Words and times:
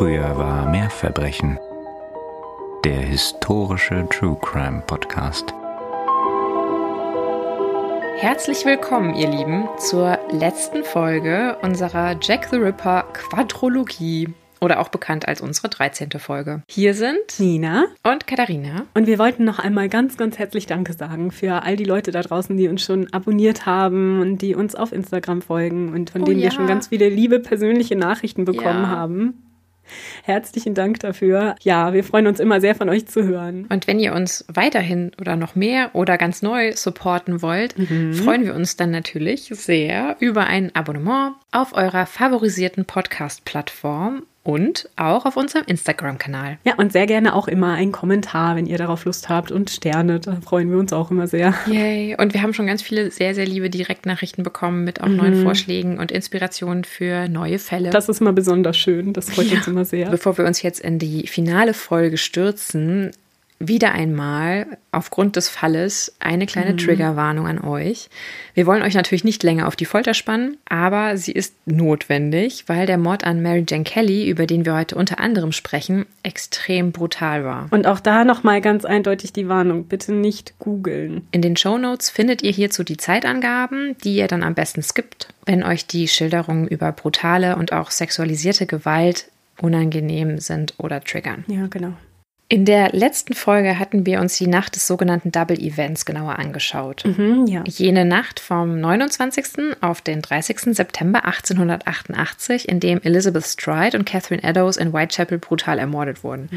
Früher 0.00 0.34
war 0.38 0.66
mehr 0.70 0.88
Verbrechen. 0.88 1.58
Der 2.86 3.00
historische 3.02 4.06
True 4.08 4.38
Crime 4.40 4.82
Podcast. 4.86 5.52
Herzlich 8.16 8.64
willkommen, 8.64 9.14
ihr 9.14 9.28
Lieben, 9.28 9.68
zur 9.76 10.18
letzten 10.30 10.84
Folge 10.84 11.58
unserer 11.60 12.16
Jack 12.18 12.48
the 12.50 12.56
Ripper 12.56 13.08
Quadrologie 13.12 14.30
oder 14.62 14.80
auch 14.80 14.88
bekannt 14.88 15.28
als 15.28 15.42
unsere 15.42 15.68
13. 15.68 16.08
Folge. 16.12 16.62
Hier 16.70 16.94
sind 16.94 17.38
Nina 17.38 17.84
und 18.02 18.26
Katharina. 18.26 18.86
Und 18.94 19.06
wir 19.06 19.18
wollten 19.18 19.44
noch 19.44 19.58
einmal 19.58 19.90
ganz, 19.90 20.16
ganz 20.16 20.38
herzlich 20.38 20.64
Danke 20.64 20.94
sagen 20.94 21.30
für 21.30 21.62
all 21.62 21.76
die 21.76 21.84
Leute 21.84 22.10
da 22.10 22.22
draußen, 22.22 22.56
die 22.56 22.68
uns 22.68 22.82
schon 22.82 23.12
abonniert 23.12 23.66
haben 23.66 24.18
und 24.22 24.38
die 24.38 24.54
uns 24.54 24.74
auf 24.74 24.92
Instagram 24.92 25.42
folgen 25.42 25.92
und 25.92 26.08
von 26.08 26.22
Oh 26.22 26.24
denen 26.24 26.38
ja. 26.40 26.44
wir 26.44 26.52
schon 26.52 26.66
ganz 26.66 26.88
viele 26.88 27.10
liebe 27.10 27.38
persönliche 27.38 27.96
Nachrichten 27.96 28.46
bekommen 28.46 28.84
Ja. 28.84 28.88
haben. 28.88 29.42
Herzlichen 30.24 30.74
Dank 30.74 31.00
dafür. 31.00 31.56
Ja, 31.62 31.92
wir 31.92 32.04
freuen 32.04 32.26
uns 32.26 32.40
immer 32.40 32.60
sehr 32.60 32.74
von 32.74 32.88
euch 32.88 33.06
zu 33.06 33.24
hören. 33.24 33.66
Und 33.70 33.86
wenn 33.86 33.98
ihr 33.98 34.14
uns 34.14 34.44
weiterhin 34.52 35.12
oder 35.20 35.36
noch 35.36 35.54
mehr 35.54 35.90
oder 35.94 36.18
ganz 36.18 36.42
neu 36.42 36.72
supporten 36.74 37.42
wollt, 37.42 37.74
freuen 38.12 38.44
wir 38.44 38.54
uns 38.54 38.76
dann 38.76 38.90
natürlich 38.90 39.50
sehr 39.52 40.16
über 40.20 40.46
ein 40.46 40.74
Abonnement 40.74 41.34
auf 41.52 41.72
eurer 41.72 42.06
favorisierten 42.06 42.84
Podcast-Plattform 42.84 44.22
und 44.42 44.88
auch 44.96 45.26
auf 45.26 45.36
unserem 45.36 45.64
Instagram-Kanal. 45.66 46.58
Ja, 46.64 46.74
und 46.76 46.92
sehr 46.92 47.06
gerne 47.06 47.34
auch 47.34 47.46
immer 47.46 47.74
einen 47.74 47.92
Kommentar, 47.92 48.56
wenn 48.56 48.66
ihr 48.66 48.78
darauf 48.78 49.04
Lust 49.04 49.28
habt 49.28 49.50
und 49.50 49.68
Sterne, 49.68 50.18
da 50.18 50.36
freuen 50.40 50.70
wir 50.70 50.78
uns 50.78 50.92
auch 50.92 51.10
immer 51.10 51.26
sehr. 51.26 51.54
Yay. 51.66 52.16
Und 52.18 52.32
wir 52.32 52.42
haben 52.42 52.54
schon 52.54 52.66
ganz 52.66 52.80
viele 52.80 53.10
sehr, 53.10 53.34
sehr 53.34 53.46
liebe 53.46 53.68
Direktnachrichten 53.68 54.42
bekommen 54.42 54.84
mit 54.84 55.02
auch 55.02 55.08
neuen 55.08 55.42
Vorschlägen 55.42 55.98
und 55.98 56.10
Inspirationen 56.10 56.84
für 56.84 57.28
neue 57.28 57.58
Fälle. 57.58 57.90
Das 57.90 58.08
ist 58.08 58.20
immer 58.20 58.32
besonders 58.32 58.76
schön, 58.78 59.12
das 59.12 59.30
freut 59.30 59.48
Ja. 59.50 59.58
uns 59.58 59.68
immer 59.68 59.84
sehr. 59.84 60.08
Bevor 60.08 60.38
wir 60.38 60.46
uns 60.46 60.62
jetzt 60.62 60.80
in 60.80 60.98
die 60.98 61.26
finale 61.26 61.74
Folge 61.74 62.16
stürzen, 62.16 63.10
wieder 63.62 63.92
einmal 63.92 64.78
aufgrund 64.90 65.36
des 65.36 65.50
Falles 65.50 66.16
eine 66.18 66.46
kleine 66.46 66.76
Triggerwarnung 66.76 67.46
an 67.46 67.62
euch. 67.62 68.08
Wir 68.54 68.66
wollen 68.66 68.82
euch 68.82 68.94
natürlich 68.94 69.22
nicht 69.22 69.42
länger 69.42 69.68
auf 69.68 69.76
die 69.76 69.84
Folter 69.84 70.14
spannen, 70.14 70.56
aber 70.66 71.18
sie 71.18 71.32
ist 71.32 71.54
notwendig, 71.66 72.64
weil 72.68 72.86
der 72.86 72.96
Mord 72.96 73.22
an 73.22 73.42
Mary 73.42 73.64
Jane 73.68 73.84
Kelly, 73.84 74.28
über 74.28 74.46
den 74.46 74.64
wir 74.64 74.74
heute 74.74 74.96
unter 74.96 75.20
anderem 75.20 75.52
sprechen, 75.52 76.06
extrem 76.22 76.90
brutal 76.90 77.44
war. 77.44 77.68
Und 77.70 77.86
auch 77.86 78.00
da 78.00 78.24
nochmal 78.24 78.62
ganz 78.62 78.86
eindeutig 78.86 79.34
die 79.34 79.48
Warnung, 79.48 79.84
bitte 79.84 80.14
nicht 80.14 80.58
googeln. 80.58 81.28
In 81.30 81.42
den 81.42 81.56
Shownotes 81.56 82.08
findet 82.08 82.42
ihr 82.42 82.52
hierzu 82.52 82.82
die 82.82 82.96
Zeitangaben, 82.96 83.94
die 84.02 84.16
ihr 84.16 84.26
dann 84.26 84.42
am 84.42 84.54
besten 84.54 84.82
skippt, 84.82 85.28
wenn 85.44 85.62
euch 85.62 85.86
die 85.86 86.08
Schilderungen 86.08 86.66
über 86.66 86.92
brutale 86.92 87.56
und 87.56 87.74
auch 87.74 87.90
sexualisierte 87.90 88.64
Gewalt 88.64 89.26
unangenehm 89.60 90.38
sind 90.38 90.74
oder 90.78 91.02
triggern. 91.02 91.44
Ja, 91.46 91.66
genau. 91.66 91.92
In 92.52 92.64
der 92.64 92.88
letzten 92.90 93.34
Folge 93.34 93.78
hatten 93.78 94.06
wir 94.06 94.20
uns 94.20 94.36
die 94.36 94.48
Nacht 94.48 94.74
des 94.74 94.84
sogenannten 94.88 95.30
Double 95.30 95.56
Events 95.56 96.04
genauer 96.04 96.40
angeschaut. 96.40 97.04
Mhm, 97.04 97.46
ja. 97.46 97.62
Jene 97.64 98.04
Nacht 98.04 98.40
vom 98.40 98.80
29. 98.80 99.76
auf 99.80 100.00
den 100.00 100.20
30. 100.20 100.74
September 100.74 101.24
1888, 101.26 102.68
in 102.68 102.80
dem 102.80 103.00
Elizabeth 103.02 103.46
Stride 103.46 103.96
und 103.96 104.04
Catherine 104.04 104.42
Eddowes 104.42 104.78
in 104.78 104.92
Whitechapel 104.92 105.38
brutal 105.38 105.78
ermordet 105.78 106.24
wurden. 106.24 106.48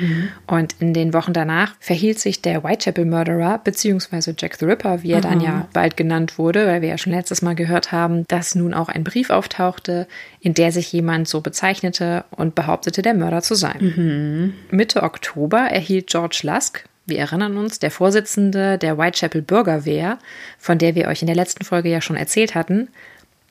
Und 0.47 0.75
in 0.79 0.95
den 0.95 1.13
Wochen 1.13 1.31
danach 1.31 1.75
verhielt 1.79 2.17
sich 2.17 2.41
der 2.41 2.63
Whitechapel-Murderer, 2.63 3.61
beziehungsweise 3.63 4.33
Jack 4.35 4.55
the 4.55 4.65
Ripper, 4.65 5.03
wie 5.03 5.11
er 5.11 5.21
dann 5.21 5.41
ja 5.41 5.67
bald 5.73 5.95
genannt 5.95 6.39
wurde, 6.39 6.65
weil 6.65 6.81
wir 6.81 6.89
ja 6.89 6.97
schon 6.97 7.13
letztes 7.13 7.43
Mal 7.43 7.53
gehört 7.53 7.91
haben, 7.91 8.25
dass 8.29 8.55
nun 8.55 8.73
auch 8.73 8.89
ein 8.89 9.03
Brief 9.03 9.29
auftauchte, 9.29 10.07
in 10.39 10.55
der 10.55 10.71
sich 10.71 10.91
jemand 10.91 11.27
so 11.27 11.41
bezeichnete 11.41 12.25
und 12.31 12.55
behauptete, 12.55 13.03
der 13.03 13.13
Mörder 13.13 13.43
zu 13.43 13.53
sein. 13.53 14.55
Mitte 14.71 15.03
Oktober 15.03 15.69
erhielt 15.83 16.07
George 16.07 16.39
Lusk, 16.43 16.85
wir 17.05 17.19
erinnern 17.19 17.57
uns, 17.57 17.79
der 17.79 17.91
Vorsitzende 17.91 18.77
der 18.77 18.97
Whitechapel 18.97 19.41
Bürgerwehr, 19.41 20.17
von 20.57 20.77
der 20.77 20.95
wir 20.95 21.09
euch 21.09 21.21
in 21.21 21.27
der 21.27 21.35
letzten 21.35 21.65
Folge 21.65 21.89
ja 21.89 21.99
schon 21.99 22.15
erzählt 22.15 22.55
hatten, 22.55 22.87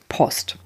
Post. 0.08 0.56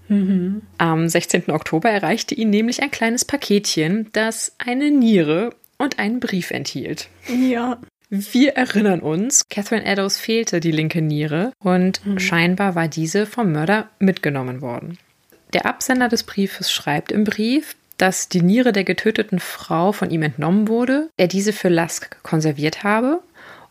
Am 0.79 1.09
16. 1.09 1.51
Oktober 1.51 1.91
erreichte 1.91 2.37
ihn 2.37 2.51
nämlich 2.51 2.83
ein 2.83 2.93
kleines 2.93 3.25
Paketchen, 3.25 4.09
das 4.13 4.55
eine 4.59 4.93
Niere 4.93 5.51
und 5.79 5.99
einen 5.99 6.21
Brief 6.21 6.53
enthielt. 6.53 7.09
Ja. 7.29 7.79
Wir 8.09 8.53
erinnern 8.53 9.01
uns, 9.01 9.49
Catherine 9.49 9.85
Eddowes 9.85 10.19
fehlte 10.19 10.61
die 10.61 10.71
linke 10.71 11.03
Niere 11.03 11.53
und 11.59 12.01
scheinbar 12.19 12.77
war 12.77 12.87
diese 12.87 13.27
vom 13.27 13.51
Mörder 13.51 13.91
mitgenommen 13.99 14.61
worden. 14.61 14.99
Der 15.53 15.67
Absender 15.67 16.09
des 16.09 16.23
Briefes 16.23 16.71
schreibt 16.71 17.11
im 17.11 17.25
Brief, 17.25 17.75
dass 17.99 18.29
die 18.29 18.43
Niere 18.43 18.73
der 18.73 18.85
getöteten 18.85 19.39
Frau 19.39 19.93
von 19.93 20.11
ihm 20.11 20.23
entnommen 20.23 20.69
wurde, 20.69 21.09
er 21.17 21.29
diese 21.29 21.53
für 21.53 21.69
Lusk 21.69 22.23
konserviert 22.23 22.85
habe 22.85 23.21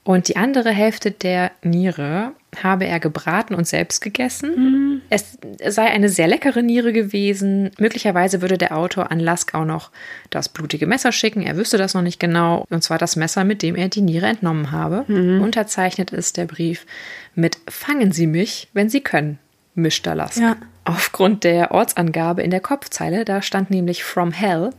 und 0.05 0.27
die 0.27 0.37
andere 0.37 0.69
Hälfte 0.69 1.09
der 1.09 1.51
Niere 1.63 2.33
habe 2.61 2.85
er 2.85 2.99
gebraten 2.99 3.55
und 3.55 3.67
selbst 3.67 4.01
gegessen. 4.01 5.01
Es 5.09 5.37
sei 5.67 5.85
eine 5.85 6.09
sehr 6.09 6.27
leckere 6.27 6.61
Niere 6.61 6.93
gewesen. 6.93 7.71
Möglicherweise 7.79 8.41
würde 8.41 8.59
der 8.59 8.77
Autor 8.77 9.11
an 9.11 9.19
Lusk 9.19 9.55
auch 9.55 9.65
noch 9.65 9.89
das 10.29 10.47
blutige 10.47 10.85
Messer 10.85 11.11
schicken. 11.11 11.41
Er 11.41 11.57
wüsste 11.57 11.77
das 11.77 11.95
noch 11.95 12.03
nicht 12.03 12.19
genau. 12.19 12.65
Und 12.69 12.83
zwar 12.83 12.99
das 12.99 13.15
Messer, 13.15 13.43
mit 13.43 13.63
dem 13.63 13.75
er 13.75 13.89
die 13.89 14.01
Niere 14.01 14.27
entnommen 14.27 14.71
habe. 14.71 15.05
Unterzeichnet 15.41 16.11
ist 16.11 16.37
der 16.37 16.45
Brief 16.45 16.85
mit 17.33 17.57
Fangen 17.67 18.11
Sie 18.11 18.27
mich, 18.27 18.69
wenn 18.73 18.89
Sie 18.89 19.01
können, 19.01 19.39
Mr. 19.73 20.13
Lusk. 20.13 20.37
Ja. 20.37 20.55
Aufgrund 20.85 21.43
der 21.43 21.71
Ortsangabe 21.71 22.41
in 22.43 22.51
der 22.51 22.61
Kopfzeile, 22.61 23.25
da 23.25 23.41
stand 23.41 23.69
nämlich 23.69 24.03
From 24.03 24.31
Hell, 24.31 24.69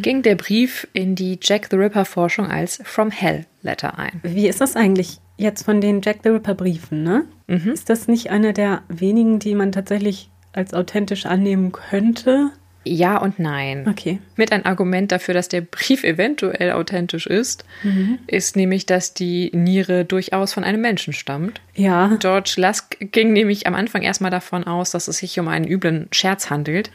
ging 0.00 0.22
der 0.22 0.34
Brief 0.34 0.88
in 0.92 1.14
die 1.14 1.38
Jack 1.40 1.68
the 1.70 1.76
Ripper 1.76 2.04
Forschung 2.04 2.46
als 2.46 2.80
From 2.84 3.10
Hell 3.10 3.46
Letter 3.62 3.98
ein. 3.98 4.20
Wie 4.24 4.48
ist 4.48 4.60
das 4.60 4.74
eigentlich 4.74 5.18
jetzt 5.36 5.64
von 5.64 5.80
den 5.80 6.00
Jack 6.02 6.18
the 6.24 6.30
Ripper 6.30 6.54
Briefen, 6.54 7.02
ne? 7.02 7.26
Ist 7.72 7.88
das 7.90 8.08
nicht 8.08 8.30
einer 8.30 8.52
der 8.52 8.82
wenigen, 8.88 9.38
die 9.38 9.54
man 9.54 9.70
tatsächlich 9.72 10.30
als 10.52 10.74
authentisch 10.74 11.26
annehmen 11.26 11.70
könnte? 11.70 12.50
Ja 12.84 13.16
und 13.18 13.38
nein. 13.38 13.86
Okay. 13.88 14.18
Mit 14.36 14.52
ein 14.52 14.64
Argument 14.64 15.12
dafür, 15.12 15.34
dass 15.34 15.48
der 15.48 15.60
Brief 15.60 16.04
eventuell 16.04 16.72
authentisch 16.72 17.26
ist, 17.26 17.64
ist 18.26 18.56
nämlich, 18.56 18.86
dass 18.86 19.14
die 19.14 19.50
Niere 19.54 20.04
durchaus 20.04 20.52
von 20.52 20.64
einem 20.64 20.80
Menschen 20.80 21.12
stammt. 21.12 21.60
Ja. 21.74 22.16
George 22.18 22.54
Lusk 22.56 22.96
ging 23.12 23.32
nämlich 23.32 23.66
am 23.66 23.74
Anfang 23.74 24.02
erstmal 24.02 24.30
davon 24.30 24.64
aus, 24.64 24.90
dass 24.90 25.08
es 25.08 25.18
sich 25.18 25.38
um 25.38 25.48
einen 25.48 25.66
üblen 25.66 26.08
Scherz 26.12 26.50
handelt. 26.50 26.90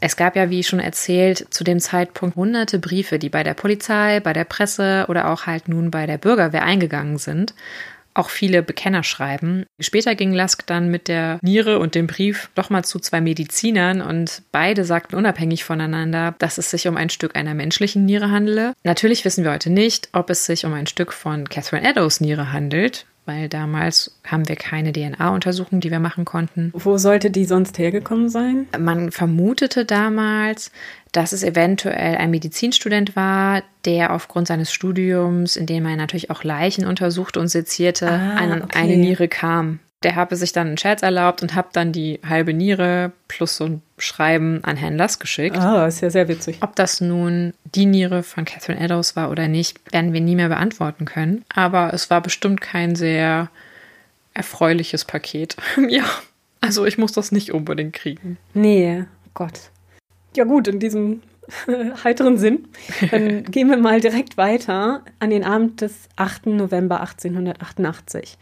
Es 0.00 0.16
gab 0.16 0.36
ja, 0.36 0.50
wie 0.50 0.62
schon 0.62 0.80
erzählt, 0.80 1.46
zu 1.50 1.64
dem 1.64 1.80
Zeitpunkt 1.80 2.36
hunderte 2.36 2.78
Briefe, 2.78 3.18
die 3.18 3.28
bei 3.28 3.42
der 3.42 3.54
Polizei, 3.54 4.20
bei 4.20 4.32
der 4.32 4.44
Presse 4.44 5.06
oder 5.08 5.30
auch 5.30 5.46
halt 5.46 5.68
nun 5.68 5.90
bei 5.90 6.06
der 6.06 6.18
Bürgerwehr 6.18 6.64
eingegangen 6.64 7.18
sind. 7.18 7.54
Auch 8.14 8.30
viele 8.30 8.62
Bekenner 8.62 9.02
schreiben. 9.02 9.64
Später 9.80 10.14
ging 10.14 10.32
Lusk 10.32 10.66
dann 10.66 10.90
mit 10.90 11.08
der 11.08 11.38
Niere 11.42 11.78
und 11.78 11.94
dem 11.94 12.06
Brief 12.06 12.50
doch 12.54 12.70
mal 12.70 12.84
zu 12.84 12.98
zwei 12.98 13.20
Medizinern 13.20 14.00
und 14.00 14.42
beide 14.52 14.84
sagten 14.84 15.16
unabhängig 15.16 15.64
voneinander, 15.64 16.34
dass 16.38 16.58
es 16.58 16.70
sich 16.70 16.88
um 16.88 16.96
ein 16.96 17.10
Stück 17.10 17.36
einer 17.36 17.54
menschlichen 17.54 18.04
Niere 18.04 18.30
handele. 18.30 18.74
Natürlich 18.84 19.24
wissen 19.24 19.44
wir 19.44 19.52
heute 19.52 19.70
nicht, 19.70 20.08
ob 20.12 20.30
es 20.30 20.46
sich 20.46 20.64
um 20.64 20.72
ein 20.72 20.86
Stück 20.86 21.12
von 21.12 21.48
Catherine 21.48 21.88
Eddowes 21.88 22.20
Niere 22.20 22.52
handelt, 22.52 23.06
weil 23.24 23.48
damals 23.48 24.18
haben 24.26 24.48
wir 24.48 24.56
keine 24.56 24.92
DNA-Untersuchung, 24.92 25.80
die 25.80 25.90
wir 25.90 26.00
machen 26.00 26.24
konnten. 26.24 26.70
Wo 26.74 26.98
sollte 26.98 27.30
die 27.30 27.44
sonst 27.44 27.78
hergekommen 27.78 28.28
sein? 28.28 28.66
Man 28.78 29.10
vermutete 29.12 29.84
damals, 29.84 30.72
dass 31.12 31.32
es 31.32 31.42
eventuell 31.42 32.16
ein 32.16 32.30
Medizinstudent 32.30 33.14
war, 33.16 33.62
der 33.84 34.12
aufgrund 34.12 34.48
seines 34.48 34.72
Studiums, 34.72 35.56
in 35.56 35.66
dem 35.66 35.86
er 35.86 35.96
natürlich 35.96 36.30
auch 36.30 36.42
Leichen 36.42 36.86
untersuchte 36.86 37.38
und 37.38 37.48
sezierte, 37.48 38.08
Ah, 38.08 38.36
an 38.36 38.62
okay. 38.62 38.78
eine 38.78 38.96
Niere 38.96 39.28
kam. 39.28 39.78
Der 40.02 40.16
habe 40.16 40.36
sich 40.36 40.52
dann 40.52 40.68
einen 40.68 40.78
Scherz 40.78 41.02
erlaubt 41.02 41.42
und 41.42 41.54
habe 41.54 41.68
dann 41.72 41.92
die 41.92 42.20
halbe 42.28 42.52
Niere 42.52 43.12
plus 43.28 43.56
so 43.56 43.64
ein 43.64 43.82
Schreiben 43.98 44.62
an 44.64 44.76
Herrn 44.76 44.96
Lass 44.96 45.18
geschickt. 45.18 45.56
Ah, 45.56 45.86
ist 45.86 46.00
ja 46.00 46.10
sehr 46.10 46.28
witzig. 46.28 46.58
Ob 46.60 46.74
das 46.76 47.00
nun 47.00 47.54
die 47.74 47.86
Niere 47.86 48.22
von 48.22 48.44
Catherine 48.44 48.80
Eddowes 48.80 49.16
war 49.16 49.30
oder 49.30 49.48
nicht, 49.48 49.80
werden 49.92 50.12
wir 50.12 50.20
nie 50.20 50.36
mehr 50.36 50.48
beantworten 50.48 51.04
können. 51.04 51.44
Aber 51.54 51.94
es 51.94 52.10
war 52.10 52.20
bestimmt 52.20 52.60
kein 52.60 52.96
sehr 52.96 53.50
erfreuliches 54.34 55.04
Paket. 55.04 55.56
ja, 55.88 56.04
also 56.60 56.84
ich 56.84 56.98
muss 56.98 57.12
das 57.12 57.32
nicht 57.32 57.52
unbedingt 57.52 57.92
kriegen. 57.92 58.38
Nee, 58.54 59.04
Gott. 59.34 59.70
Ja 60.34 60.44
gut, 60.44 60.68
in 60.68 60.80
diesem 60.80 61.22
heiteren 62.04 62.38
Sinn. 62.38 62.68
Dann 63.10 63.44
gehen 63.50 63.68
wir 63.68 63.76
mal 63.76 64.00
direkt 64.00 64.36
weiter 64.36 65.02
an 65.18 65.30
den 65.30 65.44
Abend 65.44 65.80
des 65.80 66.08
8. 66.16 66.46
November 66.46 67.00
1888. 67.00 68.38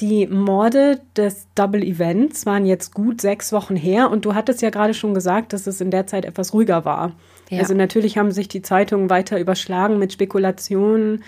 Die 0.00 0.26
Morde 0.26 1.00
des 1.16 1.46
Double 1.54 1.82
Events 1.82 2.46
waren 2.46 2.66
jetzt 2.66 2.94
gut 2.94 3.20
sechs 3.20 3.52
Wochen 3.52 3.76
her 3.76 4.10
und 4.10 4.24
du 4.24 4.34
hattest 4.34 4.62
ja 4.62 4.70
gerade 4.70 4.94
schon 4.94 5.14
gesagt, 5.14 5.52
dass 5.52 5.66
es 5.66 5.80
in 5.80 5.90
der 5.90 6.06
Zeit 6.06 6.24
etwas 6.24 6.52
ruhiger 6.52 6.84
war. 6.84 7.12
Ja. 7.50 7.60
Also 7.60 7.74
natürlich 7.74 8.18
haben 8.18 8.32
sich 8.32 8.48
die 8.48 8.62
Zeitungen 8.62 9.10
weiter 9.10 9.38
überschlagen 9.38 9.98
mit 9.98 10.12
Spekulationen, 10.12 11.22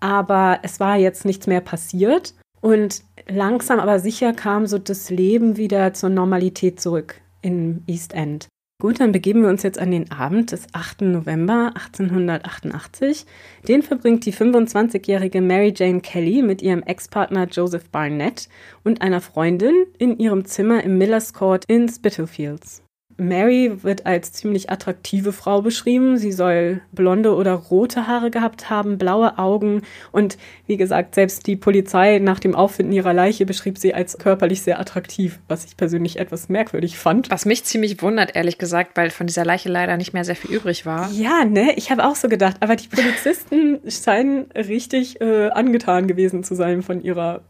aber 0.00 0.60
es 0.62 0.80
war 0.80 0.96
jetzt 0.96 1.24
nichts 1.24 1.46
mehr 1.46 1.60
passiert. 1.60 2.34
Und 2.60 3.02
langsam 3.26 3.80
aber 3.80 3.98
sicher 3.98 4.32
kam 4.34 4.66
so 4.66 4.78
das 4.78 5.10
Leben 5.10 5.56
wieder 5.56 5.94
zur 5.94 6.10
Normalität 6.10 6.80
zurück 6.80 7.20
im 7.42 7.82
East 7.86 8.12
End. 8.14 8.48
Gut, 8.80 8.98
dann 8.98 9.12
begeben 9.12 9.42
wir 9.42 9.50
uns 9.50 9.62
jetzt 9.62 9.78
an 9.78 9.90
den 9.90 10.10
Abend 10.10 10.52
des 10.52 10.66
8. 10.72 11.02
November 11.02 11.72
1888. 11.74 13.26
Den 13.68 13.82
verbringt 13.82 14.24
die 14.24 14.32
25-jährige 14.32 15.42
Mary 15.42 15.74
Jane 15.76 16.00
Kelly 16.00 16.40
mit 16.40 16.62
ihrem 16.62 16.82
Ex-Partner 16.82 17.46
Joseph 17.46 17.90
Barnett 17.90 18.48
und 18.82 19.02
einer 19.02 19.20
Freundin 19.20 19.84
in 19.98 20.18
ihrem 20.18 20.46
Zimmer 20.46 20.82
im 20.82 20.96
Millers 20.96 21.34
Court 21.34 21.66
in 21.66 21.90
Spitalfields. 21.90 22.82
Mary 23.20 23.82
wird 23.82 24.06
als 24.06 24.32
ziemlich 24.32 24.70
attraktive 24.70 25.32
Frau 25.32 25.62
beschrieben. 25.62 26.16
Sie 26.16 26.32
soll 26.32 26.80
blonde 26.92 27.34
oder 27.34 27.52
rote 27.52 28.06
Haare 28.06 28.30
gehabt 28.30 28.70
haben, 28.70 28.98
blaue 28.98 29.38
Augen 29.38 29.82
und 30.12 30.38
wie 30.66 30.76
gesagt, 30.76 31.14
selbst 31.14 31.46
die 31.46 31.56
Polizei 31.56 32.18
nach 32.18 32.40
dem 32.40 32.54
Auffinden 32.54 32.92
ihrer 32.92 33.12
Leiche 33.12 33.46
beschrieb 33.46 33.78
sie 33.78 33.94
als 33.94 34.18
körperlich 34.18 34.62
sehr 34.62 34.80
attraktiv, 34.80 35.38
was 35.48 35.64
ich 35.64 35.76
persönlich 35.76 36.18
etwas 36.18 36.48
merkwürdig 36.48 36.98
fand. 36.98 37.30
Was 37.30 37.44
mich 37.44 37.64
ziemlich 37.64 38.00
wundert, 38.02 38.34
ehrlich 38.34 38.58
gesagt, 38.58 38.96
weil 38.96 39.10
von 39.10 39.26
dieser 39.26 39.44
Leiche 39.44 39.68
leider 39.68 39.96
nicht 39.96 40.12
mehr 40.12 40.24
sehr 40.24 40.36
viel 40.36 40.54
übrig 40.54 40.86
war. 40.86 41.10
Ja, 41.12 41.44
ne, 41.44 41.74
ich 41.76 41.90
habe 41.90 42.04
auch 42.04 42.16
so 42.16 42.28
gedacht, 42.28 42.56
aber 42.60 42.76
die 42.76 42.88
Polizisten 42.88 43.80
scheinen 43.88 44.50
richtig 44.52 45.20
äh, 45.20 45.48
angetan 45.50 46.06
gewesen 46.06 46.44
zu 46.44 46.54
sein 46.54 46.82
von 46.82 47.02
ihrer 47.02 47.42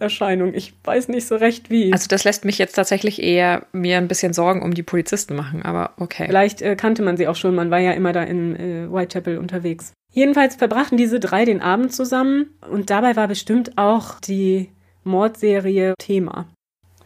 Erscheinung. 0.00 0.52
Ich 0.54 0.74
weiß 0.84 1.08
nicht 1.08 1.26
so 1.26 1.36
recht 1.36 1.70
wie. 1.70 1.92
Also 1.92 2.06
das 2.08 2.24
lässt 2.24 2.44
mich 2.44 2.58
jetzt 2.58 2.74
tatsächlich 2.74 3.22
eher 3.22 3.66
mir 3.72 3.96
ein 3.98 4.08
bisschen 4.08 4.32
Sorgen 4.32 4.62
um 4.62 4.74
die 4.74 4.82
Polizisten 4.82 5.36
machen, 5.36 5.62
aber 5.62 5.92
okay. 5.98 6.26
Vielleicht 6.26 6.60
äh, 6.62 6.76
kannte 6.76 7.02
man 7.02 7.16
sie 7.16 7.28
auch 7.28 7.36
schon, 7.36 7.54
man 7.54 7.70
war 7.70 7.78
ja 7.78 7.92
immer 7.92 8.12
da 8.12 8.22
in 8.22 8.56
äh, 8.56 8.92
Whitechapel 8.92 9.38
unterwegs. 9.38 9.92
Jedenfalls 10.12 10.56
verbrachten 10.56 10.96
diese 10.96 11.20
drei 11.20 11.44
den 11.44 11.60
Abend 11.60 11.92
zusammen 11.92 12.46
und 12.70 12.90
dabei 12.90 13.14
war 13.14 13.28
bestimmt 13.28 13.76
auch 13.76 14.18
die 14.20 14.70
Mordserie 15.04 15.94
Thema. 15.98 16.48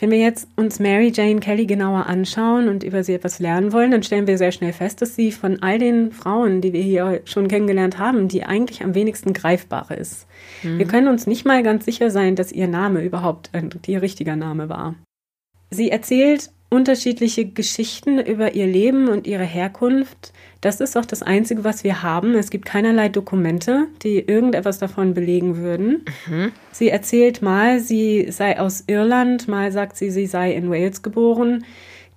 Wenn 0.02 0.10
wir 0.10 0.18
jetzt 0.18 0.48
uns 0.56 0.80
Mary 0.80 1.12
Jane 1.14 1.38
Kelly 1.38 1.64
genauer 1.64 2.06
anschauen 2.06 2.68
und 2.68 2.82
über 2.82 3.04
sie 3.04 3.14
etwas 3.14 3.38
lernen 3.38 3.72
wollen, 3.72 3.92
dann 3.92 4.02
stellen 4.02 4.26
wir 4.26 4.36
sehr 4.36 4.50
schnell 4.50 4.72
fest, 4.72 5.00
dass 5.00 5.14
sie 5.14 5.30
von 5.30 5.62
all 5.62 5.78
den 5.78 6.10
Frauen, 6.10 6.60
die 6.60 6.72
wir 6.72 6.82
hier 6.82 7.20
schon 7.24 7.46
kennengelernt 7.46 8.00
haben, 8.00 8.26
die 8.26 8.42
eigentlich 8.42 8.82
am 8.82 8.96
wenigsten 8.96 9.32
greifbare 9.32 9.94
ist. 9.94 10.26
Mhm. 10.64 10.78
Wir 10.80 10.86
können 10.86 11.06
uns 11.06 11.28
nicht 11.28 11.44
mal 11.44 11.62
ganz 11.62 11.84
sicher 11.84 12.10
sein, 12.10 12.34
dass 12.34 12.50
ihr 12.50 12.66
Name 12.66 13.00
überhaupt 13.04 13.52
ihr 13.86 14.02
richtiger 14.02 14.34
Name 14.34 14.68
war. 14.68 14.96
Sie 15.70 15.92
erzählt 15.92 16.50
unterschiedliche 16.72 17.44
Geschichten 17.44 18.18
über 18.18 18.54
ihr 18.54 18.66
Leben 18.66 19.08
und 19.08 19.26
ihre 19.26 19.44
Herkunft. 19.44 20.32
Das 20.62 20.80
ist 20.80 20.96
auch 20.96 21.04
das 21.04 21.22
Einzige, 21.22 21.64
was 21.64 21.84
wir 21.84 22.02
haben. 22.02 22.34
Es 22.34 22.50
gibt 22.50 22.64
keinerlei 22.64 23.10
Dokumente, 23.10 23.88
die 24.02 24.18
irgendetwas 24.18 24.78
davon 24.78 25.12
belegen 25.12 25.58
würden. 25.58 26.04
Mhm. 26.26 26.52
Sie 26.72 26.88
erzählt 26.88 27.42
mal, 27.42 27.78
sie 27.78 28.28
sei 28.30 28.58
aus 28.58 28.84
Irland, 28.86 29.48
mal 29.48 29.70
sagt 29.70 29.96
sie, 29.98 30.10
sie 30.10 30.26
sei 30.26 30.52
in 30.52 30.70
Wales 30.70 31.02
geboren. 31.02 31.64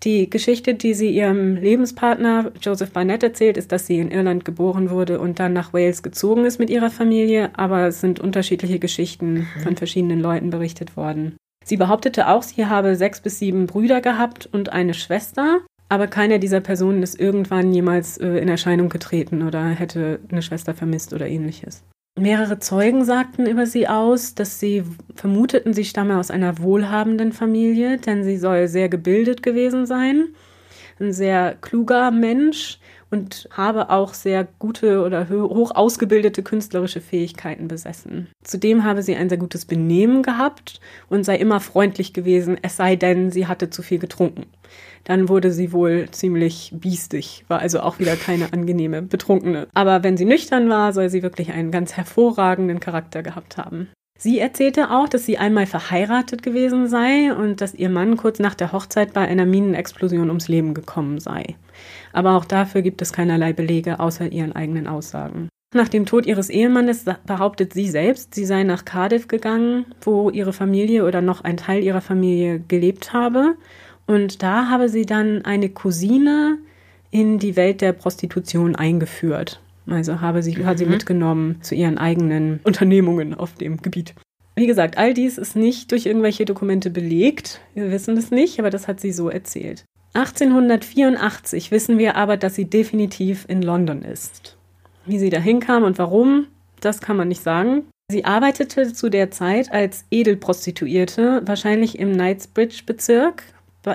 Die 0.03 0.29
Geschichte, 0.29 0.75
die 0.75 0.93
sie 0.93 1.09
ihrem 1.09 1.55
Lebenspartner 1.55 2.51
Joseph 2.61 2.91
Barnett 2.91 3.23
erzählt, 3.23 3.57
ist, 3.57 3.71
dass 3.71 3.87
sie 3.87 3.99
in 3.99 4.11
Irland 4.11 4.45
geboren 4.45 4.89
wurde 4.89 5.19
und 5.19 5.39
dann 5.39 5.51
nach 5.51 5.73
Wales 5.73 6.01
gezogen 6.01 6.45
ist 6.45 6.59
mit 6.59 6.69
ihrer 6.69 6.91
Familie, 6.91 7.49
aber 7.57 7.87
es 7.87 8.01
sind 8.01 8.19
unterschiedliche 8.19 8.79
Geschichten 8.79 9.33
mhm. 9.33 9.61
von 9.63 9.75
verschiedenen 9.75 10.21
Leuten 10.21 10.49
berichtet 10.49 10.95
worden. 10.95 11.35
Sie 11.67 11.77
behauptete 11.77 12.27
auch, 12.27 12.43
sie 12.43 12.67
habe 12.67 12.95
sechs 12.95 13.19
bis 13.21 13.39
sieben 13.39 13.65
Brüder 13.65 13.99
gehabt 13.99 14.47
und 14.51 14.71
eine 14.71 14.93
Schwester, 14.93 15.61
aber 15.89 16.05
keiner 16.05 16.37
dieser 16.37 16.61
Personen 16.61 17.01
ist 17.01 17.19
irgendwann 17.19 17.73
jemals 17.73 18.19
äh, 18.19 18.37
in 18.37 18.47
Erscheinung 18.47 18.87
getreten 18.87 19.41
oder 19.41 19.65
hätte 19.69 20.19
eine 20.31 20.43
Schwester 20.43 20.75
vermisst 20.75 21.11
oder 21.11 21.27
ähnliches. 21.27 21.83
Mehrere 22.17 22.59
Zeugen 22.59 23.03
sagten 23.03 23.47
über 23.47 23.65
sie 23.65 23.87
aus, 23.87 24.35
dass 24.35 24.59
sie 24.59 24.83
vermuteten, 25.15 25.73
sie 25.73 25.85
stamme 25.85 26.19
aus 26.19 26.29
einer 26.29 26.59
wohlhabenden 26.59 27.33
Familie, 27.33 27.97
denn 27.97 28.23
sie 28.23 28.37
soll 28.37 28.67
sehr 28.67 28.87
gebildet 28.87 29.41
gewesen 29.41 29.87
sein, 29.87 30.27
ein 30.99 31.13
sehr 31.13 31.55
kluger 31.59 32.11
Mensch, 32.11 32.79
und 33.11 33.47
habe 33.51 33.89
auch 33.89 34.13
sehr 34.13 34.47
gute 34.59 35.03
oder 35.03 35.29
hoch 35.29 35.71
ausgebildete 35.71 36.43
künstlerische 36.43 37.01
Fähigkeiten 37.01 37.67
besessen. 37.67 38.27
Zudem 38.43 38.83
habe 38.83 39.03
sie 39.03 39.15
ein 39.15 39.29
sehr 39.29 39.37
gutes 39.37 39.65
Benehmen 39.65 40.23
gehabt 40.23 40.79
und 41.09 41.23
sei 41.23 41.37
immer 41.37 41.59
freundlich 41.59 42.13
gewesen, 42.13 42.57
es 42.61 42.77
sei 42.77 42.95
denn, 42.95 43.31
sie 43.31 43.47
hatte 43.47 43.69
zu 43.69 43.81
viel 43.81 43.99
getrunken. 43.99 44.45
Dann 45.03 45.29
wurde 45.29 45.51
sie 45.51 45.71
wohl 45.71 46.09
ziemlich 46.11 46.71
biestig, 46.73 47.45
war 47.47 47.59
also 47.59 47.79
auch 47.79 47.99
wieder 47.99 48.15
keine 48.15 48.51
angenehme 48.53 49.01
Betrunkene. 49.01 49.67
Aber 49.73 50.03
wenn 50.03 50.17
sie 50.17 50.25
nüchtern 50.25 50.67
war, 50.69 50.93
soll 50.93 51.09
sie 51.09 51.21
wirklich 51.21 51.51
einen 51.51 51.71
ganz 51.71 51.93
hervorragenden 51.95 52.79
Charakter 52.79 53.21
gehabt 53.21 53.57
haben. 53.57 53.87
Sie 54.17 54.39
erzählte 54.39 54.91
auch, 54.91 55.09
dass 55.09 55.25
sie 55.25 55.37
einmal 55.37 55.65
verheiratet 55.65 56.41
gewesen 56.41 56.87
sei 56.87 57.33
und 57.33 57.59
dass 57.59 57.73
ihr 57.73 57.89
Mann 57.89 58.15
kurz 58.15 58.39
nach 58.39 58.55
der 58.55 58.71
Hochzeit 58.71 59.13
bei 59.13 59.27
einer 59.27 59.45
Minenexplosion 59.45 60.29
ums 60.29 60.47
Leben 60.47 60.73
gekommen 60.73 61.19
sei. 61.19 61.55
Aber 62.15 62.37
auch 62.37 62.45
dafür 62.45 62.81
gibt 62.81 63.01
es 63.01 63.11
keinerlei 63.11 63.51
Belege 63.51 63.99
außer 63.99 64.31
ihren 64.31 64.53
eigenen 64.53 64.87
Aussagen. 64.87 65.49
Nach 65.73 65.89
dem 65.89 66.05
Tod 66.05 66.25
ihres 66.25 66.49
Ehemannes 66.49 67.03
behauptet 67.27 67.73
sie 67.73 67.89
selbst, 67.89 68.33
sie 68.33 68.45
sei 68.45 68.63
nach 68.63 68.85
Cardiff 68.85 69.27
gegangen, 69.27 69.85
wo 69.99 70.29
ihre 70.29 70.53
Familie 70.53 71.03
oder 71.03 71.19
noch 71.19 71.43
ein 71.43 71.57
Teil 71.57 71.83
ihrer 71.83 71.99
Familie 71.99 72.61
gelebt 72.65 73.11
habe. 73.11 73.55
Und 74.07 74.41
da 74.41 74.69
habe 74.69 74.87
sie 74.87 75.05
dann 75.05 75.43
eine 75.43 75.67
Cousine 75.67 76.59
in 77.11 77.37
die 77.37 77.57
Welt 77.57 77.81
der 77.81 77.91
Prostitution 77.91 78.77
eingeführt. 78.77 79.59
Also 79.85 80.21
habe 80.21 80.41
sie, 80.41 80.55
mhm. 80.55 80.65
hat 80.65 80.77
sie 80.77 80.85
mhm. 80.85 80.91
mitgenommen 80.91 81.61
zu 81.61 81.75
ihren 81.75 81.97
eigenen 81.97 82.61
Unternehmungen 82.63 83.33
auf 83.33 83.55
dem 83.55 83.81
Gebiet. 83.81 84.15
Wie 84.55 84.67
gesagt, 84.67 84.97
all 84.97 85.13
dies 85.13 85.37
ist 85.37 85.57
nicht 85.57 85.91
durch 85.91 86.05
irgendwelche 86.05 86.45
Dokumente 86.45 86.89
belegt. 86.89 87.59
Wir 87.73 87.91
wissen 87.91 88.15
es 88.15 88.31
nicht, 88.31 88.57
aber 88.57 88.69
das 88.69 88.87
hat 88.87 89.01
sie 89.01 89.11
so 89.11 89.27
erzählt. 89.27 89.83
1884 90.15 91.71
wissen 91.71 91.97
wir 91.97 92.15
aber, 92.15 92.37
dass 92.37 92.55
sie 92.55 92.65
definitiv 92.65 93.45
in 93.47 93.61
London 93.61 94.01
ist. 94.01 94.57
Wie 95.05 95.19
sie 95.19 95.29
dahin 95.29 95.59
kam 95.59 95.83
und 95.83 95.99
warum, 95.99 96.47
das 96.79 97.01
kann 97.01 97.17
man 97.17 97.27
nicht 97.27 97.43
sagen. 97.43 97.83
Sie 98.09 98.23
arbeitete 98.23 98.93
zu 98.93 99.09
der 99.09 99.31
Zeit 99.31 99.71
als 99.71 100.05
Edelprostituierte, 100.11 101.41
wahrscheinlich 101.45 101.99
im 101.99 102.13
Knightsbridge-Bezirk 102.13 103.43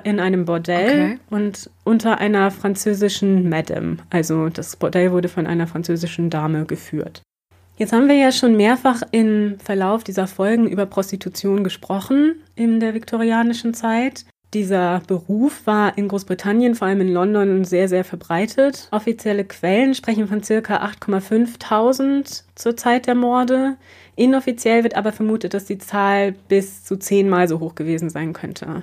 in 0.05 0.21
einem 0.21 0.45
Bordell 0.45 1.15
okay. 1.15 1.19
und 1.31 1.71
unter 1.85 2.19
einer 2.19 2.51
französischen 2.51 3.49
Madame. 3.49 3.97
Also 4.11 4.49
das 4.49 4.77
Bordell 4.77 5.11
wurde 5.11 5.29
von 5.29 5.47
einer 5.47 5.67
französischen 5.67 6.31
Dame 6.31 6.65
geführt. 6.65 7.23
Jetzt 7.77 7.93
haben 7.93 8.09
wir 8.09 8.15
ja 8.15 8.31
schon 8.31 8.57
mehrfach 8.57 9.03
im 9.11 9.59
Verlauf 9.59 10.05
dieser 10.05 10.27
Folgen 10.27 10.69
über 10.69 10.87
Prostitution 10.87 11.65
gesprochen 11.65 12.35
in 12.55 12.79
der 12.79 12.95
viktorianischen 12.95 13.75
Zeit. 13.75 14.27
Dieser 14.53 15.01
Beruf 15.07 15.65
war 15.67 15.97
in 15.97 16.09
Großbritannien, 16.09 16.75
vor 16.75 16.89
allem 16.89 17.03
in 17.03 17.13
London, 17.13 17.65
sehr, 17.65 17.89
sehr 17.89 18.03
verbreitet. 18.05 18.89
Offizielle 18.91 19.45
Quellen 19.45 19.95
sprechen 19.95 20.27
von 20.27 20.43
circa 20.43 20.85
8,5 20.85 22.43
zur 22.57 22.77
Zeit 22.77 23.07
der 23.07 23.15
Morde. 23.15 23.77
Inoffiziell 24.17 24.83
wird 24.83 24.97
aber 24.97 25.13
vermutet, 25.13 25.55
dass 25.55 25.67
die 25.67 25.79
Zahl 25.79 26.33
bis 26.49 26.83
zu 26.83 26.97
zehnmal 26.97 27.47
so 27.47 27.61
hoch 27.61 27.77
gewesen 27.77 28.11
sein 28.11 28.33
könnte 28.33 28.83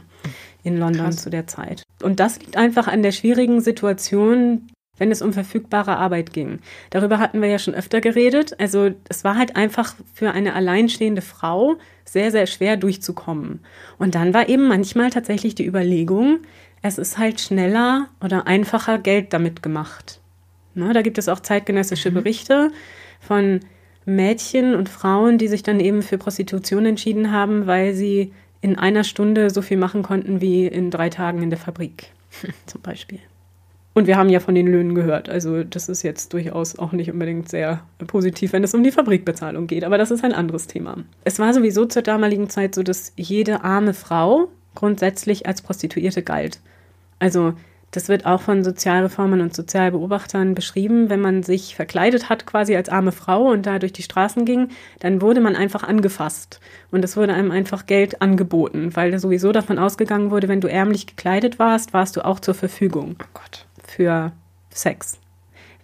in 0.63 0.77
London 0.77 1.05
Krass. 1.05 1.17
zu 1.17 1.29
der 1.29 1.47
Zeit. 1.47 1.83
Und 2.01 2.21
das 2.21 2.39
liegt 2.39 2.55
einfach 2.55 2.87
an 2.87 3.03
der 3.03 3.11
schwierigen 3.11 3.59
Situation, 3.59 4.69
wenn 4.97 5.11
es 5.11 5.21
um 5.21 5.33
verfügbare 5.33 5.97
Arbeit 5.97 6.31
ging. 6.33 6.59
Darüber 6.89 7.19
hatten 7.19 7.41
wir 7.41 7.49
ja 7.49 7.59
schon 7.59 7.75
öfter 7.75 8.01
geredet. 8.01 8.59
Also 8.59 8.91
es 9.09 9.23
war 9.23 9.37
halt 9.37 9.55
einfach 9.55 9.95
für 10.13 10.31
eine 10.31 10.53
alleinstehende 10.53 11.21
Frau 11.21 11.75
sehr, 12.07 12.31
sehr 12.31 12.47
schwer 12.47 12.77
durchzukommen. 12.77 13.59
Und 13.97 14.15
dann 14.15 14.33
war 14.33 14.49
eben 14.49 14.67
manchmal 14.67 15.09
tatsächlich 15.09 15.55
die 15.55 15.65
Überlegung, 15.65 16.39
es 16.81 16.97
ist 16.97 17.17
halt 17.17 17.41
schneller 17.41 18.07
oder 18.23 18.47
einfacher 18.47 18.97
Geld 18.97 19.33
damit 19.33 19.61
gemacht. 19.61 20.21
Ne, 20.73 20.93
da 20.93 21.01
gibt 21.01 21.17
es 21.17 21.27
auch 21.27 21.39
zeitgenössische 21.39 22.11
mhm. 22.11 22.15
Berichte 22.15 22.71
von 23.19 23.61
Mädchen 24.05 24.75
und 24.75 24.89
Frauen, 24.89 25.37
die 25.37 25.47
sich 25.47 25.63
dann 25.63 25.79
eben 25.79 26.01
für 26.01 26.17
Prostitution 26.17 26.85
entschieden 26.85 27.31
haben, 27.31 27.67
weil 27.67 27.93
sie 27.93 28.31
in 28.61 28.77
einer 28.77 29.03
Stunde 29.03 29.49
so 29.49 29.61
viel 29.61 29.77
machen 29.77 30.03
konnten 30.03 30.39
wie 30.39 30.65
in 30.67 30.91
drei 30.91 31.09
Tagen 31.09 31.41
in 31.41 31.49
der 31.49 31.59
Fabrik, 31.59 32.11
zum 32.67 32.81
Beispiel. 32.81 33.19
Und 33.97 34.05
wir 34.05 34.15
haben 34.15 34.29
ja 34.29 34.39
von 34.39 34.53
den 34.53 34.67
Löhnen 34.67 34.93
gehört. 34.93 35.27
Also 35.27 35.63
das 35.63 35.89
ist 35.89 36.03
jetzt 36.03 36.31
durchaus 36.31 36.77
auch 36.77 36.91
nicht 36.91 37.11
unbedingt 37.11 37.49
sehr 37.49 37.81
positiv, 38.05 38.53
wenn 38.53 38.63
es 38.63 38.75
um 38.75 38.83
die 38.83 38.91
Fabrikbezahlung 38.91 39.65
geht. 39.65 39.83
Aber 39.83 39.97
das 39.97 40.11
ist 40.11 40.23
ein 40.23 40.33
anderes 40.33 40.67
Thema. 40.67 40.97
Es 41.23 41.39
war 41.39 41.51
sowieso 41.51 41.85
zur 41.85 42.03
damaligen 42.03 42.47
Zeit 42.47 42.75
so, 42.75 42.83
dass 42.83 43.11
jede 43.15 43.63
arme 43.63 43.95
Frau 43.95 44.49
grundsätzlich 44.75 45.47
als 45.47 45.63
Prostituierte 45.63 46.21
galt. 46.21 46.59
Also 47.17 47.55
das 47.89 48.07
wird 48.07 48.27
auch 48.27 48.39
von 48.39 48.63
Sozialreformern 48.63 49.41
und 49.41 49.55
Sozialbeobachtern 49.55 50.53
beschrieben. 50.53 51.09
Wenn 51.09 51.21
man 51.21 51.41
sich 51.41 51.75
verkleidet 51.75 52.29
hat, 52.29 52.45
quasi 52.45 52.75
als 52.75 52.89
arme 52.89 53.11
Frau 53.11 53.49
und 53.49 53.65
da 53.65 53.79
durch 53.79 53.93
die 53.93 54.03
Straßen 54.03 54.45
ging, 54.45 54.69
dann 54.99 55.23
wurde 55.23 55.41
man 55.41 55.55
einfach 55.55 55.81
angefasst. 55.81 56.59
Und 56.91 57.03
es 57.03 57.17
wurde 57.17 57.33
einem 57.33 57.49
einfach 57.49 57.87
Geld 57.87 58.21
angeboten, 58.21 58.95
weil 58.95 59.17
sowieso 59.17 59.51
davon 59.51 59.79
ausgegangen 59.79 60.29
wurde, 60.29 60.47
wenn 60.47 60.61
du 60.61 60.67
ärmlich 60.67 61.07
gekleidet 61.07 61.57
warst, 61.57 61.93
warst 61.93 62.15
du 62.15 62.23
auch 62.23 62.39
zur 62.39 62.53
Verfügung. 62.53 63.15
Oh 63.23 63.29
Gott. 63.33 63.65
Für 63.97 64.31
Sex. 64.69 65.19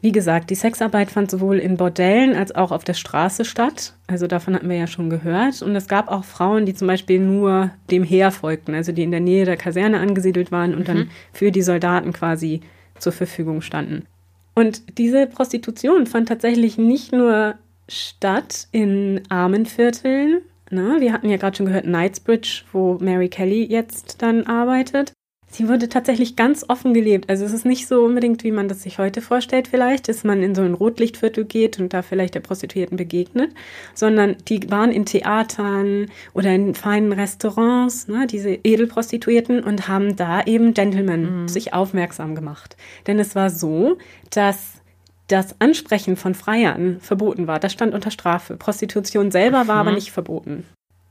Wie 0.01 0.11
gesagt, 0.11 0.51
die 0.51 0.55
Sexarbeit 0.55 1.09
fand 1.09 1.31
sowohl 1.31 1.57
in 1.57 1.77
Bordellen 1.77 2.35
als 2.35 2.53
auch 2.53 2.71
auf 2.71 2.83
der 2.83 2.93
Straße 2.93 3.43
statt. 3.43 3.95
Also 4.05 4.27
davon 4.27 4.53
hatten 4.53 4.69
wir 4.69 4.75
ja 4.75 4.85
schon 4.85 5.09
gehört. 5.09 5.63
Und 5.63 5.75
es 5.75 5.87
gab 5.87 6.09
auch 6.09 6.23
Frauen, 6.23 6.67
die 6.67 6.75
zum 6.75 6.87
Beispiel 6.87 7.19
nur 7.19 7.71
dem 7.89 8.03
Heer 8.03 8.29
folgten, 8.29 8.75
also 8.75 8.91
die 8.91 9.01
in 9.01 9.09
der 9.09 9.19
Nähe 9.19 9.45
der 9.45 9.57
Kaserne 9.57 9.99
angesiedelt 9.99 10.51
waren 10.51 10.75
und 10.75 10.81
mhm. 10.81 10.85
dann 10.85 11.09
für 11.31 11.51
die 11.51 11.63
Soldaten 11.63 12.13
quasi 12.13 12.61
zur 12.99 13.13
Verfügung 13.13 13.61
standen. 13.61 14.05
Und 14.53 14.99
diese 14.99 15.25
Prostitution 15.25 16.05
fand 16.05 16.27
tatsächlich 16.27 16.77
nicht 16.77 17.13
nur 17.13 17.55
statt 17.89 18.67
in 18.71 19.21
armen 19.29 19.65
Vierteln. 19.65 20.41
Ne? 20.69 20.97
Wir 20.99 21.13
hatten 21.13 21.29
ja 21.29 21.37
gerade 21.37 21.57
schon 21.57 21.65
gehört, 21.65 21.85
Knightsbridge, 21.85 22.65
wo 22.71 22.99
Mary 22.99 23.27
Kelly 23.27 23.63
jetzt 23.63 24.21
dann 24.21 24.45
arbeitet 24.45 25.13
sie 25.53 25.69
wurde 25.69 25.87
tatsächlich 25.87 26.35
ganz 26.35 26.65
offen 26.67 26.93
gelebt. 26.93 27.29
Also 27.29 27.45
es 27.45 27.53
ist 27.53 27.65
nicht 27.65 27.87
so 27.87 28.03
unbedingt, 28.03 28.43
wie 28.43 28.51
man 28.51 28.67
das 28.67 28.83
sich 28.83 28.97
heute 28.97 29.21
vorstellt 29.21 29.67
vielleicht, 29.67 30.09
dass 30.09 30.23
man 30.23 30.41
in 30.41 30.55
so 30.55 30.61
ein 30.61 30.73
Rotlichtviertel 30.73 31.45
geht 31.45 31.79
und 31.79 31.93
da 31.93 32.01
vielleicht 32.01 32.35
der 32.35 32.39
Prostituierten 32.39 32.97
begegnet, 32.97 33.51
sondern 33.93 34.35
die 34.47 34.69
waren 34.69 34.91
in 34.91 35.05
Theatern 35.05 36.07
oder 36.33 36.53
in 36.53 36.75
feinen 36.75 37.11
Restaurants, 37.11 38.07
ne, 38.07 38.27
diese 38.27 38.49
Edelprostituierten 38.49 39.63
und 39.63 39.87
haben 39.87 40.15
da 40.15 40.43
eben 40.43 40.73
Gentlemen 40.73 41.43
mhm. 41.43 41.47
sich 41.47 41.73
aufmerksam 41.73 42.35
gemacht. 42.35 42.75
Denn 43.07 43.19
es 43.19 43.35
war 43.35 43.49
so, 43.49 43.97
dass 44.31 44.81
das 45.27 45.59
Ansprechen 45.59 46.17
von 46.17 46.35
Freiern 46.35 46.99
verboten 46.99 47.47
war. 47.47 47.59
Das 47.59 47.73
stand 47.73 47.93
unter 47.93 48.11
Strafe. 48.11 48.57
Prostitution 48.57 49.31
selber 49.31 49.67
war 49.67 49.83
mhm. 49.83 49.87
aber 49.87 49.91
nicht 49.91 50.11
verboten. 50.11 50.65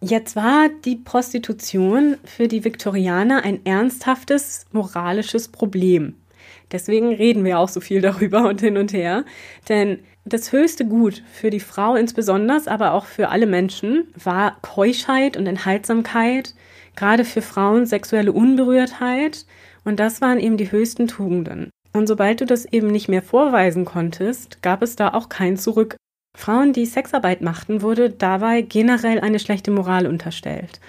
Jetzt 0.05 0.35
war 0.35 0.69
die 0.85 0.97
Prostitution 0.97 2.17
für 2.25 2.49
die 2.49 2.65
Viktorianer 2.65 3.45
ein 3.45 3.65
ernsthaftes 3.65 4.67
moralisches 4.73 5.47
Problem. 5.47 6.17
Deswegen 6.73 7.15
reden 7.15 7.45
wir 7.45 7.61
auch 7.61 7.69
so 7.69 7.81
viel 7.81 8.01
darüber 8.01 8.49
und 8.49 8.61
hin 8.61 8.77
und 8.79 8.93
her. 8.93 9.25
Denn 9.69 10.01
das 10.25 10.51
höchste 10.51 10.87
Gut 10.87 11.23
für 11.33 11.51
die 11.51 11.61
Frau 11.61 11.95
insbesondere, 11.95 12.63
aber 12.67 12.95
auch 12.95 13.07
für 13.07 13.29
alle 13.29 13.47
Menschen, 13.47 14.09
war 14.17 14.57
Keuschheit 14.63 15.37
und 15.37 15.47
Enthaltsamkeit, 15.47 16.57
gerade 16.97 17.25
für 17.25 17.41
Frauen 17.41 17.87
sexuelle 17.87 18.33
Unberührtheit. 18.33 19.47
Und 19.85 20.01
das 20.01 20.21
waren 20.21 20.41
eben 20.41 20.57
die 20.57 20.73
höchsten 20.73 21.07
Tugenden. 21.07 21.71
Und 21.93 22.09
sobald 22.09 22.41
du 22.41 22.45
das 22.45 22.65
eben 22.65 22.89
nicht 22.89 23.09
mehr 23.09 23.23
vorweisen 23.23 23.85
konntest, 23.85 24.63
gab 24.63 24.83
es 24.83 24.97
da 24.97 25.15
auch 25.15 25.29
kein 25.29 25.57
Zurück. 25.57 25.95
Frauen, 26.35 26.73
die 26.73 26.87
Sexarbeit 26.87 27.41
machten, 27.41 27.83
wurde 27.83 28.11
dabei 28.11 28.63
generell 28.63 29.21
eine 29.21 29.39
schlechte 29.39 29.71
Moral 29.71 30.07
unterstellt. 30.07 30.81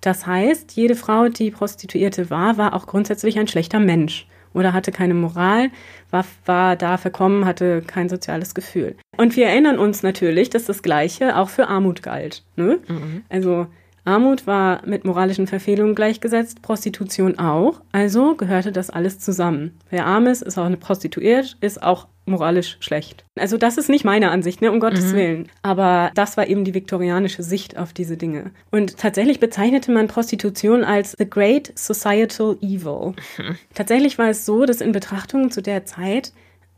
Das 0.00 0.26
heißt, 0.26 0.72
jede 0.72 0.96
Frau, 0.96 1.28
die 1.28 1.50
Prostituierte 1.50 2.28
war, 2.28 2.58
war 2.58 2.74
auch 2.74 2.86
grundsätzlich 2.86 3.38
ein 3.38 3.48
schlechter 3.48 3.78
Mensch 3.78 4.26
oder 4.52 4.72
hatte 4.72 4.92
keine 4.92 5.14
Moral, 5.14 5.70
war, 6.10 6.24
war 6.44 6.76
da 6.76 6.98
verkommen, 6.98 7.44
hatte 7.44 7.82
kein 7.82 8.08
soziales 8.08 8.54
Gefühl. 8.54 8.96
Und 9.16 9.36
wir 9.36 9.46
erinnern 9.46 9.78
uns 9.78 10.02
natürlich, 10.02 10.50
dass 10.50 10.64
das 10.64 10.82
Gleiche 10.82 11.36
auch 11.38 11.48
für 11.48 11.68
Armut 11.68 12.02
galt. 12.02 12.42
Ne? 12.56 12.78
Mhm. 12.88 13.22
Also 13.28 13.66
Armut 14.04 14.46
war 14.46 14.84
mit 14.86 15.04
moralischen 15.04 15.46
Verfehlungen 15.46 15.94
gleichgesetzt, 15.94 16.62
Prostitution 16.62 17.38
auch. 17.38 17.80
Also 17.92 18.34
gehörte 18.34 18.72
das 18.72 18.90
alles 18.90 19.18
zusammen. 19.18 19.78
Wer 19.90 20.06
arm 20.06 20.26
ist, 20.26 20.42
ist 20.42 20.58
auch 20.58 20.64
eine 20.64 20.76
Prostituiert, 20.76 21.56
ist 21.60 21.82
auch 21.82 22.08
moralisch 22.24 22.76
schlecht. 22.80 23.24
Also 23.38 23.56
das 23.56 23.78
ist 23.78 23.88
nicht 23.88 24.04
meine 24.04 24.30
Ansicht, 24.30 24.62
ne, 24.62 24.70
um 24.70 24.80
Gottes 24.80 25.12
mhm. 25.12 25.16
Willen. 25.16 25.48
Aber 25.62 26.10
das 26.14 26.36
war 26.36 26.46
eben 26.46 26.64
die 26.64 26.74
viktorianische 26.74 27.42
Sicht 27.42 27.76
auf 27.76 27.92
diese 27.92 28.16
Dinge. 28.16 28.52
Und 28.70 28.96
tatsächlich 28.96 29.40
bezeichnete 29.40 29.90
man 29.90 30.08
Prostitution 30.08 30.84
als 30.84 31.16
the 31.18 31.28
great 31.28 31.72
societal 31.76 32.56
evil. 32.60 33.14
Mhm. 33.38 33.56
Tatsächlich 33.74 34.18
war 34.18 34.30
es 34.30 34.46
so, 34.46 34.64
dass 34.66 34.80
in 34.80 34.92
Betrachtungen 34.92 35.50
zu 35.50 35.62
der 35.62 35.84
Zeit 35.84 36.32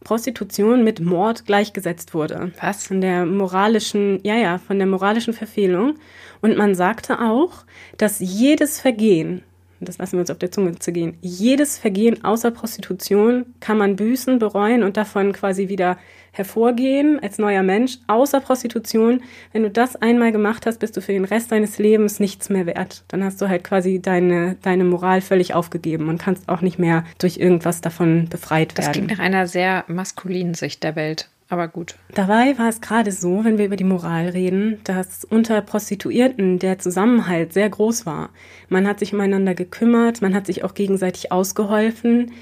Prostitution 0.04 0.84
mit 0.84 1.00
Mord 1.00 1.46
gleichgesetzt 1.46 2.14
wurde. 2.14 2.52
Was? 2.60 2.86
Von 2.86 3.00
der 3.00 3.26
moralischen, 3.26 4.20
ja, 4.22 4.36
ja, 4.36 4.58
von 4.58 4.78
der 4.78 4.86
moralischen 4.86 5.32
Verfehlung. 5.32 5.94
Und 6.40 6.56
man 6.56 6.74
sagte 6.74 7.20
auch, 7.20 7.64
dass 7.96 8.20
jedes 8.20 8.80
Vergehen, 8.80 9.42
das 9.80 9.98
lassen 9.98 10.12
wir 10.12 10.20
uns 10.20 10.30
auf 10.30 10.38
der 10.38 10.52
Zunge 10.52 10.78
zu 10.78 10.92
gehen, 10.92 11.16
jedes 11.20 11.78
Vergehen 11.78 12.22
außer 12.24 12.50
Prostitution 12.50 13.46
kann 13.60 13.78
man 13.78 13.96
büßen, 13.96 14.38
bereuen 14.38 14.82
und 14.82 14.96
davon 14.96 15.32
quasi 15.32 15.68
wieder 15.68 15.98
hervorgehen 16.34 17.20
als 17.22 17.38
neuer 17.38 17.62
Mensch, 17.62 17.98
außer 18.08 18.40
Prostitution. 18.40 19.22
Wenn 19.52 19.62
du 19.62 19.70
das 19.70 19.96
einmal 19.96 20.32
gemacht 20.32 20.66
hast, 20.66 20.78
bist 20.78 20.96
du 20.96 21.00
für 21.00 21.12
den 21.12 21.24
Rest 21.24 21.52
deines 21.52 21.78
Lebens 21.78 22.20
nichts 22.20 22.50
mehr 22.50 22.66
wert. 22.66 23.04
Dann 23.08 23.24
hast 23.24 23.40
du 23.40 23.48
halt 23.48 23.64
quasi 23.64 24.02
deine, 24.02 24.56
deine 24.62 24.84
Moral 24.84 25.20
völlig 25.20 25.54
aufgegeben 25.54 26.08
und 26.08 26.20
kannst 26.20 26.48
auch 26.48 26.60
nicht 26.60 26.78
mehr 26.78 27.04
durch 27.18 27.38
irgendwas 27.38 27.80
davon 27.80 28.28
befreit 28.28 28.76
werden. 28.76 28.86
Das 28.86 28.92
klingt 28.92 29.10
nach 29.10 29.18
einer 29.20 29.46
sehr 29.46 29.84
maskulinen 29.86 30.54
Sicht 30.54 30.82
der 30.82 30.96
Welt. 30.96 31.28
Aber 31.48 31.68
gut. 31.68 31.96
Dabei 32.14 32.58
war 32.58 32.68
es 32.68 32.80
gerade 32.80 33.12
so, 33.12 33.44
wenn 33.44 33.58
wir 33.58 33.66
über 33.66 33.76
die 33.76 33.84
Moral 33.84 34.28
reden, 34.28 34.80
dass 34.84 35.24
unter 35.24 35.60
Prostituierten 35.60 36.58
der 36.58 36.78
Zusammenhalt 36.78 37.52
sehr 37.52 37.68
groß 37.68 38.06
war. 38.06 38.30
Man 38.68 38.88
hat 38.88 38.98
sich 38.98 39.12
umeinander 39.12 39.54
gekümmert, 39.54 40.22
man 40.22 40.34
hat 40.34 40.46
sich 40.46 40.64
auch 40.64 40.74
gegenseitig 40.74 41.32
ausgeholfen. 41.32 42.32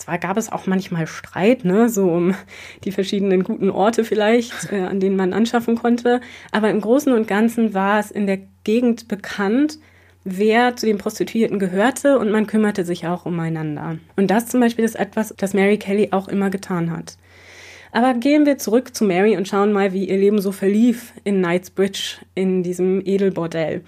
Zwar 0.00 0.16
gab 0.16 0.38
es 0.38 0.50
auch 0.50 0.66
manchmal 0.66 1.06
Streit, 1.06 1.66
ne, 1.66 1.90
so 1.90 2.10
um 2.10 2.34
die 2.84 2.90
verschiedenen 2.90 3.44
guten 3.44 3.68
Orte 3.68 4.02
vielleicht, 4.02 4.72
äh, 4.72 4.80
an 4.80 4.98
denen 4.98 5.14
man 5.14 5.34
anschaffen 5.34 5.76
konnte. 5.76 6.22
Aber 6.52 6.70
im 6.70 6.80
Großen 6.80 7.12
und 7.12 7.28
Ganzen 7.28 7.74
war 7.74 8.00
es 8.00 8.10
in 8.10 8.26
der 8.26 8.38
Gegend 8.64 9.08
bekannt, 9.08 9.78
wer 10.24 10.74
zu 10.74 10.86
den 10.86 10.96
Prostituierten 10.96 11.58
gehörte 11.58 12.18
und 12.18 12.30
man 12.30 12.46
kümmerte 12.46 12.84
sich 12.84 13.06
auch 13.06 13.26
umeinander. 13.26 13.98
Und 14.16 14.30
das 14.30 14.46
zum 14.46 14.60
Beispiel 14.60 14.86
ist 14.86 14.96
etwas, 14.96 15.34
das 15.36 15.52
Mary 15.52 15.76
Kelly 15.76 16.08
auch 16.12 16.28
immer 16.28 16.48
getan 16.48 16.90
hat. 16.90 17.18
Aber 17.92 18.14
gehen 18.14 18.46
wir 18.46 18.56
zurück 18.56 18.94
zu 18.94 19.04
Mary 19.04 19.36
und 19.36 19.48
schauen 19.48 19.72
mal, 19.72 19.92
wie 19.92 20.08
ihr 20.08 20.16
Leben 20.16 20.40
so 20.40 20.52
verlief 20.52 21.12
in 21.24 21.42
Knightsbridge, 21.42 22.18
in 22.34 22.62
diesem 22.62 23.04
Edelbordell. 23.04 23.82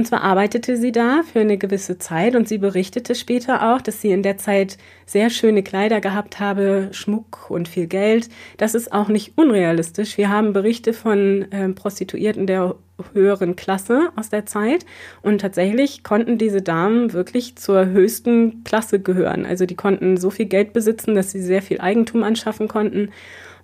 Und 0.00 0.06
zwar 0.06 0.22
arbeitete 0.22 0.78
sie 0.78 0.92
da 0.92 1.20
für 1.30 1.40
eine 1.40 1.58
gewisse 1.58 1.98
Zeit 1.98 2.34
und 2.34 2.48
sie 2.48 2.56
berichtete 2.56 3.14
später 3.14 3.70
auch, 3.70 3.82
dass 3.82 4.00
sie 4.00 4.12
in 4.12 4.22
der 4.22 4.38
Zeit 4.38 4.78
sehr 5.04 5.28
schöne 5.28 5.62
Kleider 5.62 6.00
gehabt 6.00 6.40
habe, 6.40 6.88
Schmuck 6.92 7.50
und 7.50 7.68
viel 7.68 7.86
Geld. 7.86 8.30
Das 8.56 8.74
ist 8.74 8.94
auch 8.94 9.08
nicht 9.08 9.36
unrealistisch. 9.36 10.16
Wir 10.16 10.30
haben 10.30 10.54
Berichte 10.54 10.94
von 10.94 11.52
äh, 11.52 11.68
Prostituierten 11.68 12.46
der 12.46 12.76
höheren 13.12 13.56
Klasse 13.56 14.08
aus 14.16 14.30
der 14.30 14.46
Zeit 14.46 14.86
und 15.20 15.42
tatsächlich 15.42 16.02
konnten 16.02 16.38
diese 16.38 16.62
Damen 16.62 17.12
wirklich 17.12 17.56
zur 17.56 17.84
höchsten 17.84 18.64
Klasse 18.64 19.00
gehören. 19.00 19.44
Also 19.44 19.66
die 19.66 19.76
konnten 19.76 20.16
so 20.16 20.30
viel 20.30 20.46
Geld 20.46 20.72
besitzen, 20.72 21.14
dass 21.14 21.30
sie 21.30 21.42
sehr 21.42 21.60
viel 21.60 21.78
Eigentum 21.78 22.22
anschaffen 22.22 22.68
konnten 22.68 23.10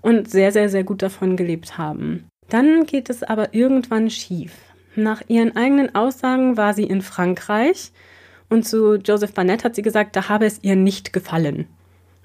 und 0.03 0.29
sehr, 0.31 0.53
sehr, 0.53 0.69
sehr 0.69 0.85
gut 0.85 1.01
davon 1.01 1.39
gelebt 1.39 1.79
haben. 1.79 2.27
Dann 2.51 2.85
geht 2.85 3.09
es 3.09 3.23
aber 3.23 3.55
irgendwann 3.55 4.11
schief. 4.11 4.66
Nach 4.97 5.23
ihren 5.29 5.55
eigenen 5.57 5.95
Aussagen 5.95 6.57
war 6.57 6.73
sie 6.73 6.85
in 6.85 7.03
Frankreich 7.03 7.93
und 8.49 8.67
zu 8.67 8.95
Joseph 8.95 9.35
Barnett 9.35 9.63
hat 9.63 9.75
sie 9.75 9.83
gesagt, 9.83 10.17
da 10.17 10.31
habe 10.31 10.47
es 10.47 10.61
ihr 10.63 10.75
nicht 10.75 11.13
gefallen. 11.13 11.67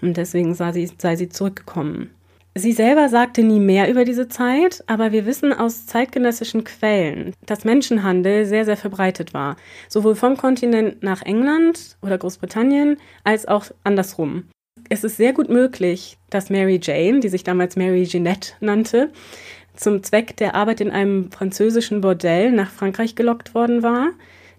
Und 0.01 0.15
deswegen 0.15 0.55
sei 0.55 0.71
sie, 0.71 0.89
sei 0.97 1.17
sie 1.17 1.27
zurückgekommen. 1.27 2.11
Sie 2.55 2.71
selber 2.71 3.09
sagte 3.09 3.43
nie 3.43 3.59
mehr 3.59 3.89
über 3.89 4.05
diese 4.05 4.27
Zeit, 4.29 4.83
aber 4.87 5.11
wir 5.11 5.25
wissen 5.25 5.53
aus 5.53 5.85
zeitgenössischen 5.85 6.63
Quellen, 6.63 7.33
dass 7.45 7.65
Menschenhandel 7.65 8.45
sehr, 8.45 8.65
sehr 8.65 8.77
verbreitet 8.77 9.33
war. 9.33 9.57
Sowohl 9.89 10.15
vom 10.15 10.37
Kontinent 10.37 11.03
nach 11.03 11.21
England 11.21 11.97
oder 12.01 12.17
Großbritannien 12.17 12.97
als 13.23 13.47
auch 13.47 13.65
andersrum. 13.83 14.45
Es 14.89 15.03
ist 15.03 15.17
sehr 15.17 15.31
gut 15.31 15.49
möglich, 15.49 16.17
dass 16.29 16.49
Mary 16.49 16.79
Jane, 16.81 17.21
die 17.21 17.29
sich 17.29 17.43
damals 17.43 17.75
Mary 17.75 18.03
Jeanette 18.03 18.53
nannte, 18.59 19.11
zum 19.75 20.03
Zweck 20.03 20.37
der 20.37 20.55
Arbeit 20.55 20.81
in 20.81 20.91
einem 20.91 21.31
französischen 21.31 22.01
Bordell 22.01 22.51
nach 22.51 22.69
Frankreich 22.69 23.15
gelockt 23.15 23.55
worden 23.55 23.83
war, 23.83 24.09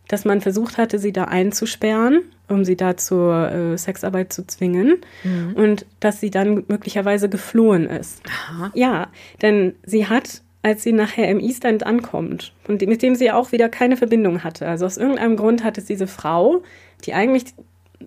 dass 0.09 0.25
man 0.25 0.41
versucht 0.41 0.79
hatte, 0.79 0.99
sie 0.99 1.13
da 1.13 1.25
einzusperren, 1.25 2.23
um 2.49 2.65
sie 2.65 2.77
da 2.77 2.97
zur 2.97 3.51
äh, 3.51 3.79
Sexarbeit 3.79 4.33
zu 4.33 4.47
zwingen 4.47 4.99
mhm. 5.23 5.55
und 5.55 5.87
dass 6.01 6.21
sie 6.21 6.31
dann 6.31 6.65
möglicherweise 6.69 7.29
geflohen 7.29 7.89
ist. 7.89 8.23
Aha. 8.29 8.71
Ja, 8.75 9.09
denn 9.41 9.75
sie 9.85 10.07
hat 10.07 10.43
als 10.63 10.85
sie 10.85 10.93
nachher 10.93 11.29
im 11.29 11.41
East 11.41 11.65
End 11.65 11.85
ankommt 11.85 12.53
und 12.69 12.87
mit 12.87 13.03
dem 13.03 13.17
sie 13.17 13.33
auch 13.33 13.53
wieder 13.53 13.69
keine 13.69 13.97
Verbindung 13.97 14.45
hatte. 14.45 14.69
Also 14.69 14.87
aus 14.87 14.97
irgendeinem 14.97 15.37
Grund 15.37 15.65
hat 15.65 15.77
es 15.77 15.87
diese 15.87 16.07
Frau, 16.07 16.63
die 17.05 17.15
eigentlich 17.15 17.47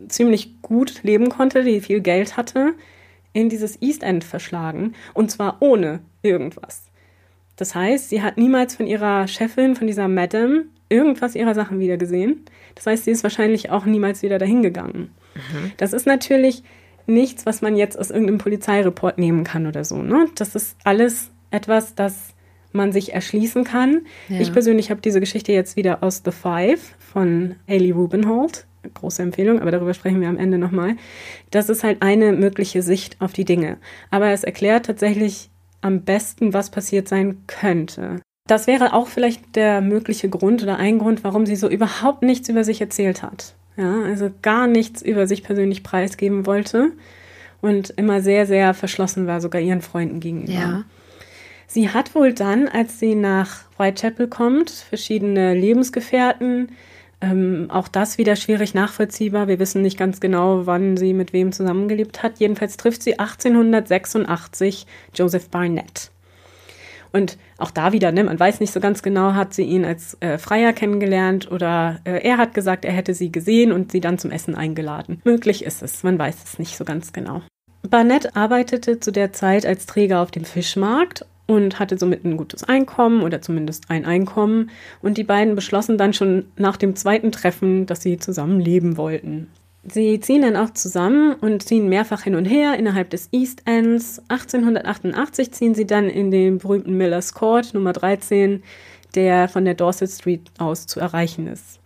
ziemlich 0.08 0.62
gut 0.62 1.04
leben 1.04 1.30
konnte, 1.30 1.64
die 1.64 1.82
viel 1.82 2.00
Geld 2.00 2.38
hatte, 2.38 2.74
in 3.34 3.50
dieses 3.50 3.82
East 3.82 4.04
End 4.04 4.24
verschlagen 4.24 4.94
und 5.14 5.32
zwar 5.32 5.58
ohne 5.60 6.00
irgendwas. 6.22 6.84
Das 7.56 7.76
heißt, 7.76 8.10
sie 8.10 8.22
hat 8.22 8.38
niemals 8.38 8.76
von 8.76 8.88
ihrer 8.88 9.28
Chefin, 9.28 9.76
von 9.76 9.88
dieser 9.88 10.08
Madame, 10.08 10.66
irgendwas 10.90 11.36
ihrer 11.36 11.56
Sachen 11.56 11.80
wiedergesehen. 11.80 12.46
Das 12.76 12.86
heißt, 12.86 13.06
sie 13.06 13.12
ist 13.12 13.24
wahrscheinlich 13.24 13.70
auch 13.70 13.86
niemals 13.86 14.22
wieder 14.22 14.38
dahin 14.38 14.62
gegangen. 14.62 15.12
Mhm. 15.36 15.72
Das 15.78 15.94
ist 15.94 16.06
natürlich 16.06 16.64
nichts, 17.08 17.46
was 17.46 17.62
man 17.62 17.76
jetzt 17.76 17.98
aus 17.98 18.10
irgendeinem 18.10 18.40
Polizeireport 18.40 19.18
nehmen 19.18 19.44
kann 19.44 19.68
oder 19.68 19.84
so. 19.84 19.98
Ne? 20.02 20.28
Das 20.36 20.56
ist 20.56 20.76
alles 20.84 21.32
etwas, 21.52 21.96
das 21.96 22.34
man 22.72 22.92
sich 22.92 23.14
erschließen 23.14 23.64
kann. 23.64 24.02
Ja. 24.28 24.42
Ich 24.42 24.52
persönlich 24.52 24.92
habe 24.92 25.02
diese 25.02 25.22
Geschichte 25.22 25.54
jetzt 25.54 25.78
wieder 25.78 26.04
aus 26.04 26.24
The 26.26 26.32
Five 26.32 26.96
von 27.00 27.56
Ailey 27.68 27.92
Rubenholt 27.92 28.66
große 28.94 29.22
Empfehlung, 29.22 29.62
aber 29.62 29.72
darüber 29.72 29.94
sprechen 29.94 30.22
wir 30.22 30.30
am 30.30 30.38
Ende 30.38 30.58
nochmal. 30.58 30.96
Das 31.52 31.70
ist 31.70 31.84
halt 31.84 32.02
eine 32.02 32.32
mögliche 32.34 32.82
Sicht 32.82 33.20
auf 33.20 33.34
die 33.34 33.46
Dinge. 33.46 33.78
Aber 34.12 34.30
es 34.30 34.44
erklärt 34.44 34.86
tatsächlich 34.86 35.50
am 35.86 36.02
besten, 36.02 36.54
was 36.54 36.72
passiert 36.72 37.08
sein 37.08 37.44
könnte. 37.48 38.20
Das 38.48 38.68
wäre 38.68 38.94
auch 38.94 39.08
vielleicht 39.08 39.56
der 39.56 39.82
mögliche 39.82 40.30
Grund 40.30 40.62
oder 40.64 40.78
ein 40.78 41.00
Grund, 41.00 41.24
warum 41.24 41.46
sie 41.46 41.56
so 41.56 41.70
überhaupt 41.70 42.24
nichts 42.24 42.50
über 42.50 42.64
sich 42.64 42.82
erzählt 42.82 43.24
hat. 43.24 43.56
Ja, 43.78 44.04
also 44.04 44.30
gar 44.42 44.68
nichts 44.68 45.02
über 45.02 45.28
sich 45.28 45.44
persönlich 45.44 45.84
preisgeben 45.84 46.46
wollte 46.46 46.92
und 47.62 47.92
immer 47.92 48.22
sehr, 48.22 48.46
sehr 48.46 48.74
verschlossen 48.74 49.28
war, 49.28 49.42
sogar 49.42 49.62
ihren 49.62 49.82
Freunden 49.82 50.20
gegenüber. 50.20 50.54
Ja. 50.54 50.84
Sie 51.68 51.90
hat 51.90 52.16
wohl 52.16 52.34
dann, 52.34 52.68
als 52.68 53.00
sie 53.00 53.16
nach 53.16 53.66
Whitechapel 53.78 54.28
kommt, 54.28 54.70
verschiedene 54.70 55.54
Lebensgefährten, 55.54 56.70
ähm, 57.22 57.68
auch 57.70 57.88
das 57.88 58.18
wieder 58.18 58.36
schwierig 58.36 58.74
nachvollziehbar. 58.74 59.48
Wir 59.48 59.60
wissen 59.60 59.82
nicht 59.82 59.98
ganz 59.98 60.20
genau, 60.20 60.66
wann 60.66 60.98
sie 60.98 61.14
mit 61.14 61.34
wem 61.34 61.52
zusammengelebt 61.52 62.24
hat. 62.24 62.40
Jedenfalls 62.40 62.78
trifft 62.78 63.04
sie 63.04 63.20
1886 63.20 64.86
Joseph 65.14 65.50
Barnett. 65.50 66.12
Und 67.12 67.38
auch 67.58 67.72
da 67.72 67.94
wieder, 67.94 68.12
ne, 68.12 68.26
man 68.26 68.38
weiß 68.38 68.60
nicht 68.60 68.74
so 68.74 68.82
ganz 68.82 69.02
genau, 69.02 69.34
hat 69.34 69.54
sie 69.54 69.64
ihn 69.64 69.86
als 69.86 70.18
äh, 70.20 70.38
Freier 70.38 70.74
kennengelernt 70.74 71.50
oder 71.50 72.02
äh, 72.04 72.20
er 72.28 72.38
hat 72.38 72.54
gesagt, 72.54 72.84
er 72.84 72.92
hätte 72.92 73.14
sie 73.14 73.32
gesehen 73.32 73.72
und 73.72 73.94
sie 73.94 74.02
dann 74.02 74.18
zum 74.18 74.32
Essen 74.32 74.54
eingeladen. 74.54 75.22
Möglich 75.24 75.64
ist 75.64 75.82
es, 75.82 76.04
man 76.04 76.20
weiß 76.20 76.44
es 76.44 76.60
nicht 76.60 76.76
so 76.76 76.84
ganz 76.84 77.14
genau. 77.14 77.42
Barnett 77.90 78.36
arbeitete 78.36 79.00
zu 79.00 79.12
der 79.12 79.32
Zeit 79.32 79.66
als 79.66 79.86
Träger 79.86 80.22
auf 80.22 80.32
dem 80.32 80.44
Fischmarkt 80.44 81.26
und 81.48 81.80
hatte 81.80 81.98
somit 81.98 82.26
ein 82.26 82.38
gutes 82.38 82.64
Einkommen 82.64 83.22
oder 83.22 83.42
zumindest 83.42 83.90
ein 83.90 84.06
Einkommen. 84.06 84.70
Und 85.02 85.18
die 85.18 85.24
beiden 85.24 85.56
beschlossen 85.56 85.98
dann 85.98 86.14
schon 86.14 86.46
nach 86.58 86.78
dem 86.78 86.96
zweiten 86.96 87.32
Treffen, 87.32 87.86
dass 87.86 88.02
sie 88.02 88.18
zusammen 88.18 88.60
leben 88.60 88.98
wollten. 88.98 89.48
Sie 89.88 90.20
ziehen 90.20 90.42
dann 90.42 90.56
auch 90.56 90.72
zusammen 90.72 91.36
und 91.36 91.62
ziehen 91.62 91.88
mehrfach 91.88 92.24
hin 92.24 92.34
und 92.36 92.46
her 92.46 92.78
innerhalb 92.78 93.12
des 93.12 93.30
East 93.32 93.62
Ends. 93.66 94.20
1888 94.30 95.52
ziehen 95.52 95.76
sie 95.76 95.86
dann 95.86 96.10
in 96.10 96.32
den 96.32 96.58
berühmten 96.58 96.98
Miller's 96.98 97.36
Court 97.36 97.74
Nummer 97.76 97.94
13, 97.94 98.64
der 99.14 99.48
von 99.48 99.64
der 99.64 99.76
Dorset 99.76 100.10
Street 100.10 100.42
aus 100.58 100.88
zu 100.88 101.00
erreichen 101.00 101.46
ist. 101.46 101.80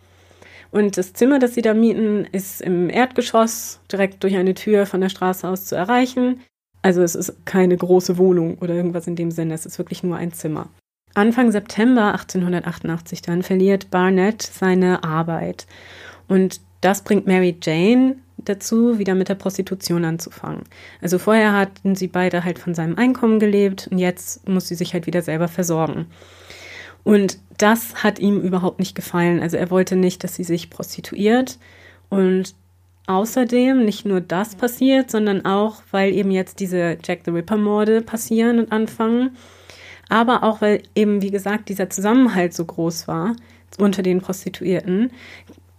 Und 0.72 0.98
das 0.98 1.14
Zimmer, 1.14 1.40
das 1.40 1.56
sie 1.56 1.62
da 1.62 1.74
mieten, 1.74 2.26
ist 2.32 2.62
im 2.62 2.90
Erdgeschoss 2.90 3.82
direkt 3.92 4.24
durch 4.24 4.36
eine 4.36 4.54
Tür 4.54 4.86
von 4.86 5.02
der 5.02 5.10
Straße 5.10 5.48
aus 5.48 5.66
zu 5.66 5.76
erreichen. 5.76 6.42
Also 6.82 7.02
es 7.02 7.16
ist 7.16 7.46
keine 7.46 7.76
große 7.76 8.18
Wohnung 8.18 8.58
oder 8.60 8.74
irgendwas 8.74 9.08
in 9.08 9.16
dem 9.16 9.32
Sinne, 9.32 9.54
es 9.54 9.66
ist 9.66 9.78
wirklich 9.78 10.04
nur 10.04 10.18
ein 10.18 10.34
Zimmer. 10.34 10.70
Anfang 11.14 11.52
September 11.52 12.14
1888 12.14 13.22
dann 13.22 13.44
verliert 13.44 13.92
Barnett 13.92 14.42
seine 14.42 15.04
Arbeit. 15.04 15.66
Und 16.28 16.62
das 16.82 17.04
bringt 17.04 17.28
Mary 17.28 17.58
Jane 17.62 18.16
dazu, 18.38 19.00
wieder 19.00 19.16
mit 19.16 19.28
der 19.28 19.36
Prostitution 19.36 20.06
anzufangen. 20.06 20.64
Also 21.02 21.20
vorher 21.20 21.54
hatten 21.54 21.96
sie 21.96 22.08
beide 22.08 22.46
halt 22.46 22.60
von 22.60 22.74
seinem 22.74 22.98
Einkommen 22.98 23.40
gelebt 23.40 23.90
und 23.92 23.98
jetzt 23.98 24.48
muss 24.48 24.68
sie 24.68 24.76
sich 24.76 24.94
halt 24.94 25.08
wieder 25.08 25.22
selber 25.22 25.48
versorgen. 25.48 26.06
Und 27.04 27.40
das 27.58 28.04
hat 28.04 28.20
ihm 28.20 28.40
überhaupt 28.40 28.80
nicht 28.80 28.96
gefallen. 28.96 29.42
Also 29.42 29.58
er 29.58 29.72
wollte 29.72 29.96
nicht, 29.96 30.24
dass 30.24 30.36
sie 30.36 30.44
sich 30.44 30.70
prostituiert. 30.70 31.58
Und 32.10 32.56
außerdem 33.10 33.84
nicht 33.84 34.06
nur 34.06 34.22
das 34.22 34.56
passiert, 34.56 35.10
sondern 35.10 35.46
auch, 35.46 35.82
weil 35.92 36.14
eben 36.14 36.32
jetzt 36.32 36.60
diese 36.60 36.98
Jack 37.04 37.22
the 37.26 37.32
Ripper-Morde 37.32 38.02
passieren 38.02 38.60
und 38.60 38.72
anfangen. 38.72 39.36
Aber 40.10 40.44
auch, 40.44 40.62
weil 40.62 40.84
eben, 40.96 41.22
wie 41.22 41.32
gesagt, 41.32 41.70
dieser 41.70 41.90
Zusammenhalt 41.90 42.54
so 42.54 42.66
groß 42.66 43.08
war 43.08 43.36
unter 43.78 44.02
den 44.02 44.22
Prostituierten, 44.22 45.12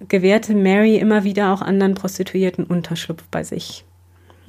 gewährte 0.08 0.54
Mary 0.54 0.96
immer 0.96 1.24
wieder 1.24 1.52
auch 1.52 1.62
anderen 1.62 1.94
Prostituierten 1.94 2.64
Unterschlupf 2.64 3.24
bei 3.30 3.44
sich 3.44 3.84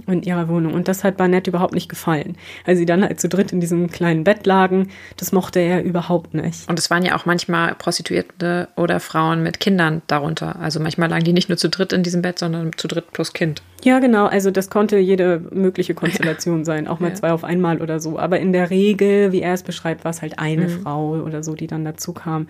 in 0.08 0.24
ihrer 0.24 0.48
Wohnung. 0.48 0.74
Und 0.74 0.88
das 0.88 1.04
hat 1.04 1.18
Barnett 1.18 1.48
überhaupt 1.48 1.74
nicht 1.74 1.90
gefallen. 1.90 2.38
Als 2.66 2.78
sie 2.78 2.86
dann 2.86 3.04
halt 3.04 3.20
zu 3.20 3.30
dritt 3.30 3.52
in 3.52 3.60
diesem 3.60 3.90
kleinen 3.90 4.24
Bett 4.24 4.46
lagen, 4.46 4.90
das 5.18 5.32
mochte 5.32 5.60
er 5.60 5.84
überhaupt 5.84 6.34
nicht. 6.34 6.70
Und 6.70 6.80
es 6.80 6.90
waren 6.90 7.04
ja 7.04 7.16
auch 7.16 7.26
manchmal 7.26 7.76
Prostituierte 7.76 8.70
oder 8.76 9.00
Frauen 9.00 9.44
mit 9.44 9.60
Kindern 9.60 10.02
darunter. 10.08 10.60
Also 10.60 10.80
manchmal 10.80 11.10
lagen 11.10 11.24
die 11.24 11.34
nicht 11.34 11.50
nur 11.50 11.58
zu 11.58 11.70
dritt 11.70 11.94
in 11.94 12.04
diesem 12.04 12.22
Bett, 12.22 12.40
sondern 12.40 12.72
zu 12.76 12.88
dritt 12.88 13.12
plus 13.12 13.34
Kind. 13.34 13.62
Ja, 13.84 14.00
genau. 14.00 14.28
Also 14.28 14.52
das 14.52 14.70
konnte 14.70 14.98
jede 14.98 15.40
mögliche 15.52 15.94
Konstellation 15.94 16.60
ja. 16.60 16.66
sein, 16.66 16.88
auch 16.88 17.00
mal 17.00 17.10
ja. 17.10 17.16
zwei 17.16 17.32
auf 17.32 17.44
einmal 17.44 17.82
oder 17.82 18.00
so. 18.00 18.20
Aber 18.20 18.40
in 18.40 18.54
der 18.54 18.70
Regel, 18.70 19.32
wie 19.32 19.42
er 19.42 19.54
es 19.54 19.64
beschreibt, 19.64 20.04
war 20.04 20.12
es 20.12 20.22
halt 20.22 20.40
eine 20.40 20.68
mhm. 20.68 20.82
Frau 20.82 21.10
oder 21.22 21.44
so, 21.44 21.56
die 21.56 21.68
dann 21.68 21.86
dazu 21.86 22.14
kam. 22.14 22.48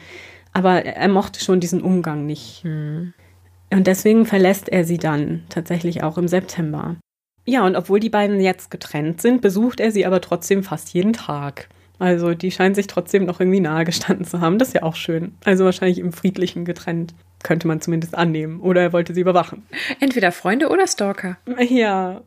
Aber 0.53 0.85
er 0.85 1.07
mochte 1.07 1.43
schon 1.43 1.59
diesen 1.59 1.81
Umgang 1.81 2.25
nicht. 2.25 2.65
Mhm. 2.65 3.13
Und 3.71 3.87
deswegen 3.87 4.25
verlässt 4.25 4.67
er 4.67 4.83
sie 4.83 4.97
dann 4.97 5.43
tatsächlich 5.49 6.03
auch 6.03 6.17
im 6.17 6.27
September. 6.27 6.97
Ja, 7.45 7.65
und 7.65 7.75
obwohl 7.75 7.99
die 7.99 8.09
beiden 8.09 8.39
jetzt 8.39 8.71
getrennt 8.71 9.21
sind, 9.21 9.41
besucht 9.41 9.79
er 9.79 9.91
sie 9.91 10.05
aber 10.05 10.21
trotzdem 10.21 10.63
fast 10.63 10.93
jeden 10.93 11.13
Tag. 11.13 11.69
Also 12.01 12.33
die 12.33 12.49
scheinen 12.49 12.73
sich 12.73 12.87
trotzdem 12.87 13.25
noch 13.25 13.39
irgendwie 13.39 13.59
nahe 13.59 13.85
gestanden 13.85 14.25
zu 14.25 14.41
haben. 14.41 14.57
Das 14.57 14.69
ist 14.69 14.73
ja 14.73 14.83
auch 14.83 14.95
schön. 14.95 15.35
Also 15.45 15.65
wahrscheinlich 15.65 15.99
im 15.99 16.13
Friedlichen 16.13 16.65
getrennt. 16.65 17.13
Könnte 17.43 17.67
man 17.67 17.81
zumindest 17.81 18.15
annehmen. 18.15 18.59
Oder 18.59 18.81
er 18.81 18.93
wollte 18.93 19.13
sie 19.13 19.21
überwachen. 19.21 19.63
Entweder 19.99 20.31
Freunde 20.31 20.69
oder 20.69 20.87
Stalker. 20.87 21.37
Ja. 21.69 22.21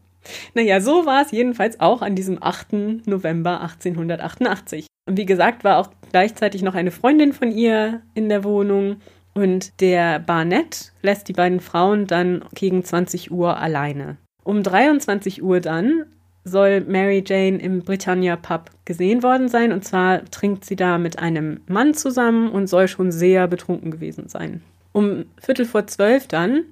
Naja, 0.54 0.80
so 0.80 1.06
war 1.06 1.22
es 1.22 1.32
jedenfalls 1.32 1.80
auch 1.80 2.02
an 2.02 2.14
diesem 2.14 2.42
8. 2.42 3.06
November 3.06 3.60
1888. 3.60 4.86
Und 5.06 5.16
wie 5.18 5.26
gesagt, 5.26 5.64
war 5.64 5.78
auch 5.78 5.90
gleichzeitig 6.10 6.62
noch 6.62 6.74
eine 6.74 6.90
Freundin 6.90 7.32
von 7.32 7.52
ihr 7.52 8.02
in 8.14 8.28
der 8.28 8.44
Wohnung. 8.44 8.96
Und 9.34 9.80
der 9.80 10.20
Barnett 10.20 10.92
lässt 11.02 11.28
die 11.28 11.32
beiden 11.32 11.60
Frauen 11.60 12.06
dann 12.06 12.44
gegen 12.54 12.84
20 12.84 13.32
Uhr 13.32 13.58
alleine. 13.58 14.16
Um 14.44 14.62
23 14.62 15.42
Uhr 15.42 15.60
dann 15.60 16.04
soll 16.44 16.82
Mary 16.82 17.24
Jane 17.26 17.58
im 17.58 17.82
Britannia 17.82 18.36
Pub 18.36 18.70
gesehen 18.84 19.22
worden 19.22 19.48
sein. 19.48 19.72
Und 19.72 19.84
zwar 19.84 20.24
trinkt 20.26 20.64
sie 20.64 20.76
da 20.76 20.98
mit 20.98 21.18
einem 21.18 21.60
Mann 21.66 21.94
zusammen 21.94 22.50
und 22.50 22.68
soll 22.68 22.86
schon 22.86 23.10
sehr 23.10 23.48
betrunken 23.48 23.90
gewesen 23.90 24.28
sein. 24.28 24.62
Um 24.92 25.24
Viertel 25.40 25.64
vor 25.64 25.86
zwölf 25.86 26.28
dann 26.28 26.64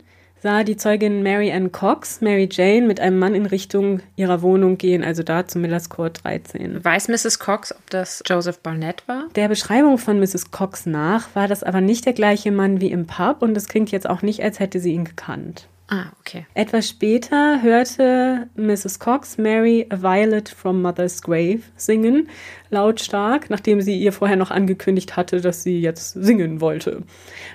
sah 0.42 0.64
die 0.64 0.76
Zeugin 0.76 1.22
Mary 1.22 1.52
Ann 1.52 1.70
Cox 1.70 2.20
Mary 2.20 2.48
Jane 2.50 2.86
mit 2.86 3.00
einem 3.00 3.18
Mann 3.18 3.34
in 3.34 3.46
Richtung 3.46 4.00
ihrer 4.16 4.42
Wohnung 4.42 4.76
gehen, 4.76 5.04
also 5.04 5.22
da 5.22 5.46
zum 5.46 5.62
Millers 5.62 5.88
Court 5.88 6.22
13. 6.24 6.84
Weiß 6.84 7.08
Mrs. 7.08 7.38
Cox, 7.38 7.72
ob 7.72 7.88
das 7.90 8.22
Joseph 8.26 8.58
Barnett 8.58 9.06
war? 9.06 9.28
Der 9.36 9.48
Beschreibung 9.48 9.98
von 9.98 10.18
Mrs. 10.18 10.50
Cox 10.50 10.84
nach 10.84 11.34
war 11.34 11.46
das 11.46 11.62
aber 11.62 11.80
nicht 11.80 12.06
der 12.06 12.12
gleiche 12.12 12.50
Mann 12.50 12.80
wie 12.80 12.90
im 12.90 13.06
Pub 13.06 13.40
und 13.40 13.56
es 13.56 13.68
klingt 13.68 13.92
jetzt 13.92 14.08
auch 14.10 14.22
nicht, 14.22 14.42
als 14.42 14.58
hätte 14.58 14.80
sie 14.80 14.92
ihn 14.92 15.04
gekannt. 15.04 15.68
Ah, 15.88 16.06
okay. 16.20 16.46
Etwas 16.54 16.88
später 16.88 17.60
hörte 17.60 18.48
Mrs. 18.56 18.98
Cox 18.98 19.36
Mary 19.36 19.86
a 19.90 20.00
Violet 20.00 20.48
from 20.48 20.80
Mother's 20.80 21.20
Grave 21.20 21.60
singen, 21.76 22.28
lautstark, 22.70 23.50
nachdem 23.50 23.82
sie 23.82 24.00
ihr 24.00 24.12
vorher 24.12 24.36
noch 24.36 24.50
angekündigt 24.50 25.16
hatte, 25.16 25.42
dass 25.42 25.62
sie 25.62 25.80
jetzt 25.80 26.12
singen 26.12 26.60
wollte. 26.62 27.02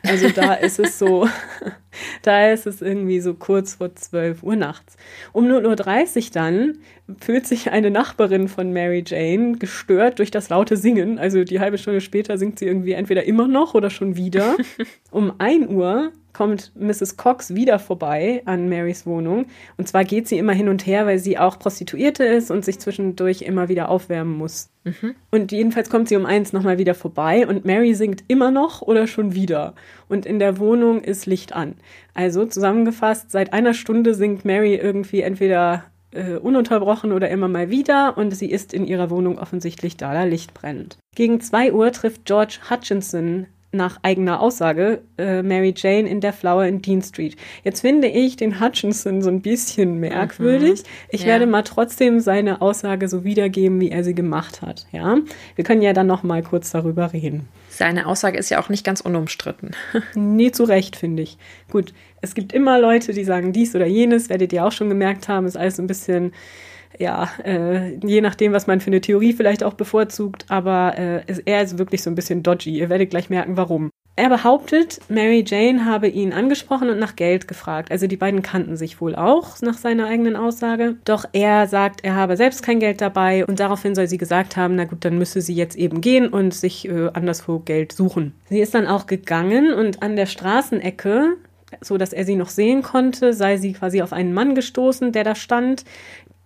Also 0.03 0.29
da 0.29 0.53
ist 0.53 0.77
es 0.77 0.99
so, 0.99 1.27
da 2.21 2.51
ist 2.51 2.67
es 2.67 2.81
irgendwie 2.81 3.21
so 3.21 3.33
kurz 3.33 3.75
vor 3.75 3.95
12 3.95 4.43
Uhr 4.43 4.55
nachts. 4.55 4.97
Um 5.33 5.45
0.30 5.45 6.17
Uhr 6.17 6.31
dann 6.33 6.77
fühlt 7.19 7.47
sich 7.47 7.71
eine 7.71 7.89
Nachbarin 7.89 8.49
von 8.49 8.71
Mary 8.71 9.03
Jane 9.07 9.57
gestört 9.57 10.19
durch 10.19 10.29
das 10.29 10.49
laute 10.49 10.77
Singen. 10.77 11.17
Also 11.17 11.43
die 11.43 11.59
halbe 11.59 11.79
Stunde 11.79 12.01
später 12.01 12.37
singt 12.37 12.59
sie 12.59 12.65
irgendwie 12.65 12.91
entweder 12.91 13.23
immer 13.23 13.47
noch 13.47 13.73
oder 13.73 13.89
schon 13.89 14.15
wieder. 14.15 14.57
Um 15.09 15.33
1 15.39 15.69
Uhr 15.69 16.11
kommt 16.37 16.71
Mrs. 16.75 17.17
Cox 17.17 17.55
wieder 17.55 17.79
vorbei 17.79 18.43
an 18.45 18.69
Marys 18.69 19.07
Wohnung. 19.07 19.47
Und 19.75 19.87
zwar 19.87 20.05
geht 20.05 20.27
sie 20.27 20.37
immer 20.37 20.53
hin 20.53 20.69
und 20.69 20.85
her, 20.85 21.07
weil 21.07 21.17
sie 21.17 21.39
auch 21.39 21.57
Prostituierte 21.57 22.23
ist 22.23 22.51
und 22.51 22.63
sich 22.63 22.77
zwischendurch 22.77 23.41
immer 23.41 23.69
wieder 23.69 23.89
aufwärmen 23.89 24.37
muss. 24.37 24.69
Mhm. 24.83 25.15
Und 25.31 25.51
jedenfalls 25.51 25.89
kommt 25.89 26.09
sie 26.09 26.15
um 26.15 26.27
eins 26.27 26.53
nochmal 26.53 26.77
wieder 26.77 26.93
vorbei 26.93 27.47
und 27.47 27.65
Mary 27.65 27.95
singt 27.95 28.23
immer 28.27 28.51
noch 28.51 28.83
oder 28.83 29.07
schon 29.07 29.33
wieder. 29.33 29.73
Und 30.09 30.27
in 30.27 30.37
der 30.37 30.59
Wohnung 30.59 31.01
ist 31.01 31.25
Licht 31.25 31.53
an. 31.53 31.73
Also 32.13 32.45
zusammengefasst, 32.45 33.31
seit 33.31 33.51
einer 33.51 33.73
Stunde 33.73 34.13
singt 34.13 34.45
Mary 34.45 34.75
irgendwie 34.75 35.21
entweder 35.21 35.85
äh, 36.11 36.35
ununterbrochen 36.35 37.13
oder 37.13 37.29
immer 37.29 37.47
mal 37.47 37.71
wieder 37.71 38.15
und 38.15 38.29
sie 38.29 38.51
ist 38.51 38.75
in 38.75 38.85
ihrer 38.85 39.09
Wohnung 39.09 39.39
offensichtlich 39.39 39.97
da, 39.97 40.13
da 40.13 40.23
Licht 40.25 40.53
brennt. 40.53 40.99
Gegen 41.15 41.41
zwei 41.41 41.73
Uhr 41.73 41.91
trifft 41.91 42.25
George 42.25 42.59
Hutchinson 42.69 43.47
nach 43.71 43.99
eigener 44.01 44.39
Aussage 44.39 45.01
äh, 45.17 45.43
Mary 45.43 45.73
Jane 45.75 46.09
in 46.09 46.21
der 46.21 46.33
Flower 46.33 46.65
in 46.65 46.81
Dean 46.81 47.01
Street. 47.01 47.35
Jetzt 47.63 47.81
finde 47.81 48.07
ich 48.07 48.37
den 48.37 48.61
Hutchinson 48.61 49.21
so 49.21 49.29
ein 49.29 49.41
bisschen 49.41 49.99
merkwürdig. 49.99 50.81
Mhm. 50.81 50.87
Ich 51.09 51.21
ja. 51.21 51.27
werde 51.27 51.47
mal 51.47 51.63
trotzdem 51.63 52.19
seine 52.19 52.61
Aussage 52.61 53.09
so 53.09 53.23
wiedergeben, 53.23 53.79
wie 53.81 53.91
er 53.91 54.03
sie 54.03 54.15
gemacht 54.15 54.61
hat. 54.61 54.87
Ja, 54.91 55.17
wir 55.55 55.63
können 55.63 55.81
ja 55.81 55.93
dann 55.93 56.07
noch 56.07 56.23
mal 56.23 56.41
kurz 56.43 56.71
darüber 56.71 57.11
reden. 57.11 57.47
Seine 57.69 58.07
Aussage 58.07 58.37
ist 58.37 58.49
ja 58.49 58.59
auch 58.59 58.69
nicht 58.69 58.85
ganz 58.85 59.01
unumstritten. 59.01 59.71
nee, 60.15 60.51
zu 60.51 60.63
Recht, 60.63 60.95
finde 60.95 61.23
ich. 61.23 61.37
Gut, 61.69 61.93
es 62.21 62.33
gibt 62.33 62.53
immer 62.53 62.79
Leute, 62.79 63.13
die 63.13 63.23
sagen 63.23 63.53
dies 63.53 63.75
oder 63.75 63.85
jenes, 63.85 64.29
werdet 64.29 64.53
ihr 64.53 64.65
auch 64.65 64.71
schon 64.71 64.89
gemerkt 64.89 65.27
haben, 65.27 65.45
ist 65.45 65.57
alles 65.57 65.75
so 65.75 65.83
ein 65.83 65.87
bisschen 65.87 66.31
ja, 66.99 67.29
äh, 67.43 67.95
je 68.05 68.21
nachdem, 68.21 68.53
was 68.53 68.67
man 68.67 68.79
für 68.79 68.87
eine 68.87 69.01
Theorie 69.01 69.33
vielleicht 69.33 69.63
auch 69.63 69.73
bevorzugt, 69.73 70.45
aber 70.49 70.97
äh, 70.97 71.21
er 71.45 71.61
ist 71.61 71.77
wirklich 71.77 72.03
so 72.03 72.09
ein 72.09 72.15
bisschen 72.15 72.43
dodgy. 72.43 72.77
Ihr 72.77 72.89
werdet 72.89 73.09
gleich 73.09 73.29
merken, 73.29 73.57
warum. 73.57 73.91
Er 74.19 74.29
behauptet, 74.29 74.99
Mary 75.09 75.43
Jane 75.45 75.85
habe 75.85 76.07
ihn 76.07 76.33
angesprochen 76.33 76.89
und 76.89 76.97
nach 76.97 77.15
Geld 77.15 77.47
gefragt. 77.47 77.91
Also 77.91 78.07
die 78.07 78.17
beiden 78.17 78.41
kannten 78.41 78.75
sich 78.75 78.99
wohl 78.99 79.15
auch, 79.15 79.61
nach 79.61 79.77
seiner 79.77 80.07
eigenen 80.07 80.35
Aussage. 80.35 80.95
Doch 81.05 81.25
er 81.33 81.67
sagt, 81.67 82.03
er 82.03 82.15
habe 82.15 82.35
selbst 82.35 82.63
kein 82.63 82.79
Geld 82.79 82.99
dabei 82.99 83.45
und 83.45 83.59
daraufhin 83.59 83.93
soll 83.93 84.07
sie 84.07 84.17
gesagt 84.17 84.57
haben, 84.57 84.73
na 84.73 84.85
gut, 84.85 85.05
dann 85.05 85.19
müsse 85.19 85.41
sie 85.41 85.53
jetzt 85.53 85.75
eben 85.75 86.01
gehen 86.01 86.29
und 86.29 86.55
sich 86.55 86.89
äh, 86.89 87.09
anderswo 87.13 87.59
Geld 87.59 87.91
suchen. 87.91 88.33
Sie 88.49 88.59
ist 88.59 88.73
dann 88.73 88.87
auch 88.87 89.05
gegangen 89.05 89.71
und 89.71 90.01
an 90.01 90.15
der 90.15 90.25
Straßenecke 90.25 91.37
so 91.81 91.97
dass 91.97 92.13
er 92.13 92.25
sie 92.25 92.35
noch 92.35 92.49
sehen 92.49 92.81
konnte, 92.81 93.33
sei 93.33 93.57
sie 93.57 93.73
quasi 93.73 94.01
auf 94.01 94.13
einen 94.13 94.33
Mann 94.33 94.55
gestoßen, 94.55 95.11
der 95.11 95.23
da 95.23 95.35
stand, 95.35 95.83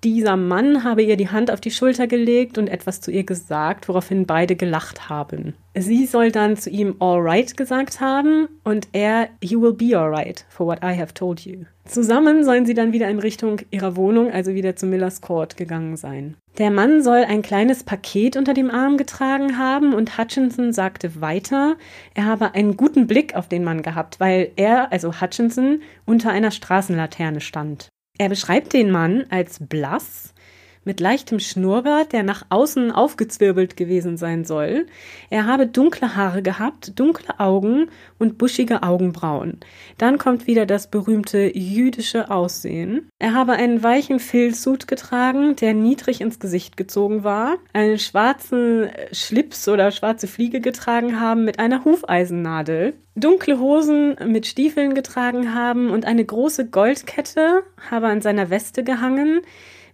dieser 0.04 0.36
Mann 0.36 0.84
habe 0.84 1.04
ihr 1.04 1.16
die 1.16 1.30
Hand 1.30 1.52
auf 1.52 1.62
die 1.62 1.70
Schulter 1.70 2.08
gelegt 2.08 2.58
und 2.58 2.68
etwas 2.68 3.02
zu 3.02 3.12
ihr 3.12 3.24
gesagt, 3.24 3.88
woraufhin 3.88 4.26
beide 4.26 4.56
gelacht 4.56 5.10
haben. 5.10 5.54
Sie 5.76 6.06
soll 6.06 6.32
dann 6.32 6.58
zu 6.58 6.70
ihm 6.70 6.96
alright 7.00 7.56
gesagt 7.56 8.02
haben 8.02 8.48
und 8.64 8.88
er 8.94 9.30
you 9.44 9.62
will 9.62 9.74
be 9.74 9.98
alright 9.98 10.46
for 10.50 10.66
what 10.66 10.80
I 10.84 10.98
have 10.98 11.14
told 11.14 11.42
you. 11.46 11.66
Zusammen 11.86 12.44
sollen 12.44 12.66
sie 12.66 12.74
dann 12.74 12.94
wieder 12.94 13.10
in 13.10 13.20
Richtung 13.20 13.62
ihrer 13.70 13.96
Wohnung, 13.96 14.32
also 14.32 14.54
wieder 14.54 14.76
zu 14.76 14.86
Millers 14.86 15.22
Court 15.22 15.58
gegangen 15.58 15.98
sein. 15.98 16.36
Der 16.58 16.72
Mann 16.72 17.04
soll 17.04 17.24
ein 17.24 17.42
kleines 17.42 17.84
Paket 17.84 18.38
unter 18.38 18.54
dem 18.54 18.72
Arm 18.72 18.98
getragen 18.98 19.58
haben 19.58 19.94
und 19.94 20.18
Hutchinson 20.18 20.74
sagte 20.74 21.22
weiter, 21.22 21.78
er 22.14 22.26
habe 22.26 22.54
einen 22.54 22.76
guten 22.76 23.08
Blick 23.08 23.36
auf 23.36 23.48
den 23.48 23.64
Mann 23.64 23.82
gehabt, 23.82 24.20
weil 24.20 24.52
er, 24.56 24.92
also 24.92 25.22
Hutchinson, 25.22 25.82
unter 26.06 26.32
einer 26.32 26.52
Straßenlaterne 26.52 27.42
stand. 27.42 27.90
Er 28.22 28.30
beschreibt 28.30 28.74
den 28.74 28.92
Mann 28.92 29.26
als 29.32 29.58
blass, 29.60 30.36
mit 30.84 31.00
leichtem 31.00 31.40
Schnurrbart, 31.40 32.12
der 32.12 32.24
nach 32.24 32.46
außen 32.50 32.92
aufgezwirbelt 32.92 33.78
gewesen 33.78 34.18
sein 34.18 34.46
soll. 34.46 34.88
Er 35.30 35.46
habe 35.46 35.68
dunkle 35.68 36.16
Haare 36.16 36.42
gehabt, 36.42 37.00
dunkle 37.00 37.40
Augen 37.40 37.90
und 38.18 38.38
buschige 38.38 38.82
Augenbrauen. 38.82 39.60
Dann 39.98 40.18
kommt 40.18 40.48
wieder 40.48 40.66
das 40.66 40.90
berühmte 40.90 41.56
jüdische 41.56 42.32
Aussehen. 42.32 43.10
Er 43.20 43.34
habe 43.34 43.54
einen 43.54 43.84
weichen 43.84 44.20
Filzhut 44.20 44.88
getragen, 44.88 45.56
der 45.56 45.74
niedrig 45.74 46.22
ins 46.22 46.40
Gesicht 46.40 46.78
gezogen 46.78 47.24
war, 47.24 47.58
einen 47.74 48.00
schwarzen 48.00 48.90
Schlips 49.12 49.68
oder 49.68 49.92
schwarze 49.92 50.28
Fliege 50.28 50.62
getragen 50.62 51.20
haben 51.20 51.46
mit 51.46 51.60
einer 51.60 51.86
Hufeisennadel, 51.86 52.94
dunkle 53.16 53.60
Hosen 53.60 54.16
mit 54.26 54.48
Stiefeln 54.48 54.96
getragen 54.96 55.54
haben 55.54 55.92
und 55.92 56.06
eine 56.06 56.26
große 56.26 56.70
Goldkette 56.70 57.64
habe 57.90 58.08
an 58.08 58.22
seiner 58.22 58.50
Weste 58.50 58.84
gehangen 58.84 59.42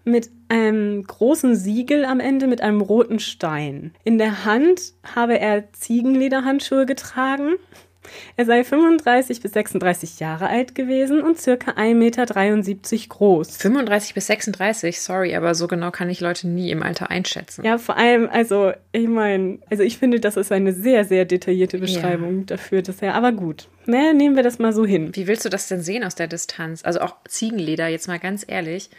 mit 0.08 0.30
einem 0.50 1.04
großen 1.04 1.56
Siegel 1.56 2.06
am 2.06 2.20
Ende 2.20 2.48
mit 2.48 2.62
einem 2.62 2.82
roten 2.82 3.20
Stein. 3.20 3.94
In 4.04 4.18
der 4.18 4.46
Hand 4.46 4.94
habe 5.16 5.40
er 5.40 5.72
Ziegenlederhandschuhe 5.74 6.86
getragen. 6.86 7.56
Er 8.38 8.46
sei 8.46 8.64
35 8.64 9.42
bis 9.42 9.52
36 9.52 10.20
Jahre 10.20 10.48
alt 10.48 10.76
gewesen 10.76 11.22
und 11.22 11.40
circa 11.40 11.72
1,73 11.72 11.94
Meter 11.96 13.10
groß. 13.10 13.58
35 13.58 14.14
bis 14.14 14.28
36, 14.28 15.02
sorry, 15.02 15.36
aber 15.36 15.56
so 15.56 15.68
genau 15.68 15.92
kann 15.92 16.10
ich 16.10 16.22
Leute 16.22 16.48
nie 16.48 16.72
im 16.72 16.84
Alter 16.84 17.10
einschätzen. 17.10 17.66
Ja, 17.66 17.78
vor 17.78 17.98
allem, 17.98 18.30
also 18.32 18.72
ich 18.94 19.08
meine, 19.08 19.60
also 19.70 19.84
ich 19.84 19.98
finde, 19.98 20.22
das 20.22 20.38
ist 20.38 20.52
eine 20.52 20.74
sehr, 20.74 21.06
sehr 21.06 21.26
detaillierte 21.26 21.80
Beschreibung 21.80 22.40
ja. 22.40 22.46
dafür, 22.46 22.82
dass 22.82 23.02
er, 23.02 23.14
aber 23.16 23.34
gut. 23.34 23.68
Ne, 23.88 24.14
nehmen 24.14 24.36
wir 24.36 24.44
das 24.44 24.60
mal 24.60 24.74
so 24.74 24.86
hin. 24.86 25.16
Wie 25.16 25.28
willst 25.28 25.46
du 25.46 25.50
das 25.50 25.70
denn 25.70 25.82
sehen 25.82 26.04
aus 26.04 26.16
der 26.16 26.28
Distanz? 26.28 26.84
Also 26.84 27.00
auch 27.00 27.16
Ziegenleder, 27.26 27.88
jetzt 27.88 28.08
mal 28.08 28.20
ganz 28.20 28.44
ehrlich 28.46 28.90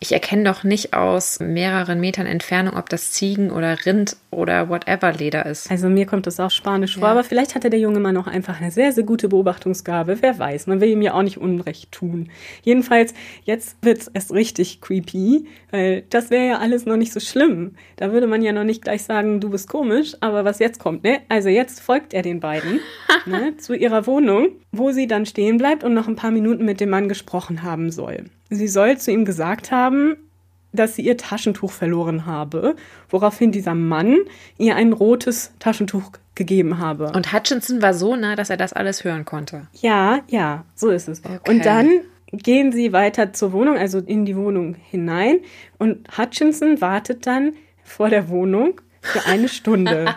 ich 0.00 0.12
erkenne 0.12 0.44
doch 0.44 0.64
nicht 0.64 0.92
aus 0.92 1.40
mehreren 1.40 2.00
Metern 2.00 2.26
Entfernung, 2.26 2.76
ob 2.76 2.90
das 2.90 3.12
Ziegen- 3.12 3.50
oder 3.50 3.86
Rind- 3.86 4.16
oder 4.30 4.68
whatever 4.68 5.12
Leder 5.12 5.46
ist. 5.46 5.70
Also 5.70 5.88
mir 5.88 6.04
kommt 6.06 6.26
das 6.26 6.40
auch 6.40 6.50
spanisch 6.50 6.96
ja. 6.96 7.00
vor, 7.00 7.08
aber 7.08 7.24
vielleicht 7.24 7.54
hatte 7.54 7.70
der 7.70 7.78
junge 7.78 8.00
Mann 8.00 8.16
auch 8.16 8.26
einfach 8.26 8.60
eine 8.60 8.70
sehr, 8.70 8.92
sehr 8.92 9.04
gute 9.04 9.28
Beobachtungsgabe. 9.28 10.18
Wer 10.20 10.38
weiß, 10.38 10.66
man 10.66 10.80
will 10.80 10.90
ihm 10.90 11.02
ja 11.02 11.14
auch 11.14 11.22
nicht 11.22 11.38
Unrecht 11.38 11.92
tun. 11.92 12.30
Jedenfalls, 12.62 13.14
jetzt 13.44 13.76
wird 13.82 13.98
es 13.98 14.08
erst 14.08 14.32
richtig 14.32 14.80
creepy, 14.80 15.46
weil 15.70 16.02
das 16.10 16.30
wäre 16.30 16.46
ja 16.46 16.58
alles 16.58 16.84
noch 16.84 16.96
nicht 16.96 17.12
so 17.12 17.20
schlimm. 17.20 17.76
Da 17.96 18.12
würde 18.12 18.26
man 18.26 18.42
ja 18.42 18.52
noch 18.52 18.64
nicht 18.64 18.82
gleich 18.82 19.04
sagen, 19.04 19.40
du 19.40 19.50
bist 19.50 19.68
komisch, 19.68 20.16
aber 20.20 20.44
was 20.44 20.58
jetzt 20.58 20.80
kommt, 20.80 21.04
ne? 21.04 21.20
Also 21.28 21.48
jetzt 21.48 21.80
folgt 21.80 22.12
er 22.12 22.22
den 22.22 22.40
beiden 22.40 22.80
ne, 23.26 23.56
zu 23.56 23.74
ihrer 23.74 24.06
Wohnung, 24.06 24.33
wo 24.72 24.92
sie 24.92 25.06
dann 25.06 25.26
stehen 25.26 25.58
bleibt 25.58 25.84
und 25.84 25.94
noch 25.94 26.08
ein 26.08 26.16
paar 26.16 26.30
Minuten 26.30 26.64
mit 26.64 26.80
dem 26.80 26.90
Mann 26.90 27.08
gesprochen 27.08 27.62
haben 27.62 27.90
soll. 27.90 28.24
Sie 28.50 28.68
soll 28.68 28.98
zu 28.98 29.10
ihm 29.10 29.24
gesagt 29.24 29.70
haben, 29.70 30.16
dass 30.72 30.96
sie 30.96 31.02
ihr 31.02 31.16
Taschentuch 31.16 31.70
verloren 31.70 32.26
habe, 32.26 32.76
woraufhin 33.08 33.52
dieser 33.52 33.74
Mann 33.74 34.16
ihr 34.58 34.76
ein 34.76 34.92
rotes 34.92 35.52
Taschentuch 35.58 36.12
gegeben 36.34 36.78
habe. 36.78 37.12
Und 37.14 37.32
Hutchinson 37.32 37.80
war 37.80 37.94
so 37.94 38.16
nah, 38.16 38.34
dass 38.34 38.50
er 38.50 38.56
das 38.56 38.72
alles 38.72 39.04
hören 39.04 39.24
konnte. 39.24 39.68
Ja, 39.72 40.20
ja, 40.28 40.64
so 40.74 40.90
ist 40.90 41.08
es. 41.08 41.22
Okay. 41.24 41.38
Und 41.48 41.64
dann 41.64 42.00
gehen 42.32 42.72
sie 42.72 42.92
weiter 42.92 43.32
zur 43.32 43.52
Wohnung, 43.52 43.76
also 43.78 43.98
in 43.98 44.24
die 44.24 44.36
Wohnung 44.36 44.74
hinein. 44.74 45.38
Und 45.78 46.18
Hutchinson 46.18 46.80
wartet 46.80 47.26
dann 47.26 47.52
vor 47.84 48.08
der 48.08 48.28
Wohnung 48.28 48.80
für 49.00 49.24
eine 49.26 49.48
Stunde. 49.48 50.14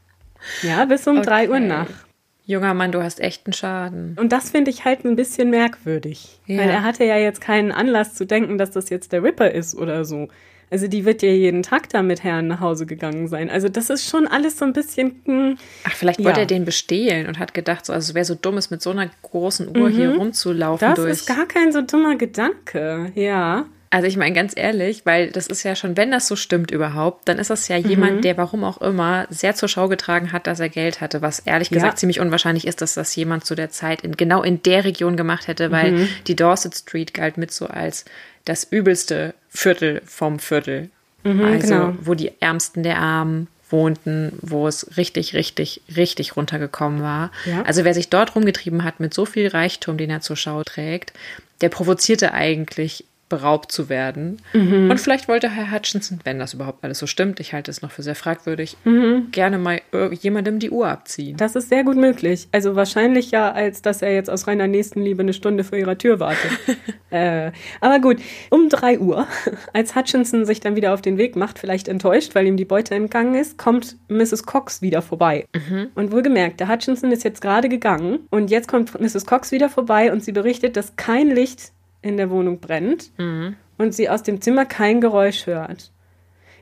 ja, 0.62 0.84
bis 0.86 1.06
um 1.06 1.18
okay. 1.18 1.26
drei 1.26 1.50
Uhr 1.50 1.60
nachts. 1.60 2.07
Junger 2.48 2.72
Mann, 2.72 2.92
du 2.92 3.02
hast 3.02 3.20
echten 3.20 3.52
Schaden. 3.52 4.16
Und 4.18 4.32
das 4.32 4.48
finde 4.48 4.70
ich 4.70 4.86
halt 4.86 5.04
ein 5.04 5.16
bisschen 5.16 5.50
merkwürdig. 5.50 6.40
Ja. 6.46 6.56
Weil 6.56 6.70
er 6.70 6.82
hatte 6.82 7.04
ja 7.04 7.18
jetzt 7.18 7.42
keinen 7.42 7.70
Anlass 7.70 8.14
zu 8.14 8.24
denken, 8.24 8.56
dass 8.56 8.70
das 8.70 8.88
jetzt 8.88 9.12
der 9.12 9.22
Ripper 9.22 9.50
ist 9.50 9.74
oder 9.74 10.06
so. 10.06 10.28
Also 10.70 10.88
die 10.88 11.04
wird 11.04 11.20
ja 11.20 11.28
jeden 11.28 11.62
Tag 11.62 11.90
da 11.90 12.02
mit 12.02 12.24
Herrn 12.24 12.46
nach 12.46 12.60
Hause 12.60 12.86
gegangen 12.86 13.28
sein. 13.28 13.50
Also 13.50 13.68
das 13.68 13.90
ist 13.90 14.08
schon 14.08 14.26
alles 14.26 14.58
so 14.58 14.64
ein 14.64 14.72
bisschen. 14.72 15.20
Hm, 15.26 15.58
Ach, 15.84 15.92
vielleicht 15.92 16.24
wollte 16.24 16.38
ja. 16.38 16.44
er 16.44 16.46
den 16.46 16.64
bestehlen 16.64 17.26
und 17.26 17.38
hat 17.38 17.52
gedacht, 17.52 17.84
so, 17.84 17.92
also 17.92 18.14
wer 18.14 18.24
so 18.24 18.34
dumm 18.34 18.56
ist, 18.56 18.70
mit 18.70 18.80
so 18.80 18.90
einer 18.90 19.10
großen 19.20 19.68
Uhr 19.68 19.90
mhm. 19.90 19.94
hier 19.94 20.14
rumzulaufen. 20.14 20.88
Das 20.88 20.96
durch. 20.96 21.10
ist 21.10 21.26
gar 21.26 21.44
kein 21.44 21.70
so 21.70 21.82
dummer 21.82 22.16
Gedanke, 22.16 23.12
ja. 23.14 23.66
Also 23.90 24.06
ich 24.06 24.16
meine 24.16 24.34
ganz 24.34 24.52
ehrlich, 24.54 25.06
weil 25.06 25.30
das 25.30 25.46
ist 25.46 25.62
ja 25.62 25.74
schon, 25.74 25.96
wenn 25.96 26.10
das 26.10 26.28
so 26.28 26.36
stimmt 26.36 26.70
überhaupt, 26.70 27.28
dann 27.28 27.38
ist 27.38 27.50
das 27.50 27.68
ja 27.68 27.78
mhm. 27.78 27.88
jemand, 27.88 28.24
der 28.24 28.36
warum 28.36 28.64
auch 28.64 28.80
immer 28.80 29.26
sehr 29.30 29.54
zur 29.54 29.68
Schau 29.68 29.88
getragen 29.88 30.32
hat, 30.32 30.46
dass 30.46 30.60
er 30.60 30.68
Geld 30.68 31.00
hatte, 31.00 31.22
was 31.22 31.40
ehrlich 31.40 31.70
gesagt 31.70 31.94
ja. 31.94 31.96
ziemlich 31.96 32.20
unwahrscheinlich 32.20 32.66
ist, 32.66 32.82
dass 32.82 32.94
das 32.94 33.14
jemand 33.16 33.44
zu 33.44 33.54
der 33.54 33.70
Zeit 33.70 34.02
in, 34.02 34.16
genau 34.16 34.42
in 34.42 34.62
der 34.62 34.84
Region 34.84 35.16
gemacht 35.16 35.48
hätte, 35.48 35.70
weil 35.70 35.92
mhm. 35.92 36.08
die 36.26 36.36
Dorset 36.36 36.74
Street 36.74 37.14
galt 37.14 37.38
mit 37.38 37.50
so 37.50 37.66
als 37.66 38.04
das 38.44 38.64
übelste 38.64 39.34
Viertel 39.48 40.02
vom 40.04 40.38
Viertel. 40.38 40.90
Mhm, 41.24 41.44
also 41.44 41.66
genau. 41.66 41.94
wo 42.00 42.14
die 42.14 42.32
Ärmsten 42.40 42.82
der 42.82 42.98
Armen 42.98 43.48
wohnten, 43.70 44.32
wo 44.40 44.66
es 44.66 44.96
richtig, 44.96 45.34
richtig, 45.34 45.82
richtig 45.94 46.36
runtergekommen 46.36 47.02
war. 47.02 47.30
Ja. 47.44 47.62
Also 47.62 47.84
wer 47.84 47.94
sich 47.94 48.08
dort 48.08 48.34
rumgetrieben 48.34 48.84
hat 48.84 49.00
mit 49.00 49.12
so 49.12 49.26
viel 49.26 49.48
Reichtum, 49.48 49.98
den 49.98 50.10
er 50.10 50.20
zur 50.20 50.36
Schau 50.36 50.62
trägt, 50.62 51.12
der 51.60 51.68
provozierte 51.68 52.32
eigentlich 52.32 53.04
beraubt 53.28 53.72
zu 53.72 53.88
werden. 53.88 54.40
Mhm. 54.52 54.90
Und 54.90 55.00
vielleicht 55.00 55.28
wollte 55.28 55.50
Herr 55.50 55.70
Hutchinson, 55.70 56.20
wenn 56.24 56.38
das 56.38 56.54
überhaupt 56.54 56.84
alles 56.84 56.98
so 56.98 57.06
stimmt, 57.06 57.40
ich 57.40 57.52
halte 57.52 57.70
es 57.70 57.82
noch 57.82 57.90
für 57.90 58.02
sehr 58.02 58.14
fragwürdig, 58.14 58.76
mhm. 58.84 59.28
gerne 59.30 59.58
mal 59.58 59.80
jemandem 60.20 60.58
die 60.58 60.70
Uhr 60.70 60.88
abziehen. 60.88 61.36
Das 61.36 61.56
ist 61.56 61.68
sehr 61.68 61.84
gut 61.84 61.96
möglich. 61.96 62.48
Also 62.52 62.76
wahrscheinlich 62.76 63.30
ja, 63.30 63.52
als 63.52 63.82
dass 63.82 64.02
er 64.02 64.14
jetzt 64.14 64.30
aus 64.30 64.46
reiner 64.46 64.66
Nächstenliebe 64.66 65.22
eine 65.22 65.32
Stunde 65.32 65.64
vor 65.64 65.78
ihrer 65.78 65.98
Tür 65.98 66.20
wartet. 66.20 66.50
äh, 67.10 67.52
aber 67.80 68.00
gut, 68.00 68.18
um 68.50 68.68
drei 68.68 68.98
Uhr, 68.98 69.26
als 69.72 69.94
Hutchinson 69.94 70.44
sich 70.44 70.60
dann 70.60 70.76
wieder 70.76 70.94
auf 70.94 71.02
den 71.02 71.18
Weg 71.18 71.36
macht, 71.36 71.58
vielleicht 71.58 71.88
enttäuscht, 71.88 72.34
weil 72.34 72.46
ihm 72.46 72.56
die 72.56 72.64
Beute 72.64 72.94
entgangen 72.94 73.34
ist, 73.34 73.58
kommt 73.58 73.96
Mrs. 74.08 74.44
Cox 74.44 74.82
wieder 74.82 75.02
vorbei. 75.02 75.46
Mhm. 75.54 75.88
Und 75.94 76.12
wohlgemerkt, 76.12 76.60
der 76.60 76.68
Hutchinson 76.68 77.12
ist 77.12 77.24
jetzt 77.24 77.40
gerade 77.40 77.68
gegangen 77.68 78.20
und 78.30 78.50
jetzt 78.50 78.68
kommt 78.68 78.98
Mrs. 78.98 79.26
Cox 79.26 79.52
wieder 79.52 79.68
vorbei 79.68 80.12
und 80.12 80.24
sie 80.24 80.32
berichtet, 80.32 80.76
dass 80.76 80.96
kein 80.96 81.30
Licht 81.30 81.72
in 82.02 82.16
der 82.16 82.30
Wohnung 82.30 82.60
brennt 82.60 83.10
mhm. 83.18 83.56
und 83.76 83.94
sie 83.94 84.08
aus 84.08 84.22
dem 84.22 84.40
Zimmer 84.40 84.64
kein 84.64 85.00
Geräusch 85.00 85.46
hört. 85.46 85.92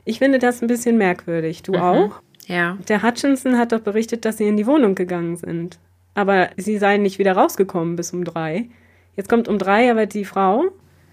Ich 0.05 0.19
finde 0.19 0.39
das 0.39 0.61
ein 0.61 0.67
bisschen 0.67 0.97
merkwürdig. 0.97 1.63
Du 1.63 1.73
mhm. 1.73 1.81
auch? 1.81 2.21
Ja. 2.45 2.77
Der 2.87 3.03
Hutchinson 3.03 3.57
hat 3.57 3.71
doch 3.71 3.81
berichtet, 3.81 4.23
dass 4.23 4.37
sie 4.37 4.47
in 4.47 4.57
die 4.57 4.67
Wohnung 4.67 4.95
gegangen 4.95 5.35
sind. 5.35 5.79
Aber 6.15 6.49
sie 6.57 6.77
seien 6.77 7.01
nicht 7.01 7.19
wieder 7.19 7.33
rausgekommen 7.33 7.95
bis 7.95 8.13
um 8.13 8.23
drei. 8.23 8.69
Jetzt 9.15 9.29
kommt 9.29 9.47
um 9.47 9.57
drei 9.57 9.91
aber 9.91 10.05
die 10.05 10.25
Frau 10.25 10.65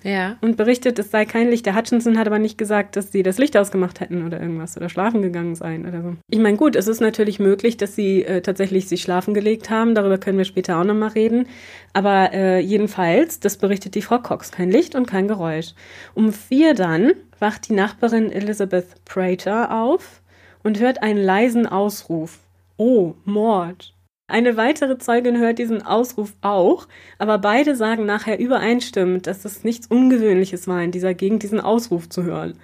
ja. 0.04 0.36
Und 0.42 0.58
berichtet, 0.58 0.98
es 0.98 1.10
sei 1.10 1.24
kein 1.24 1.48
Licht. 1.48 1.64
Der 1.64 1.74
Hutchinson 1.74 2.18
hat 2.18 2.26
aber 2.26 2.38
nicht 2.38 2.58
gesagt, 2.58 2.94
dass 2.94 3.10
sie 3.10 3.22
das 3.22 3.38
Licht 3.38 3.56
ausgemacht 3.56 4.00
hätten 4.00 4.26
oder 4.26 4.38
irgendwas 4.38 4.76
oder 4.76 4.90
schlafen 4.90 5.22
gegangen 5.22 5.54
seien 5.54 5.88
oder 5.88 6.02
so. 6.02 6.14
Ich 6.28 6.38
meine, 6.38 6.58
gut, 6.58 6.76
es 6.76 6.86
ist 6.88 7.00
natürlich 7.00 7.38
möglich, 7.38 7.78
dass 7.78 7.96
sie 7.96 8.22
äh, 8.22 8.42
tatsächlich 8.42 8.86
sich 8.86 9.00
schlafen 9.00 9.32
gelegt 9.32 9.70
haben. 9.70 9.94
Darüber 9.94 10.18
können 10.18 10.36
wir 10.36 10.44
später 10.44 10.78
auch 10.78 10.84
nochmal 10.84 11.08
reden. 11.08 11.46
Aber 11.94 12.32
äh, 12.34 12.60
jedenfalls, 12.60 13.40
das 13.40 13.56
berichtet 13.56 13.94
die 13.94 14.02
Frau 14.02 14.18
Cox. 14.18 14.52
Kein 14.52 14.70
Licht 14.70 14.94
und 14.94 15.06
kein 15.06 15.26
Geräusch. 15.26 15.72
Um 16.12 16.34
vier 16.34 16.74
dann 16.74 17.12
wacht 17.38 17.70
die 17.70 17.74
Nachbarin 17.74 18.30
Elizabeth 18.30 19.04
Prater 19.06 19.74
auf 19.74 20.20
und 20.62 20.80
hört 20.80 21.02
einen 21.02 21.22
leisen 21.22 21.66
Ausruf. 21.66 22.40
Oh, 22.76 23.14
Mord. 23.24 23.93
Eine 24.26 24.56
weitere 24.56 24.96
Zeugin 24.96 25.38
hört 25.38 25.58
diesen 25.58 25.82
Ausruf 25.82 26.32
auch, 26.40 26.88
aber 27.18 27.38
beide 27.38 27.76
sagen 27.76 28.06
nachher 28.06 28.38
übereinstimmend, 28.38 29.26
dass 29.26 29.44
es 29.44 29.64
nichts 29.64 29.86
Ungewöhnliches 29.86 30.66
war, 30.66 30.82
in 30.82 30.92
dieser 30.92 31.12
Gegend 31.12 31.42
diesen 31.42 31.60
Ausruf 31.60 32.08
zu 32.08 32.22
hören. 32.24 32.58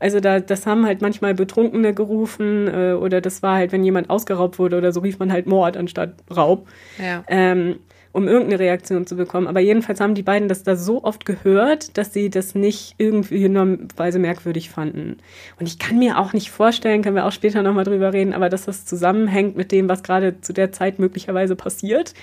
Also 0.00 0.18
da, 0.18 0.40
das 0.40 0.66
haben 0.66 0.84
halt 0.84 1.02
manchmal 1.02 1.34
Betrunkene 1.34 1.94
gerufen 1.94 2.66
äh, 2.66 2.92
oder 2.94 3.20
das 3.20 3.42
war 3.44 3.54
halt, 3.56 3.70
wenn 3.70 3.84
jemand 3.84 4.10
ausgeraubt 4.10 4.58
wurde 4.58 4.76
oder 4.76 4.92
so, 4.92 5.00
rief 5.00 5.20
man 5.20 5.32
halt 5.32 5.46
Mord 5.46 5.76
anstatt 5.76 6.16
Raub. 6.34 6.66
Ja. 6.98 7.22
Ähm, 7.28 7.78
um 8.14 8.28
irgendeine 8.28 8.60
Reaktion 8.60 9.06
zu 9.06 9.16
bekommen. 9.16 9.48
Aber 9.48 9.58
jedenfalls 9.58 10.00
haben 10.00 10.14
die 10.14 10.22
beiden 10.22 10.48
das 10.48 10.62
da 10.62 10.76
so 10.76 11.02
oft 11.02 11.26
gehört, 11.26 11.98
dass 11.98 12.12
sie 12.12 12.30
das 12.30 12.54
nicht 12.54 12.94
irgendwie 12.96 13.44
in 13.44 13.88
Weise 13.96 14.20
merkwürdig 14.20 14.70
fanden. 14.70 15.16
Und 15.58 15.66
ich 15.66 15.80
kann 15.80 15.98
mir 15.98 16.18
auch 16.18 16.32
nicht 16.32 16.50
vorstellen, 16.50 17.02
können 17.02 17.16
wir 17.16 17.26
auch 17.26 17.32
später 17.32 17.62
nochmal 17.62 17.84
drüber 17.84 18.12
reden, 18.12 18.32
aber 18.32 18.48
dass 18.48 18.66
das 18.66 18.86
zusammenhängt 18.86 19.56
mit 19.56 19.72
dem, 19.72 19.88
was 19.88 20.04
gerade 20.04 20.40
zu 20.40 20.52
der 20.52 20.70
Zeit 20.70 21.00
möglicherweise 21.00 21.56
passiert. 21.56 22.14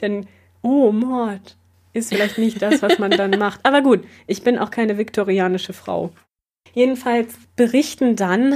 Denn, 0.00 0.26
oh, 0.62 0.90
Mord 0.92 1.58
ist 1.92 2.08
vielleicht 2.08 2.38
nicht 2.38 2.62
das, 2.62 2.80
was 2.80 2.98
man 2.98 3.10
dann 3.10 3.38
macht. 3.38 3.60
Aber 3.64 3.82
gut, 3.82 4.00
ich 4.26 4.42
bin 4.42 4.58
auch 4.58 4.70
keine 4.70 4.96
viktorianische 4.96 5.74
Frau. 5.74 6.10
Jedenfalls 6.72 7.36
berichten 7.54 8.16
dann 8.16 8.54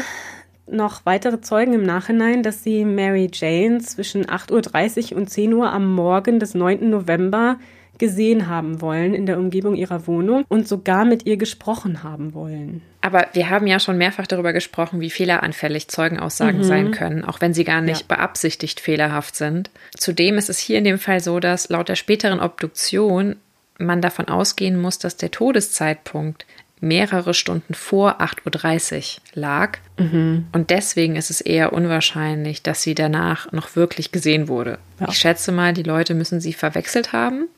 noch 0.71 1.05
weitere 1.07 1.41
Zeugen 1.41 1.73
im 1.73 1.83
Nachhinein, 1.83 2.43
dass 2.43 2.63
sie 2.63 2.85
Mary 2.85 3.31
Jane 3.33 3.79
zwischen 3.79 4.27
8.30 4.27 5.13
Uhr 5.13 5.19
und 5.19 5.29
10 5.31 5.53
Uhr 5.55 5.73
am 5.73 5.95
Morgen 5.95 6.39
des 6.41 6.55
9. 6.55 6.89
November 6.91 7.57
gesehen 7.99 8.47
haben 8.47 8.81
wollen 8.81 9.13
in 9.13 9.27
der 9.27 9.39
Umgebung 9.39 9.75
ihrer 9.75 10.07
Wohnung 10.07 10.45
und 10.49 10.69
sogar 10.69 11.05
mit 11.05 11.27
ihr 11.27 11.37
gesprochen 11.37 12.05
haben 12.05 12.33
wollen. 12.33 12.81
Aber 13.01 13.27
wir 13.33 13.51
haben 13.51 13.67
ja 13.67 13.81
schon 13.81 13.99
mehrfach 13.99 14.29
darüber 14.29 14.53
gesprochen, 14.53 15.01
wie 15.01 15.11
fehleranfällig 15.11 15.89
Zeugenaussagen 15.89 16.61
Mhm. 16.61 16.65
sein 16.65 16.91
können, 16.93 17.25
auch 17.25 17.41
wenn 17.41 17.55
sie 17.55 17.65
gar 17.65 17.81
nicht 17.81 18.09
Ja. 18.09 18.17
beabsichtigt 18.17 18.79
fehlerhaft 18.79 19.35
sind. 19.35 19.71
Zudem 19.97 20.39
ist 20.39 20.49
es 20.49 20.59
hier 20.59 20.79
in 20.79 20.85
dem 20.85 20.99
Fall 21.01 21.19
so, 21.19 21.41
dass 21.41 21.71
laut 21.71 21.89
der 21.89 21.97
späteren 21.97 22.39
Obduktion 22.39 23.35
man 23.81 24.01
davon 24.01 24.29
ausgehen 24.29 24.81
muss, 24.81 24.99
dass 25.01 25.17
der 25.17 25.31
Todeszeitpunkt 25.33 26.47
mehrere 26.81 27.35
Stunden 27.35 27.75
vor 27.75 28.21
8.30 28.21 29.17
Uhr 29.17 29.23
lag. 29.35 29.79
Mhm. 29.99 30.47
Und 30.53 30.71
deswegen 30.71 31.17
ist 31.17 31.31
es 31.31 31.41
eher 31.41 31.73
unwahrscheinlich, 31.73 32.63
dass 32.63 32.83
sie 32.83 32.95
danach 32.95 33.53
noch 33.53 33.77
wirklich 33.77 34.13
gesehen 34.13 34.49
wurde. 34.49 34.79
Ja. 35.01 35.09
Ich 35.09 35.19
schätze 35.19 35.53
mal, 35.53 35.73
die 35.73 35.83
Leute 35.83 36.15
müssen 36.15 36.41
sie 36.41 36.53
verwechselt 36.53 37.13
haben. 37.13 37.49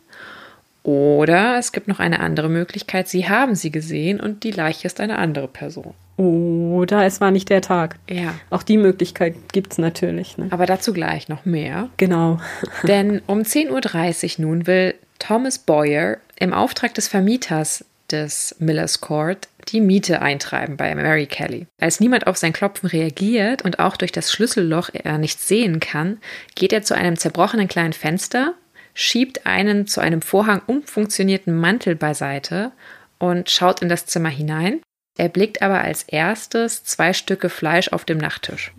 Oder 0.83 1.59
es 1.59 1.73
gibt 1.73 1.89
noch 1.89 2.01
eine 2.01 2.21
andere 2.21 2.49
Möglichkeit, 2.49 3.07
sie 3.07 3.29
haben 3.29 3.55
sie 3.55 3.71
gesehen 3.71 4.19
und 4.19 4.45
die 4.45 4.51
Leiche 4.51 4.87
ist 4.87 4.99
eine 5.01 5.19
andere 5.19 5.47
Person. 5.47 5.93
Oder 6.17 7.05
es 7.05 7.21
war 7.21 7.31
nicht 7.31 7.51
der 7.51 7.61
Tag. 7.63 7.97
Ja. 8.09 8.35
Auch 8.51 8.63
die 8.63 8.77
Möglichkeit 8.77 9.35
gibt's 9.53 9.79
natürlich. 9.79 10.39
Ne? 10.39 10.49
Aber 10.51 10.67
dazu 10.67 10.93
gleich 10.93 11.29
noch 11.29 11.45
mehr. 11.45 11.89
Genau. 11.97 12.41
Denn 12.83 13.23
um 13.27 13.41
10.30 13.41 14.39
Uhr 14.39 14.47
nun 14.47 14.67
will 14.67 14.95
Thomas 15.19 15.59
Boyer 15.59 16.17
im 16.39 16.53
Auftrag 16.53 16.95
des 16.95 17.09
Vermieters 17.09 17.85
des 18.12 18.57
Millers 18.59 19.01
Court 19.01 19.49
die 19.68 19.81
Miete 19.81 20.23
eintreiben 20.23 20.77
bei 20.77 20.94
Mary 20.94 21.27
Kelly. 21.27 21.66
Als 21.81 22.01
niemand 22.01 22.27
auf 22.27 22.37
sein 22.37 22.53
Klopfen 22.53 22.88
reagiert 22.88 23.62
und 23.62 23.79
auch 23.79 23.96
durch 23.96 24.12
das 24.12 24.33
Schlüsselloch 24.33 24.90
er 24.92 25.18
nichts 25.18 25.46
sehen 25.49 25.81
kann, 25.81 26.18
geht 26.55 26.73
er 26.73 26.83
zu 26.83 26.94
einem 26.94 27.16
zerbrochenen 27.16 27.68
kleinen 27.68 27.92
Fenster, 27.92 28.55
schiebt 28.94 29.46
einen 29.46 29.87
zu 29.87 30.01
einem 30.01 30.23
Vorhang 30.23 30.62
umfunktionierten 30.66 31.57
Mantel 31.57 31.94
beiseite 31.94 32.73
und 33.18 33.51
schaut 33.51 33.83
in 33.83 33.88
das 33.88 34.07
Zimmer 34.07 34.31
hinein. 34.31 34.81
Er 35.16 35.29
blickt 35.29 35.61
aber 35.61 35.81
als 35.81 36.05
erstes 36.05 36.85
zwei 36.85 37.12
Stücke 37.12 37.49
Fleisch 37.51 37.88
auf 37.88 38.05
dem 38.05 38.18
Nachttisch. 38.18 38.73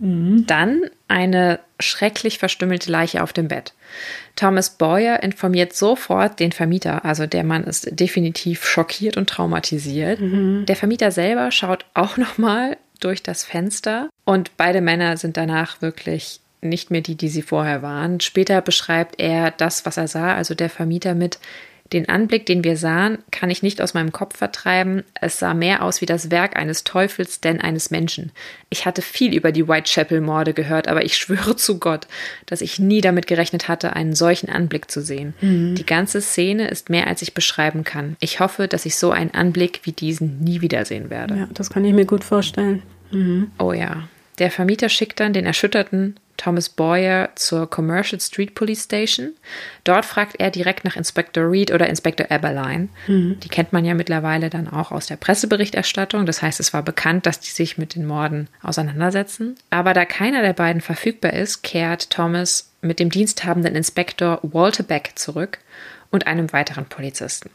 Dann 0.46 0.82
eine 1.06 1.60
schrecklich 1.78 2.38
verstümmelte 2.38 2.90
Leiche 2.90 3.22
auf 3.22 3.32
dem 3.32 3.48
Bett. 3.48 3.74
Thomas 4.34 4.70
Boyer 4.70 5.22
informiert 5.22 5.74
sofort 5.74 6.40
den 6.40 6.52
Vermieter, 6.52 7.04
also 7.04 7.26
der 7.26 7.44
Mann 7.44 7.64
ist 7.64 7.88
definitiv 8.00 8.64
schockiert 8.64 9.16
und 9.16 9.28
traumatisiert. 9.28 10.18
Der 10.20 10.76
Vermieter 10.76 11.10
selber 11.10 11.50
schaut 11.50 11.84
auch 11.94 12.16
nochmal 12.16 12.76
durch 12.98 13.22
das 13.22 13.44
Fenster 13.44 14.08
und 14.24 14.56
beide 14.56 14.80
Männer 14.80 15.16
sind 15.16 15.36
danach 15.36 15.82
wirklich 15.82 16.40
nicht 16.60 16.90
mehr 16.90 17.00
die, 17.00 17.16
die 17.16 17.28
sie 17.28 17.42
vorher 17.42 17.82
waren. 17.82 18.20
Später 18.20 18.60
beschreibt 18.60 19.20
er 19.20 19.50
das, 19.50 19.84
was 19.84 19.96
er 19.96 20.08
sah, 20.08 20.34
also 20.34 20.54
der 20.54 20.70
Vermieter 20.70 21.14
mit 21.14 21.38
den 21.92 22.08
Anblick, 22.08 22.46
den 22.46 22.64
wir 22.64 22.76
sahen, 22.76 23.18
kann 23.30 23.50
ich 23.50 23.62
nicht 23.62 23.80
aus 23.80 23.94
meinem 23.94 24.12
Kopf 24.12 24.36
vertreiben. 24.36 25.02
Es 25.20 25.38
sah 25.38 25.54
mehr 25.54 25.82
aus 25.82 26.00
wie 26.00 26.06
das 26.06 26.30
Werk 26.30 26.56
eines 26.56 26.84
Teufels 26.84 27.40
denn 27.40 27.60
eines 27.60 27.90
Menschen. 27.90 28.32
Ich 28.70 28.86
hatte 28.86 29.02
viel 29.02 29.34
über 29.34 29.52
die 29.52 29.68
Whitechapel-Morde 29.68 30.54
gehört, 30.54 30.88
aber 30.88 31.04
ich 31.04 31.16
schwöre 31.18 31.56
zu 31.56 31.78
Gott, 31.78 32.06
dass 32.46 32.60
ich 32.60 32.78
nie 32.78 33.00
damit 33.00 33.26
gerechnet 33.26 33.68
hatte, 33.68 33.94
einen 33.94 34.14
solchen 34.14 34.48
Anblick 34.48 34.90
zu 34.90 35.02
sehen. 35.02 35.34
Die 35.74 35.86
ganze 35.86 36.20
Szene 36.20 36.68
ist 36.68 36.90
mehr, 36.90 37.06
als 37.06 37.22
ich 37.22 37.34
beschreiben 37.34 37.84
kann. 37.84 38.16
Ich 38.20 38.40
hoffe, 38.40 38.68
dass 38.68 38.86
ich 38.86 38.96
so 38.96 39.10
einen 39.10 39.32
Anblick 39.32 39.80
wie 39.84 39.92
diesen 39.92 40.40
nie 40.40 40.60
wiedersehen 40.60 41.10
werde. 41.10 41.36
Ja, 41.36 41.48
das 41.52 41.70
kann 41.70 41.84
ich 41.84 41.92
mir 41.92 42.06
gut 42.06 42.24
vorstellen. 42.24 42.82
Oh 43.58 43.72
ja. 43.72 44.08
Der 44.38 44.50
Vermieter 44.50 44.88
schickt 44.88 45.20
dann 45.20 45.32
den 45.32 45.46
erschütterten 45.46 46.16
Thomas 46.36 46.68
Boyer 46.68 47.30
zur 47.34 47.68
Commercial 47.68 48.20
Street 48.20 48.54
Police 48.54 48.84
Station. 48.84 49.32
Dort 49.84 50.04
fragt 50.04 50.40
er 50.40 50.50
direkt 50.50 50.84
nach 50.84 50.96
Inspector 50.96 51.50
Reed 51.50 51.70
oder 51.72 51.88
Inspector 51.88 52.30
Eberline. 52.30 52.88
Die 53.40 53.48
kennt 53.48 53.72
man 53.72 53.84
ja 53.84 53.94
mittlerweile 53.94 54.50
dann 54.50 54.68
auch 54.68 54.90
aus 54.90 55.06
der 55.06 55.16
Presseberichterstattung. 55.16 56.26
Das 56.26 56.42
heißt, 56.42 56.60
es 56.60 56.72
war 56.72 56.82
bekannt, 56.82 57.26
dass 57.26 57.40
die 57.40 57.50
sich 57.50 57.78
mit 57.78 57.94
den 57.94 58.06
Morden 58.06 58.48
auseinandersetzen. 58.62 59.56
Aber 59.70 59.94
da 59.94 60.04
keiner 60.04 60.42
der 60.42 60.52
beiden 60.54 60.80
verfügbar 60.80 61.32
ist, 61.32 61.62
kehrt 61.62 62.10
Thomas 62.10 62.70
mit 62.80 62.98
dem 62.98 63.10
diensthabenden 63.10 63.76
Inspektor 63.76 64.40
Walter 64.42 64.82
Beck 64.82 65.12
zurück 65.14 65.58
und 66.10 66.26
einem 66.26 66.52
weiteren 66.52 66.86
Polizisten. 66.86 67.50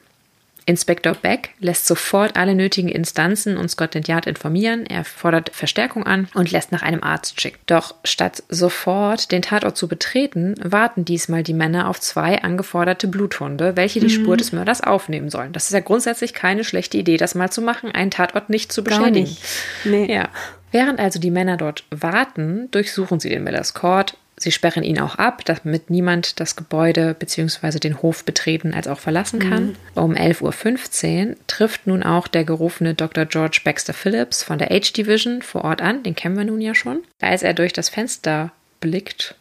Inspektor 0.67 1.13
Beck 1.13 1.51
lässt 1.59 1.87
sofort 1.87 2.35
alle 2.35 2.53
nötigen 2.53 2.89
Instanzen 2.89 3.55
und 3.55 3.69
Scotland 3.69 4.09
Yard 4.09 4.27
informieren. 4.27 4.85
Er 4.85 5.05
fordert 5.05 5.49
Verstärkung 5.53 6.05
an 6.05 6.27
und 6.33 6.51
lässt 6.51 6.73
nach 6.73 6.81
einem 6.81 7.01
Arzt 7.01 7.39
schicken. 7.39 7.57
Doch 7.67 7.95
statt 8.03 8.43
sofort 8.49 9.31
den 9.31 9.41
Tatort 9.41 9.77
zu 9.77 9.87
betreten, 9.87 10.55
warten 10.61 11.05
diesmal 11.05 11.41
die 11.41 11.53
Männer 11.53 11.87
auf 11.87 12.01
zwei 12.01 12.43
angeforderte 12.43 13.07
Bluthunde, 13.07 13.77
welche 13.77 14.01
die 14.01 14.09
Spur 14.09 14.35
des 14.35 14.51
Mörders 14.51 14.81
aufnehmen 14.81 15.29
sollen. 15.29 15.53
Das 15.53 15.65
ist 15.67 15.73
ja 15.73 15.79
grundsätzlich 15.79 16.33
keine 16.33 16.65
schlechte 16.65 16.97
Idee, 16.97 17.15
das 17.15 17.33
mal 17.33 17.49
zu 17.49 17.61
machen, 17.61 17.91
einen 17.91 18.11
Tatort 18.11 18.49
nicht 18.49 18.73
zu 18.73 18.83
Gar 18.83 18.99
beschädigen. 18.99 19.29
nicht. 19.29 19.41
Nee. 19.85 20.13
Ja. 20.13 20.27
Während 20.73 20.99
also 20.99 21.17
die 21.17 21.31
Männer 21.31 21.55
dort 21.55 21.85
warten, 21.91 22.69
durchsuchen 22.71 23.21
sie 23.21 23.29
den 23.29 23.45
Millers 23.45 23.73
Court. 23.73 24.17
Sie 24.39 24.51
sperren 24.51 24.83
ihn 24.83 24.99
auch 24.99 25.15
ab, 25.15 25.43
damit 25.45 25.89
niemand 25.89 26.39
das 26.39 26.55
Gebäude 26.55 27.15
bzw. 27.17 27.79
den 27.79 28.03
Hof 28.03 28.23
betreten 28.23 28.75
als 28.75 28.87
auch 28.87 28.99
verlassen 28.99 29.39
kann. 29.39 29.75
Um 29.95 30.13
11.15 30.13 31.29
Uhr 31.29 31.35
trifft 31.47 31.87
nun 31.87 32.03
auch 32.03 32.27
der 32.27 32.43
gerufene 32.43 32.93
Dr. 32.93 33.25
George 33.25 33.61
Baxter 33.63 33.93
Phillips 33.93 34.43
von 34.43 34.59
der 34.59 34.69
H-Division 34.69 35.41
vor 35.41 35.63
Ort 35.63 35.81
an. 35.81 36.03
Den 36.03 36.15
kennen 36.15 36.37
wir 36.37 36.45
nun 36.45 36.61
ja 36.61 36.75
schon. 36.75 36.99
Als 37.19 37.41
er 37.41 37.55
durch 37.55 37.73
das 37.73 37.89
Fenster 37.89 38.51
blickt 38.79 39.33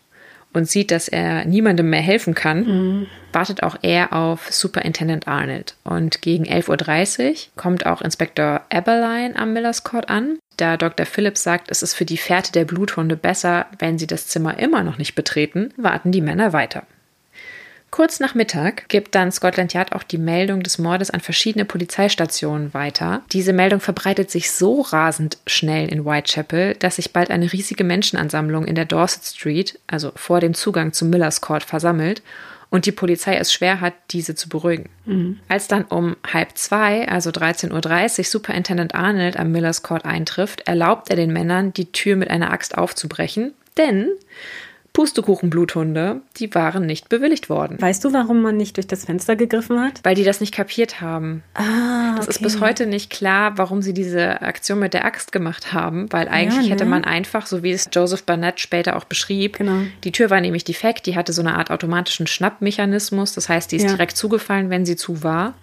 und 0.54 0.66
sieht, 0.66 0.90
dass 0.90 1.08
er 1.08 1.44
niemandem 1.44 1.90
mehr 1.90 2.00
helfen 2.00 2.34
kann, 2.34 3.06
wartet 3.32 3.62
auch 3.62 3.76
er 3.82 4.14
auf 4.14 4.50
Superintendent 4.50 5.28
Arnold. 5.28 5.74
Und 5.84 6.22
gegen 6.22 6.44
11.30 6.46 7.28
Uhr 7.28 7.36
kommt 7.56 7.84
auch 7.84 8.00
Inspektor 8.00 8.62
Eberline 8.70 9.36
am 9.36 9.52
Millers 9.52 9.84
Court 9.84 10.08
an. 10.08 10.38
Da 10.56 10.76
Dr. 10.76 11.06
Phillips 11.06 11.42
sagt, 11.42 11.70
es 11.70 11.82
ist 11.82 11.94
für 11.94 12.04
die 12.04 12.16
Fährte 12.16 12.52
der 12.52 12.64
Bluthunde 12.64 13.16
besser, 13.16 13.66
wenn 13.78 13.98
sie 13.98 14.06
das 14.06 14.26
Zimmer 14.26 14.58
immer 14.58 14.82
noch 14.82 14.98
nicht 14.98 15.14
betreten, 15.14 15.72
warten 15.76 16.12
die 16.12 16.22
Männer 16.22 16.52
weiter. 16.52 16.84
Kurz 17.90 18.20
nach 18.20 18.34
Mittag 18.34 18.88
gibt 18.88 19.14
dann 19.14 19.32
Scotland 19.32 19.72
Yard 19.72 19.92
auch 19.92 20.02
die 20.02 20.18
Meldung 20.18 20.62
des 20.62 20.76
Mordes 20.78 21.10
an 21.10 21.20
verschiedene 21.20 21.64
Polizeistationen 21.64 22.74
weiter. 22.74 23.22
Diese 23.32 23.52
Meldung 23.52 23.80
verbreitet 23.80 24.30
sich 24.30 24.50
so 24.50 24.82
rasend 24.82 25.38
schnell 25.46 25.88
in 25.88 26.04
Whitechapel, 26.04 26.74
dass 26.74 26.96
sich 26.96 27.12
bald 27.12 27.30
eine 27.30 27.50
riesige 27.52 27.84
Menschenansammlung 27.84 28.66
in 28.66 28.74
der 28.74 28.84
Dorset 28.84 29.24
Street, 29.24 29.78
also 29.86 30.12
vor 30.14 30.40
dem 30.40 30.52
Zugang 30.52 30.92
zum 30.92 31.10
Millers 31.10 31.40
Court, 31.40 31.62
versammelt 31.62 32.22
und 32.70 32.86
die 32.86 32.92
Polizei 32.92 33.36
es 33.36 33.52
schwer 33.52 33.80
hat, 33.80 33.94
diese 34.10 34.34
zu 34.34 34.48
beruhigen. 34.48 34.88
Als 35.48 35.68
dann 35.68 35.84
um 35.84 36.16
halb 36.32 36.56
zwei, 36.58 37.08
also 37.08 37.30
13.30 37.30 38.18
Uhr, 38.18 38.24
Superintendent 38.24 38.94
Arnold 38.94 39.38
am 39.38 39.52
Millers 39.52 39.82
Court 39.82 40.04
eintrifft, 40.04 40.66
erlaubt 40.66 41.10
er 41.10 41.16
den 41.16 41.32
Männern, 41.32 41.72
die 41.72 41.92
Tür 41.92 42.16
mit 42.16 42.30
einer 42.30 42.50
Axt 42.50 42.76
aufzubrechen, 42.76 43.54
denn 43.76 44.08
Pustekuchenbluthunde, 44.96 46.22
die 46.38 46.54
waren 46.54 46.86
nicht 46.86 47.08
bewilligt 47.08 47.50
worden. 47.50 47.76
Weißt 47.80 48.02
du, 48.04 48.12
warum 48.12 48.40
man 48.42 48.56
nicht 48.56 48.76
durch 48.76 48.86
das 48.86 49.04
Fenster 49.04 49.36
gegriffen 49.36 49.78
hat? 49.80 50.00
Weil 50.04 50.14
die 50.14 50.24
das 50.24 50.40
nicht 50.40 50.54
kapiert 50.54 51.00
haben. 51.00 51.42
Ah, 51.54 52.16
Es 52.18 52.26
ist 52.28 52.42
bis 52.42 52.60
heute 52.60 52.86
nicht 52.86 53.10
klar, 53.10 53.58
warum 53.58 53.82
sie 53.82 53.92
diese 53.92 54.40
Aktion 54.40 54.78
mit 54.78 54.94
der 54.94 55.04
Axt 55.04 55.32
gemacht 55.32 55.72
haben, 55.72 56.10
weil 56.12 56.28
eigentlich 56.28 56.66
ne? 56.66 56.72
hätte 56.72 56.86
man 56.86 57.04
einfach, 57.04 57.46
so 57.46 57.62
wie 57.62 57.72
es 57.72 57.88
Joseph 57.92 58.24
Barnett 58.24 58.58
später 58.60 58.96
auch 58.96 59.04
beschrieb, 59.04 59.58
Genau. 59.58 59.82
die 60.04 60.12
Tür 60.12 60.30
war 60.30 60.40
nämlich 60.40 60.64
defekt, 60.64 61.06
die 61.06 61.14
hatte 61.14 61.32
so 61.32 61.42
eine 61.42 61.56
Art 61.56 61.70
automatischen 61.70 62.26
Schnappmechanismus, 62.26 63.34
das 63.34 63.48
heißt, 63.48 63.72
die 63.72 63.76
ist 63.76 63.82
Ja. 63.84 63.90
direkt 63.90 64.16
zugefallen, 64.16 64.70
wenn 64.70 64.86
sie 64.86 64.96
zu 64.96 65.22
war. 65.22 65.54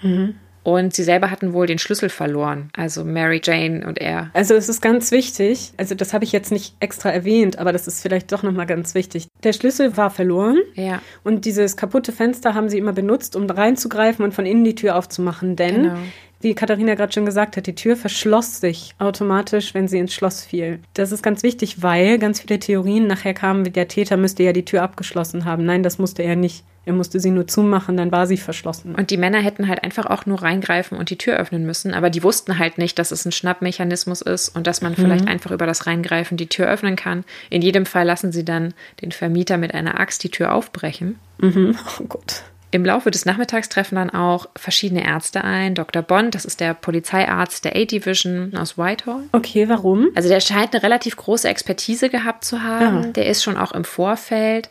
Und 0.63 0.93
sie 0.93 1.03
selber 1.03 1.29
hatten 1.29 1.51
wohl 1.53 1.67
den 1.67 1.77
Schlüssel 1.77 2.07
verloren, 2.09 2.69
also 2.75 3.03
Mary 3.03 3.41
Jane 3.43 3.85
und 3.85 3.99
er. 3.99 4.29
Also 4.33 4.53
es 4.55 4.69
ist 4.69 4.81
ganz 4.81 5.11
wichtig, 5.11 5.73
also 5.77 5.93
das 5.93 6.13
habe 6.13 6.23
ich 6.23 6.31
jetzt 6.31 6.51
nicht 6.51 6.75
extra 6.79 7.09
erwähnt, 7.09 7.59
aber 7.59 7.73
das 7.73 7.85
ist 7.87 8.01
vielleicht 8.01 8.31
doch 8.31 8.43
nochmal 8.43 8.65
ganz 8.65 8.95
wichtig. 8.95 9.27
Der 9.43 9.51
Schlüssel 9.53 9.97
war 9.97 10.09
verloren 10.09 10.59
Ja. 10.75 11.01
und 11.23 11.43
dieses 11.45 11.75
kaputte 11.75 12.11
Fenster 12.13 12.53
haben 12.53 12.69
sie 12.69 12.77
immer 12.77 12.93
benutzt, 12.93 13.35
um 13.35 13.49
reinzugreifen 13.49 14.23
und 14.23 14.33
von 14.33 14.45
innen 14.45 14.63
die 14.63 14.75
Tür 14.75 14.95
aufzumachen, 14.95 15.55
denn 15.57 15.83
Genau. 15.83 15.95
Wie 16.43 16.53
Katharina 16.53 16.95
gerade 16.95 17.13
schon 17.13 17.25
gesagt 17.25 17.57
hat, 17.57 17.67
die 17.67 17.75
Tür 17.75 17.95
verschloss 17.95 18.59
sich 18.59 18.95
automatisch, 18.99 19.73
wenn 19.73 19.87
sie 19.87 19.99
ins 19.99 20.13
Schloss 20.13 20.43
fiel. 20.43 20.79
Das 20.93 21.11
ist 21.11 21.23
ganz 21.23 21.43
wichtig, 21.43 21.81
weil 21.81 22.19
ganz 22.19 22.41
viele 22.41 22.59
Theorien 22.59 23.07
nachher 23.07 23.33
kamen, 23.33 23.71
der 23.71 23.87
Täter 23.87 24.17
müsste 24.17 24.43
ja 24.43 24.53
die 24.53 24.65
Tür 24.65 24.83
abgeschlossen 24.83 25.45
haben. 25.45 25.65
Nein, 25.65 25.83
das 25.83 25.97
musste 25.97 26.23
er 26.23 26.35
nicht. 26.35 26.63
Er 26.85 26.93
musste 26.93 27.21
sie 27.21 27.31
nur 27.31 27.47
zumachen, 27.47 27.95
dann 27.95 28.11
war 28.11 28.27
sie 28.27 28.35
verschlossen. 28.35 28.93
Und 28.95 29.09
die 29.09 29.15
Männer 29.15 29.39
hätten 29.39 29.69
halt 29.69 29.83
einfach 29.85 30.05
auch 30.05 30.25
nur 30.25 30.41
reingreifen 30.41 30.97
und 30.97 31.09
die 31.09 31.17
Tür 31.17 31.37
öffnen 31.37 31.65
müssen, 31.65 31.93
aber 31.93 32.09
die 32.09 32.23
wussten 32.23 32.59
halt 32.59 32.77
nicht, 32.77 32.99
dass 32.99 33.11
es 33.11 33.25
ein 33.25 33.31
Schnappmechanismus 33.31 34.21
ist 34.21 34.49
und 34.49 34.67
dass 34.67 34.81
man 34.81 34.95
vielleicht 34.95 35.27
einfach 35.27 35.51
über 35.51 35.65
das 35.65 35.87
Reingreifen 35.87 36.35
die 36.35 36.47
Tür 36.47 36.67
öffnen 36.67 36.97
kann. 36.97 37.23
In 37.49 37.61
jedem 37.61 37.85
Fall 37.85 38.05
lassen 38.05 38.33
sie 38.33 38.43
dann 38.43 38.73
den 39.01 39.13
Vermieter 39.13 39.57
mit 39.57 39.73
einer 39.73 39.97
Axt 39.97 40.23
die 40.25 40.29
Tür 40.29 40.53
aufbrechen. 40.53 41.19
Mhm. 41.37 41.77
Oh 41.99 42.05
Gott. 42.05 42.43
Im 42.73 42.83
Laufe 42.83 43.11
des 43.11 43.25
Nachmittags 43.25 43.69
treffen 43.69 43.97
dann 43.97 44.09
auch 44.09 44.47
verschiedene 44.55 45.05
Ärzte 45.05 45.43
ein. 45.43 45.75
Dr. 45.75 46.01
Bond, 46.01 46.33
das 46.33 46.43
ist 46.43 46.59
der 46.59 46.73
Polizeiarzt 46.73 47.65
der 47.65 47.75
A-Division 47.75 48.57
aus 48.57 48.79
Whitehall. 48.79 49.25
Okay, 49.31 49.69
warum? 49.69 50.09
Also 50.15 50.27
der 50.27 50.39
scheint 50.39 50.73
eine 50.73 50.81
relativ 50.81 51.15
große 51.15 51.47
Expertise 51.47 52.09
gehabt 52.09 52.43
zu 52.43 52.63
haben. 52.63 52.97
Ah. 52.97 53.07
Der 53.09 53.27
ist 53.27 53.43
schon 53.43 53.57
auch 53.57 53.73
im 53.73 53.83
Vorfeld 53.83 54.69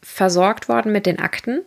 versorgt 0.00 0.70
worden 0.70 0.90
mit 0.90 1.04
den 1.04 1.18
Akten. 1.18 1.60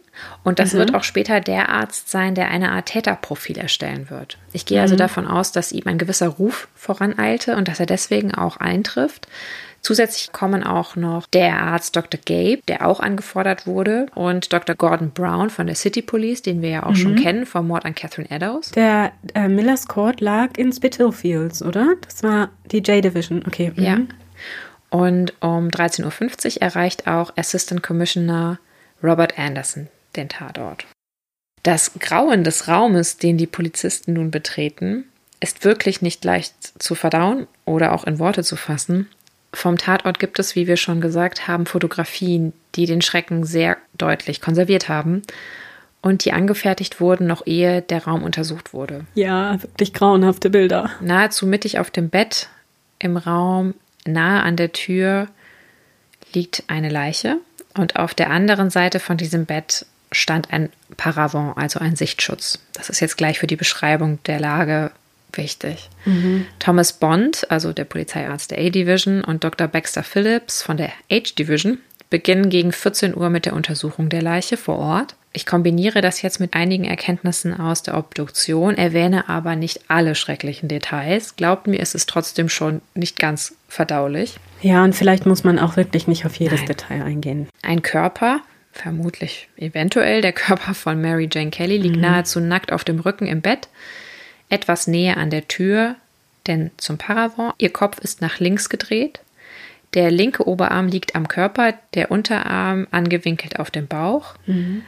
Und 0.43 0.59
das 0.59 0.73
wird 0.73 0.95
auch 0.95 1.03
später 1.03 1.41
der 1.41 1.69
Arzt 1.69 2.09
sein, 2.09 2.35
der 2.35 2.49
eine 2.49 2.71
Art 2.71 2.87
Täterprofil 2.87 3.57
erstellen 3.57 4.09
wird. 4.09 4.37
Ich 4.53 4.65
gehe 4.65 4.81
also 4.81 4.95
davon 4.95 5.27
aus, 5.27 5.51
dass 5.51 5.71
ihm 5.71 5.83
ein 5.85 5.97
gewisser 5.97 6.27
Ruf 6.27 6.67
voraneilte 6.75 7.55
und 7.55 7.67
dass 7.67 7.79
er 7.79 7.85
deswegen 7.85 8.33
auch 8.33 8.57
eintrifft. 8.57 9.27
Zusätzlich 9.81 10.31
kommen 10.31 10.63
auch 10.63 10.95
noch 10.95 11.27
der 11.27 11.61
Arzt 11.61 11.95
Dr. 11.95 12.19
Gabe, 12.25 12.61
der 12.67 12.85
auch 12.87 12.99
angefordert 12.99 13.67
wurde, 13.67 14.07
und 14.15 14.51
Dr. 14.51 14.75
Gordon 14.75 15.11
Brown 15.11 15.49
von 15.49 15.67
der 15.67 15.75
City 15.75 16.01
Police, 16.01 16.41
den 16.41 16.61
wir 16.61 16.69
ja 16.69 16.83
auch 16.83 16.95
schon 16.95 17.15
kennen 17.15 17.45
vom 17.45 17.67
Mord 17.67 17.85
an 17.85 17.95
Catherine 17.95 18.29
Eddowes. 18.29 18.71
Der 18.71 19.11
äh, 19.33 19.47
Millers 19.47 19.87
Court 19.87 20.19
lag 20.19 20.57
in 20.57 20.73
Spitalfields, 20.73 21.61
oder? 21.61 21.95
Das 22.01 22.23
war 22.23 22.49
die 22.71 22.79
J-Division. 22.79 23.43
Okay. 23.47 23.71
mhm. 23.75 23.83
Ja. 23.83 23.97
Und 24.89 25.33
um 25.41 25.67
13.50 25.67 26.55
Uhr 26.55 26.61
erreicht 26.61 27.07
auch 27.07 27.31
Assistant 27.37 27.83
Commissioner 27.83 28.59
Robert 29.03 29.37
Anderson 29.37 29.89
den 30.17 30.29
Tatort. 30.29 30.85
Das 31.63 31.91
Grauen 31.99 32.43
des 32.43 32.67
Raumes, 32.67 33.17
den 33.17 33.37
die 33.37 33.47
Polizisten 33.47 34.13
nun 34.13 34.31
betreten, 34.31 35.05
ist 35.39 35.63
wirklich 35.63 36.01
nicht 36.01 36.23
leicht 36.25 36.53
zu 36.81 36.95
verdauen 36.95 37.47
oder 37.65 37.93
auch 37.93 38.05
in 38.05 38.19
Worte 38.19 38.43
zu 38.43 38.55
fassen. 38.55 39.07
Vom 39.53 39.77
Tatort 39.77 40.19
gibt 40.19 40.39
es, 40.39 40.55
wie 40.55 40.67
wir 40.67 40.77
schon 40.77 41.01
gesagt 41.01 41.47
haben, 41.47 41.65
Fotografien, 41.65 42.53
die 42.75 42.85
den 42.85 43.01
Schrecken 43.01 43.43
sehr 43.43 43.77
deutlich 43.97 44.41
konserviert 44.41 44.89
haben 44.89 45.21
und 46.01 46.25
die 46.25 46.33
angefertigt 46.33 46.99
wurden, 46.99 47.27
noch 47.27 47.45
ehe 47.45 47.81
der 47.81 48.05
Raum 48.05 48.23
untersucht 48.23 48.73
wurde. 48.73 49.05
Ja, 49.15 49.61
wirklich 49.61 49.93
grauenhafte 49.93 50.49
Bilder. 50.49 50.91
Nahezu 51.01 51.45
mittig 51.47 51.79
auf 51.79 51.91
dem 51.91 52.09
Bett 52.09 52.49
im 52.99 53.17
Raum, 53.17 53.73
nahe 54.05 54.41
an 54.41 54.55
der 54.55 54.71
Tür, 54.71 55.27
liegt 56.33 56.63
eine 56.67 56.89
Leiche 56.89 57.37
und 57.75 57.95
auf 57.95 58.13
der 58.13 58.29
anderen 58.29 58.69
Seite 58.69 58.99
von 58.99 59.17
diesem 59.17 59.45
Bett 59.45 59.85
stand 60.11 60.51
ein 60.51 60.69
Paravent, 60.95 61.57
also 61.57 61.79
ein 61.79 61.95
Sichtschutz. 61.95 62.59
Das 62.73 62.89
ist 62.89 62.99
jetzt 62.99 63.17
gleich 63.17 63.39
für 63.39 63.47
die 63.47 63.55
Beschreibung 63.55 64.19
der 64.25 64.39
Lage 64.39 64.91
wichtig. 65.33 65.89
Thomas 66.59 66.93
Bond, 66.93 67.49
also 67.51 67.73
der 67.73 67.83
Polizeiarzt 67.83 68.51
der 68.51 68.59
A-Division, 68.59 69.23
und 69.23 69.43
Dr. 69.43 69.67
Baxter 69.67 70.03
Phillips 70.03 70.61
von 70.61 70.77
der 70.77 70.89
H-Division 71.11 71.79
beginnen 72.09 72.49
gegen 72.49 72.71
14 72.71 73.15
Uhr 73.15 73.29
mit 73.29 73.45
der 73.45 73.53
Untersuchung 73.53 74.09
der 74.09 74.21
Leiche 74.21 74.55
vor 74.55 74.79
Ort. 74.79 75.15
Ich 75.33 75.45
kombiniere 75.45 76.01
das 76.01 76.21
jetzt 76.21 76.39
mit 76.39 76.53
einigen 76.53 76.85
Erkenntnissen 76.85 77.59
aus 77.59 77.83
der 77.83 77.97
Obduktion, 77.97 78.75
erwähne 78.75 79.29
aber 79.29 79.55
nicht 79.55 79.81
alle 79.89 80.15
schrecklichen 80.15 80.69
Details. 80.69 81.35
Glaubt 81.35 81.67
mir, 81.67 81.79
es 81.79 81.93
ist 81.93 82.09
trotzdem 82.09 82.49
schon 82.49 82.81
nicht 82.95 83.19
ganz 83.19 83.55
verdaulich. 83.67 84.37
Ja, 84.61 84.83
und 84.83 84.95
vielleicht 84.95 85.25
muss 85.25 85.43
man 85.43 85.59
auch 85.59 85.75
wirklich 85.75 86.07
nicht 86.07 86.25
auf 86.25 86.35
jedes 86.37 86.61
Nein. 86.61 86.67
Detail 86.67 87.03
eingehen. 87.03 87.47
Ein 87.61 87.81
Körper, 87.83 88.39
vermutlich 88.77 89.49
eventuell 89.57 90.21
der 90.21 90.33
Körper 90.33 90.73
von 90.73 91.01
Mary 91.01 91.29
Jane 91.31 91.51
Kelly, 91.51 91.77
liegt 91.77 91.97
nahezu 91.97 92.39
nackt 92.39 92.71
auf 92.71 92.83
dem 92.83 92.99
Rücken 92.99 93.27
im 93.27 93.41
Bett, 93.41 93.67
etwas 94.49 94.87
näher 94.87 95.17
an 95.17 95.29
der 95.29 95.47
Tür, 95.47 95.95
denn 96.47 96.71
zum 96.77 96.97
Paravent. 96.97 97.53
Ihr 97.57 97.71
Kopf 97.71 97.99
ist 97.99 98.21
nach 98.21 98.39
links 98.39 98.69
gedreht. 98.69 99.19
Der 99.93 100.11
linke 100.11 100.45
Oberarm 100.47 100.87
liegt 100.89 101.15
am 101.15 101.27
Körper, 101.27 101.73
der 101.93 102.11
Unterarm 102.11 102.87
angewinkelt 102.91 103.57
auf 103.57 103.71
dem 103.71 103.87
Bauch. 103.87 104.35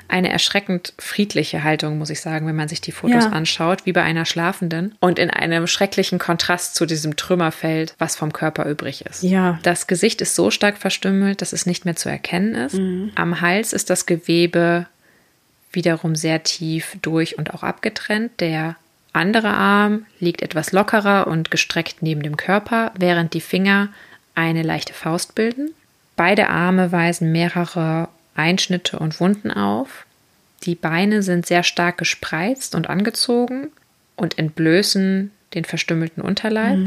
Eine 0.08 0.30
erschreckend 0.30 0.94
friedliche 1.00 1.64
Haltung, 1.64 1.98
muss 1.98 2.10
ich 2.10 2.20
sagen, 2.22 2.46
wenn 2.48 2.56
man 2.56 2.68
sich 2.68 2.82
die 2.82 2.92
Fotos 2.92 3.24
Ja. 3.24 3.30
anschaut, 3.32 3.86
wie 3.86 3.94
bei 3.94 4.04
einer 4.04 4.26
Schlafenden. 4.26 4.96
Und 5.00 5.18
in 5.18 5.30
einem 5.30 5.68
schrecklichen 5.68 6.20
Kontrast 6.20 6.76
zu 6.76 6.86
diesem 6.86 7.16
Trümmerfeld, 7.16 7.96
was 7.98 8.16
vom 8.18 8.34
Körper 8.34 8.66
übrig 8.66 9.06
ist. 9.06 9.24
Ja. 9.24 9.58
Das 9.64 9.88
Gesicht 9.88 10.22
ist 10.22 10.36
so 10.36 10.52
stark 10.52 10.78
verstümmelt, 10.78 11.42
dass 11.42 11.54
es 11.54 11.66
nicht 11.66 11.86
mehr 11.86 11.96
zu 11.96 12.10
erkennen 12.10 12.54
ist. 12.56 12.80
Am 13.16 13.42
Hals 13.42 13.74
ist 13.74 13.90
das 13.90 14.06
Gewebe 14.06 14.86
wiederum 15.72 16.16
sehr 16.16 16.44
tief 16.44 16.98
durch 17.02 17.38
und 17.38 17.54
auch 17.54 17.64
abgetrennt. 17.64 18.40
Der 18.42 18.76
andere 19.14 19.50
Arm 19.50 20.06
liegt 20.20 20.42
etwas 20.42 20.72
lockerer 20.72 21.28
und 21.28 21.52
gestreckt 21.52 22.02
neben 22.02 22.22
dem 22.22 22.38
Körper, 22.38 22.92
während 22.98 23.34
die 23.34 23.42
Finger 23.42 23.90
eine 24.36 24.64
leichte 24.64 24.94
Faust 24.94 25.36
bilden. 25.36 25.72
Beide 26.16 26.50
Arme 26.50 26.92
weisen 26.92 27.32
mehrere 27.32 28.10
Einschnitte 28.36 29.00
und 29.00 29.20
Wunden 29.20 29.52
auf. 29.52 30.06
Die 30.64 30.76
Beine 30.76 31.24
sind 31.24 31.46
sehr 31.46 31.64
stark 31.64 31.98
gespreizt 31.98 32.76
und 32.76 32.90
angezogen 32.90 33.70
und 34.16 34.38
entblößen 34.38 35.32
den 35.54 35.66
verstümmelten 35.66 36.22
Unterleib. 36.22 36.78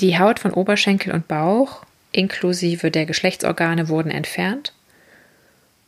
Die 0.00 0.18
Haut 0.18 0.38
von 0.38 0.52
Oberschenkel 0.52 1.12
und 1.12 1.28
Bauch 1.28 1.84
inklusive 2.12 2.90
der 2.90 3.06
Geschlechtsorgane 3.06 3.88
wurden 3.88 4.10
entfernt 4.10 4.72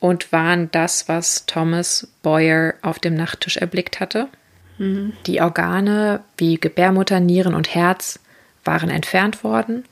und 0.01 0.33
waren 0.33 0.71
das, 0.71 1.09
was 1.09 1.47
Thomas 1.47 2.09
Boyer 2.23 2.75
auf 2.83 2.99
dem 2.99 3.15
Nachttisch 3.15 3.57
erblickt 3.57 4.01
hatte. 4.01 4.29
Die 5.27 5.41
Organe 5.41 6.21
wie 6.37 6.57
Gebärmutter, 6.57 7.21
Nieren 7.21 7.55
und 7.55 7.75
Herz 7.75 8.19
waren 8.65 8.91
entfernt 8.91 9.45
worden 9.45 9.85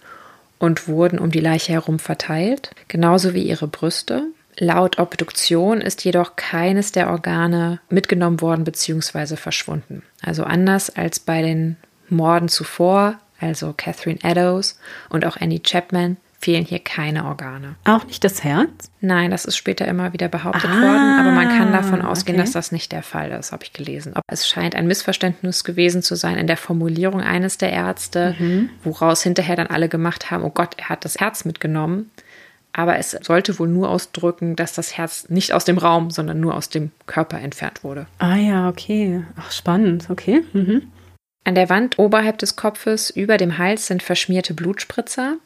und 0.62 0.86
wurden 0.86 1.18
um 1.18 1.32
die 1.32 1.40
Leiche 1.40 1.72
herum 1.72 1.98
verteilt, 1.98 2.70
genauso 2.86 3.34
wie 3.34 3.42
ihre 3.42 3.66
Brüste. 3.66 4.28
Laut 4.56 5.00
Obduktion 5.00 5.80
ist 5.80 6.04
jedoch 6.04 6.36
keines 6.36 6.92
der 6.92 7.10
Organe 7.10 7.80
mitgenommen 7.90 8.40
worden 8.40 8.62
bzw. 8.62 9.34
verschwunden. 9.34 10.04
Also 10.22 10.44
anders 10.44 10.88
als 10.88 11.18
bei 11.18 11.42
den 11.42 11.78
Morden 12.08 12.48
zuvor, 12.48 13.18
also 13.40 13.74
Catherine 13.76 14.20
Eddowes 14.22 14.78
und 15.08 15.24
auch 15.24 15.36
Annie 15.36 15.58
Chapman, 15.58 16.16
fehlen 16.42 16.64
hier 16.64 16.80
keine 16.80 17.24
Organe. 17.24 17.76
Auch 17.84 18.04
nicht 18.04 18.24
das 18.24 18.42
Herz? 18.44 18.90
Nein, 19.00 19.30
das 19.30 19.44
ist 19.44 19.56
später 19.56 19.86
immer 19.86 20.12
wieder 20.12 20.28
behauptet 20.28 20.68
Ah, 20.68 20.74
worden, 20.80 21.18
aber 21.20 21.30
man 21.30 21.48
kann 21.48 21.72
davon 21.72 22.02
ausgehen, 22.02 22.36
okay. 22.36 22.44
dass 22.44 22.52
das 22.52 22.72
nicht 22.72 22.90
der 22.92 23.02
Fall 23.02 23.30
ist, 23.30 23.52
habe 23.52 23.64
ich 23.64 23.72
gelesen. 23.72 24.12
Es 24.26 24.48
scheint 24.48 24.74
ein 24.74 24.86
Missverständnis 24.86 25.62
gewesen 25.64 26.02
zu 26.02 26.16
sein 26.16 26.36
in 26.36 26.46
der 26.48 26.56
Formulierung 26.56 27.20
eines 27.20 27.58
der 27.58 27.70
Ärzte, 27.72 28.34
Mhm. 28.38 28.70
woraus 28.82 29.22
hinterher 29.22 29.56
dann 29.56 29.68
alle 29.68 29.88
gemacht 29.88 30.30
haben, 30.30 30.42
oh 30.44 30.50
Gott, 30.50 30.74
er 30.78 30.88
hat 30.88 31.04
das 31.04 31.16
Herz 31.18 31.44
mitgenommen. 31.44 32.10
Aber 32.74 32.96
es 32.98 33.10
sollte 33.10 33.58
wohl 33.58 33.68
nur 33.68 33.90
ausdrücken, 33.90 34.56
dass 34.56 34.72
das 34.72 34.96
Herz 34.96 35.28
nicht 35.28 35.52
aus 35.52 35.64
dem 35.66 35.76
Raum, 35.76 36.10
sondern 36.10 36.40
nur 36.40 36.54
aus 36.56 36.70
dem 36.70 36.90
Körper 37.06 37.38
entfernt 37.38 37.84
wurde. 37.84 38.06
Ah 38.18 38.36
ja, 38.36 38.68
okay. 38.70 39.22
Ach, 39.36 39.52
spannend. 39.52 40.06
Okay. 40.08 40.42
Mhm. 40.54 40.82
An 41.44 41.54
der 41.54 41.68
Wand 41.68 41.98
oberhalb 41.98 42.38
des 42.38 42.56
Kopfes 42.56 43.10
über 43.10 43.36
dem 43.36 43.58
Hals 43.58 43.88
sind 43.88 44.02
verschmierte 44.02 44.54
Blutspritzer. 44.54 45.36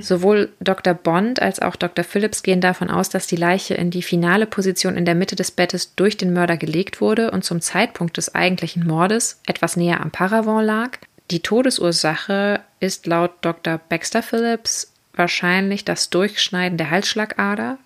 Sowohl 0.00 0.50
Dr. 0.60 0.92
Bond 0.94 1.40
als 1.40 1.60
auch 1.60 1.76
Dr. 1.76 2.04
Phillips 2.04 2.42
gehen 2.42 2.60
davon 2.60 2.90
aus, 2.90 3.08
dass 3.08 3.26
die 3.26 3.36
Leiche 3.36 3.74
in 3.74 3.90
die 3.90 4.02
finale 4.02 4.46
Position 4.46 4.96
in 4.96 5.04
der 5.06 5.14
Mitte 5.14 5.36
des 5.36 5.50
Bettes 5.50 5.94
durch 5.94 6.16
den 6.16 6.32
Mörder 6.32 6.56
gelegt 6.56 7.00
wurde 7.00 7.30
und 7.30 7.44
zum 7.44 7.60
Zeitpunkt 7.60 8.16
des 8.18 8.34
eigentlichen 8.34 8.86
Mordes 8.86 9.40
etwas 9.46 9.76
näher 9.76 10.00
am 10.02 10.10
Paravent 10.10 10.66
lag. 10.66 10.98
Die 11.30 11.40
Todesursache 11.40 12.60
ist 12.80 13.06
laut 13.06 13.32
Dr. 13.40 13.80
Baxter 13.88 14.22
Phillips 14.22 14.92
wahrscheinlich 15.14 15.84
das 15.84 16.10
Durchschneiden 16.10 16.76
der 16.76 16.90
Halsschlagader, 16.90 17.78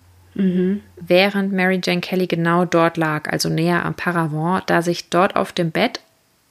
während 0.99 1.53
Mary 1.53 1.79
Jane 1.83 2.01
Kelly 2.01 2.27
genau 2.27 2.65
dort 2.65 2.97
lag, 2.97 3.31
also 3.31 3.49
näher 3.49 3.85
am 3.85 3.93
Paravent, 3.93 4.63
da 4.67 4.81
sich 4.81 5.09
dort 5.09 5.35
auf 5.35 5.51
dem 5.53 5.71
Bett 5.71 6.01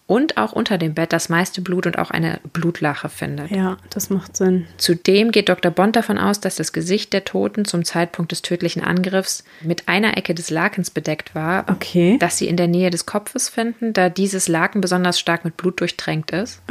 und 0.09 0.39
auch 0.39 0.53
unter 0.53 0.79
dem 0.79 0.95
Bett 0.95 1.13
das 1.13 1.29
meiste 1.29 1.61
Blut 1.61 1.87
und 1.87 1.99
auch 1.99 2.11
eine 2.11 2.41
Blutlache 2.55 3.11
findet. 3.11 3.51
Ja, 3.51 3.77
das 3.91 4.09
macht 4.09 4.39
Sinn. 4.39 4.67
Zudem 4.79 5.31
geht 5.33 5.51
Dr. 5.51 5.71
Bond 5.71 5.97
davon 5.97 6.17
aus, 6.19 6.41
dass 6.41 6.57
das 6.57 6.73
Gesicht 6.73 7.13
der 7.13 7.25
Toten 7.27 7.67
zum 7.67 7.85
Zeitpunkt 7.85 8.33
des 8.33 8.41
tödlichen 8.41 8.83
Angriffs 8.83 9.45
mit 9.61 9.87
einer 9.87 10.17
Ecke 10.17 10.35
des 10.35 10.49
Lakens 10.49 10.91
bedeckt 10.91 11.35
war, 11.35 11.67
Okay. 11.71 12.17
das 12.21 12.39
sie 12.39 12.49
in 12.49 12.57
der 12.57 12.69
Nähe 12.69 12.89
des 12.89 13.05
Kopfes 13.05 13.51
finden, 13.51 13.93
da 13.93 14.09
dieses 14.09 14.49
Laken 14.49 14.81
besonders 14.81 15.21
stark 15.21 15.45
mit 15.45 15.59
Blut 15.59 15.79
durchtränkt 15.81 16.31
ist 16.31 16.63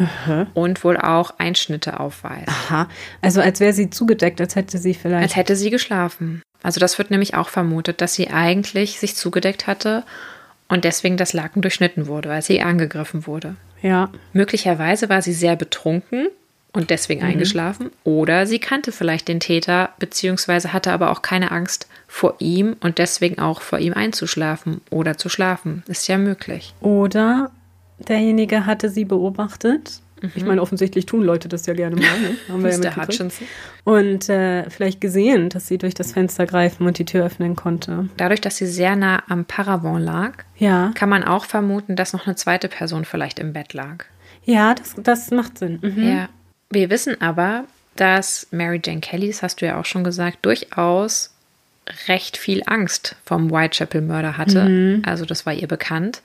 und 0.55 0.83
wohl 0.83 0.97
auch 0.97 1.35
Einschnitte 1.37 1.99
aufweist. 1.99 2.49
Aha. 2.49 2.89
Also 3.21 3.39
als 3.41 3.59
wäre 3.59 3.71
sie 3.73 3.91
zugedeckt, 3.91 4.41
als 4.41 4.55
hätte 4.55 4.79
sie 4.79 4.95
vielleicht. 4.95 5.21
Als 5.23 5.35
hätte 5.35 5.55
sie 5.55 5.69
geschlafen. 5.69 6.41
Also 6.63 6.79
das 6.79 6.97
wird 6.97 7.11
nämlich 7.11 7.35
auch 7.35 7.49
vermutet, 7.49 8.01
dass 8.01 8.15
sie 8.15 8.29
eigentlich 8.31 8.99
sich 8.99 9.15
zugedeckt 9.15 9.67
hatte 9.67 10.03
und 10.67 10.83
deswegen 10.83 11.17
das 11.17 11.33
Laken 11.33 11.61
durchschnitten 11.61 12.07
wurde, 12.07 12.31
als 12.31 12.47
sie 12.47 12.61
angegriffen 12.61 13.27
wurde. 13.27 13.55
ja. 13.81 14.09
Möglicherweise 14.33 15.09
war 15.09 15.21
sie 15.21 15.33
sehr 15.33 15.55
betrunken 15.55 16.27
und 16.73 16.89
deswegen 16.89 17.23
eingeschlafen 17.23 17.89
oder 18.03 18.45
sie 18.45 18.59
kannte 18.59 18.91
vielleicht 18.91 19.27
den 19.27 19.39
Täter 19.39 19.89
beziehungsweise 19.99 20.73
hatte 20.73 20.91
aber 20.91 21.11
auch 21.11 21.21
keine 21.21 21.51
Angst 21.51 21.87
vor 22.07 22.35
ihm 22.39 22.75
und 22.81 22.99
deswegen 22.99 23.39
auch 23.39 23.61
vor 23.61 23.79
ihm 23.79 23.93
einzuschlafen 23.93 24.81
oder 24.91 25.17
zu 25.17 25.29
schlafen. 25.29 25.83
Ist 25.87 26.07
ja 26.07 26.17
möglich. 26.17 26.73
Oder 26.81 27.51
derjenige 27.97 28.65
hatte 28.65 28.89
sie 28.89 29.05
beobachtet. 29.05 30.01
Ich 30.35 30.43
meine, 30.45 30.61
offensichtlich 30.61 31.05
tun 31.05 31.21
Leute 31.23 31.47
das 31.47 31.65
ja 31.65 31.73
gerne 31.73 31.95
mal. 31.95 32.19
Ne? 32.19 32.35
Haben 32.49 32.63
wir 32.63 32.71
ja 32.71 32.77
Mr. 32.77 32.95
Hutchinson. 32.97 33.47
Und 33.83 34.29
äh, 34.29 34.69
vielleicht 34.69 34.99
gesehen, 35.01 35.49
dass 35.49 35.67
sie 35.67 35.77
durch 35.77 35.93
das 35.93 36.13
Fenster 36.13 36.45
greifen 36.45 36.87
und 36.87 36.97
die 36.97 37.05
Tür 37.05 37.25
öffnen 37.25 37.55
konnte. 37.55 38.09
Dadurch, 38.17 38.41
dass 38.41 38.57
sie 38.57 38.65
sehr 38.67 38.95
nah 38.95 39.23
am 39.27 39.45
Paravent 39.45 40.03
lag, 40.03 40.31
Ja. 40.57 40.91
kann 40.95 41.09
man 41.09 41.23
auch 41.23 41.45
vermuten, 41.45 41.95
dass 41.95 42.13
noch 42.13 42.25
eine 42.25 42.35
zweite 42.35 42.67
Person 42.67 43.05
vielleicht 43.05 43.39
im 43.39 43.53
Bett 43.53 43.73
lag. 43.73 44.05
Ja, 44.43 44.73
das, 44.73 44.95
das 44.97 45.29
macht 45.31 45.57
Sinn. 45.59 45.79
Mhm. 45.81 46.03
Ja. 46.07 46.29
Wir 46.69 46.89
wissen 46.89 47.21
aber, 47.21 47.65
dass 47.95 48.47
Mary 48.51 48.81
Jane 48.83 49.01
Kelly, 49.01 49.27
das 49.27 49.43
hast 49.43 49.61
du 49.61 49.65
ja 49.65 49.79
auch 49.79 49.85
schon 49.85 50.03
gesagt, 50.03 50.39
durchaus 50.41 51.33
recht 52.07 52.37
viel 52.37 52.63
Angst 52.65 53.15
vom 53.23 53.49
Whitechapel-Mörder 53.49 54.37
hatte. 54.37 55.01
Also 55.05 55.25
das 55.25 55.45
war 55.45 55.53
ihr 55.53 55.67
bekannt. 55.67 56.21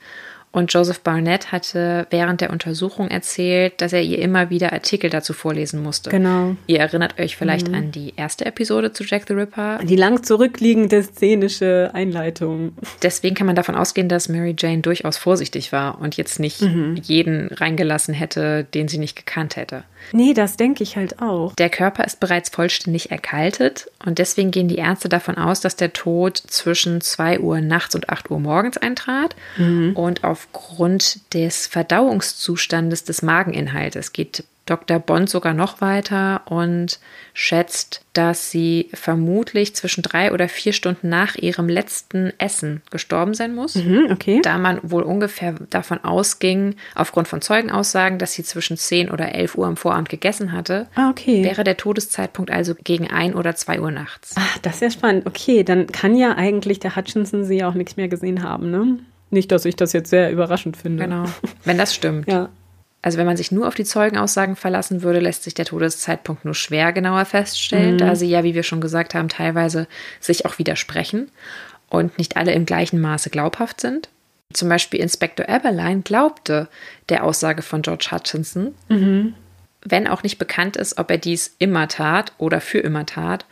Und 0.53 0.71
Joseph 0.71 0.99
Barnett 0.99 1.51
hatte 1.51 2.05
während 2.11 2.39
der 2.39 2.51
Untersuchung 2.51 3.07
erzählt, 3.07 3.81
dass 3.81 3.91
er 3.91 4.03
ihr 4.03 4.19
immer 4.19 4.51
wieder 4.51 4.71
Artikel 4.71 5.09
dazu 5.09 5.33
vorlesen 5.33 5.81
musste. 5.81 6.11
Genau. 6.11 6.55
Ihr 6.67 6.79
erinnert 6.79 7.19
euch 7.19 7.35
vielleicht 7.35 7.73
an 7.73 7.91
die 7.91 8.13
erste 8.15 8.45
Episode 8.45 8.93
zu 8.93 9.03
Jack 9.03 9.23
the 9.27 9.33
Ripper. 9.33 9.79
Die 9.83 9.95
lang 9.95 10.21
zurückliegende 10.21 11.01
szenische 11.01 11.89
Einleitung. 11.93 12.73
Deswegen 13.01 13.33
kann 13.33 13.47
man 13.47 13.55
davon 13.55 13.73
ausgehen, 13.73 14.07
dass 14.07 14.29
Mary 14.29 14.55
Jane 14.55 14.81
durchaus 14.81 15.17
vorsichtig 15.17 15.71
war 15.71 15.99
und 15.99 16.17
jetzt 16.17 16.39
nicht 16.39 16.61
jeden 16.61 17.47
reingelassen 17.47 18.13
hätte, 18.13 18.63
den 18.63 18.87
sie 18.87 18.99
nicht 18.99 19.15
gekannt 19.15 19.55
hätte. 19.55 19.85
Nee, 20.11 20.33
das 20.33 20.57
denke 20.57 20.83
ich 20.83 20.95
halt 20.95 21.21
auch. 21.21 21.55
Der 21.55 21.69
Körper 21.69 22.03
ist 22.03 22.19
bereits 22.19 22.49
vollständig 22.49 23.11
erkaltet 23.11 23.89
und 24.05 24.19
deswegen 24.19 24.51
gehen 24.51 24.67
die 24.67 24.77
Ärzte 24.77 25.09
davon 25.09 25.37
aus, 25.37 25.61
dass 25.61 25.75
der 25.75 25.93
Tod 25.93 26.37
zwischen 26.37 27.01
2 27.01 27.39
Uhr 27.39 27.61
nachts 27.61 27.95
und 27.95 28.09
8 28.09 28.29
Uhr 28.29 28.39
morgens 28.39 28.77
eintrat. 28.77 29.35
Und 29.95 30.23
aufgrund 30.23 31.33
des 31.33 31.67
Verdauungszustandes 31.67 33.03
des 33.03 33.21
Mageninhaltes 33.21 34.13
geht 34.13 34.43
Dr. 34.65 34.97
Bond 34.99 35.29
sogar 35.29 35.53
noch 35.53 35.81
weiter 35.81 36.41
und 36.45 36.99
schätzt, 37.33 38.01
dass 38.13 38.49
sie 38.51 38.89
vermutlich 38.93 39.75
zwischen 39.75 40.01
drei 40.03 40.31
oder 40.31 40.47
vier 40.47 40.71
Stunden 40.71 41.09
nach 41.09 41.35
ihrem 41.35 41.67
letzten 41.67 42.31
Essen 42.37 42.81
gestorben 42.91 43.33
sein 43.33 43.55
muss 43.55 43.75
Mhm, 43.75 44.07
okay. 44.11 44.39
da 44.43 44.57
man 44.57 44.79
wohl 44.83 45.03
ungefähr 45.03 45.53
davon 45.69 46.03
ausging, 46.03 46.75
aufgrund 46.95 47.27
von 47.27 47.41
Zeugenaussagen, 47.41 48.19
dass 48.19 48.33
sie 48.33 48.43
zwischen 48.43 48.77
10 48.77 49.09
oder 49.11 49.35
11 49.35 49.55
Uhr 49.57 49.67
am 49.67 49.75
Vorabend 49.77 50.07
gegessen 50.09 50.51
hatte, 50.53 50.87
Ah, 50.95 51.09
okay. 51.09 51.43
wäre 51.43 51.63
der 51.63 51.75
Todeszeitpunkt 51.77 52.51
also 52.51 52.73
gegen 52.81 53.09
1 53.09 53.35
oder 53.35 53.55
2 53.55 53.81
Uhr 53.81 53.91
nachts. 53.91 54.33
Ach, 54.37 54.57
das 54.59 54.75
ist 54.75 54.81
ja 54.81 54.91
spannend. 54.91 55.25
Okay, 55.25 55.63
dann 55.63 55.87
kann 55.87 56.15
ja 56.15 56.35
eigentlich 56.35 56.79
der 56.79 56.95
Hutchinson 56.95 57.43
sie 57.43 57.63
auch 57.63 57.73
nichts 57.73 57.97
mehr 57.97 58.07
gesehen 58.07 58.43
haben, 58.43 58.71
ne? 58.71 58.99
Nicht, 59.29 59.51
dass 59.51 59.65
ich 59.65 59.75
das 59.75 59.93
jetzt 59.93 60.09
sehr 60.11 60.31
überraschend 60.31 60.77
finde. 60.77 61.03
Genau. 61.05 61.25
Wenn 61.65 61.77
das 61.77 61.93
stimmt. 61.95 62.27
Ja. 62.27 62.49
Also 63.03 63.17
wenn 63.19 63.27
man 63.27 63.37
sich 63.37 63.51
nur 63.51 63.67
auf 63.67 63.75
die 63.75 63.83
Zeugenaussagen 63.83 64.55
verlassen 64.55 65.03
würde, 65.03 65.19
lässt 65.19 65.43
sich 65.43 65.53
der 65.53 65.65
Todeszeitpunkt 65.65 66.45
nur 66.45 66.55
schwer 66.55 66.93
genauer 66.93 67.25
feststellen, 67.25 67.97
da 67.97 68.15
sie 68.15 68.29
ja, 68.29 68.43
wie 68.43 68.55
wir 68.55 68.63
schon 68.63 68.79
gesagt 68.81 69.13
haben, 69.13 69.27
teilweise 69.29 69.87
sich 70.21 70.45
auch 70.45 70.57
widersprechen 70.57 71.29
und 71.89 72.17
nicht 72.17 72.37
alle 72.37 72.53
im 72.53 72.65
gleichen 72.65 73.01
Maße 73.01 73.29
glaubhaft 73.29 73.81
sind. 73.81 74.07
Zum 74.53 74.69
Beispiel 74.69 75.01
Inspektor 75.01 75.49
Eberlein 75.49 76.03
glaubte 76.03 76.69
der 77.09 77.25
Aussage 77.25 77.61
von 77.61 77.81
George 77.81 78.07
Hutchinson, 78.11 78.73
wenn 79.85 80.07
auch 80.07 80.23
nicht 80.23 80.37
bekannt 80.37 80.77
ist, 80.77 80.97
ob 80.97 81.11
er 81.11 81.17
dies 81.17 81.55
immer 81.59 81.89
tat 81.89 82.31
oder 82.37 82.61
für 82.61 82.79
immer 82.79 83.05
tat. 83.05 83.45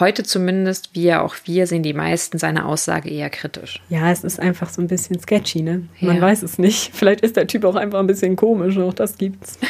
Heute 0.00 0.24
zumindest, 0.24 0.90
wie 0.94 1.04
ja 1.04 1.22
auch 1.22 1.36
wir, 1.44 1.66
sehen 1.66 1.82
die 1.84 1.92
meisten 1.94 2.38
seine 2.38 2.64
Aussage 2.66 3.10
eher 3.10 3.30
kritisch. 3.30 3.80
Ja, 3.90 4.10
es 4.10 4.24
ist 4.24 4.40
einfach 4.40 4.68
so 4.70 4.82
ein 4.82 4.88
bisschen 4.88 5.20
sketchy, 5.20 5.62
ne? 5.62 5.86
Man 6.00 6.16
Ja. 6.16 6.22
weiß 6.22 6.42
es 6.42 6.58
nicht. 6.58 6.90
Vielleicht 6.94 7.20
ist 7.20 7.36
der 7.36 7.46
Typ 7.46 7.64
auch 7.64 7.76
einfach 7.76 8.00
ein 8.00 8.06
bisschen 8.08 8.34
komisch, 8.34 8.76
auch 8.78 8.94
das 8.94 9.16
gibt's. 9.18 9.58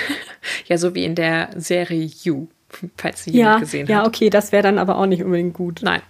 Ja, 0.67 0.77
so 0.77 0.95
wie 0.95 1.05
in 1.05 1.15
der 1.15 1.49
Serie 1.57 2.09
You, 2.23 2.49
falls 2.99 3.25
sie 3.25 3.31
Ja, 3.31 3.37
jemand 3.37 3.61
gesehen 3.61 3.87
ja, 3.87 3.99
hat. 4.01 4.07
okay, 4.09 4.29
das 4.29 4.53
wäre 4.53 4.63
dann 4.63 4.79
aber 4.79 4.99
auch 4.99 5.07
nicht 5.07 5.23
unbedingt 5.25 5.55
gut. 5.55 5.81
Nein. 5.83 6.03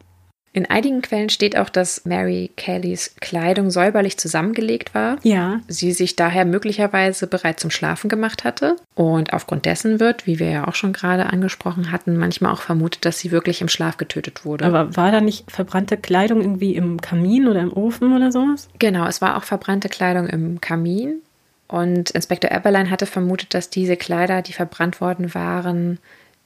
In 0.54 0.66
einigen 0.66 1.02
Quellen 1.02 1.30
steht 1.30 1.58
auch, 1.58 1.68
dass 1.68 2.04
Mary 2.04 2.52
Kellys 2.56 3.16
Kleidung 3.20 3.70
säuberlich 3.70 4.18
zusammengelegt 4.18 4.94
war. 4.94 5.16
Ja, 5.24 5.60
Sie 5.66 5.90
sich 5.90 6.14
daher 6.14 6.44
möglicherweise 6.44 7.26
bereits 7.26 7.60
zum 7.60 7.72
Schlafen 7.72 8.08
gemacht 8.08 8.44
hatte. 8.44 8.76
Und 8.94 9.32
aufgrund 9.32 9.66
dessen 9.66 9.98
wird, 9.98 10.28
wie 10.28 10.38
wir 10.38 10.50
ja 10.50 10.68
auch 10.68 10.76
schon 10.76 10.92
gerade 10.92 11.26
angesprochen 11.26 11.90
hatten, 11.90 12.16
manchmal 12.16 12.52
auch 12.52 12.62
vermutet, 12.62 13.04
dass 13.04 13.18
sie 13.18 13.32
wirklich 13.32 13.62
im 13.62 13.68
Schlaf 13.68 13.96
getötet 13.96 14.44
wurde. 14.44 14.64
aber 14.64 14.96
war 14.96 15.10
da 15.10 15.20
nicht 15.20 15.50
verbrannte 15.50 15.96
Kleidung 15.96 16.40
irgendwie 16.40 16.76
im 16.76 17.00
Kamin 17.00 17.48
oder 17.48 17.60
im 17.60 17.72
Ofen 17.72 18.14
oder 18.14 18.30
sowas? 18.30 18.68
genau, 18.78 19.06
es 19.06 19.20
war 19.20 19.36
auch 19.36 19.44
verbrannte 19.44 19.88
Kleidung 19.88 20.28
im 20.28 20.60
Kamin. 20.60 21.20
Und 21.66 22.10
Inspektor 22.10 22.52
Eberlein 22.52 22.90
hatte 22.90 23.06
vermutet, 23.06 23.54
dass 23.54 23.70
diese 23.70 23.96
Kleider, 23.96 24.40
die 24.42 24.52
verbrannt 24.52 25.00
worden 25.00 25.34
waren, 25.34 25.98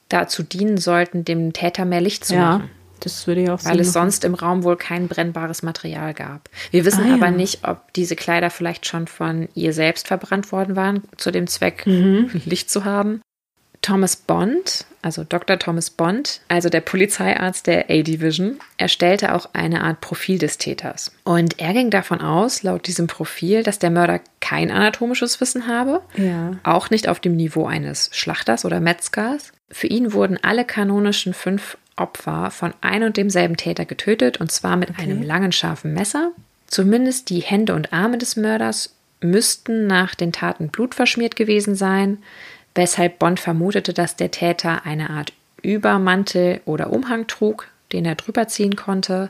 dazu 0.07 0.41
dienen 0.41 0.77
sollten, 0.77 1.25
dem 1.25 1.53
Täter 1.53 1.85
mehr 1.85 2.01
Licht 2.01 2.25
zu 2.25 2.33
Ja, 2.33 2.57
machen. 2.57 2.69
Das 3.05 3.25
würde 3.27 3.41
ja 3.43 3.53
auch 3.53 3.63
weil 3.65 3.73
Sinn 3.73 3.79
es 3.81 3.87
machen. 3.87 3.93
sonst 4.11 4.23
im 4.23 4.33
Raum 4.35 4.63
wohl 4.63 4.77
kein 4.77 5.07
brennbares 5.07 5.63
Material 5.63 6.13
gab. 6.13 6.49
Wir 6.71 6.85
wissen 6.85 7.05
Ah, 7.09 7.15
aber 7.15 7.27
ja. 7.27 7.31
nicht, 7.31 7.67
ob 7.67 7.93
diese 7.93 8.15
Kleider 8.15 8.49
vielleicht 8.49 8.85
schon 8.85 9.07
von 9.07 9.49
ihr 9.55 9.73
selbst 9.73 10.07
verbrannt 10.07 10.51
worden 10.51 10.75
waren, 10.75 11.03
zu 11.17 11.31
dem 11.31 11.47
Zweck, 11.47 11.85
Mhm. 11.85 12.29
Licht 12.45 12.69
zu 12.69 12.85
haben. 12.85 13.21
Thomas 13.81 14.17
Bond, 14.17 14.85
also 15.01 15.23
Dr. 15.23 15.57
Thomas 15.57 15.89
Bond, 15.89 16.41
also 16.49 16.67
der 16.67 16.81
Polizeiarzt 16.81 17.65
der 17.65 17.85
A-Division, 17.89 18.59
erstellte 18.77 19.33
auch 19.33 19.49
eine 19.53 19.83
Art 19.85 20.01
Profil 20.01 20.37
des 20.37 20.57
Täters. 20.57 21.13
Und 21.23 21.59
er 21.61 21.71
ging 21.71 21.89
davon 21.89 22.19
aus, 22.19 22.61
laut 22.61 22.87
diesem 22.87 23.07
Profil, 23.07 23.63
dass 23.63 23.79
der 23.79 23.89
Mörder 23.89 24.19
kein 24.41 24.69
anatomisches 24.69 25.39
Wissen 25.39 25.65
habe, 25.67 26.01
Ja. 26.17 26.57
auch 26.63 26.89
nicht 26.89 27.07
auf 27.07 27.21
dem 27.21 27.37
Niveau 27.37 27.65
eines 27.67 28.09
Schlachters 28.11 28.65
oder 28.65 28.81
Metzgers. 28.81 29.53
Für 29.71 29.87
ihn 29.87 30.11
wurden 30.11 30.37
alle 30.41 30.65
kanonischen 30.65 31.33
fünf 31.33 31.77
Opfer 31.99 32.51
von 32.51 32.73
ein 32.81 33.03
und 33.03 33.17
demselben 33.17 33.57
Täter 33.57 33.85
getötet, 33.85 34.39
und 34.39 34.51
zwar 34.51 34.75
mit 34.77 34.97
einem 34.99 35.21
langen, 35.21 35.51
scharfen 35.51 35.93
Messer. 35.93 36.31
Zumindest 36.67 37.29
die 37.29 37.39
Hände 37.39 37.73
und 37.75 37.93
Arme 37.93 38.17
des 38.17 38.35
Mörders 38.35 38.95
müssten 39.21 39.87
nach 39.87 40.15
den 40.15 40.31
Taten 40.31 40.69
blutverschmiert 40.69 41.35
gewesen 41.35 41.75
sein, 41.75 42.19
weshalb 42.75 43.19
Bond 43.19 43.39
vermutete, 43.39 43.93
dass 43.93 44.15
der 44.15 44.31
Täter 44.31 44.85
eine 44.85 45.09
Art 45.09 45.33
Übermantel 45.61 46.61
oder 46.65 46.91
Umhang 46.93 47.27
trug, 47.27 47.67
den 47.91 48.05
er 48.05 48.15
drüber 48.15 48.47
ziehen 48.47 48.75
konnte. 48.75 49.29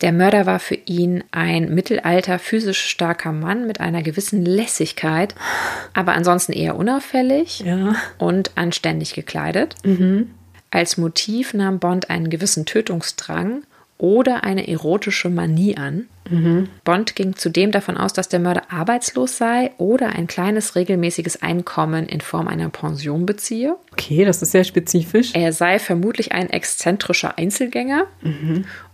Der 0.00 0.12
Mörder 0.12 0.44
war 0.44 0.58
für 0.58 0.74
ihn 0.74 1.24
ein 1.30 1.74
mittelalter, 1.74 2.38
physisch 2.38 2.80
starker 2.84 3.32
Mann 3.32 3.66
mit 3.66 3.80
einer 3.80 4.02
gewissen 4.02 4.44
Lässigkeit, 4.44 5.34
aber 5.94 6.12
ansonsten 6.12 6.52
eher 6.52 6.76
unauffällig 6.76 7.60
Ja. 7.60 7.94
und 8.18 8.50
anständig 8.58 9.14
gekleidet. 9.14 9.74
Als 10.70 10.96
Motiv 10.96 11.54
nahm 11.54 11.78
Bond 11.78 12.10
einen 12.10 12.30
gewissen 12.30 12.66
Tötungsdrang 12.66 13.62
oder 13.98 14.44
eine 14.44 14.68
erotische 14.68 15.30
Manie 15.30 15.76
an. 15.76 16.06
Bond 16.84 17.14
ging 17.14 17.36
zudem 17.36 17.70
davon 17.70 17.96
aus, 17.96 18.12
dass 18.12 18.28
der 18.28 18.40
Mörder 18.40 18.64
arbeitslos 18.70 19.38
sei 19.38 19.70
oder 19.78 20.08
ein 20.10 20.26
kleines 20.26 20.74
regelmäßiges 20.74 21.40
Einkommen 21.40 22.06
in 22.06 22.20
Form 22.20 22.48
einer 22.48 22.68
Pension 22.68 23.26
beziehe. 23.26 23.76
Okay, 23.92 24.24
das 24.24 24.42
ist 24.42 24.50
sehr 24.50 24.64
spezifisch. 24.64 25.34
Er 25.34 25.52
sei 25.52 25.78
vermutlich 25.78 26.32
ein 26.32 26.50
exzentrischer 26.50 27.38
Einzelgänger 27.38 28.06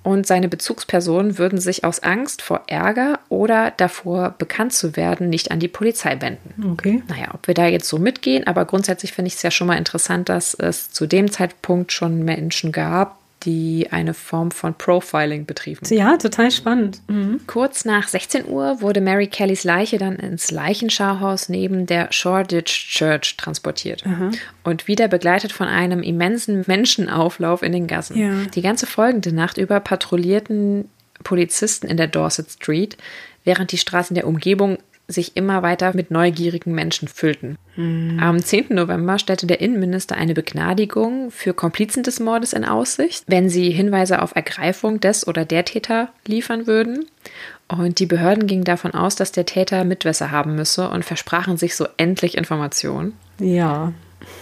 und 0.03 0.27
seine 0.27 0.49
Bezugspersonen 0.49 1.39
würden 1.39 1.61
sich 1.61 1.85
aus 1.85 2.03
Angst 2.03 2.43
vor 2.43 2.63
Ärger 2.67 3.21
oder 3.29 3.73
davor 3.77 4.35
bekannt 4.37 4.73
zu 4.73 4.97
werden 4.97 5.29
nicht 5.29 5.51
an 5.51 5.61
die 5.61 5.69
Polizei 5.69 6.21
wenden. 6.21 6.73
Okay. 6.73 7.03
Naja, 7.09 7.29
ob 7.35 7.47
wir 7.47 7.55
da 7.55 7.67
jetzt 7.67 7.89
so 7.89 7.99
mitgehen, 7.99 8.47
aber 8.47 8.65
grundsätzlich 8.65 9.13
finde 9.13 9.29
ich 9.29 9.35
es 9.35 9.43
ja 9.43 9.51
schon 9.51 9.69
mal 9.69 9.79
interessant, 9.79 10.29
dass 10.29 10.55
es 10.55 10.91
zu 10.91 11.07
dem 11.07 11.31
Zeitpunkt 11.31 11.93
schon 11.93 12.25
Menschen 12.25 12.73
gab, 12.73 13.22
die 13.45 13.89
eine 13.91 14.15
Form 14.15 14.51
von 14.51 14.75
Profiling 14.75 15.47
betrieben. 15.47 15.81
Ja, 15.91 16.17
total 16.17 16.51
spannend. 16.51 17.01
Mhm. 17.09 17.41
Kurz 17.47 17.85
nach 17.85 18.09
16 18.09 18.47
Uhr 18.47 18.81
wurde 18.81 19.01
Mary 19.01 19.27
Kellys 19.27 19.65
Leiche 19.65 19.99
dann 19.99 20.17
ins 20.17 20.51
Leichenschauhaus 20.51 21.49
neben 21.49 21.87
der 21.87 22.13
Shoreditch 22.13 22.91
Church 22.91 23.37
transportiert 23.37 24.05
Aha. 24.07 24.31
und 24.65 24.89
wieder 24.89 25.09
begleitet 25.09 25.53
von 25.53 25.69
einem 25.69 26.03
immensen 26.03 26.65
Menschenauflauf 26.67 27.63
in 27.63 27.73
den 27.73 27.87
Gassen. 27.87 28.17
Ja. 28.17 28.33
Die 28.55 28.63
ganze 28.63 28.87
folgende 28.87 29.33
Nacht 29.33 29.59
über 29.59 29.81
patrouillierten 29.81 30.89
Polizisten 31.23 31.87
in 31.87 31.97
der 31.97 32.09
Dorset 32.09 32.51
Street, 32.51 32.97
während 33.45 33.73
die 33.73 33.79
Straßen 33.79 34.15
der 34.15 34.27
Umgebung 34.27 34.79
sich 35.13 35.37
immer 35.37 35.63
weiter 35.63 35.95
mit 35.95 36.11
neugierigen 36.11 36.75
Menschen 36.75 37.09
füllten. 37.09 37.57
Am 37.77 38.43
10. 38.43 38.67
November 38.71 39.19
stellte 39.19 39.47
der 39.47 39.61
Innenminister 39.61 40.17
eine 40.17 40.35
Begnadigung 40.35 41.31
für 41.31 41.55
Komplizen 41.55 42.03
des 42.03 42.21
Mordes 42.21 42.53
in 42.53 42.65
Aussicht, 42.65 43.25
wenn 43.29 43.49
sie 43.49 43.71
Hinweise 43.71 44.21
auf 44.21 44.35
Ergreifung 44.35 45.01
des 45.01 45.27
oder 45.27 45.45
der 45.45 45.65
Täter 45.65 46.11
liefern 46.27 46.67
würden. 46.67 47.07
Und 47.69 47.99
die 47.99 48.07
Behörden 48.07 48.47
gingen 48.47 48.65
davon 48.65 48.93
aus, 48.93 49.17
dass 49.17 49.33
der 49.33 49.47
Täter 49.47 49.85
Mitwässer 49.85 50.31
haben 50.31 50.55
müsse 50.55 50.91
und 50.91 51.05
versprachen 51.05 51.57
sich 51.57 51.77
so 51.77 51.87
endlich 51.97 52.37
Informationen. 52.37 53.15
Ja. 53.39 53.93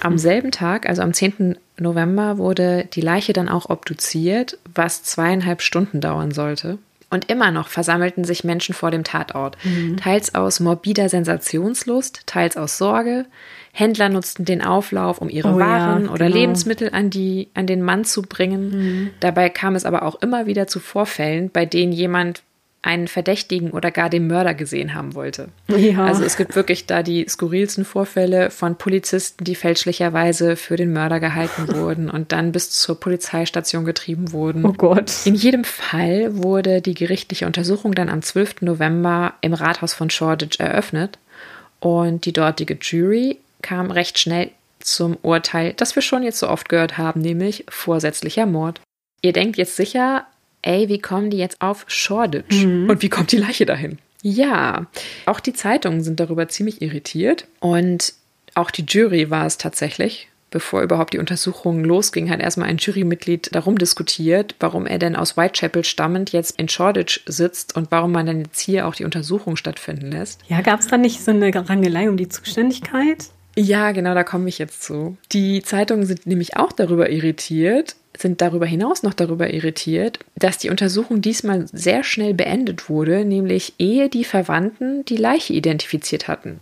Am 0.00 0.18
selben 0.18 0.50
Tag, 0.50 0.88
also 0.88 1.02
am 1.02 1.12
10. 1.12 1.56
November, 1.78 2.38
wurde 2.38 2.88
die 2.92 3.00
Leiche 3.00 3.32
dann 3.32 3.48
auch 3.48 3.70
obduziert, 3.70 4.58
was 4.74 5.04
zweieinhalb 5.04 5.62
Stunden 5.62 6.00
dauern 6.00 6.32
sollte. 6.32 6.78
Und 7.10 7.28
immer 7.28 7.50
noch 7.50 7.68
versammelten 7.68 8.22
sich 8.24 8.44
Menschen 8.44 8.72
vor 8.72 8.92
dem 8.92 9.02
Tatort, 9.02 9.58
teils 9.96 10.34
aus 10.36 10.60
morbider 10.60 11.08
Sensationslust, 11.08 12.22
teils 12.26 12.56
aus 12.56 12.78
Sorge. 12.78 13.26
Händler 13.72 14.08
nutzten 14.08 14.44
den 14.44 14.62
Auflauf, 14.62 15.20
um 15.20 15.28
ihre 15.28 15.52
Oh 15.54 15.58
ja, 15.58 15.66
Waren 15.66 16.08
oder 16.08 16.26
genau. 16.26 16.38
Lebensmittel 16.38 16.90
an, 16.92 17.10
die, 17.10 17.48
an 17.54 17.66
den 17.66 17.82
Mann 17.82 18.04
zu 18.04 18.22
bringen. 18.22 19.10
Dabei 19.18 19.48
kam 19.48 19.74
es 19.74 19.84
aber 19.84 20.04
auch 20.04 20.22
immer 20.22 20.46
wieder 20.46 20.68
zu 20.68 20.78
Vorfällen, 20.78 21.50
bei 21.50 21.66
denen 21.66 21.92
jemand 21.92 22.42
einen 22.82 23.08
Verdächtigen 23.08 23.72
oder 23.72 23.90
gar 23.90 24.08
den 24.08 24.26
Mörder 24.26 24.54
gesehen 24.54 24.94
haben 24.94 25.14
wollte. 25.14 25.48
Ja. 25.68 26.04
Also 26.06 26.24
es 26.24 26.36
gibt 26.36 26.56
wirklich 26.56 26.86
da 26.86 27.02
die 27.02 27.26
skurrilsten 27.28 27.84
Vorfälle 27.84 28.50
von 28.50 28.76
Polizisten, 28.76 29.44
die 29.44 29.54
fälschlicherweise 29.54 30.56
für 30.56 30.76
den 30.76 30.92
Mörder 30.92 31.20
gehalten 31.20 31.68
wurden 31.74 32.08
und 32.08 32.32
dann 32.32 32.52
bis 32.52 32.70
zur 32.70 32.98
Polizeistation 32.98 33.84
getrieben 33.84 34.32
wurden. 34.32 34.64
Oh 34.64 34.72
Gott. 34.72 35.12
In 35.26 35.34
jedem 35.34 35.64
Fall 35.64 36.42
wurde 36.42 36.80
die 36.80 36.94
gerichtliche 36.94 37.46
Untersuchung 37.46 37.94
dann 37.94 38.08
am 38.08 38.22
12. 38.22 38.62
November 38.62 39.34
im 39.42 39.52
Rathaus 39.52 39.92
von 39.92 40.08
Shoreditch 40.08 40.58
eröffnet 40.58 41.18
und 41.80 42.24
die 42.24 42.32
dortige 42.32 42.78
Jury 42.80 43.38
kam 43.60 43.90
recht 43.90 44.18
schnell 44.18 44.50
zum 44.78 45.18
Urteil, 45.20 45.74
das 45.74 45.94
wir 45.94 46.02
schon 46.02 46.22
jetzt 46.22 46.38
so 46.38 46.48
oft 46.48 46.70
gehört 46.70 46.96
haben, 46.96 47.20
nämlich 47.20 47.66
vorsätzlicher 47.68 48.46
Mord. 48.46 48.80
Ihr 49.20 49.34
denkt 49.34 49.58
jetzt 49.58 49.76
sicher, 49.76 50.24
ey, 50.62 50.88
wie 50.88 50.98
kommen 50.98 51.30
die 51.30 51.38
jetzt 51.38 51.60
auf 51.60 51.84
Shoreditch? 51.88 52.64
Und 52.64 53.02
wie 53.02 53.08
kommt 53.08 53.32
die 53.32 53.38
Leiche 53.38 53.66
dahin? 53.66 53.98
Ja, 54.22 54.86
auch 55.26 55.40
die 55.40 55.54
Zeitungen 55.54 56.02
sind 56.02 56.20
darüber 56.20 56.48
ziemlich 56.48 56.82
irritiert 56.82 57.46
und 57.60 58.12
auch 58.54 58.70
die 58.70 58.84
Jury 58.86 59.30
war 59.30 59.46
es 59.46 59.58
tatsächlich. 59.58 60.28
Bevor 60.50 60.82
überhaupt 60.82 61.12
die 61.12 61.18
Untersuchung 61.18 61.84
losging, 61.84 62.28
hat 62.28 62.40
erstmal 62.40 62.68
ein 62.68 62.78
Jurymitglied 62.78 63.54
darum 63.54 63.78
diskutiert, 63.78 64.56
warum 64.58 64.84
er 64.84 64.98
denn 64.98 65.14
aus 65.14 65.36
Whitechapel 65.36 65.84
stammend 65.84 66.32
jetzt 66.32 66.58
in 66.58 66.68
Shoreditch 66.68 67.22
sitzt 67.26 67.76
und 67.76 67.92
warum 67.92 68.10
man 68.10 68.26
dann 68.26 68.40
jetzt 68.40 68.58
hier 68.58 68.88
auch 68.88 68.96
die 68.96 69.04
Untersuchung 69.04 69.54
stattfinden 69.54 70.10
lässt. 70.10 70.40
Ja, 70.48 70.60
gab 70.60 70.80
es 70.80 70.88
da 70.88 70.96
nicht 70.96 71.22
so 71.22 71.30
eine 71.30 71.54
Rangelei 71.54 72.08
um 72.08 72.16
die 72.16 72.28
Zuständigkeit? 72.28 73.26
Ja, 73.56 73.92
genau, 73.92 74.14
da 74.14 74.24
komme 74.24 74.48
ich 74.48 74.58
jetzt 74.58 74.82
zu. 74.82 75.16
Die 75.30 75.62
Zeitungen 75.62 76.04
sind 76.04 76.26
nämlich 76.26 76.56
auch 76.56 76.72
darüber 76.72 77.10
irritiert, 77.10 77.94
sind 78.20 78.40
darüber 78.40 78.66
hinaus 78.66 79.02
noch 79.02 79.14
darüber 79.14 79.52
irritiert, 79.52 80.18
dass 80.36 80.58
die 80.58 80.70
Untersuchung 80.70 81.20
diesmal 81.20 81.66
sehr 81.72 82.04
schnell 82.04 82.34
beendet 82.34 82.88
wurde, 82.88 83.24
nämlich 83.24 83.74
ehe 83.78 84.08
die 84.08 84.24
Verwandten 84.24 85.04
die 85.04 85.16
Leiche 85.16 85.52
identifiziert 85.52 86.28
hatten. 86.28 86.60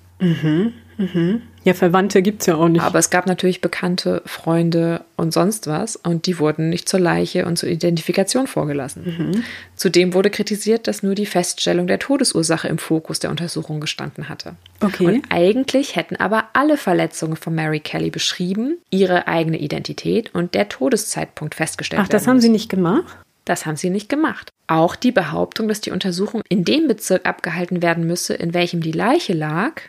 Ja, 1.64 1.74
Verwandte 1.74 2.22
gibt 2.22 2.40
es 2.40 2.46
ja 2.46 2.56
auch 2.56 2.68
nicht. 2.68 2.82
Aber 2.82 2.98
es 2.98 3.10
gab 3.10 3.26
natürlich 3.26 3.60
Bekannte, 3.60 4.22
Freunde 4.26 5.02
und 5.16 5.32
sonst 5.32 5.66
was 5.66 5.96
und 5.96 6.26
die 6.26 6.38
wurden 6.38 6.70
nicht 6.70 6.88
zur 6.88 6.98
Leiche 6.98 7.46
und 7.46 7.56
zur 7.56 7.68
Identifikation 7.68 8.46
vorgelassen. 8.46 9.44
Zudem 9.76 10.14
wurde 10.14 10.30
kritisiert, 10.30 10.86
dass 10.88 11.02
nur 11.02 11.14
die 11.14 11.26
Feststellung 11.26 11.86
der 11.86 11.98
Todesursache 11.98 12.68
im 12.68 12.78
Fokus 12.78 13.20
der 13.20 13.30
Untersuchung 13.30 13.80
gestanden 13.80 14.28
hatte. 14.28 14.54
Okay. 14.80 15.06
Und 15.06 15.26
eigentlich 15.28 15.94
hätten 15.94 16.16
aber 16.16 16.44
alle 16.52 16.76
Verletzungen 16.76 17.36
von 17.36 17.54
Mary 17.54 17.80
Kelly 17.80 18.10
beschrieben, 18.10 18.78
ihre 18.90 19.28
eigene 19.28 19.58
Identität 19.58 20.34
und 20.34 20.54
der 20.54 20.68
Todeszeitpunkt 20.68 21.54
festgestellt 21.54 22.02
Ach, 22.04 22.08
das 22.08 22.26
haben 22.26 22.40
sie 22.40 22.48
nicht 22.48 22.68
gemacht? 22.68 23.16
Das 23.44 23.64
haben 23.64 23.76
sie 23.76 23.90
nicht 23.90 24.08
gemacht. 24.08 24.52
Auch 24.66 24.94
die 24.94 25.12
Behauptung, 25.12 25.68
dass 25.68 25.80
die 25.80 25.90
Untersuchung 25.90 26.42
in 26.48 26.64
dem 26.64 26.86
Bezirk 26.86 27.26
abgehalten 27.26 27.82
werden 27.82 28.06
müsse, 28.06 28.34
in 28.34 28.52
welchem 28.52 28.82
die 28.82 28.92
Leiche 28.92 29.32
lag, 29.32 29.80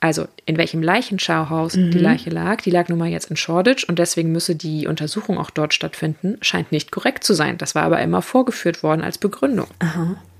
also 0.00 0.26
in 0.46 0.56
welchem 0.56 0.82
Leichenschauhaus 0.82 1.72
die 1.72 1.98
Leiche 1.98 2.30
lag, 2.30 2.60
die 2.62 2.70
lag 2.70 2.88
nun 2.88 2.98
mal 2.98 3.08
jetzt 3.08 3.30
in 3.30 3.36
Shoreditch 3.36 3.84
und 3.84 3.98
deswegen 3.98 4.30
müsse 4.30 4.54
die 4.54 4.86
Untersuchung 4.86 5.38
auch 5.38 5.50
dort 5.50 5.74
stattfinden, 5.74 6.38
scheint 6.40 6.70
nicht 6.70 6.92
korrekt 6.92 7.24
zu 7.24 7.34
sein. 7.34 7.58
Das 7.58 7.74
war 7.74 7.82
aber 7.82 8.00
immer 8.00 8.22
vorgeführt 8.22 8.82
worden 8.82 9.02
als 9.02 9.18
Begründung. 9.18 9.66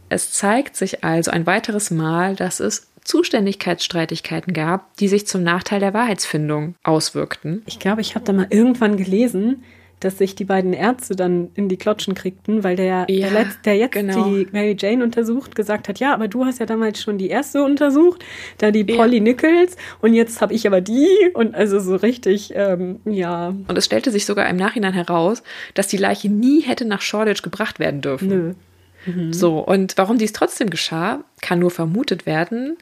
Es 0.08 0.32
zeigt 0.32 0.76
sich 0.76 1.04
also 1.04 1.30
ein 1.30 1.46
weiteres 1.46 1.90
Mal, 1.90 2.36
dass 2.36 2.60
es 2.60 2.86
Zuständigkeitsstreitigkeiten 3.04 4.52
gab, 4.52 4.96
die 4.98 5.08
sich 5.08 5.26
zum 5.26 5.42
Nachteil 5.42 5.80
der 5.80 5.94
Wahrheitsfindung 5.94 6.74
auswirkten. 6.82 7.62
Ich 7.66 7.78
glaube, 7.78 8.00
ich 8.00 8.14
habe 8.14 8.24
da 8.24 8.32
mal 8.32 8.46
irgendwann 8.50 8.96
gelesen, 8.96 9.64
dass 10.00 10.18
sich 10.18 10.34
die 10.34 10.44
beiden 10.44 10.72
Ärzte 10.72 11.16
dann 11.16 11.50
in 11.54 11.68
die 11.68 11.76
Klotschen 11.76 12.14
kriegten, 12.14 12.64
weil 12.64 12.76
der, 12.76 13.06
Ja, 13.08 13.30
der, 13.30 13.30
Letz-, 13.30 13.62
der 13.64 13.76
jetzt 13.76 13.92
genau. 13.92 14.28
die 14.28 14.46
Mary 14.52 14.76
Jane 14.78 15.02
untersucht, 15.02 15.54
gesagt 15.54 15.88
hat, 15.88 15.98
ja, 16.00 16.14
aber 16.14 16.28
du 16.28 16.44
hast 16.44 16.60
ja 16.60 16.66
damals 16.66 17.02
schon 17.02 17.18
die 17.18 17.28
erste 17.28 17.62
untersucht, 17.62 18.24
da 18.58 18.70
die 18.70 18.84
Polly 18.84 19.20
Nichols 19.20 19.76
und 20.00 20.14
jetzt 20.14 20.40
habe 20.40 20.54
ich 20.54 20.66
aber 20.66 20.80
die 20.80 21.08
und 21.34 21.54
also 21.54 21.80
so 21.80 21.96
richtig, 21.96 22.52
ähm, 22.54 23.00
ja, 23.04 23.48
Und 23.48 23.76
es 23.78 23.84
stellte 23.84 24.10
sich 24.10 24.24
sogar 24.26 24.48
im 24.48 24.56
Nachhinein 24.56 24.92
heraus, 24.92 25.42
dass 25.74 25.88
die 25.88 25.96
Leiche 25.96 26.28
nie 26.28 26.62
hätte 26.62 26.84
nach 26.84 27.00
Shoreditch 27.00 27.42
gebracht 27.42 27.78
werden 27.78 28.00
dürfen. 28.00 28.28
nö. 28.28 28.54
So, 29.30 29.60
und 29.60 29.96
warum 29.96 30.18
dies 30.18 30.32
trotzdem 30.32 30.70
geschah, 30.70 31.24
kann 31.40 31.60
nur 31.60 31.70
vermutet 31.70 32.26
werden. 32.26 32.76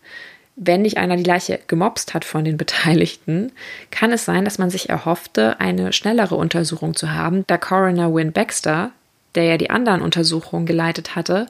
Wenn 0.57 0.83
nicht 0.83 0.97
einer 0.97 1.17
die 1.17 1.23
Leiche 1.23 1.61
gemobst 1.67 2.15
hat 2.15 2.25
von 2.25 2.45
den 2.45 2.57
Beteiligten, 2.57 3.53
kann 3.91 4.11
es 4.11 4.25
sein, 4.25 4.47
dass 4.47 4.57
man 4.57 4.71
sich 4.71 4.89
erhoffte, 4.89 5.61
eine 5.61 5.93
schnellere 5.93 6.35
Untersuchung 6.35 6.97
zu 6.97 7.13
haben, 7.13 7.45
da 7.47 7.59
Coroner 7.59 8.15
Win 8.15 8.33
Baxter, 8.33 8.91
der 9.35 9.45
ja 9.45 9.57
die 9.59 9.69
anderen 9.69 10.01
Untersuchungen 10.01 10.65
geleitet 10.65 11.15
hatte, 11.15 11.47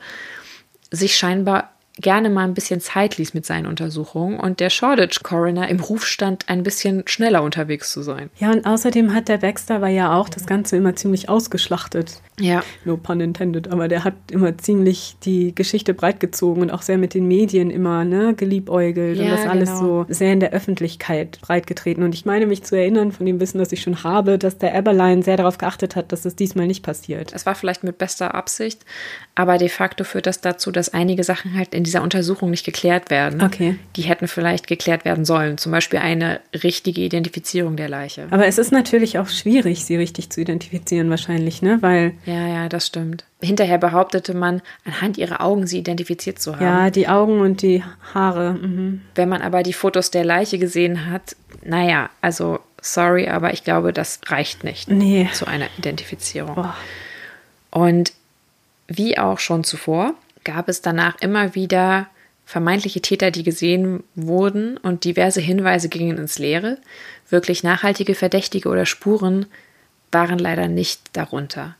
sich 0.90 1.16
scheinbar 1.16 1.70
gerne 2.00 2.28
mal 2.28 2.44
ein 2.44 2.54
bisschen 2.54 2.80
Zeit 2.80 3.16
ließ 3.16 3.32
mit 3.32 3.46
seinen 3.46 3.66
Untersuchungen 3.66 4.38
und 4.38 4.60
der 4.60 4.70
Shoreditch 4.70 5.22
Coroner 5.22 5.68
im 5.68 5.80
Ruf 5.80 6.06
stand, 6.06 6.48
ein 6.48 6.62
bisschen 6.62 7.04
schneller 7.06 7.42
unterwegs 7.42 7.90
zu 7.90 8.02
sein. 8.02 8.30
Ja, 8.38 8.50
und 8.50 8.66
außerdem 8.66 9.14
hat 9.14 9.28
der 9.28 9.38
Baxter 9.38 9.80
war 9.80 9.88
ja 9.88 10.14
auch 10.14 10.28
das 10.28 10.46
Ganze 10.46 10.76
immer 10.76 10.94
ziemlich 10.94 11.28
ausgeschlachtet. 11.28 12.20
Ja. 12.38 12.62
No 12.84 12.98
pun 12.98 13.20
intended, 13.20 13.68
aber 13.68 13.88
der 13.88 14.04
hat 14.04 14.14
immer 14.30 14.58
ziemlich 14.58 15.16
die 15.24 15.54
Geschichte 15.54 15.94
breitgezogen 15.94 16.62
und 16.62 16.70
auch 16.70 16.82
sehr 16.82 16.98
mit 16.98 17.14
den 17.14 17.26
Medien 17.26 17.70
immer 17.70 18.04
ne, 18.04 18.34
geliebäugelt 18.34 19.18
und 19.18 19.24
Ja, 19.24 19.36
das 19.36 19.46
alles 19.46 19.70
genau. 19.70 20.04
so 20.04 20.06
sehr 20.08 20.34
in 20.34 20.40
der 20.40 20.52
Öffentlichkeit 20.52 21.40
breitgetreten. 21.40 22.04
Und 22.04 22.14
ich 22.14 22.26
meine 22.26 22.46
mich 22.46 22.62
zu 22.62 22.76
erinnern 22.76 23.12
von 23.12 23.24
dem 23.24 23.40
Wissen, 23.40 23.58
das 23.58 23.72
ich 23.72 23.80
schon 23.80 24.02
habe, 24.04 24.38
dass 24.38 24.58
der 24.58 24.74
Eberlein 24.74 25.22
sehr 25.22 25.38
darauf 25.38 25.56
geachtet 25.56 25.96
hat, 25.96 26.12
dass 26.12 26.26
es 26.26 26.36
diesmal 26.36 26.66
nicht 26.66 26.82
passiert. 26.82 27.32
Es 27.34 27.46
war 27.46 27.54
vielleicht 27.54 27.84
mit 27.84 27.96
bester 27.96 28.34
Absicht, 28.34 28.84
aber 29.34 29.56
de 29.56 29.70
facto 29.70 30.04
führt 30.04 30.26
das 30.26 30.42
dazu, 30.42 30.70
dass 30.70 30.92
einige 30.92 31.24
Sachen 31.24 31.56
halt 31.56 31.74
in 31.74 31.85
dieser 31.86 32.02
Untersuchung 32.02 32.50
nicht 32.50 32.66
geklärt 32.66 33.08
werden. 33.10 33.42
Okay. 33.42 33.78
Die 33.96 34.02
hätten 34.02 34.28
vielleicht 34.28 34.66
geklärt 34.66 35.04
werden 35.06 35.24
sollen. 35.24 35.56
Zum 35.56 35.72
Beispiel 35.72 35.98
eine 35.98 36.40
richtige 36.52 37.00
Identifizierung 37.00 37.76
der 37.76 37.88
Leiche. 37.88 38.26
Aber 38.30 38.46
es 38.46 38.58
ist 38.58 38.72
natürlich 38.72 39.18
auch 39.18 39.28
schwierig, 39.28 39.84
sie 39.84 39.96
richtig 39.96 40.28
zu 40.30 40.40
identifizieren 40.42 41.08
wahrscheinlich, 41.08 41.62
ne? 41.62 41.78
Weil 41.80 42.12
Ja, 42.26 42.46
ja, 42.46 42.68
das 42.68 42.86
stimmt. 42.88 43.24
Hinterher 43.40 43.78
behauptete 43.78 44.34
man, 44.34 44.60
anhand 44.84 45.16
ihrer 45.18 45.40
Augen 45.40 45.66
sie 45.66 45.78
identifiziert 45.78 46.38
zu 46.38 46.56
haben. 46.56 46.62
ja, 46.64 46.90
die 46.90 47.08
Augen 47.08 47.40
und 47.40 47.62
die 47.62 47.82
Haare. 48.14 48.54
Mhm. 48.54 49.00
Wenn 49.14 49.28
man 49.28 49.40
aber 49.42 49.62
die 49.62 49.72
Fotos 49.72 50.10
der 50.10 50.24
Leiche 50.24 50.58
gesehen 50.58 51.10
hat, 51.10 51.36
naja, 51.64 52.10
also 52.20 52.58
sorry, 52.80 53.28
aber 53.28 53.52
ich 53.52 53.64
glaube, 53.64 53.92
das 53.92 54.20
reicht 54.26 54.64
nicht 54.64 54.88
Nee. 54.88 55.28
zu 55.32 55.46
einer 55.46 55.66
Identifizierung. 55.78 56.54
Boah. 56.54 56.76
Und 57.70 58.12
wie 58.88 59.18
auch 59.18 59.38
schon 59.40 59.64
zuvor 59.64 60.14
gab 60.46 60.70
es 60.70 60.80
danach 60.80 61.16
immer 61.20 61.54
wieder 61.54 62.06
vermeintliche 62.46 63.02
Täter, 63.02 63.30
die 63.30 63.42
gesehen 63.42 64.04
wurden 64.14 64.78
und 64.78 65.04
diverse 65.04 65.40
Hinweise 65.40 65.88
gingen 65.90 66.16
ins 66.16 66.38
Leere. 66.38 66.78
Wirklich 67.28 67.64
nachhaltige 67.64 68.14
Verdächtige 68.14 68.68
oder 68.68 68.86
Spuren 68.86 69.46
waren 70.12 70.38
leider 70.38 70.68
nicht 70.68 71.00
darunter. 71.12 71.74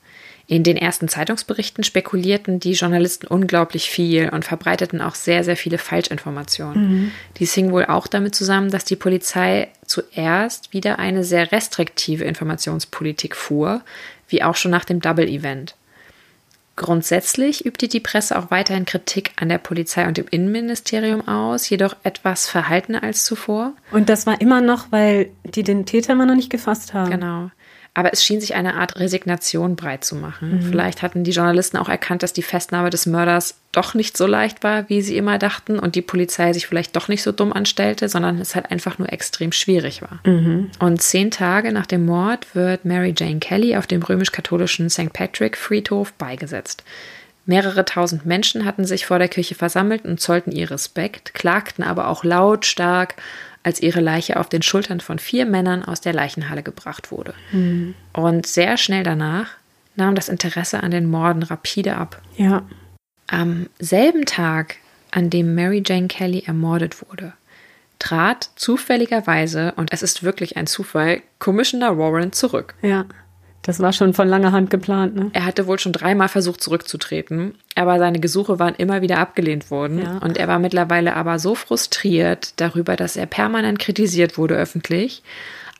In 0.49 0.62
den 0.62 0.77
ersten 0.77 1.09
Zeitungsberichten 1.09 1.83
spekulierten 1.83 2.61
die 2.61 2.73
Journalisten 2.73 3.27
unglaublich 3.27 3.91
viel 3.91 4.29
und 4.29 4.45
verbreiteten 4.45 5.01
auch 5.01 5.14
sehr, 5.14 5.43
sehr 5.43 5.57
viele 5.57 5.79
Falschinformationen. 5.79 6.89
Mhm. 6.89 7.12
Dies 7.39 7.55
hing 7.55 7.73
wohl 7.73 7.87
auch 7.87 8.07
damit 8.07 8.35
zusammen, 8.35 8.71
dass 8.71 8.85
die 8.85 8.97
Polizei 8.97 9.69
zuerst 9.85 10.73
wieder 10.73 10.99
eine 10.99 11.25
sehr 11.25 11.51
restriktive 11.51 12.25
Informationspolitik 12.25 13.35
fuhr, 13.35 13.83
wie 14.29 14.43
auch 14.43 14.55
schon 14.55 14.71
nach 14.71 14.85
dem 14.85 15.01
Double-Event. 15.01 15.75
Grundsätzlich 16.77 17.64
übte 17.64 17.89
die 17.89 18.01
Presse 18.01 18.39
auch 18.39 18.51
weiterhin 18.51 18.85
Kritik 18.85 19.33
an 19.37 19.49
der 19.49 19.57
Polizei 19.57 20.07
und 20.07 20.18
dem 20.18 20.27
Innenministerium 20.31 21.27
aus, 21.27 21.70
jedoch 21.70 21.97
etwas 22.03 22.49
verhaltener 22.49 23.03
als 23.03 23.24
zuvor. 23.24 23.72
Und 23.93 24.11
das 24.11 24.27
war 24.27 24.43
immer 24.43 24.61
noch, 24.61 24.93
weil 24.93 25.31
die 25.45 25.62
den 25.62 25.87
Täter 25.87 26.12
immer 26.12 26.27
noch 26.27 26.35
nicht 26.35 26.51
gefasst 26.51 26.93
haben. 26.93 27.11
Genau. 27.11 27.51
Aber 27.97 28.12
es 28.12 28.22
schien 28.22 28.42
sich 28.42 28.55
eine 28.55 28.74
Art 28.74 29.01
Resignation 29.01 29.74
breit 29.74 30.05
zu 30.05 30.16
machen. 30.16 30.57
Mhm. 30.57 30.62
Vielleicht 30.68 31.01
hatten 31.01 31.24
die 31.24 31.30
Journalisten 31.30 31.78
auch 31.78 31.88
erkannt, 31.88 32.22
dass 32.22 32.34
die 32.34 32.42
Festnahme 32.42 32.90
des 32.90 33.07
Mörders 33.07 33.55
doch 33.72 33.94
nicht 33.94 34.18
so 34.18 34.26
leicht 34.26 34.62
war, 34.62 34.86
wie 34.90 35.01
sie 35.01 35.16
immer 35.16 35.38
dachten, 35.38 35.78
und 35.78 35.94
die 35.94 36.03
Polizei 36.03 36.53
sich 36.53 36.66
vielleicht 36.66 36.94
doch 36.94 37.09
nicht 37.09 37.22
so 37.22 37.32
dumm 37.32 37.55
anstellte, 37.55 38.11
sondern 38.11 38.38
es 38.38 38.55
halt 38.55 38.70
einfach 38.70 38.99
nur 38.99 39.11
extrem 39.11 39.51
schwierig 39.51 40.03
war. 40.03 40.20
Mhm. 40.26 40.70
Und 40.78 41.01
zehn 41.01 41.30
Tage 41.30 41.72
nach 41.72 41.86
dem 41.86 42.05
Mord 42.05 42.55
wird 42.55 42.84
Mary 42.84 43.14
Jane 43.16 43.38
Kelly 43.38 43.76
auf 43.76 43.86
dem 43.86 44.03
römisch-katholischen 44.03 44.90
St. 44.90 45.14
Patrick 45.14 45.57
Friedhof 45.57 46.12
beigesetzt. 46.12 46.84
Mehrere 47.47 47.86
tausend 47.86 48.26
Menschen 48.26 48.66
hatten 48.66 48.84
sich 48.84 49.07
vor 49.07 49.18
der 49.18 49.28
Kirche 49.28 49.55
versammelt 49.55 50.05
und 50.05 50.20
zollten 50.20 50.53
ihr 50.53 50.70
Respekt, 50.70 51.32
klagten 51.32 51.82
aber 51.82 52.09
auch 52.09 52.24
lautstark 52.24 53.14
als 53.67 53.83
ihre 53.83 54.01
Leiche 54.01 54.39
auf 54.39 54.49
den 54.49 54.62
Schultern 54.62 55.01
von 55.01 55.19
vier 55.19 55.45
Männern 55.45 55.85
aus 55.85 56.01
der 56.01 56.12
Leichenhalle 56.12 56.62
gebracht 56.62 57.11
wurde. 57.11 57.35
Mhm. 57.51 57.97
Und 58.12 58.47
sehr 58.47 58.77
schnell 58.77 59.03
danach 59.03 59.49
nahm 59.97 60.14
das 60.14 60.29
Interesse 60.29 60.85
an 60.85 60.93
den 60.93 61.07
Morden 61.07 61.43
rapide 61.43 61.97
ab. 61.97 62.23
Ja. 62.37 62.62
Am 63.27 63.69
selben 63.81 64.25
Tag, 64.25 64.77
an 65.11 65.31
dem 65.31 65.57
Mary 65.57 65.83
Jane 65.85 66.07
Kelly 66.07 66.45
ermordet 66.47 67.03
wurde, 67.09 67.33
trat 67.99 68.51
zufälligerweise, 68.55 69.73
und 69.75 69.93
es 69.93 70.05
ist 70.05 70.23
wirklich 70.23 70.57
ein 70.57 70.69
Zufall, 70.69 71.23
Commissioner 71.41 71.99
Warren 71.99 72.33
zurück. 72.33 72.75
Ja. 72.83 73.07
Das 73.67 73.81
war 73.81 73.93
schon 73.93 74.14
von 74.14 74.29
langer 74.29 74.53
Hand 74.53 74.71
geplant, 74.71 75.17
ne? 75.17 75.31
Er 75.33 75.45
hatte 75.45 75.67
wohl 75.67 75.81
schon 75.81 75.93
dreimal 75.93 76.29
versucht 76.29 76.61
zurückzutreten, 76.61 77.57
aber 77.75 77.99
seine 77.99 78.21
Gesuche 78.21 78.61
waren 78.61 78.77
immer 78.77 79.03
wieder 79.03 79.19
abgelehnt 79.19 79.73
worden. 79.73 80.03
Ja. 80.03 80.19
Und 80.19 80.37
er 80.39 80.47
war 80.47 80.61
mittlerweile 80.61 81.17
aber 81.17 81.41
so 81.41 81.57
frustriert 81.57 82.53
darüber, 82.61 82.95
dass 82.95 83.17
er 83.17 83.27
permanent 83.27 83.81
kritisiert 83.81 84.39
wurde 84.39 84.55
öffentlich, 84.55 85.25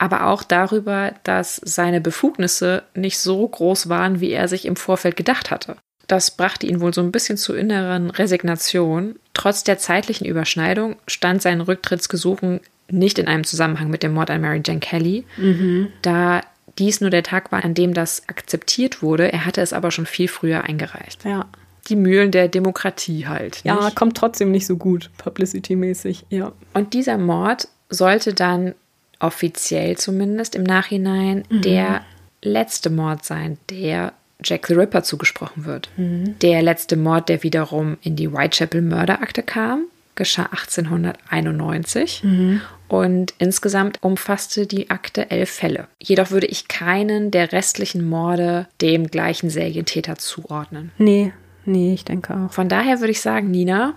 aber 0.01 0.27
auch 0.27 0.43
darüber, 0.43 1.13
dass 1.23 1.61
seine 1.65 2.01
Befugnisse 2.01 2.83
nicht 2.97 3.21
so 3.21 3.47
groß 3.47 3.89
waren, 3.89 4.19
wie 4.21 4.33
er 4.33 4.49
sich 4.49 4.67
im 4.67 4.75
Vorfeld 4.75 5.17
gedacht 5.17 5.53
hatte. 5.53 5.77
Das 6.09 6.33
brachte 6.33 6.67
ihn 6.67 6.81
wohl 6.81 6.93
so 6.93 7.03
ein 7.03 7.13
bisschen 7.13 7.37
zu 7.37 7.55
inneren 7.55 8.11
Resignation. 8.11 9.15
Trotz 9.33 9.63
der 9.63 9.79
zeitlichen 9.79 10.27
Überschneidung 10.27 10.97
stand 11.07 11.41
sein 11.41 11.61
Rücktrittsgesuchen 11.61 12.59
nicht 12.91 13.21
in 13.21 13.29
einem 13.29 13.45
Zusammenhang 13.45 13.91
mit 13.91 14.03
dem 14.03 14.13
Mord 14.13 14.31
an 14.31 14.41
Mary 14.41 14.61
Jane 14.65 14.81
Kelly, 14.81 15.25
mhm. 15.37 15.89
da 16.03 16.41
dies 16.79 17.01
nur 17.01 17.11
der 17.11 17.23
Tag 17.23 17.53
war, 17.53 17.65
an 17.65 17.75
dem 17.75 17.95
das 17.95 18.29
akzeptiert 18.29 19.03
wurde. 19.03 19.33
Er 19.33 19.47
hatte 19.47 19.61
es 19.61 19.73
aber 19.73 19.91
schon 19.91 20.07
viel 20.07 20.29
früher 20.29 20.65
eingereicht. 20.65 21.25
Ja. 21.25 21.47
Die 21.89 21.97
Mühlen 21.97 22.31
der 22.31 22.49
Demokratie 22.49 23.27
halt. 23.27 23.65
Nicht? 23.65 23.67
Ja, 23.67 23.91
kommt 23.95 24.17
trotzdem 24.17 24.51
nicht 24.51 24.67
so 24.67 24.77
gut, 24.77 25.11
publicity-mäßig, 25.19 26.27
ja. 26.31 26.53
Und 26.75 26.95
dieser 26.95 27.17
Mord 27.17 27.69
sollte 27.89 28.35
dann 28.35 28.75
offiziell 29.21 29.97
zumindest 29.97 30.55
im 30.55 30.65
Nachhinein 30.65 31.45
mhm. 31.49 31.63
der 31.63 32.03
letzte 32.43 32.91
Mord 32.91 33.25
sein, 33.25 33.59
der 33.71 34.13
Jack 34.43 34.67
the 34.67 34.75
Ripper 34.75 35.03
zugesprochen 35.03 35.65
wird. 35.65 35.89
Mhm. 35.97 36.39
Der 36.41 36.63
letzte 36.63 36.97
Mord, 36.97 37.29
der 37.29 37.43
wiederum 37.43 37.97
in 38.03 38.17
die 38.17 38.33
Whitechapel-Mörderakte 38.33 39.43
kam, 39.43 39.85
geschah 40.17 40.45
1891 40.45 42.25
mhm. 42.25 42.61
und 42.89 43.35
insgesamt 43.39 44.03
umfasste 44.03 44.67
die 44.67 44.91
Akte 44.91 45.31
elf 45.31 45.51
Fälle. 45.51 45.89
Jedoch 46.03 46.31
würde 46.31 46.47
ich 46.47 46.69
keinen 46.69 47.31
der 47.31 47.53
restlichen 47.53 48.09
Morde 48.09 48.67
dem 48.81 49.07
gleichen 49.09 49.51
Serientäter 49.51 50.17
zuordnen. 50.17 50.91
Nee, 50.99 51.33
nee, 51.65 51.95
ich 51.95 52.05
denke 52.05 52.35
auch. 52.35 52.53
Von 52.53 52.69
daher 52.69 53.01
würde 53.01 53.13
ich 53.13 53.21
sagen, 53.21 53.51
Nina, 53.51 53.95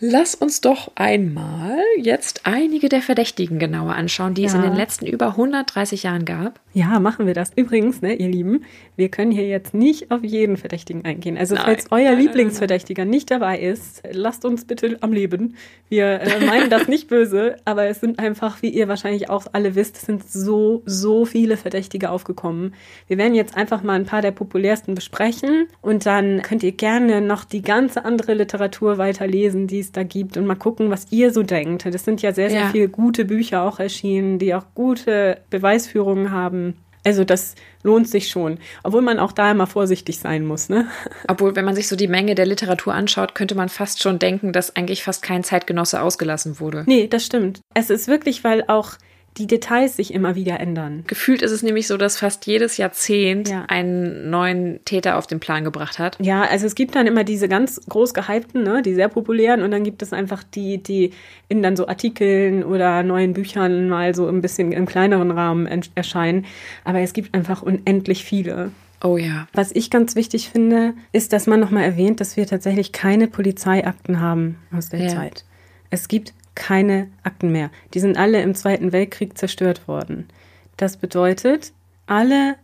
Lass 0.00 0.36
uns 0.36 0.60
doch 0.60 0.92
einmal 0.94 1.80
jetzt 2.00 2.42
einige 2.44 2.88
der 2.88 3.02
Verdächtigen 3.02 3.58
genauer 3.58 3.94
anschauen, 3.94 4.34
die 4.34 4.42
ja. 4.42 4.48
es 4.48 4.54
in 4.54 4.62
den 4.62 4.74
letzten 4.74 5.06
über 5.06 5.30
130 5.30 6.04
Jahren 6.04 6.24
gab. 6.24 6.60
Ja, 6.72 7.00
machen 7.00 7.26
wir 7.26 7.34
das. 7.34 7.50
Übrigens, 7.56 8.00
ne, 8.00 8.14
ihr 8.14 8.28
Lieben, 8.28 8.64
wir 8.98 9.10
können 9.10 9.30
hier 9.30 9.46
jetzt 9.46 9.74
nicht 9.74 10.10
auf 10.10 10.24
jeden 10.24 10.56
Verdächtigen 10.56 11.04
eingehen. 11.04 11.38
Also 11.38 11.54
nein. 11.54 11.64
falls 11.64 11.86
euer 11.92 12.10
nein, 12.10 12.18
Lieblingsverdächtiger 12.18 13.04
nein, 13.04 13.10
nicht 13.10 13.30
dabei 13.30 13.60
ist, 13.60 14.02
lasst 14.10 14.44
uns 14.44 14.64
bitte 14.64 14.98
am 15.02 15.12
Leben. 15.12 15.54
Wir 15.88 16.20
äh, 16.20 16.44
meinen 16.44 16.68
das 16.68 16.88
nicht 16.88 17.06
böse, 17.06 17.56
aber 17.64 17.86
es 17.86 18.00
sind 18.00 18.18
einfach, 18.18 18.60
wie 18.60 18.70
ihr 18.70 18.88
wahrscheinlich 18.88 19.30
auch 19.30 19.46
alle 19.52 19.76
wisst, 19.76 19.98
es 19.98 20.02
sind 20.02 20.28
so, 20.28 20.82
so 20.84 21.24
viele 21.24 21.56
Verdächtige 21.56 22.10
aufgekommen. 22.10 22.74
Wir 23.06 23.18
werden 23.18 23.36
jetzt 23.36 23.56
einfach 23.56 23.84
mal 23.84 23.92
ein 23.92 24.04
paar 24.04 24.20
der 24.20 24.32
populärsten 24.32 24.96
besprechen 24.96 25.68
und 25.80 26.04
dann 26.04 26.42
könnt 26.42 26.64
ihr 26.64 26.72
gerne 26.72 27.20
noch 27.20 27.44
die 27.44 27.62
ganze 27.62 28.04
andere 28.04 28.34
Literatur 28.34 28.98
weiterlesen, 28.98 29.68
die 29.68 29.78
es 29.78 29.92
da 29.92 30.02
gibt 30.02 30.36
und 30.36 30.44
mal 30.44 30.56
gucken, 30.56 30.90
was 30.90 31.06
ihr 31.12 31.32
so 31.32 31.44
denkt. 31.44 31.86
Das 31.86 32.04
sind 32.04 32.20
ja 32.20 32.32
sehr, 32.32 32.50
sehr 32.50 32.62
ja. 32.62 32.68
viele 32.70 32.88
gute 32.88 33.24
Bücher 33.24 33.62
auch 33.62 33.78
erschienen, 33.78 34.40
die 34.40 34.56
auch 34.56 34.64
gute 34.74 35.38
Beweisführungen 35.50 36.32
haben. 36.32 36.74
Also 37.04 37.24
das 37.24 37.54
lohnt 37.82 38.08
sich 38.08 38.28
schon, 38.28 38.58
obwohl 38.82 39.02
man 39.02 39.18
auch 39.18 39.32
da 39.32 39.50
immer 39.50 39.66
vorsichtig 39.66 40.18
sein 40.18 40.44
muss. 40.44 40.68
Ne? 40.68 40.88
Obwohl, 41.28 41.56
wenn 41.56 41.64
man 41.64 41.74
sich 41.74 41.88
so 41.88 41.96
die 41.96 42.08
Menge 42.08 42.34
der 42.34 42.46
Literatur 42.46 42.94
anschaut, 42.94 43.34
könnte 43.34 43.54
man 43.54 43.68
fast 43.68 44.02
schon 44.02 44.18
denken, 44.18 44.52
dass 44.52 44.76
eigentlich 44.76 45.02
fast 45.02 45.22
kein 45.22 45.44
Zeitgenosse 45.44 46.02
ausgelassen 46.02 46.60
wurde. 46.60 46.84
Nee, 46.86 47.06
das 47.06 47.24
stimmt. 47.24 47.60
Es 47.74 47.90
ist 47.90 48.08
wirklich, 48.08 48.44
weil 48.44 48.64
auch 48.66 48.92
die 49.38 49.46
Details 49.46 49.96
sich 49.96 50.12
immer 50.12 50.34
wieder 50.34 50.58
ändern. 50.60 51.04
Gefühlt 51.06 51.42
ist 51.42 51.52
es 51.52 51.62
nämlich 51.62 51.86
so, 51.86 51.96
dass 51.96 52.18
fast 52.18 52.46
jedes 52.46 52.76
Jahrzehnt 52.76 53.48
ja. 53.48 53.64
einen 53.68 54.30
neuen 54.30 54.84
Täter 54.84 55.16
auf 55.16 55.26
den 55.26 55.40
Plan 55.40 55.64
gebracht 55.64 55.98
hat. 55.98 56.16
Ja, 56.20 56.42
also 56.42 56.66
es 56.66 56.74
gibt 56.74 56.96
dann 56.96 57.06
immer 57.06 57.24
diese 57.24 57.48
ganz 57.48 57.80
groß 57.88 58.14
gehypten, 58.14 58.64
ne, 58.64 58.82
die 58.82 58.94
sehr 58.94 59.08
populären 59.08 59.62
und 59.62 59.70
dann 59.70 59.84
gibt 59.84 60.02
es 60.02 60.12
einfach 60.12 60.42
die, 60.42 60.82
die 60.82 61.12
in 61.48 61.62
dann 61.62 61.76
so 61.76 61.86
Artikeln 61.86 62.64
oder 62.64 63.02
neuen 63.02 63.32
Büchern 63.32 63.88
mal 63.88 64.14
so 64.14 64.26
ein 64.26 64.42
bisschen 64.42 64.72
im 64.72 64.86
kleineren 64.86 65.30
Rahmen 65.30 65.66
erscheinen. 65.94 66.44
Aber 66.84 67.00
es 67.00 67.12
gibt 67.12 67.34
einfach 67.34 67.62
unendlich 67.62 68.24
viele. 68.24 68.72
Oh 69.02 69.16
ja. 69.16 69.46
Was 69.52 69.70
ich 69.72 69.90
ganz 69.90 70.16
wichtig 70.16 70.50
finde, 70.50 70.94
ist, 71.12 71.32
dass 71.32 71.46
man 71.46 71.60
nochmal 71.60 71.84
erwähnt, 71.84 72.20
dass 72.20 72.36
wir 72.36 72.46
tatsächlich 72.46 72.92
keine 72.92 73.28
Polizeiakten 73.28 74.20
haben 74.20 74.56
aus 74.76 74.88
der 74.88 75.00
ja. 75.00 75.08
Zeit. 75.08 75.44
Es 75.90 76.08
gibt 76.08 76.34
keine 76.58 77.08
Akten 77.22 77.52
mehr. 77.52 77.70
Die 77.94 78.00
sind 78.00 78.18
alle 78.18 78.42
im 78.42 78.54
Zweiten 78.54 78.92
Weltkrieg 78.92 79.38
zerstört 79.38 79.86
worden. 79.86 80.28
Das 80.76 80.96
bedeutet, 80.96 81.72
alle 82.06 82.56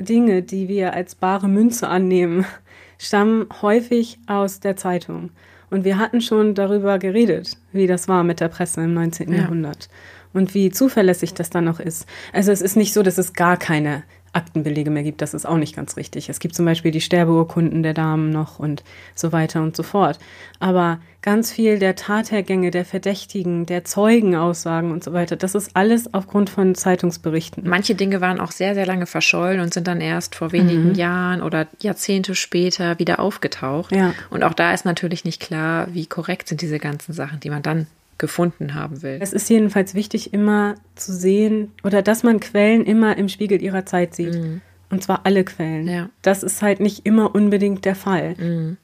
Dinge, 0.00 0.42
die 0.42 0.68
wir 0.68 0.94
als 0.94 1.14
bare 1.14 1.48
Münze 1.48 1.88
annehmen, 1.88 2.46
stammen 2.98 3.46
häufig 3.60 4.18
aus 4.26 4.60
der 4.60 4.76
Zeitung. 4.76 5.30
Und 5.70 5.84
wir 5.84 5.98
hatten 5.98 6.20
schon 6.20 6.54
darüber 6.54 6.98
geredet, 6.98 7.58
wie 7.72 7.86
das 7.86 8.08
war 8.08 8.24
mit 8.24 8.40
der 8.40 8.48
Presse 8.48 8.82
im 8.82 8.94
19. 8.94 9.30
Ja. 9.30 9.42
Jahrhundert 9.42 9.88
und 10.32 10.54
wie 10.54 10.70
zuverlässig 10.70 11.34
das 11.34 11.50
dann 11.50 11.64
noch 11.64 11.80
ist. 11.80 12.06
Also 12.32 12.52
es 12.52 12.62
ist 12.62 12.76
nicht 12.76 12.94
so, 12.94 13.02
dass 13.02 13.18
es 13.18 13.34
gar 13.34 13.58
keine 13.58 14.02
Aktenbelege 14.32 14.90
mehr 14.90 15.02
gibt. 15.02 15.20
Das 15.20 15.34
ist 15.34 15.46
auch 15.46 15.56
nicht 15.56 15.76
ganz 15.76 15.96
richtig. 15.96 16.28
Es 16.28 16.40
gibt 16.40 16.54
zum 16.54 16.64
Beispiel 16.64 16.90
die 16.90 17.00
Sterbeurkunden 17.00 17.82
der 17.82 17.94
Damen 17.94 18.30
noch 18.30 18.58
und 18.58 18.82
so 19.14 19.32
weiter 19.32 19.62
und 19.62 19.76
so 19.76 19.82
fort. 19.82 20.18
Aber 20.58 21.00
ganz 21.20 21.52
viel 21.52 21.78
der 21.78 21.96
Tathergänge, 21.96 22.70
der 22.70 22.84
Verdächtigen, 22.84 23.66
der 23.66 23.84
Zeugenaussagen 23.84 24.90
und 24.90 25.04
so 25.04 25.12
weiter, 25.12 25.36
das 25.36 25.54
ist 25.54 25.70
alles 25.74 26.12
aufgrund 26.14 26.50
von 26.50 26.74
Zeitungsberichten. 26.74 27.68
Manche 27.68 27.94
Dinge 27.94 28.20
waren 28.20 28.40
auch 28.40 28.52
sehr, 28.52 28.74
sehr 28.74 28.86
lange 28.86 29.06
verschollen 29.06 29.60
und 29.60 29.74
sind 29.74 29.86
dann 29.86 30.00
erst 30.00 30.34
vor 30.34 30.52
wenigen 30.52 30.90
mhm. 30.90 30.94
Jahren 30.94 31.42
oder 31.42 31.66
Jahrzehnte 31.80 32.34
später 32.34 32.98
wieder 32.98 33.20
aufgetaucht. 33.20 33.94
Ja. 33.94 34.14
Und 34.30 34.44
auch 34.44 34.54
da 34.54 34.72
ist 34.72 34.84
natürlich 34.84 35.24
nicht 35.24 35.40
klar, 35.40 35.88
wie 35.92 36.06
korrekt 36.06 36.48
sind 36.48 36.62
diese 36.62 36.78
ganzen 36.78 37.12
Sachen, 37.12 37.38
die 37.40 37.50
man 37.50 37.62
dann 37.62 37.86
gefunden 38.22 38.74
haben 38.74 39.02
will. 39.02 39.18
Es 39.20 39.34
ist 39.34 39.50
jedenfalls 39.50 39.94
wichtig, 39.94 40.32
immer 40.32 40.76
zu 40.94 41.12
sehen 41.12 41.72
oder 41.84 42.00
dass 42.00 42.22
man 42.22 42.40
Quellen 42.40 42.86
immer 42.86 43.18
im 43.18 43.28
Spiegel 43.28 43.60
ihrer 43.60 43.84
Zeit 43.84 44.14
sieht. 44.14 44.34
Mhm. 44.34 44.62
Und 44.90 45.02
zwar 45.02 45.22
alle 45.24 45.44
Quellen. 45.44 45.88
Ja. 45.88 46.08
Das 46.22 46.42
ist 46.42 46.62
halt 46.62 46.80
nicht 46.80 47.04
immer 47.04 47.34
unbedingt 47.34 47.84
der 47.84 47.96
Fall. 47.96 48.34
Mhm. 48.38 48.76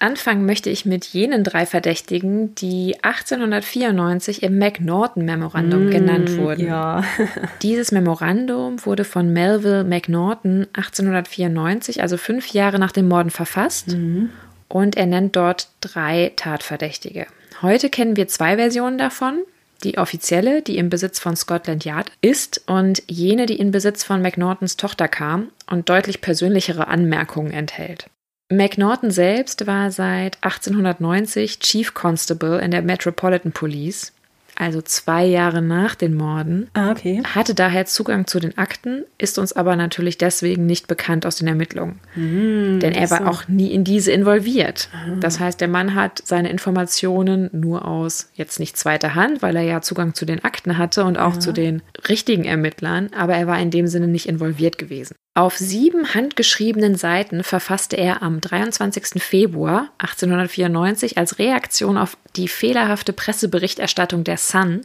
Anfangen 0.00 0.46
möchte 0.46 0.70
ich 0.70 0.86
mit 0.86 1.06
jenen 1.06 1.42
drei 1.42 1.66
Verdächtigen, 1.66 2.54
die 2.54 2.94
1894 3.02 4.44
im 4.44 4.56
McNaughton-Memorandum 4.58 5.86
mm, 5.86 5.90
genannt 5.90 6.36
wurden. 6.36 6.66
Ja. 6.66 7.02
Dieses 7.62 7.90
Memorandum 7.90 8.84
wurde 8.86 9.02
von 9.02 9.32
Melville 9.32 9.82
McNaughton 9.82 10.68
1894, 10.72 12.00
also 12.00 12.16
fünf 12.16 12.52
Jahre 12.52 12.78
nach 12.78 12.92
dem 12.92 13.08
Morden, 13.08 13.30
verfasst. 13.30 13.88
Mm. 13.88 14.26
Und 14.68 14.96
er 14.96 15.06
nennt 15.06 15.34
dort 15.34 15.68
drei 15.80 16.32
Tatverdächtige. 16.36 17.26
Heute 17.60 17.90
kennen 17.90 18.16
wir 18.16 18.28
zwei 18.28 18.56
Versionen 18.56 18.98
davon. 18.98 19.42
Die 19.84 19.98
offizielle, 19.98 20.62
die 20.62 20.78
im 20.78 20.90
Besitz 20.90 21.18
von 21.18 21.36
Scotland 21.36 21.84
Yard 21.84 22.12
ist 22.20 22.62
und 22.66 23.02
jene, 23.08 23.46
die 23.46 23.58
in 23.58 23.70
Besitz 23.70 24.04
von 24.04 24.22
McNaughtons 24.22 24.76
Tochter 24.76 25.08
kam 25.08 25.50
und 25.70 25.88
deutlich 25.88 26.20
persönlichere 26.20 26.88
Anmerkungen 26.88 27.52
enthält. 27.52 28.10
McNaughton 28.50 29.10
selbst 29.10 29.66
war 29.66 29.90
seit 29.90 30.42
1890 30.42 31.58
Chief 31.60 31.94
Constable 31.94 32.60
in 32.60 32.70
der 32.70 32.82
Metropolitan 32.82 33.52
Police 33.52 34.12
also 34.60 34.82
zwei 34.82 35.24
Jahre 35.24 35.62
nach 35.62 35.94
den 35.94 36.14
Morden, 36.14 36.68
Ah, 36.74 36.90
okay. 36.90 37.22
hatte 37.34 37.54
daher 37.54 37.86
Zugang 37.86 38.26
zu 38.26 38.40
den 38.40 38.58
Akten, 38.58 39.04
ist 39.16 39.38
uns 39.38 39.52
aber 39.52 39.76
natürlich 39.76 40.18
deswegen 40.18 40.66
nicht 40.66 40.88
bekannt 40.88 41.24
aus 41.26 41.36
den 41.36 41.46
Ermittlungen. 41.48 42.00
Denn 42.16 42.92
er 42.92 43.10
war 43.10 43.18
so. 43.18 43.24
auch 43.24 43.48
nie 43.48 43.72
in 43.72 43.84
diese 43.84 44.10
involviert. 44.12 44.88
Das 45.20 45.38
heißt, 45.40 45.60
der 45.60 45.68
Mann 45.68 45.94
hat 45.94 46.22
seine 46.24 46.50
Informationen 46.50 47.50
nur 47.52 47.86
aus, 47.86 48.30
jetzt 48.34 48.58
nicht 48.58 48.76
zweiter 48.76 49.14
Hand, 49.14 49.42
weil 49.42 49.54
er 49.56 49.62
ja 49.62 49.80
Zugang 49.80 50.14
zu 50.14 50.24
den 50.24 50.44
Akten 50.44 50.76
hatte 50.76 51.04
und 51.04 51.18
auch 51.18 51.36
zu 51.38 51.52
den 51.52 51.82
richtigen 52.08 52.44
Ermittlern, 52.44 53.10
aber 53.16 53.34
er 53.34 53.46
war 53.46 53.58
in 53.58 53.70
dem 53.70 53.86
Sinne 53.86 54.08
nicht 54.08 54.28
involviert 54.28 54.78
gewesen. 54.78 55.16
Auf 55.34 55.56
sieben 55.56 56.14
handgeschriebenen 56.14 56.96
Seiten 56.96 57.44
verfasste 57.44 57.96
er 57.96 58.22
am 58.22 58.40
23. 58.40 59.22
Februar 59.22 59.90
1894 59.98 61.16
als 61.16 61.38
Reaktion 61.38 61.96
auf 61.96 62.16
die 62.36 62.48
fehlerhafte 62.48 63.12
Presseberichterstattung 63.12 64.24
der 64.24 64.36
Sun 64.36 64.82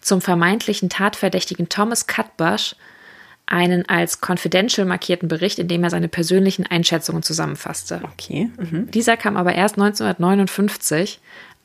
zum 0.00 0.20
vermeintlichen 0.20 0.88
Tatverdächtigen 0.88 1.68
Thomas 1.68 2.06
Cutbush 2.06 2.76
einen 3.50 3.86
als 3.88 4.20
confidential 4.20 4.86
markierten 4.86 5.28
Bericht, 5.28 5.58
in 5.58 5.68
dem 5.68 5.82
er 5.82 5.90
seine 5.90 6.08
persönlichen 6.08 6.66
Einschätzungen 6.66 7.22
zusammenfasste. 7.22 8.00
Okay. 8.04 8.48
Mhm. 8.56 8.90
Dieser 8.92 9.16
kam 9.16 9.36
aber 9.36 9.54
erst 9.54 9.74
1959 9.76 11.20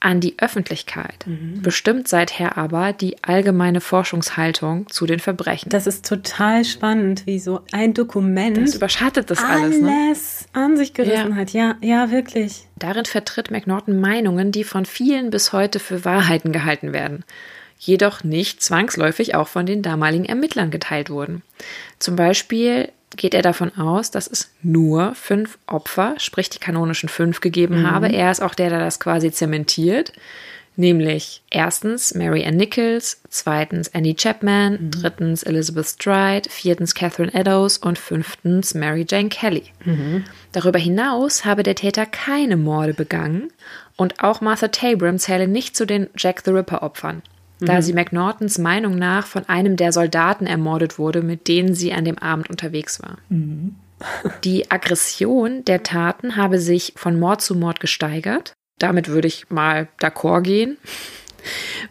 an 0.05 0.19
die 0.21 0.35
Öffentlichkeit, 0.37 1.25
bestimmt 1.63 2.07
seither 2.07 2.59
aber 2.59 2.93
die 2.93 3.23
allgemeine 3.23 3.81
Forschungshaltung 3.81 4.87
zu 4.87 5.07
den 5.07 5.19
Verbrechen. 5.19 5.69
Das 5.71 5.87
ist 5.87 6.07
total 6.07 6.63
spannend, 6.63 7.25
wie 7.25 7.39
so 7.39 7.61
ein 7.71 7.95
Dokument 7.95 8.55
Das 8.57 8.75
überschattet 8.75 9.31
das 9.31 9.43
alles. 9.43 9.81
Ne? 9.81 9.91
alles 10.09 10.45
an 10.53 10.77
sich 10.77 10.93
gerissen 10.93 11.31
Ja. 11.31 11.35
hat. 11.35 11.49
Ja, 11.53 11.75
ja, 11.81 12.11
wirklich. 12.11 12.67
Darin 12.77 13.05
vertritt 13.05 13.49
McNaughton 13.49 13.99
Meinungen, 13.99 14.51
die 14.51 14.63
von 14.63 14.85
vielen 14.85 15.31
bis 15.31 15.53
heute 15.53 15.79
für 15.79 16.05
Wahrheiten 16.05 16.51
gehalten 16.51 16.93
werden, 16.93 17.23
jedoch 17.79 18.23
nicht 18.23 18.61
zwangsläufig 18.61 19.33
auch 19.33 19.47
von 19.47 19.65
den 19.65 19.81
damaligen 19.81 20.25
Ermittlern 20.25 20.69
geteilt 20.69 21.09
wurden. 21.09 21.41
Zum 21.97 22.15
Beispiel 22.15 22.89
geht 23.15 23.33
er 23.33 23.41
davon 23.41 23.77
aus, 23.77 24.11
dass 24.11 24.27
es 24.27 24.51
nur 24.61 25.15
fünf 25.15 25.57
Opfer, 25.67 26.15
sprich 26.17 26.49
die 26.49 26.59
kanonischen 26.59 27.09
fünf, 27.09 27.41
gegeben 27.41 27.89
habe. 27.89 28.07
Er 28.09 28.31
ist 28.31 28.41
auch 28.41 28.55
der, 28.55 28.69
der 28.69 28.79
das 28.79 28.99
quasi 28.99 29.31
zementiert. 29.31 30.13
Nämlich 30.77 31.41
erstens 31.49 32.13
Mary 32.15 32.45
Ann 32.45 32.57
Nichols, 32.57 33.21
zweitens 33.29 33.95
Annie 33.95 34.13
Chapman, 34.13 34.91
drittens 34.91 35.43
Elizabeth 35.43 35.85
Stride, 35.85 36.49
viertens 36.49 36.93
Catherine 36.93 37.33
Eddowes 37.33 37.77
und 37.77 37.97
fünftens 37.97 38.73
Mary 38.73 39.05
Jane 39.09 39.29
Kelly. 39.29 39.63
Darüber 40.51 40.77
hinaus 40.77 41.45
habe 41.45 41.63
der 41.63 41.75
Täter 41.75 42.05
keine 42.05 42.57
Morde 42.57 42.93
begangen 42.93 43.53
und 43.95 44.21
auch 44.21 44.41
Martha 44.41 44.67
Tabram 44.67 45.17
zähle 45.17 45.47
nicht 45.47 45.77
zu 45.77 45.85
den 45.85 46.09
Jack 46.17 46.41
the 46.43 46.51
Ripper-Opfern, 46.51 47.21
da 47.59 47.81
sie 47.81 47.93
McNaughtons 47.93 48.57
Meinung 48.57 48.97
nach 48.97 49.25
von 49.25 49.47
einem 49.47 49.77
der 49.77 49.91
Soldaten 49.91 50.45
ermordet 50.45 50.99
wurde, 50.99 51.21
mit 51.21 51.47
denen 51.47 51.73
sie 51.73 51.93
an 51.93 52.05
dem 52.05 52.17
Abend 52.17 52.49
unterwegs 52.49 53.01
war. 53.01 53.17
Die 54.43 54.69
Aggression 54.71 55.63
der 55.65 55.83
Taten 55.83 56.35
habe 56.35 56.59
sich 56.59 56.93
von 56.95 57.19
Mord 57.19 57.41
zu 57.41 57.55
Mord 57.55 57.79
gesteigert. 57.79 58.53
Damit 58.77 59.07
würde 59.07 59.27
ich 59.27 59.49
mal 59.49 59.87
d'accord 60.01 60.41
gehen. 60.41 60.77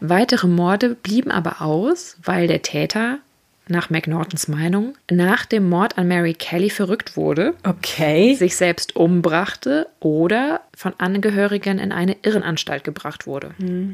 Weitere 0.01 0.47
Morde 0.47 0.91
blieben 0.91 1.31
aber 1.31 1.63
aus, 1.63 2.19
weil 2.23 2.47
der 2.47 2.63
Täter, 2.63 3.21
nach 3.69 3.91
McNaughtons 3.91 4.49
Meinung, 4.49 4.95
nach 5.11 5.47
dem 5.47 5.69
Mord 5.69 5.97
an 5.99 6.09
Mary 6.09 6.35
Kelly 6.35 6.71
verrückt 6.71 7.17
wurde, 7.17 7.55
Okay. 7.65 8.35
sich 8.35 8.57
selbst 8.57 8.97
umbrachte 8.97 9.87
oder 10.01 10.61
von 10.77 10.93
Angehörigen 10.99 11.79
in 11.79 11.93
eine 11.93 12.17
Irrenanstalt 12.23 12.85
gebracht 12.85 13.27
wurde. 13.27 13.53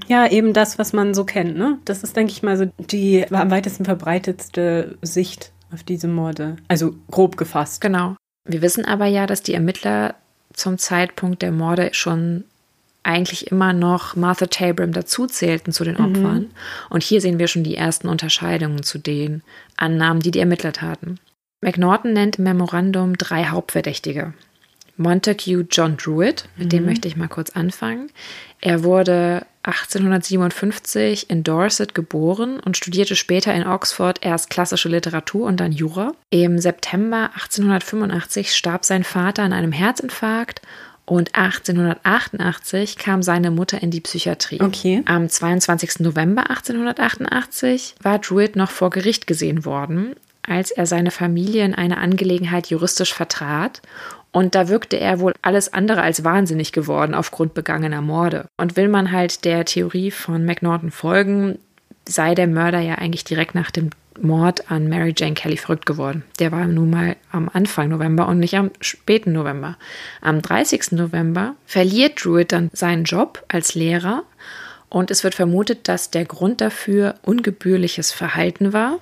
Ja, 0.08 0.26
eben 0.28 0.52
das, 0.52 0.78
was 0.78 0.92
man 0.92 1.14
so 1.14 1.24
kennt, 1.24 1.56
ne? 1.56 1.78
Das 1.84 2.02
ist, 2.02 2.16
denke 2.16 2.32
ich 2.32 2.42
mal, 2.42 2.56
so 2.56 2.66
die 2.78 3.26
am 3.30 3.50
weitesten 3.50 3.84
verbreitetste 3.84 4.98
Sicht 5.02 5.52
auf 5.72 5.82
diese 5.82 6.08
Morde. 6.08 6.56
Also 6.68 6.94
grob 7.10 7.36
gefasst. 7.36 7.80
Genau. 7.80 8.16
Wir 8.44 8.62
wissen 8.62 8.84
aber 8.84 9.06
ja, 9.06 9.26
dass 9.26 9.42
die 9.42 9.54
Ermittler 9.54 10.16
zum 10.52 10.78
Zeitpunkt 10.78 11.42
der 11.42 11.52
Morde 11.52 11.90
schon 11.92 12.44
eigentlich 13.02 13.50
immer 13.50 13.72
noch 13.72 14.16
Martha 14.16 14.46
Tabram 14.46 14.92
dazuzählten 14.92 15.72
zu 15.72 15.84
den 15.84 15.96
Opfern. 15.96 16.50
Und 16.90 17.02
hier 17.02 17.20
sehen 17.20 17.38
wir 17.38 17.48
schon 17.48 17.64
die 17.64 17.76
ersten 17.76 18.08
Unterscheidungen 18.08 18.82
zu 18.82 18.98
den 18.98 19.42
Annahmen, 19.76 20.20
die 20.20 20.30
die 20.30 20.40
Ermittler 20.40 20.72
taten. 20.72 21.18
McNaughton 21.62 22.12
nennt 22.12 22.38
im 22.38 22.44
Memorandum 22.44 23.18
drei 23.18 23.46
Hauptverdächtige. 23.46 24.32
Montague 24.96 25.66
John 25.70 25.96
Druitt, 25.96 26.44
mit 26.56 26.72
dem 26.72 26.84
möchte 26.84 27.08
ich 27.08 27.16
mal 27.16 27.28
kurz 27.28 27.50
anfangen. 27.50 28.10
Er 28.60 28.84
wurde 28.84 29.46
1857 29.62 31.30
in 31.30 31.42
Dorset 31.42 31.94
geboren 31.94 32.60
und 32.60 32.76
studierte 32.76 33.16
später 33.16 33.54
in 33.54 33.66
Oxford 33.66 34.18
erst 34.22 34.50
klassische 34.50 34.90
Literatur 34.90 35.46
und 35.46 35.58
dann 35.58 35.72
Jura. 35.72 36.12
Im 36.28 36.58
September 36.58 37.30
1885 37.34 38.54
starb 38.54 38.84
sein 38.84 39.04
Vater 39.04 39.42
an 39.42 39.54
einem 39.54 39.72
Herzinfarkt 39.72 40.60
und 41.10 41.34
1888 41.34 42.96
kam 42.96 43.24
seine 43.24 43.50
Mutter 43.50 43.82
in 43.82 43.90
die 43.90 44.00
Psychiatrie. 44.00 44.60
Okay. 44.60 45.02
Am 45.06 45.28
22. 45.28 45.98
November 45.98 46.48
1888 46.50 47.96
war 48.00 48.20
Druitt 48.20 48.54
noch 48.54 48.70
vor 48.70 48.90
Gericht 48.90 49.26
gesehen 49.26 49.64
worden, 49.64 50.14
als 50.46 50.70
er 50.70 50.86
seine 50.86 51.10
Familie 51.10 51.64
in 51.64 51.74
einer 51.74 51.98
Angelegenheit 51.98 52.68
juristisch 52.68 53.12
vertrat. 53.12 53.82
Und 54.30 54.54
da 54.54 54.68
wirkte 54.68 55.00
er 55.00 55.18
wohl 55.18 55.34
alles 55.42 55.72
andere 55.72 56.00
als 56.02 56.22
wahnsinnig 56.22 56.70
geworden 56.70 57.16
aufgrund 57.16 57.54
begangener 57.54 58.02
Morde. 58.02 58.46
Und 58.56 58.76
will 58.76 58.86
man 58.86 59.10
halt 59.10 59.44
der 59.44 59.64
Theorie 59.64 60.12
von 60.12 60.44
McNaughton 60.44 60.92
folgen, 60.92 61.58
sei 62.08 62.36
der 62.36 62.46
Mörder 62.46 62.78
ja 62.78 62.94
eigentlich 62.94 63.24
direkt 63.24 63.56
nach 63.56 63.72
dem 63.72 63.90
Mord 64.22 64.70
an 64.70 64.88
Mary 64.88 65.14
Jane 65.16 65.34
Kelly 65.34 65.56
verrückt 65.56 65.86
geworden. 65.86 66.24
Der 66.38 66.52
war 66.52 66.66
nun 66.66 66.90
mal 66.90 67.16
am 67.32 67.50
Anfang 67.52 67.88
November 67.88 68.28
und 68.28 68.38
nicht 68.38 68.54
am 68.54 68.70
späten 68.80 69.32
November. 69.32 69.76
Am 70.20 70.42
30. 70.42 70.92
November 70.92 71.54
verliert 71.66 72.24
Druitt 72.24 72.52
dann 72.52 72.70
seinen 72.72 73.04
Job 73.04 73.44
als 73.48 73.74
Lehrer 73.74 74.24
und 74.88 75.10
es 75.10 75.22
wird 75.22 75.34
vermutet, 75.34 75.88
dass 75.88 76.10
der 76.10 76.24
Grund 76.24 76.60
dafür 76.60 77.14
ungebührliches 77.22 78.12
Verhalten 78.12 78.72
war. 78.72 78.98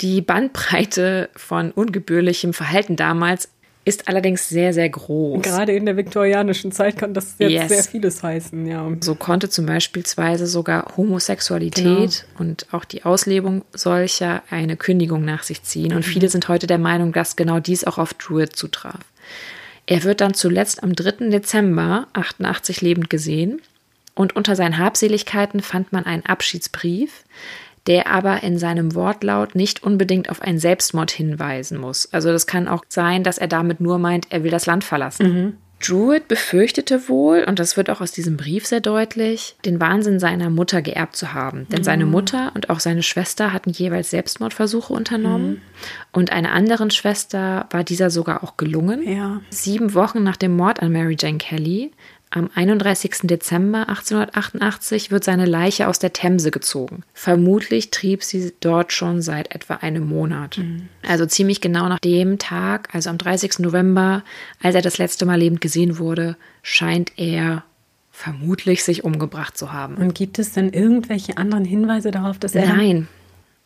Die 0.00 0.20
Bandbreite 0.20 1.30
von 1.36 1.70
ungebührlichem 1.70 2.52
Verhalten 2.52 2.96
damals 2.96 3.48
ist 3.86 4.08
allerdings 4.08 4.48
sehr, 4.48 4.74
sehr 4.74 4.88
groß. 4.88 5.42
Gerade 5.42 5.72
in 5.72 5.86
der 5.86 5.96
viktorianischen 5.96 6.72
Zeit 6.72 6.98
kann 6.98 7.14
das 7.14 7.36
jetzt 7.38 7.52
Yes. 7.52 7.68
sehr 7.68 7.84
vieles 7.84 8.20
heißen, 8.20 8.66
ja. 8.66 8.84
So 9.00 9.14
konnte 9.14 9.48
zum 9.48 9.64
Beispiel 9.64 10.04
sogar 10.04 10.96
Homosexualität 10.96 12.26
und 12.36 12.66
auch 12.72 12.84
die 12.84 13.04
Auslebung 13.04 13.64
solcher 13.72 14.42
eine 14.50 14.76
Kündigung 14.76 15.24
nach 15.24 15.44
sich 15.44 15.62
ziehen. 15.62 15.94
Und 15.94 16.04
viele 16.04 16.28
sind 16.28 16.48
heute 16.48 16.66
der 16.66 16.78
Meinung, 16.78 17.12
dass 17.12 17.36
genau 17.36 17.60
dies 17.60 17.84
auch 17.84 17.98
auf 17.98 18.12
Druitt 18.14 18.56
zutraf. 18.56 18.98
Er 19.86 20.02
wird 20.02 20.20
dann 20.20 20.34
zuletzt 20.34 20.82
am 20.82 20.96
3. 20.96 21.30
Dezember 21.30 22.08
88 22.12 22.80
lebend 22.80 23.08
gesehen 23.08 23.62
und 24.16 24.34
unter 24.34 24.56
seinen 24.56 24.78
Habseligkeiten 24.78 25.60
fand 25.60 25.92
man 25.92 26.04
einen 26.06 26.26
Abschiedsbrief, 26.26 27.22
der 27.86 28.08
aber 28.08 28.42
in 28.42 28.58
seinem 28.58 28.94
Wortlaut 28.94 29.54
nicht 29.54 29.82
unbedingt 29.82 30.30
auf 30.30 30.42
einen 30.42 30.58
Selbstmord 30.58 31.10
hinweisen 31.10 31.78
muss. 31.78 32.12
Also 32.12 32.32
das 32.32 32.46
kann 32.46 32.68
auch 32.68 32.84
sein, 32.88 33.22
dass 33.22 33.38
er 33.38 33.48
damit 33.48 33.80
nur 33.80 33.98
meint, 33.98 34.26
er 34.30 34.44
will 34.44 34.50
das 34.50 34.66
Land 34.66 34.84
verlassen. 34.84 35.58
Druitt 35.84 36.26
befürchtete 36.26 37.08
wohl, 37.08 37.44
und 37.46 37.58
das 37.58 37.76
wird 37.76 37.90
auch 37.90 38.00
aus 38.00 38.10
diesem 38.10 38.38
Brief 38.38 38.66
sehr 38.66 38.80
deutlich, 38.80 39.56
den 39.66 39.78
Wahnsinn 39.78 40.18
seiner 40.18 40.48
Mutter 40.48 40.80
geerbt 40.80 41.16
zu 41.16 41.34
haben. 41.34 41.66
Denn 41.70 41.84
seine 41.84 42.06
Mutter 42.06 42.50
und 42.54 42.70
auch 42.70 42.80
seine 42.80 43.02
Schwester 43.02 43.52
hatten 43.52 43.70
jeweils 43.70 44.10
Selbstmordversuche 44.10 44.92
unternommen. 44.92 45.60
Und 46.12 46.32
einer 46.32 46.52
anderen 46.52 46.90
Schwester 46.90 47.66
war 47.70 47.84
dieser 47.84 48.08
sogar 48.08 48.42
auch 48.42 48.56
gelungen. 48.56 49.06
Ja. 49.06 49.42
Sieben 49.50 49.92
Wochen 49.92 50.22
nach 50.22 50.36
dem 50.36 50.56
Mord 50.56 50.80
an 50.80 50.92
Mary 50.92 51.16
Jane 51.18 51.38
Kelly, 51.38 51.92
am 52.36 52.50
31. 52.54 53.22
Dezember 53.22 53.88
1888, 53.88 55.10
wird 55.10 55.24
seine 55.24 55.46
Leiche 55.46 55.88
aus 55.88 55.98
der 55.98 56.12
Themse 56.12 56.50
gezogen. 56.50 57.02
Vermutlich 57.14 57.90
trieb 57.90 58.22
sie 58.22 58.52
dort 58.60 58.92
schon 58.92 59.22
seit 59.22 59.54
etwa 59.54 59.76
einem 59.76 60.06
Monat. 60.06 60.60
Also 61.06 61.24
ziemlich 61.24 61.62
genau 61.62 61.88
nach 61.88 61.98
dem 61.98 62.38
Tag, 62.38 62.94
also 62.94 63.08
am 63.08 63.16
30. 63.16 63.60
November, 63.60 64.22
als 64.62 64.74
er 64.74 64.82
das 64.82 64.98
letzte 64.98 65.24
Mal 65.24 65.38
lebend 65.38 65.62
gesehen 65.62 65.98
wurde, 65.98 66.36
scheint 66.62 67.12
er 67.16 67.64
vermutlich 68.10 68.84
sich 68.84 69.04
umgebracht 69.04 69.56
zu 69.56 69.72
haben. 69.72 69.96
Und 69.96 70.14
gibt 70.14 70.38
es 70.38 70.52
denn 70.52 70.70
irgendwelche 70.72 71.38
anderen 71.38 71.64
Hinweise 71.64 72.10
darauf, 72.10 72.38
dass 72.38 72.54
er. 72.54 72.66
Nein. 72.66 73.08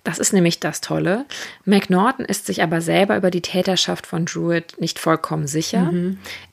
Das 0.05 0.19
ist 0.19 0.33
nämlich 0.33 0.61
das 0.61 0.81
Tolle. 0.81 1.27
McNaughton 1.65 2.25
ist 2.25 2.47
sich 2.47 2.63
aber 2.63 2.81
selber 2.81 3.17
über 3.17 3.31
die 3.31 3.43
Täterschaft 3.43 4.07
von 4.07 4.25
Druitt 4.25 4.81
nicht 4.81 4.99
vollkommen 4.99 5.47
sicher. 5.47 5.93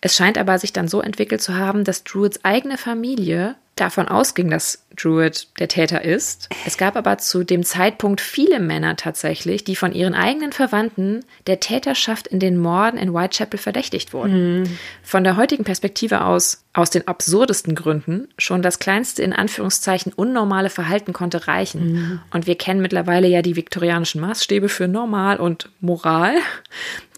Es 0.02 0.16
scheint 0.16 0.38
aber 0.38 0.60
sich 0.60 0.74
dann 0.74 0.88
so 0.88 1.02
entwickelt 1.02 1.42
zu 1.42 1.56
haben, 1.56 1.84
dass 1.84 2.04
Druitts 2.04 2.44
eigene 2.44 2.78
Familie 2.78 3.56
davon 3.80 4.08
ausging, 4.08 4.50
dass 4.50 4.88
Druid 4.98 5.48
der 5.60 5.68
Täter 5.68 6.04
ist. 6.04 6.50
Es 6.66 6.78
gab 6.78 6.96
aber 6.96 7.18
zu 7.18 7.44
dem 7.44 7.64
Zeitpunkt 7.64 8.20
viele 8.20 8.60
Männer 8.60 8.96
tatsächlich, 8.96 9.64
die 9.64 9.76
von 9.76 9.94
ihren 9.94 10.16
eigenen 10.16 10.52
Verwandten 10.52 11.24
der 11.46 11.60
Täterschaft 11.60 12.28
in 12.28 12.40
den 12.40 12.58
Morden 12.58 12.98
in 12.98 13.14
Whitechapel 13.14 13.60
verdächtigt 13.60 14.14
wurden. 14.14 14.62
Mhm. 14.62 14.80
Von 15.04 15.24
der 15.24 15.38
heutigen 15.38 15.64
Perspektive 15.64 16.26
aus, 16.26 16.64
aus 16.74 16.90
den 16.90 17.08
absurdesten 17.08 17.76
Gründen, 17.76 18.28
schon 18.38 18.62
das 18.62 18.80
kleinste 18.80 19.22
in 19.22 19.34
Anführungszeichen 19.34 20.12
unnormale 20.14 20.70
Verhalten 20.70 21.14
konnte 21.14 21.48
reichen. 21.48 21.94
Mhm. 21.94 22.20
Und 22.32 22.48
wir 22.48 22.56
kennen 22.56 22.82
mittlerweile 22.82 23.28
ja 23.28 23.42
die 23.42 23.56
viktorianischen 23.56 24.20
Maßstäbe 24.22 24.68
für 24.68 24.88
normal 24.88 25.38
und 25.38 25.70
Moral, 25.80 26.36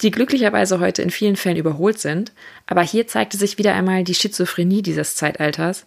die 0.01 0.11
glücklicherweise 0.11 0.79
heute 0.79 1.01
in 1.01 1.09
vielen 1.09 1.37
Fällen 1.37 1.57
überholt 1.57 1.99
sind. 1.99 2.33
Aber 2.67 2.81
hier 2.81 3.07
zeigte 3.07 3.37
sich 3.37 3.57
wieder 3.57 3.73
einmal 3.73 4.03
die 4.03 4.13
Schizophrenie 4.13 4.81
dieses 4.81 5.15
Zeitalters 5.15 5.85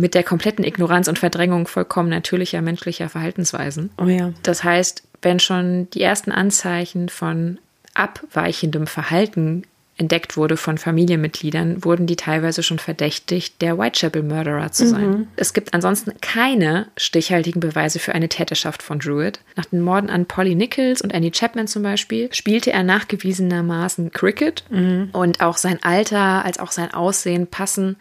mit 0.00 0.14
der 0.14 0.24
kompletten 0.24 0.64
Ignoranz 0.64 1.08
und 1.08 1.18
Verdrängung 1.18 1.66
vollkommen 1.66 2.08
natürlicher 2.08 2.62
menschlicher 2.62 3.08
Verhaltensweisen. 3.08 3.90
Oh 3.98 4.06
ja. 4.06 4.32
Das 4.42 4.64
heißt, 4.64 5.04
wenn 5.22 5.38
schon 5.38 5.88
die 5.90 6.02
ersten 6.02 6.32
Anzeichen 6.32 7.08
von 7.08 7.58
abweichendem 7.94 8.86
Verhalten 8.86 9.64
entdeckt 10.00 10.38
wurde 10.38 10.56
von 10.56 10.78
Familienmitgliedern, 10.78 11.84
wurden 11.84 12.06
die 12.06 12.16
teilweise 12.16 12.62
schon 12.62 12.78
verdächtigt, 12.78 13.60
der 13.60 13.78
Whitechapel 13.78 14.22
Murderer 14.22 14.72
zu 14.72 14.86
sein. 14.86 15.10
Mhm. 15.10 15.26
Es 15.36 15.52
gibt 15.52 15.74
ansonsten 15.74 16.14
keine 16.22 16.86
stichhaltigen 16.96 17.60
Beweise 17.60 17.98
für 17.98 18.14
eine 18.14 18.30
Täterschaft 18.30 18.82
von 18.82 18.98
Druid. 18.98 19.40
Nach 19.56 19.66
den 19.66 19.82
Morden 19.82 20.08
an 20.08 20.24
Polly 20.24 20.54
Nichols 20.54 21.02
und 21.02 21.14
Annie 21.14 21.32
Chapman 21.32 21.66
zum 21.66 21.82
Beispiel 21.82 22.32
spielte 22.32 22.72
er 22.72 22.82
nachgewiesenermaßen 22.82 24.10
Cricket 24.10 24.64
mhm. 24.70 25.10
und 25.12 25.42
auch 25.42 25.58
sein 25.58 25.78
Alter 25.82 26.46
als 26.46 26.58
auch 26.58 26.72
sein 26.72 26.94
Aussehen 26.94 27.46
passen 27.46 27.96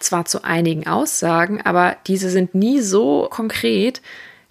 zwar 0.00 0.24
zu 0.24 0.44
einigen 0.44 0.86
Aussagen, 0.86 1.60
aber 1.62 1.96
diese 2.06 2.30
sind 2.30 2.54
nie 2.54 2.80
so 2.80 3.28
konkret, 3.30 4.02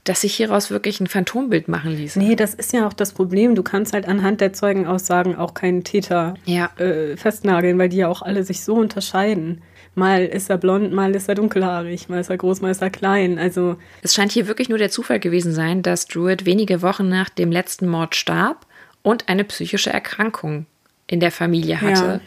dass 0.04 0.22
sich 0.22 0.36
hieraus 0.36 0.72
wirklich 0.72 1.00
ein 1.00 1.08
Phantombild 1.08 1.68
machen 1.68 1.92
ließ. 1.92 2.16
Nee, 2.16 2.36
das 2.36 2.54
ist 2.54 2.74
ja 2.74 2.88
auch 2.88 2.94
das 2.94 3.14
Problem. 3.14 3.56
Du 3.56 3.64
kannst 3.64 3.94
halt 3.94 4.08
anhand 4.08 4.42
der 4.42 4.54
Zeugenaussagen 4.54 5.36
auch 5.36 5.54
keinen 5.54 5.84
Täter 5.84 6.36
ja. 6.46 6.70
äh, 6.78 7.18
festnageln, 7.18 7.78
weil 7.78 7.90
die 7.90 7.98
ja 7.98 8.08
auch 8.08 8.22
alle 8.22 8.44
sich 8.44 8.64
so 8.64 8.76
unterscheiden. 8.76 9.62
Mal 9.96 10.26
ist 10.26 10.50
er 10.50 10.58
blond, 10.58 10.94
mal 10.94 11.14
ist 11.16 11.28
er 11.28 11.36
dunkelhaarig, 11.36 12.10
mal 12.10 12.20
ist 12.20 12.30
er 12.30 12.38
groß, 12.38 12.62
mal 12.62 12.72
ist 12.72 12.82
er 12.82 12.90
klein. 12.90 13.38
Also 13.38 13.76
es 14.02 14.14
scheint 14.14 14.32
hier 14.32 14.48
wirklich 14.48 14.70
nur 14.70 14.78
der 14.78 14.90
Zufall 14.90 15.20
gewesen 15.20 15.54
sein, 15.54 15.82
dass 15.84 16.08
Druid 16.08 16.46
wenige 16.46 16.82
Wochen 16.82 17.10
nach 17.10 17.30
dem 17.30 17.52
letzten 17.52 17.88
Mord 17.88 18.16
starb 18.16 18.66
und 19.02 19.28
eine 19.28 19.44
psychische 19.44 19.90
Erkrankung 19.90 20.66
in 21.08 21.20
der 21.20 21.32
Familie 21.32 21.82
hatte. 21.82 22.06
Ja. 22.06 22.22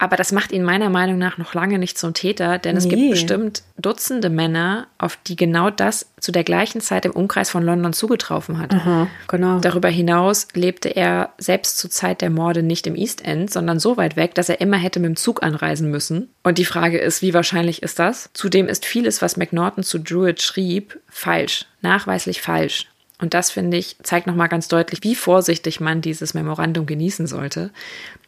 Aber 0.00 0.16
das 0.16 0.32
macht 0.32 0.50
ihn 0.50 0.64
meiner 0.64 0.88
Meinung 0.88 1.18
nach 1.18 1.36
noch 1.36 1.52
lange 1.52 1.78
nicht 1.78 1.98
zum 1.98 2.14
Täter, 2.14 2.56
denn 2.56 2.74
es 2.74 2.86
nee. 2.86 2.94
gibt 2.94 3.10
bestimmt 3.10 3.62
Dutzende 3.76 4.30
Männer, 4.30 4.86
auf 4.96 5.18
die 5.26 5.36
genau 5.36 5.68
das 5.68 6.06
zu 6.20 6.32
der 6.32 6.42
gleichen 6.42 6.80
Zeit 6.80 7.04
im 7.04 7.12
Umkreis 7.12 7.50
von 7.50 7.62
London 7.62 7.92
zugetroffen 7.92 8.58
hat. 8.58 8.72
Aha, 8.72 9.08
genau. 9.28 9.60
Darüber 9.60 9.88
hinaus 9.88 10.48
lebte 10.54 10.88
er 10.88 11.34
selbst 11.36 11.78
zur 11.78 11.90
Zeit 11.90 12.22
der 12.22 12.30
Morde 12.30 12.62
nicht 12.62 12.86
im 12.86 12.96
East 12.96 13.24
End, 13.24 13.50
sondern 13.50 13.78
so 13.78 13.98
weit 13.98 14.16
weg, 14.16 14.34
dass 14.34 14.48
er 14.48 14.62
immer 14.62 14.78
hätte 14.78 15.00
mit 15.00 15.08
dem 15.08 15.16
Zug 15.16 15.42
anreisen 15.42 15.90
müssen. 15.90 16.30
Und 16.42 16.56
die 16.56 16.64
Frage 16.64 16.98
ist, 16.98 17.20
wie 17.20 17.34
wahrscheinlich 17.34 17.82
ist 17.82 17.98
das? 17.98 18.30
Zudem 18.32 18.68
ist 18.68 18.86
vieles, 18.86 19.20
was 19.20 19.36
McNaughton 19.36 19.84
zu 19.84 19.98
Druid 19.98 20.40
schrieb, 20.40 20.98
falsch, 21.08 21.66
nachweislich 21.82 22.40
falsch. 22.40 22.86
Und 23.20 23.34
das, 23.34 23.50
finde 23.50 23.76
ich, 23.76 23.96
zeigt 24.02 24.26
nochmal 24.26 24.48
ganz 24.48 24.68
deutlich, 24.68 25.00
wie 25.02 25.14
vorsichtig 25.14 25.80
man 25.80 26.00
dieses 26.00 26.34
Memorandum 26.34 26.86
genießen 26.86 27.26
sollte. 27.26 27.70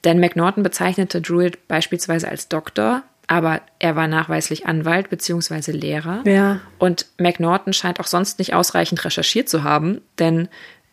Denn 0.05 0.21
McNaughton 0.21 0.63
bezeichnete 0.63 1.21
Druid 1.21 1.67
beispielsweise 1.69 2.29
als 2.29 2.49
Doktor, 2.49 3.03
aber 3.27 3.61
er 3.79 3.97
war 3.97 4.09
nachweislich 4.09 4.67
Anwalt 4.67 5.09
bzw. 5.09 5.73
Lehrer. 5.73 6.23
Ja. 6.27 6.61
Und 6.79 7.07
McNaughton 7.19 7.73
scheint 7.73 8.01
auch 8.01 8.07
sonst 8.07 8.39
nicht 8.39 8.55
ausreichend 8.55 9.05
recherchiert 9.05 9.49
zu 9.49 9.65
haben, 9.65 10.03
denn 10.19 10.49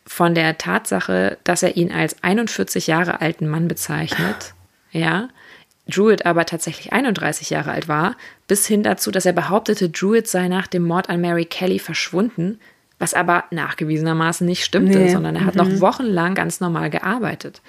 von 0.05 0.33
der 0.33 0.57
Tatsache, 0.57 1.37
dass 1.43 1.61
er 1.61 1.77
ihn 1.77 1.91
als 1.91 2.23
41 2.23 2.87
Jahre 2.87 3.21
alten 3.21 3.47
Mann 3.47 3.67
bezeichnet, 3.67 4.53
ja, 4.91 5.29
Druid 5.87 6.25
aber 6.25 6.45
tatsächlich 6.45 6.93
31 6.93 7.49
Jahre 7.49 7.71
alt 7.71 7.87
war, 7.87 8.15
bis 8.47 8.65
hin 8.65 8.83
dazu, 8.83 9.11
dass 9.11 9.25
er 9.25 9.33
behauptete, 9.33 9.89
Druid 9.89 10.27
sei 10.27 10.47
nach 10.47 10.67
dem 10.67 10.83
Mord 10.83 11.09
an 11.09 11.21
Mary 11.21 11.45
Kelly 11.45 11.79
verschwunden, 11.79 12.59
was 12.99 13.13
aber 13.13 13.45
nachgewiesenermaßen 13.51 14.45
nicht 14.45 14.63
stimmte, 14.63 14.99
nee. 14.99 15.09
sondern 15.09 15.35
er 15.35 15.45
hat 15.45 15.55
mhm. 15.55 15.61
noch 15.61 15.81
wochenlang 15.81 16.35
ganz 16.35 16.59
normal 16.59 16.89
gearbeitet. 16.89 17.61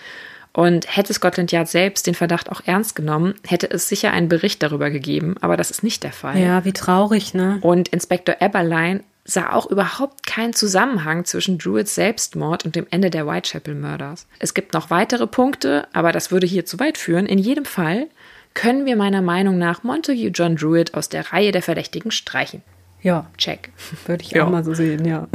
Und 0.53 0.97
hätte 0.97 1.15
Scotland 1.15 1.53
Yard 1.53 1.69
selbst 1.69 2.09
den 2.09 2.15
Verdacht 2.15 2.51
auch 2.51 2.63
ernst 2.67 2.97
genommen, 2.97 3.35
hätte 3.47 3.71
es 3.71 3.89
sicher 3.89 4.11
einen 4.11 4.29
Bericht 4.29 4.63
darüber 4.65 4.91
gegeben, 4.91 5.37
aber 5.41 5.57
das 5.57 5.71
ist 5.71 5.85
nicht 5.85 6.03
der 6.03 6.13
Fall. 6.13 6.39
Ja, 6.39 6.65
wie 6.65 6.73
traurig, 6.73 7.35
ne? 7.35 7.59
Und 7.61 7.89
Inspektor 7.89 8.37
Eberlein 8.41 9.05
sah 9.25 9.53
auch 9.53 9.71
überhaupt 9.71 10.27
keinen 10.27 10.53
Zusammenhang 10.53 11.25
zwischen 11.25 11.59
Druids 11.59 11.95
Selbstmord 11.95 12.65
und 12.65 12.75
dem 12.75 12.87
Ende 12.91 13.11
der 13.11 13.29
Whitechapel-Mörders. 13.29 14.27
Es 14.41 14.55
gibt 14.55 14.75
noch 14.75 14.91
weitere 14.91 15.29
Punkte, 15.29 15.87
aber 15.93 16.11
das 16.11 16.33
würde 16.33 16.49
hier 16.49 16.67
zu 16.67 16.81
weit 16.81 16.99
führen. 16.99 17.27
In 17.27 17.39
jedem 17.39 17.65
Fall 17.65 18.09
können 18.55 18.87
wir 18.87 18.97
meiner 18.97 19.23
Meinung 19.23 19.59
nach 19.59 19.85
Montague 19.85 20.33
John 20.35 20.57
Druid 20.57 20.95
aus 20.95 21.09
der 21.09 21.33
Reihe 21.33 21.53
der 21.53 21.63
Verdächtigen 21.63 22.11
streichen. 22.11 22.63
Ja. 23.03 23.27
Check. 23.37 23.71
Würde 24.07 24.23
ich 24.25 24.33
ja. 24.33 24.45
auch 24.45 24.51
mal 24.51 24.65
so 24.65 24.75
sehen, 24.75 25.05
ja. 25.05 25.29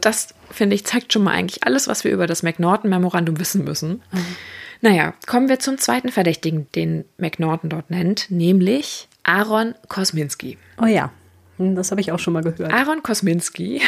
Das, 0.00 0.34
finde 0.50 0.74
ich, 0.74 0.86
zeigt 0.86 1.12
schon 1.12 1.24
mal 1.24 1.32
eigentlich 1.32 1.64
alles, 1.64 1.86
was 1.86 2.04
wir 2.04 2.10
über 2.10 2.26
das 2.26 2.42
McNaughton-Memorandum 2.42 3.38
wissen 3.38 3.64
müssen. 3.64 4.02
Mhm. 4.12 4.36
Naja, 4.80 5.12
kommen 5.26 5.48
wir 5.50 5.58
zum 5.58 5.76
zweiten 5.76 6.08
Verdächtigen, 6.08 6.66
den 6.74 7.04
McNaughton 7.18 7.68
dort 7.68 7.90
nennt, 7.90 8.30
nämlich 8.30 9.08
Aaron 9.24 9.74
Kosminski. 9.88 10.56
Oh 10.80 10.86
ja, 10.86 11.12
hm, 11.58 11.76
das 11.76 11.90
habe 11.90 12.00
ich 12.00 12.10
auch 12.10 12.18
schon 12.18 12.32
mal 12.32 12.42
gehört. 12.42 12.72
Aaron 12.72 13.02
Kosminski 13.02 13.82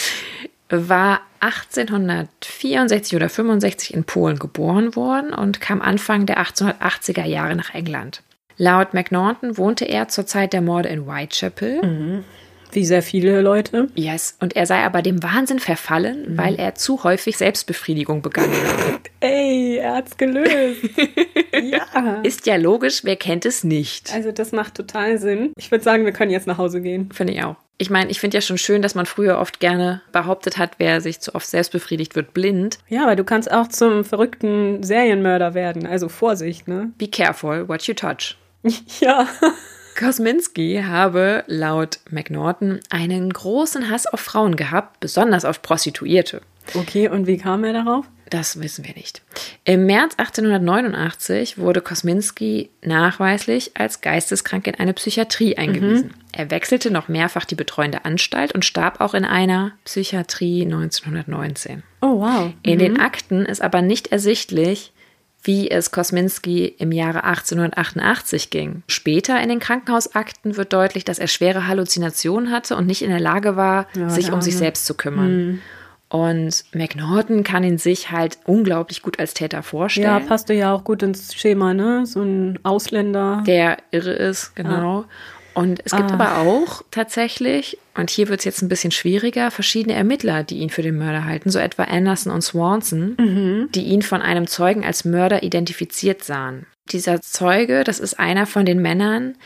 war 0.70 1.20
1864 1.40 3.14
oder 3.14 3.28
65 3.28 3.92
in 3.92 4.04
Polen 4.04 4.38
geboren 4.38 4.96
worden 4.96 5.34
und 5.34 5.60
kam 5.60 5.82
Anfang 5.82 6.24
der 6.24 6.42
1880er 6.42 7.26
Jahre 7.26 7.54
nach 7.54 7.74
England. 7.74 8.22
Laut 8.56 8.94
McNaughton 8.94 9.58
wohnte 9.58 9.84
er 9.84 10.08
zur 10.08 10.26
Zeit 10.26 10.54
der 10.54 10.62
Morde 10.62 10.88
in 10.88 11.06
Whitechapel. 11.06 11.82
Mhm. 11.82 12.24
Wie 12.72 12.84
sehr 12.84 13.02
viele 13.02 13.40
Leute. 13.40 13.88
Yes. 13.94 14.36
Und 14.40 14.56
er 14.56 14.66
sei 14.66 14.82
aber 14.82 15.02
dem 15.02 15.22
Wahnsinn 15.22 15.58
verfallen, 15.58 16.32
mhm. 16.32 16.38
weil 16.38 16.54
er 16.56 16.74
zu 16.74 17.04
häufig 17.04 17.36
Selbstbefriedigung 17.36 18.22
begangen 18.22 18.52
hat. 18.52 19.10
Ey, 19.20 19.76
er 19.76 19.96
hat's 19.96 20.16
gelöst. 20.16 20.80
ja. 21.62 22.20
Ist 22.22 22.46
ja 22.46 22.56
logisch, 22.56 23.04
wer 23.04 23.16
kennt 23.16 23.46
es 23.46 23.62
nicht? 23.62 24.12
Also 24.12 24.32
das 24.32 24.52
macht 24.52 24.74
total 24.74 25.18
Sinn. 25.18 25.52
Ich 25.56 25.70
würde 25.70 25.84
sagen, 25.84 26.04
wir 26.04 26.12
können 26.12 26.30
jetzt 26.30 26.46
nach 26.46 26.58
Hause 26.58 26.80
gehen. 26.80 27.10
Finde 27.12 27.34
ich 27.34 27.44
auch. 27.44 27.56
Ich 27.78 27.90
meine, 27.90 28.10
ich 28.10 28.20
finde 28.20 28.36
ja 28.36 28.40
schon 28.40 28.58
schön, 28.58 28.80
dass 28.80 28.94
man 28.94 29.06
früher 29.06 29.38
oft 29.38 29.58
gerne 29.58 30.02
behauptet 30.12 30.56
hat, 30.56 30.72
wer 30.78 31.00
sich 31.00 31.20
zu 31.20 31.34
oft 31.34 31.48
selbst 31.48 31.72
befriedigt, 31.72 32.14
wird 32.14 32.32
blind. 32.32 32.78
Ja, 32.88 33.02
aber 33.02 33.16
du 33.16 33.24
kannst 33.24 33.50
auch 33.50 33.66
zum 33.66 34.04
verrückten 34.04 34.82
Serienmörder 34.82 35.54
werden. 35.54 35.86
Also 35.86 36.08
Vorsicht, 36.08 36.68
ne? 36.68 36.92
Be 36.96 37.08
careful 37.08 37.68
what 37.68 37.82
you 37.84 37.94
touch. 37.94 38.36
ja. 39.00 39.26
Kosminski 39.98 40.82
habe 40.86 41.44
laut 41.46 42.00
McNaughton 42.10 42.80
einen 42.90 43.32
großen 43.32 43.90
Hass 43.90 44.06
auf 44.06 44.20
Frauen 44.20 44.56
gehabt, 44.56 45.00
besonders 45.00 45.44
auf 45.44 45.62
Prostituierte. 45.62 46.40
Okay, 46.74 47.08
und 47.08 47.26
wie 47.26 47.38
kam 47.38 47.64
er 47.64 47.72
darauf? 47.72 48.06
Das 48.32 48.58
wissen 48.62 48.86
wir 48.86 48.94
nicht. 48.94 49.20
Im 49.64 49.84
März 49.84 50.14
1889 50.16 51.58
wurde 51.58 51.82
Kosminski 51.82 52.70
nachweislich 52.80 53.72
als 53.74 54.00
geisteskrank 54.00 54.66
in 54.66 54.74
eine 54.76 54.94
Psychiatrie 54.94 55.58
eingewiesen. 55.58 56.06
Mhm. 56.06 56.14
Er 56.32 56.50
wechselte 56.50 56.90
noch 56.90 57.08
mehrfach 57.08 57.44
die 57.44 57.56
betreuende 57.56 58.06
Anstalt 58.06 58.52
und 58.52 58.64
starb 58.64 59.02
auch 59.02 59.12
in 59.12 59.26
einer 59.26 59.72
Psychiatrie 59.84 60.62
1919. 60.62 61.82
Oh, 62.00 62.20
wow. 62.20 62.46
Mhm. 62.46 62.54
In 62.62 62.78
den 62.78 62.92
mhm. 62.94 63.00
Akten 63.00 63.44
ist 63.44 63.60
aber 63.60 63.82
nicht 63.82 64.12
ersichtlich, 64.12 64.94
wie 65.42 65.70
es 65.70 65.90
Kosminski 65.90 66.66
im 66.78 66.92
Jahre 66.92 67.24
1888 67.24 68.50
ging. 68.50 68.82
Später 68.86 69.40
in 69.40 69.48
den 69.48 69.58
Krankenhausakten 69.58 70.56
wird 70.56 70.72
deutlich, 70.72 71.04
dass 71.04 71.18
er 71.18 71.26
schwere 71.26 71.66
Halluzinationen 71.66 72.50
hatte 72.50 72.76
und 72.76 72.86
nicht 72.86 73.02
in 73.02 73.10
der 73.10 73.20
Lage 73.20 73.56
war, 73.56 73.86
ja, 73.94 74.08
sich 74.08 74.32
um 74.32 74.40
sich 74.40 74.56
selbst 74.56 74.86
zu 74.86 74.94
kümmern. 74.94 75.46
Mhm. 75.46 75.62
Und 76.08 76.64
McNaughton 76.74 77.42
kann 77.42 77.64
ihn 77.64 77.78
sich 77.78 78.10
halt 78.10 78.38
unglaublich 78.44 79.00
gut 79.00 79.18
als 79.18 79.32
Täter 79.32 79.62
vorstellen. 79.62 80.06
Ja, 80.06 80.20
passt 80.20 80.50
ja 80.50 80.74
auch 80.74 80.84
gut 80.84 81.02
ins 81.02 81.34
Schema, 81.34 81.72
ne? 81.72 82.04
So 82.04 82.20
ein 82.20 82.58
Ausländer. 82.64 83.42
Der 83.46 83.78
irre 83.92 84.12
ist, 84.12 84.54
genau. 84.54 85.00
Ja. 85.00 85.08
Und 85.54 85.80
es 85.84 85.92
gibt 85.92 86.10
ah. 86.10 86.14
aber 86.14 86.38
auch 86.38 86.82
tatsächlich, 86.90 87.78
und 87.94 88.10
hier 88.10 88.28
wird 88.28 88.40
es 88.40 88.44
jetzt 88.44 88.62
ein 88.62 88.68
bisschen 88.68 88.90
schwieriger, 88.90 89.50
verschiedene 89.50 89.94
Ermittler, 89.94 90.44
die 90.44 90.58
ihn 90.58 90.70
für 90.70 90.82
den 90.82 90.98
Mörder 90.98 91.24
halten, 91.24 91.50
so 91.50 91.58
etwa 91.58 91.84
Anderson 91.84 92.32
und 92.32 92.42
Swanson, 92.42 93.16
mhm. 93.18 93.68
die 93.74 93.84
ihn 93.84 94.02
von 94.02 94.22
einem 94.22 94.46
Zeugen 94.46 94.84
als 94.84 95.04
Mörder 95.04 95.42
identifiziert 95.42 96.24
sahen. 96.24 96.66
Dieser 96.90 97.20
Zeuge, 97.20 97.84
das 97.84 98.00
ist 98.00 98.18
einer 98.18 98.46
von 98.46 98.66
den 98.66 98.82
Männern, 98.82 99.36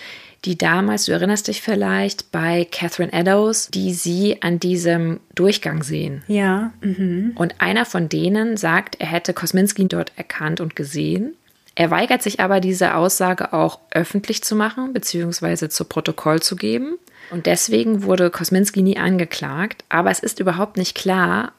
die 0.45 0.57
damals, 0.57 1.07
du 1.07 1.13
erinnerst 1.13 1.49
dich 1.49 1.61
vielleicht, 1.61 2.31
bei 2.31 2.67
Catherine 2.71 3.13
Eddowes, 3.13 3.69
die 3.69 3.93
sie 3.93 4.43
an 4.43 4.61
diesem 4.61 5.21
Durchgang 5.35 5.83
sehen. 5.83 6.23
Ja. 6.29 6.73
Mhm. 6.81 7.33
Und 7.35 7.61
einer 7.61 7.85
von 7.85 8.09
denen 8.09 8.57
sagt, 8.57 8.97
er 9.01 9.09
hätte 9.09 9.35
Kosminski 9.35 9.89
dort 9.89 10.13
erkannt 10.17 10.61
und 10.61 10.77
gesehen. 10.77 11.35
Er 11.77 11.91
weigert 11.91 12.23
sich 12.23 12.41
aber, 12.41 12.61
diese 12.61 12.95
Aussage 12.95 13.53
auch 13.53 13.79
öffentlich 13.91 14.43
zu 14.43 14.57
machen, 14.57 14.93
beziehungsweise 14.95 15.69
zu 15.69 15.85
Protokoll 15.85 16.41
zu 16.41 16.57
geben. 16.57 16.99
Und 17.31 17.47
deswegen 17.47 18.03
wurde 18.03 18.31
Kosminski 18.31 18.83
nie 18.83 18.97
angeklagt. 18.97 19.85
Aber 19.91 20.11
es 20.11 20.21
ist 20.21 20.41
überhaupt 20.41 20.79
nicht 20.79 20.95
klar, 20.97 21.53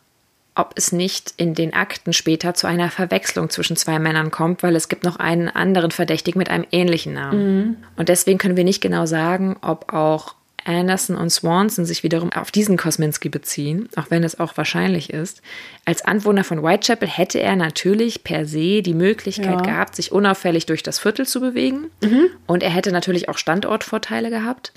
ob 0.56 0.74
es 0.76 0.92
nicht 0.92 1.36
in 1.38 1.54
den 1.54 1.76
Akten 1.76 2.14
später 2.14 2.56
zu 2.56 2.66
einer 2.66 2.90
Verwechslung 2.90 3.52
zwischen 3.52 3.78
zwei 3.78 4.00
Männern 4.00 4.32
kommt, 4.32 4.64
weil 4.64 4.76
es 4.76 4.90
gibt 4.90 5.04
noch 5.04 5.18
einen 5.18 5.50
anderen 5.50 5.92
Verdächtigen 5.92 6.40
mit 6.40 6.50
einem 6.50 6.66
ähnlichen 6.72 7.14
Namen. 7.14 7.58
Mhm. 7.62 7.78
Und 7.96 8.10
deswegen 8.10 8.40
können 8.40 8.58
wir 8.58 8.64
nicht 8.64 8.82
genau 8.82 9.06
sagen, 9.06 9.56
ob 9.62 9.94
auch 9.94 10.34
Anderson 10.68 11.16
und 11.16 11.30
Swanson 11.30 11.86
sich 11.86 12.04
wiederum 12.04 12.32
auf 12.32 12.52
diesen 12.52 12.78
Kosminski 12.78 13.30
beziehen, 13.30 13.90
auch 13.96 14.08
wenn 14.10 14.24
es 14.24 14.40
auch 14.40 14.58
wahrscheinlich 14.58 15.12
ist. 15.12 15.42
Als 15.86 16.04
Anwohner 16.04 16.44
von 16.44 16.64
Whitechapel 16.64 17.08
hätte 17.08 17.40
er 17.40 17.56
natürlich 17.56 18.24
per 18.24 18.46
se 18.46 18.82
die 18.82 18.94
Möglichkeit 18.94 19.46
ja. 19.46 19.62
gehabt, 19.62 19.96
sich 19.96 20.12
unauffällig 20.12 20.66
durch 20.66 20.84
das 20.84 21.00
Viertel 21.00 21.26
zu 21.26 21.40
bewegen. 21.40 21.90
Mhm. 22.04 22.30
Und 22.46 22.64
er 22.64 22.70
hätte 22.70 22.92
natürlich 22.92 23.30
auch 23.30 23.38
Standortvorteile 23.38 24.30
gehabt. 24.30 24.74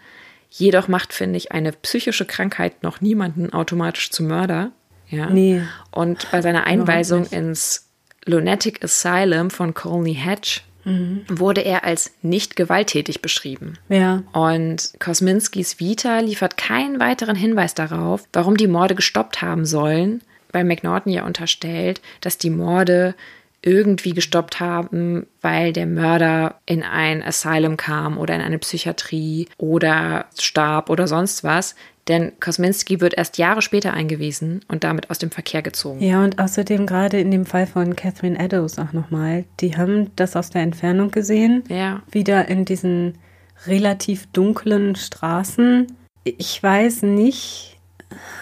Jedoch 0.51 0.88
macht, 0.88 1.12
finde 1.12 1.36
ich, 1.36 1.53
eine 1.53 1.72
psychische 1.72 2.24
Krankheit 2.24 2.82
noch 2.82 3.01
niemanden 3.01 3.53
automatisch 3.53 4.11
zum 4.11 4.26
Mörder. 4.26 4.72
Ja. 5.09 5.30
Nee. 5.30 5.62
Und 5.91 6.30
bei 6.30 6.43
seiner 6.43 6.66
Einweisung 6.66 7.26
ins 7.26 7.88
Lunatic 8.24 8.84
Asylum 8.84 9.51
von 9.51 9.74
Colney 9.74 10.14
Hatch 10.14 10.62
mhm. 10.91 11.24
wurde 11.28 11.62
er 11.62 11.84
als 11.84 12.12
nicht 12.22 12.57
gewalttätig 12.57 13.22
beschrieben. 13.22 13.78
Ja. 13.88 14.22
Und 14.32 14.93
Kosminskis 14.99 15.78
Vita 15.78 16.20
liefert 16.20 16.57
keinen 16.57 17.01
weiteren 17.01 17.36
Hinweis 17.36 17.74
darauf, 17.74 18.24
warum 18.32 18.57
die 18.57 18.66
Morde 18.66 18.95
gestoppt 18.95 19.43
haben 19.43 19.66
sollen, 19.66 20.22
weil 20.53 20.64
McNaughton 20.64 21.12
ja 21.12 21.24
unterstellt, 21.24 22.01
dass 22.20 22.38
die 22.38 22.51
Morde 22.51 23.14
irgendwie 23.62 24.12
gestoppt 24.12 24.61
haben, 24.61 25.26
weil 25.42 25.72
der 25.72 25.86
Mörder 25.86 26.61
in 26.66 26.82
ein 26.82 27.22
Asylum 27.22 27.76
kam 27.76 28.16
oder 28.16 28.34
in 28.34 28.40
eine 28.40 28.58
Psychiatrie 28.58 29.48
oder 29.58 30.26
starb 30.38 30.88
oder 30.88 31.06
sonst 31.06 31.44
was. 31.44 31.74
Denn 32.08 32.32
Kosminski 32.40 33.00
wird 33.00 33.14
erst 33.14 33.38
Jahre 33.38 33.62
später 33.62 33.92
eingewiesen 33.92 34.64
und 34.68 34.82
damit 34.82 35.11
aus 35.11 35.18
dem 35.18 35.30
Verkehr 35.30 35.62
gezogen. 35.62 36.00
Ja, 36.00 36.24
und 36.24 36.38
außerdem 36.38 36.86
gerade 36.86 37.20
in 37.20 37.30
dem 37.30 37.44
Fall 37.44 37.66
von 37.66 37.94
Catherine 37.94 38.38
Eddowes 38.38 38.78
auch 38.78 38.92
nochmal, 38.92 39.44
die 39.61 39.76
haben 39.76 40.11
das 40.16 40.34
aus 40.34 40.50
der 40.50 40.62
Entfernung 40.62 41.11
gesehen. 41.11 41.62
Ja. 41.68 42.02
Wieder 42.11 42.48
in 42.48 42.64
diesen 42.64 43.18
relativ 43.66 44.26
dunklen 44.32 44.96
Straßen. 44.96 45.86
Ich 46.24 46.62
weiß 46.62 47.02
nicht, 47.02 47.78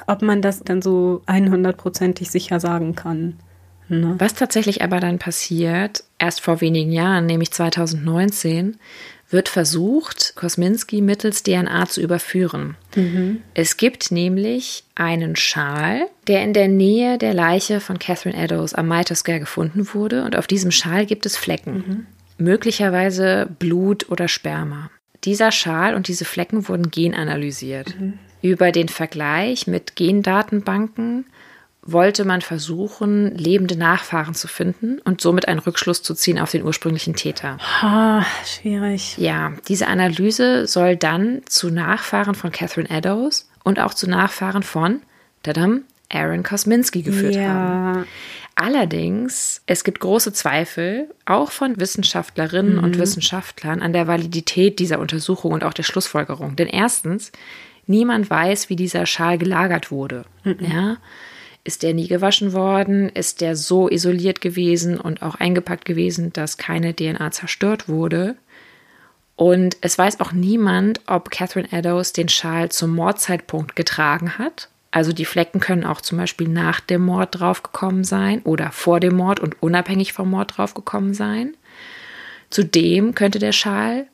ob 0.06 0.22
man 0.22 0.40
das 0.40 0.60
dann 0.60 0.80
so 0.80 1.22
100%ig 1.26 2.30
sicher 2.30 2.60
sagen 2.60 2.94
kann. 2.94 3.38
Ne? 3.88 4.14
Was 4.18 4.34
tatsächlich 4.34 4.82
aber 4.82 5.00
dann 5.00 5.18
passiert, 5.18 6.04
erst 6.18 6.40
vor 6.40 6.60
wenigen 6.60 6.92
Jahren, 6.92 7.26
nämlich 7.26 7.50
2019, 7.52 8.76
wird 9.30 9.48
versucht, 9.48 10.34
Kosminski 10.36 11.02
mittels 11.02 11.42
DNA 11.42 11.86
zu 11.86 12.00
überführen. 12.00 12.76
Mhm. 12.96 13.42
Es 13.54 13.76
gibt 13.76 14.10
nämlich 14.10 14.84
einen 14.94 15.36
Schal, 15.36 16.06
der 16.26 16.42
in 16.42 16.54
der 16.54 16.68
Nähe 16.68 17.18
der 17.18 17.34
Leiche 17.34 17.80
von 17.80 17.98
Catherine 17.98 18.36
Eddowes 18.36 18.74
am 18.74 18.88
Mitre 18.88 19.14
gefunden 19.38 19.92
wurde 19.92 20.24
und 20.24 20.36
auf 20.36 20.46
diesem 20.46 20.70
Schal 20.70 21.04
gibt 21.04 21.26
es 21.26 21.36
Flecken, 21.36 21.74
mhm. 21.74 22.06
möglicherweise 22.38 23.48
Blut 23.58 24.08
oder 24.10 24.28
Sperma. 24.28 24.90
Dieser 25.24 25.52
Schal 25.52 25.94
und 25.94 26.08
diese 26.08 26.24
Flecken 26.24 26.68
wurden 26.68 26.90
genanalysiert. 26.90 27.94
Mhm. 28.00 28.18
Über 28.40 28.72
den 28.72 28.88
Vergleich 28.88 29.66
mit 29.66 29.96
Gendatenbanken 29.96 31.26
wollte 31.92 32.24
man 32.24 32.42
versuchen, 32.42 33.34
lebende 33.36 33.76
Nachfahren 33.76 34.34
zu 34.34 34.48
finden 34.48 35.00
und 35.04 35.20
somit 35.20 35.48
einen 35.48 35.60
Rückschluss 35.60 36.02
zu 36.02 36.14
ziehen 36.14 36.38
auf 36.38 36.50
den 36.50 36.64
ursprünglichen 36.64 37.14
Täter. 37.14 37.58
Ha, 37.80 38.24
schwierig. 38.44 39.16
Ja, 39.18 39.52
diese 39.68 39.86
Analyse 39.86 40.66
soll 40.66 40.96
dann 40.96 41.42
zu 41.46 41.70
Nachfahren 41.70 42.34
von 42.34 42.52
Catherine 42.52 42.90
Eddowes 42.90 43.48
und 43.64 43.80
auch 43.80 43.94
zu 43.94 44.08
Nachfahren 44.08 44.62
von, 44.62 45.00
tadam, 45.42 45.84
Aaron 46.10 46.42
Kosminski 46.42 47.02
geführt 47.02 47.34
ja. 47.34 47.48
haben. 47.48 48.06
Allerdings, 48.54 49.62
es 49.66 49.84
gibt 49.84 50.00
große 50.00 50.32
Zweifel, 50.32 51.08
auch 51.26 51.52
von 51.52 51.78
Wissenschaftlerinnen 51.78 52.76
mhm. 52.76 52.84
und 52.84 52.98
Wissenschaftlern, 52.98 53.82
an 53.82 53.92
der 53.92 54.08
Validität 54.08 54.78
dieser 54.78 54.98
Untersuchung 54.98 55.52
und 55.52 55.64
auch 55.64 55.74
der 55.74 55.84
Schlussfolgerung. 55.84 56.56
Denn 56.56 56.66
erstens, 56.66 57.30
niemand 57.86 58.30
weiß, 58.30 58.68
wie 58.68 58.76
dieser 58.76 59.06
Schal 59.06 59.38
gelagert 59.38 59.90
wurde. 59.90 60.24
Mhm. 60.44 60.56
Ja. 60.60 60.96
Ist 61.68 61.82
der 61.82 61.92
nie 61.92 62.08
gewaschen 62.08 62.54
worden? 62.54 63.10
Ist 63.10 63.42
der 63.42 63.54
so 63.54 63.90
isoliert 63.90 64.40
gewesen 64.40 64.98
und 64.98 65.20
auch 65.20 65.34
eingepackt 65.34 65.84
gewesen, 65.84 66.32
dass 66.32 66.56
keine 66.56 66.96
DNA 66.96 67.30
zerstört 67.30 67.90
wurde? 67.90 68.36
Und 69.36 69.76
es 69.82 69.98
weiß 69.98 70.20
auch 70.20 70.32
niemand, 70.32 71.02
ob 71.06 71.30
Catherine 71.30 71.70
Eddowes 71.70 72.14
den 72.14 72.30
Schal 72.30 72.70
zum 72.70 72.94
Mordzeitpunkt 72.94 73.76
getragen 73.76 74.38
hat. 74.38 74.70
Also 74.92 75.12
die 75.12 75.26
Flecken 75.26 75.60
können 75.60 75.84
auch 75.84 76.00
zum 76.00 76.16
Beispiel 76.16 76.48
nach 76.48 76.80
dem 76.80 77.02
Mord 77.02 77.38
draufgekommen 77.38 78.02
sein 78.02 78.40
oder 78.44 78.72
vor 78.72 78.98
dem 78.98 79.16
Mord 79.16 79.38
und 79.38 79.62
unabhängig 79.62 80.14
vom 80.14 80.30
Mord 80.30 80.56
draufgekommen 80.56 81.12
sein. 81.12 81.54
Zudem 82.48 83.14
könnte 83.14 83.40
der 83.40 83.52
Schal 83.52 84.06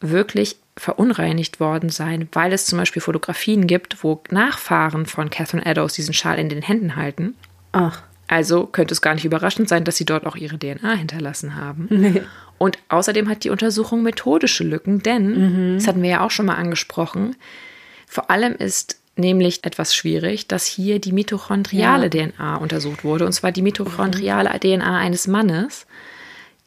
wirklich 0.00 0.58
verunreinigt 0.80 1.60
worden 1.60 1.90
sein, 1.90 2.28
weil 2.32 2.52
es 2.52 2.64
zum 2.64 2.78
Beispiel 2.78 3.02
Fotografien 3.02 3.66
gibt, 3.66 4.02
wo 4.02 4.22
Nachfahren 4.30 5.04
von 5.04 5.28
Catherine 5.28 5.64
Eddowes 5.64 5.92
diesen 5.92 6.14
Schal 6.14 6.38
in 6.38 6.48
den 6.48 6.62
Händen 6.62 6.96
halten. 6.96 7.34
Ach. 7.72 8.02
Also 8.28 8.66
könnte 8.66 8.94
es 8.94 9.02
gar 9.02 9.14
nicht 9.14 9.24
überraschend 9.24 9.68
sein, 9.68 9.84
dass 9.84 9.96
sie 9.96 10.06
dort 10.06 10.24
auch 10.24 10.36
ihre 10.36 10.58
DNA 10.58 10.94
hinterlassen 10.94 11.56
haben. 11.56 11.86
Nee. 11.90 12.22
Und 12.58 12.78
außerdem 12.88 13.28
hat 13.28 13.44
die 13.44 13.50
Untersuchung 13.50 14.02
methodische 14.02 14.64
Lücken, 14.64 15.02
denn, 15.02 15.72
mhm. 15.72 15.74
das 15.76 15.86
hatten 15.86 16.02
wir 16.02 16.10
ja 16.10 16.20
auch 16.20 16.30
schon 16.30 16.46
mal 16.46 16.54
angesprochen, 16.54 17.36
vor 18.06 18.30
allem 18.30 18.54
ist 18.54 19.00
nämlich 19.16 19.64
etwas 19.64 19.94
schwierig, 19.94 20.48
dass 20.48 20.64
hier 20.64 20.98
die 20.98 21.12
mitochondriale 21.12 22.10
ja. 22.12 22.28
DNA 22.28 22.56
untersucht 22.56 23.04
wurde, 23.04 23.26
und 23.26 23.32
zwar 23.32 23.52
die 23.52 23.62
mitochondriale 23.62 24.50
mhm. 24.50 24.60
DNA 24.60 24.98
eines 24.98 25.26
Mannes 25.26 25.86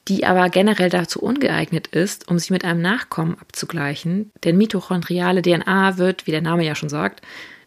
die 0.07 0.25
aber 0.25 0.49
generell 0.49 0.89
dazu 0.89 1.21
ungeeignet 1.21 1.87
ist, 1.87 2.29
um 2.29 2.37
sie 2.39 2.51
mit 2.51 2.65
einem 2.65 2.81
Nachkommen 2.81 3.37
abzugleichen, 3.39 4.31
denn 4.43 4.57
mitochondriale 4.57 5.41
DNA 5.41 5.97
wird, 5.97 6.27
wie 6.27 6.31
der 6.31 6.41
Name 6.41 6.65
ja 6.65 6.75
schon 6.75 6.89
sagt, 6.89 7.21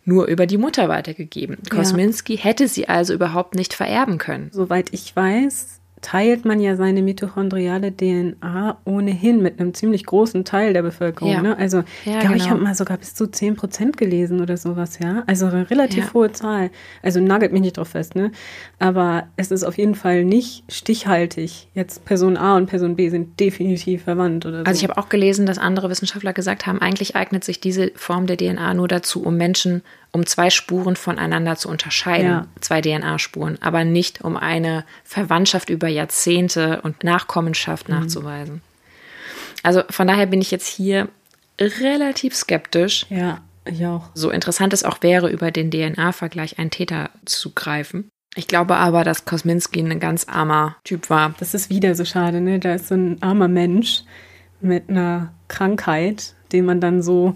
nur 0.04 0.26
über 0.26 0.46
die 0.46 0.58
Mutter 0.58 0.88
weitergegeben. 0.88 1.58
Kosminski 1.68 2.34
ja. 2.36 2.42
hätte 2.42 2.68
sie 2.68 2.88
also 2.88 3.12
überhaupt 3.12 3.54
nicht 3.54 3.74
vererben 3.74 4.18
können. 4.18 4.50
Soweit 4.52 4.92
ich 4.92 5.14
weiß, 5.16 5.80
teilt 6.02 6.44
man 6.44 6.60
ja 6.60 6.76
seine 6.76 7.02
mitochondriale 7.02 7.90
DNA 7.90 8.78
ohnehin 8.84 9.42
mit 9.42 9.58
einem 9.58 9.74
ziemlich 9.74 10.04
großen 10.04 10.44
Teil 10.44 10.72
der 10.72 10.82
Bevölkerung. 10.82 11.32
Ja. 11.32 11.42
Ne? 11.42 11.56
Also, 11.58 11.78
ja, 11.78 11.84
ich 12.04 12.04
glaube, 12.20 12.26
genau. 12.26 12.36
ich 12.36 12.50
habe 12.50 12.60
mal 12.60 12.74
sogar 12.74 12.98
bis 12.98 13.14
zu 13.14 13.26
10 13.26 13.56
Prozent 13.56 13.96
gelesen 13.96 14.40
oder 14.40 14.56
sowas, 14.56 14.98
ja. 14.98 15.24
Also 15.26 15.46
eine 15.46 15.68
relativ 15.70 16.06
ja. 16.06 16.14
hohe 16.14 16.32
Zahl. 16.32 16.70
Also 17.02 17.20
nagelt 17.20 17.52
mich 17.52 17.62
nicht 17.62 17.78
drauf 17.78 17.88
fest, 17.88 18.14
ne? 18.14 18.30
Aber 18.78 19.26
es 19.36 19.50
ist 19.50 19.64
auf 19.64 19.78
jeden 19.78 19.94
Fall 19.94 20.24
nicht 20.24 20.64
stichhaltig. 20.68 21.68
Jetzt 21.74 22.04
Person 22.04 22.36
A 22.36 22.56
und 22.56 22.66
Person 22.66 22.96
B 22.96 23.08
sind 23.08 23.40
definitiv 23.40 24.04
verwandt 24.04 24.44
oder 24.46 24.58
so. 24.58 24.64
Also 24.64 24.78
ich 24.78 24.88
habe 24.88 25.00
auch 25.00 25.08
gelesen, 25.08 25.46
dass 25.46 25.58
andere 25.58 25.88
Wissenschaftler 25.88 26.32
gesagt 26.32 26.66
haben, 26.66 26.80
eigentlich 26.80 27.16
eignet 27.16 27.42
sich 27.42 27.60
diese 27.60 27.90
Form 27.94 28.26
der 28.26 28.36
DNA 28.36 28.74
nur 28.74 28.88
dazu, 28.88 29.22
um 29.22 29.36
Menschen 29.36 29.82
um 30.12 30.26
zwei 30.26 30.50
Spuren 30.50 30.96
voneinander 30.96 31.56
zu 31.56 31.68
unterscheiden, 31.68 32.30
ja. 32.30 32.46
zwei 32.60 32.80
DNA-Spuren, 32.80 33.58
aber 33.60 33.84
nicht 33.84 34.22
um 34.22 34.36
eine 34.36 34.84
Verwandtschaft 35.04 35.70
über 35.70 35.88
Jahrzehnte 35.88 36.80
und 36.82 37.04
Nachkommenschaft 37.04 37.88
mhm. 37.88 37.96
nachzuweisen. 37.96 38.62
Also 39.62 39.82
von 39.90 40.06
daher 40.06 40.26
bin 40.26 40.40
ich 40.40 40.50
jetzt 40.50 40.68
hier 40.68 41.08
relativ 41.60 42.34
skeptisch. 42.34 43.06
Ja, 43.10 43.40
ich 43.64 43.84
auch. 43.86 44.08
So 44.14 44.30
interessant 44.30 44.72
es 44.72 44.84
auch 44.84 45.02
wäre, 45.02 45.28
über 45.28 45.50
den 45.50 45.70
DNA-Vergleich 45.70 46.58
einen 46.58 46.70
Täter 46.70 47.10
zu 47.24 47.52
greifen. 47.52 48.08
Ich 48.36 48.46
glaube 48.46 48.76
aber, 48.76 49.02
dass 49.02 49.24
Kosminski 49.24 49.80
ein 49.80 49.98
ganz 49.98 50.28
armer 50.28 50.76
Typ 50.84 51.08
war. 51.08 51.34
Das 51.38 51.54
ist 51.54 51.70
wieder 51.70 51.94
so 51.94 52.04
schade, 52.04 52.40
ne? 52.40 52.58
Da 52.58 52.74
ist 52.74 52.88
so 52.88 52.94
ein 52.94 53.22
armer 53.22 53.48
Mensch 53.48 54.02
mit 54.60 54.90
einer 54.90 55.32
Krankheit, 55.48 56.34
den 56.52 56.66
man 56.66 56.80
dann 56.80 57.02
so 57.02 57.34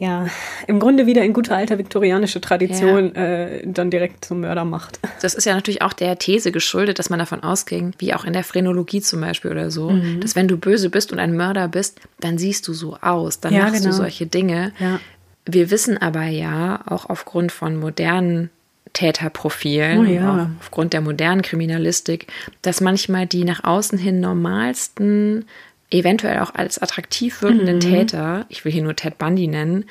ja, 0.00 0.28
im 0.68 0.78
Grunde 0.78 1.06
wieder 1.06 1.24
in 1.24 1.32
guter 1.32 1.56
alter 1.56 1.76
viktorianische 1.76 2.40
Tradition 2.40 3.12
ja. 3.16 3.22
äh, 3.22 3.62
dann 3.66 3.90
direkt 3.90 4.24
zum 4.24 4.40
Mörder 4.40 4.64
macht. 4.64 5.00
Das 5.20 5.34
ist 5.34 5.46
ja 5.46 5.54
natürlich 5.54 5.82
auch 5.82 5.94
der 5.94 6.16
These 6.16 6.52
geschuldet, 6.52 7.00
dass 7.00 7.10
man 7.10 7.18
davon 7.18 7.42
ausging, 7.42 7.92
wie 7.98 8.14
auch 8.14 8.24
in 8.24 8.32
der 8.32 8.44
Phrenologie 8.44 9.00
zum 9.00 9.20
Beispiel 9.20 9.50
oder 9.50 9.72
so, 9.72 9.90
mhm. 9.90 10.20
dass 10.20 10.36
wenn 10.36 10.46
du 10.46 10.56
böse 10.56 10.90
bist 10.90 11.10
und 11.12 11.18
ein 11.18 11.36
Mörder 11.36 11.66
bist, 11.66 12.00
dann 12.20 12.38
siehst 12.38 12.68
du 12.68 12.72
so 12.72 12.96
aus, 13.00 13.40
dann 13.40 13.52
ja, 13.52 13.62
machst 13.64 13.82
genau. 13.82 13.88
du 13.88 13.92
solche 13.96 14.26
Dinge. 14.26 14.72
Ja. 14.78 15.00
Wir 15.44 15.72
wissen 15.72 15.98
aber 15.98 16.26
ja, 16.26 16.82
auch 16.86 17.10
aufgrund 17.10 17.50
von 17.50 17.80
modernen 17.80 18.50
Täterprofilen, 18.92 19.98
oh 19.98 20.04
ja. 20.04 20.50
aufgrund 20.60 20.92
der 20.92 21.00
modernen 21.00 21.42
Kriminalistik, 21.42 22.28
dass 22.62 22.80
manchmal 22.80 23.26
die 23.26 23.44
nach 23.44 23.64
außen 23.64 23.98
hin 23.98 24.20
normalsten 24.20 25.46
eventuell 25.90 26.40
auch 26.40 26.54
als 26.54 26.78
attraktiv 26.78 27.42
wirkenden 27.42 27.76
mhm. 27.76 27.80
Täter, 27.80 28.46
ich 28.48 28.64
will 28.64 28.72
hier 28.72 28.82
nur 28.82 28.96
Ted 28.96 29.18
Bundy 29.18 29.46
nennen, 29.46 29.84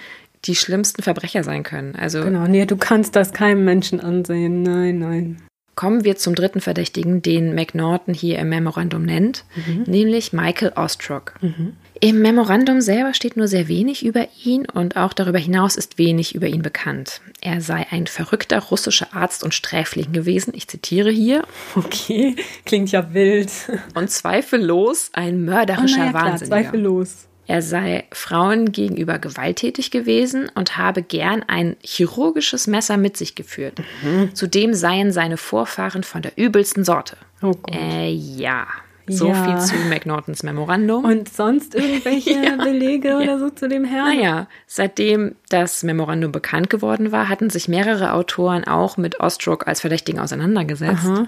die 0.45 0.55
schlimmsten 0.55 1.01
Verbrecher 1.01 1.43
sein 1.43 1.63
können. 1.63 1.95
Also 1.95 2.23
genau, 2.23 2.47
nee, 2.47 2.65
du 2.65 2.77
kannst 2.77 3.15
das 3.15 3.33
keinem 3.33 3.65
Menschen 3.65 3.99
ansehen. 3.99 4.61
Nein, 4.63 4.99
nein. 4.99 5.41
kommen 5.75 6.03
wir 6.03 6.15
zum 6.15 6.35
dritten 6.35 6.61
Verdächtigen, 6.61 7.21
den 7.21 7.55
McNaughton 7.55 8.13
hier 8.13 8.39
im 8.39 8.49
Memorandum 8.49 9.03
nennt, 9.03 9.45
mhm. 9.55 9.83
nämlich 9.87 10.33
Michael 10.33 10.73
Ostrock. 10.75 11.33
Mhm. 11.41 11.73
Im 11.99 12.21
Memorandum 12.21 12.81
selber 12.81 13.13
steht 13.13 13.37
nur 13.37 13.47
sehr 13.47 13.67
wenig 13.67 14.05
über 14.05 14.27
ihn 14.43 14.67
und 14.69 14.97
auch 14.97 15.13
darüber 15.13 15.39
hinaus 15.39 15.75
ist 15.75 15.97
wenig 15.97 16.35
über 16.35 16.47
ihn 16.47 16.61
bekannt. 16.61 17.21
Er 17.41 17.61
sei 17.61 17.87
ein 17.91 18.07
verrückter 18.07 18.59
russischer 18.59 19.13
Arzt 19.13 19.43
und 19.43 19.53
Sträfling 19.53 20.11
gewesen. 20.11 20.53
Ich 20.55 20.67
zitiere 20.67 21.09
hier. 21.09 21.43
Okay, 21.75 22.35
klingt 22.65 22.91
ja 22.91 23.13
wild. 23.13 23.51
Und 23.93 24.11
zweifellos 24.11 25.09
ein 25.13 25.45
mörderischer 25.45 26.01
oh, 26.01 26.05
ja, 26.05 26.13
Wahnsinniger. 26.13 26.47
Klar, 26.47 26.63
zweifellos. 26.63 27.27
Er 27.47 27.61
sei 27.61 28.03
Frauen 28.11 28.73
gegenüber 28.73 29.19
gewalttätig 29.19 29.89
gewesen 29.89 30.51
und 30.53 30.77
habe 30.77 31.01
gern 31.01 31.43
ein 31.47 31.77
chirurgisches 31.81 32.67
Messer 32.67 32.97
mit 32.97 33.15
sich 33.15 33.35
geführt. 33.35 33.79
Mhm. 34.03 34.35
Zudem 34.35 34.73
seien 34.73 35.13
seine 35.13 35.37
Vorfahren 35.37 36.03
von 36.03 36.21
der 36.21 36.37
übelsten 36.37 36.83
Sorte. 36.83 37.15
Oh 37.41 37.53
Gott. 37.53 37.73
Äh, 37.73 38.09
ja. 38.09 38.67
So 39.09 39.29
ja. 39.29 39.43
viel 39.43 39.59
zu 39.59 39.75
McNaughtons 39.89 40.43
Memorandum. 40.43 41.05
Und 41.05 41.29
sonst 41.29 41.75
irgendwelche 41.75 42.31
ja. 42.43 42.55
Belege 42.57 43.15
oder 43.15 43.39
so 43.39 43.49
zu 43.49 43.69
dem 43.69 43.85
Herrn? 43.85 44.17
Naja, 44.17 44.47
seitdem 44.65 45.35
das 45.49 45.83
Memorandum 45.83 46.31
bekannt 46.31 46.69
geworden 46.69 47.11
war, 47.11 47.29
hatten 47.29 47.49
sich 47.49 47.67
mehrere 47.67 48.13
Autoren 48.13 48.65
auch 48.65 48.97
mit 48.97 49.19
Ostrock 49.19 49.67
als 49.67 49.81
Verdächtigen 49.81 50.19
auseinandergesetzt. 50.19 51.05
Aha. 51.05 51.27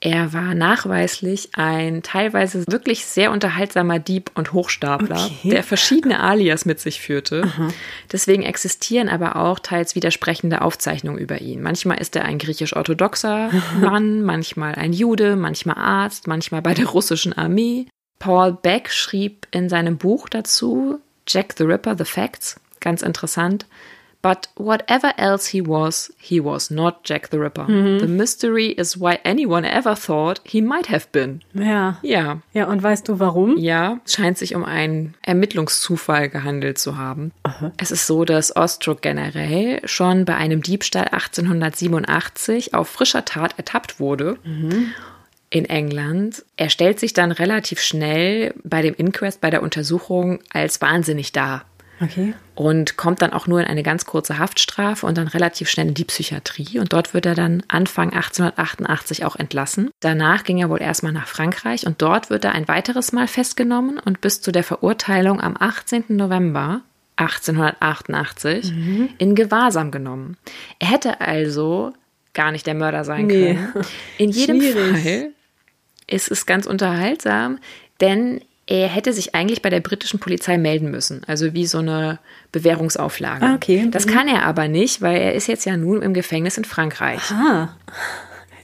Er 0.00 0.32
war 0.32 0.54
nachweislich 0.54 1.50
ein 1.54 2.04
teilweise 2.04 2.64
wirklich 2.68 3.04
sehr 3.04 3.32
unterhaltsamer 3.32 3.98
Dieb 3.98 4.30
und 4.36 4.52
Hochstapler, 4.52 5.26
okay. 5.26 5.50
der 5.50 5.64
verschiedene 5.64 6.20
Alias 6.20 6.64
mit 6.64 6.78
sich 6.78 7.00
führte. 7.00 7.42
Aha. 7.42 7.68
Deswegen 8.12 8.44
existieren 8.44 9.08
aber 9.08 9.34
auch 9.34 9.58
teils 9.58 9.96
widersprechende 9.96 10.62
Aufzeichnungen 10.62 11.18
über 11.18 11.40
ihn. 11.40 11.62
Manchmal 11.62 11.98
ist 11.98 12.14
er 12.14 12.24
ein 12.24 12.38
griechisch-orthodoxer 12.38 13.50
Mann, 13.80 14.22
manchmal 14.22 14.76
ein 14.76 14.92
Jude, 14.92 15.34
manchmal 15.34 15.76
Arzt, 15.76 16.28
manchmal 16.28 16.62
bei 16.62 16.74
der 16.74 16.86
russischen 16.86 17.32
Armee. 17.32 17.88
Paul 18.20 18.52
Beck 18.52 18.90
schrieb 18.90 19.48
in 19.50 19.68
seinem 19.68 19.98
Buch 19.98 20.28
dazu, 20.28 21.00
Jack 21.26 21.54
the 21.58 21.64
Ripper, 21.64 21.96
The 21.98 22.04
Facts, 22.04 22.60
ganz 22.78 23.02
interessant, 23.02 23.66
But 24.28 24.50
whatever 24.56 25.14
else 25.16 25.46
he 25.46 25.62
was, 25.62 26.12
he 26.18 26.38
was 26.38 26.70
not 26.70 27.00
Jack 27.04 27.30
the 27.30 27.38
Ripper. 27.38 27.64
Mhm. 27.64 28.00
The 28.00 28.06
mystery 28.06 28.72
is 28.72 29.00
why 29.00 29.20
anyone 29.24 29.64
ever 29.64 29.94
thought 29.94 30.42
he 30.44 30.60
might 30.60 30.90
have 30.90 31.06
been. 31.12 31.40
Ja. 31.54 31.96
Ja. 32.02 32.42
Ja, 32.52 32.66
und 32.66 32.82
weißt 32.82 33.08
du 33.08 33.20
warum? 33.20 33.56
Ja, 33.56 34.00
es 34.04 34.12
scheint 34.12 34.36
sich 34.36 34.54
um 34.54 34.66
einen 34.66 35.14
Ermittlungszufall 35.22 36.28
gehandelt 36.28 36.76
zu 36.76 36.98
haben. 36.98 37.32
Aha. 37.44 37.72
Es 37.78 37.90
ist 37.90 38.06
so, 38.06 38.26
dass 38.26 38.54
Ostrog 38.54 39.00
generell 39.00 39.80
schon 39.86 40.26
bei 40.26 40.34
einem 40.34 40.62
Diebstahl 40.62 41.08
1887 41.08 42.74
auf 42.74 42.90
frischer 42.90 43.24
Tat 43.24 43.54
ertappt 43.56 43.98
wurde. 43.98 44.36
Mhm 44.44 44.92
in 45.50 45.64
England. 45.64 46.44
Er 46.58 46.68
stellt 46.68 47.00
sich 47.00 47.14
dann 47.14 47.32
relativ 47.32 47.80
schnell 47.80 48.52
bei 48.64 48.82
dem 48.82 48.92
Inquest, 48.94 49.40
bei 49.40 49.48
der 49.48 49.62
Untersuchung 49.62 50.40
als 50.52 50.82
wahnsinnig 50.82 51.32
dar. 51.32 51.64
Okay. 52.00 52.34
Und 52.54 52.96
kommt 52.96 53.22
dann 53.22 53.32
auch 53.32 53.46
nur 53.46 53.60
in 53.60 53.66
eine 53.66 53.82
ganz 53.82 54.06
kurze 54.06 54.38
Haftstrafe 54.38 55.06
und 55.06 55.18
dann 55.18 55.28
relativ 55.28 55.68
schnell 55.68 55.88
in 55.88 55.94
die 55.94 56.04
Psychiatrie. 56.04 56.78
Und 56.78 56.92
dort 56.92 57.14
wird 57.14 57.26
er 57.26 57.34
dann 57.34 57.62
Anfang 57.68 58.12
1888 58.12 59.24
auch 59.24 59.36
entlassen. 59.36 59.90
Danach 60.00 60.44
ging 60.44 60.58
er 60.58 60.70
wohl 60.70 60.80
erstmal 60.80 61.12
nach 61.12 61.26
Frankreich 61.26 61.86
und 61.86 62.00
dort 62.00 62.30
wird 62.30 62.44
er 62.44 62.52
ein 62.52 62.68
weiteres 62.68 63.12
Mal 63.12 63.28
festgenommen 63.28 63.98
und 63.98 64.20
bis 64.20 64.40
zu 64.40 64.52
der 64.52 64.64
Verurteilung 64.64 65.40
am 65.40 65.56
18. 65.58 66.04
November 66.08 66.82
1888 67.16 68.72
mhm. 68.72 69.08
in 69.18 69.34
Gewahrsam 69.34 69.90
genommen. 69.90 70.36
Er 70.78 70.90
hätte 70.90 71.20
also 71.20 71.92
gar 72.32 72.52
nicht 72.52 72.66
der 72.66 72.74
Mörder 72.74 73.04
sein 73.04 73.26
nee. 73.26 73.54
können. 73.54 73.84
In 74.18 74.30
jedem 74.30 74.60
Schwierig. 74.60 75.02
Fall 75.02 75.30
ist 76.06 76.30
es 76.30 76.46
ganz 76.46 76.66
unterhaltsam, 76.66 77.58
denn 78.00 78.40
er 78.68 78.88
hätte 78.88 79.14
sich 79.14 79.34
eigentlich 79.34 79.62
bei 79.62 79.70
der 79.70 79.80
britischen 79.80 80.20
Polizei 80.20 80.58
melden 80.58 80.90
müssen, 80.90 81.22
also 81.26 81.54
wie 81.54 81.66
so 81.66 81.78
eine 81.78 82.18
Bewährungsauflage. 82.52 83.46
Ah, 83.46 83.54
okay. 83.54 83.88
Das 83.90 84.04
mhm. 84.04 84.10
kann 84.10 84.28
er 84.28 84.44
aber 84.44 84.68
nicht, 84.68 85.00
weil 85.00 85.18
er 85.18 85.34
ist 85.34 85.48
jetzt 85.48 85.64
ja 85.64 85.76
nun 85.78 86.02
im 86.02 86.12
Gefängnis 86.12 86.58
in 86.58 86.64
Frankreich. 86.64 87.30
Aha. 87.30 87.76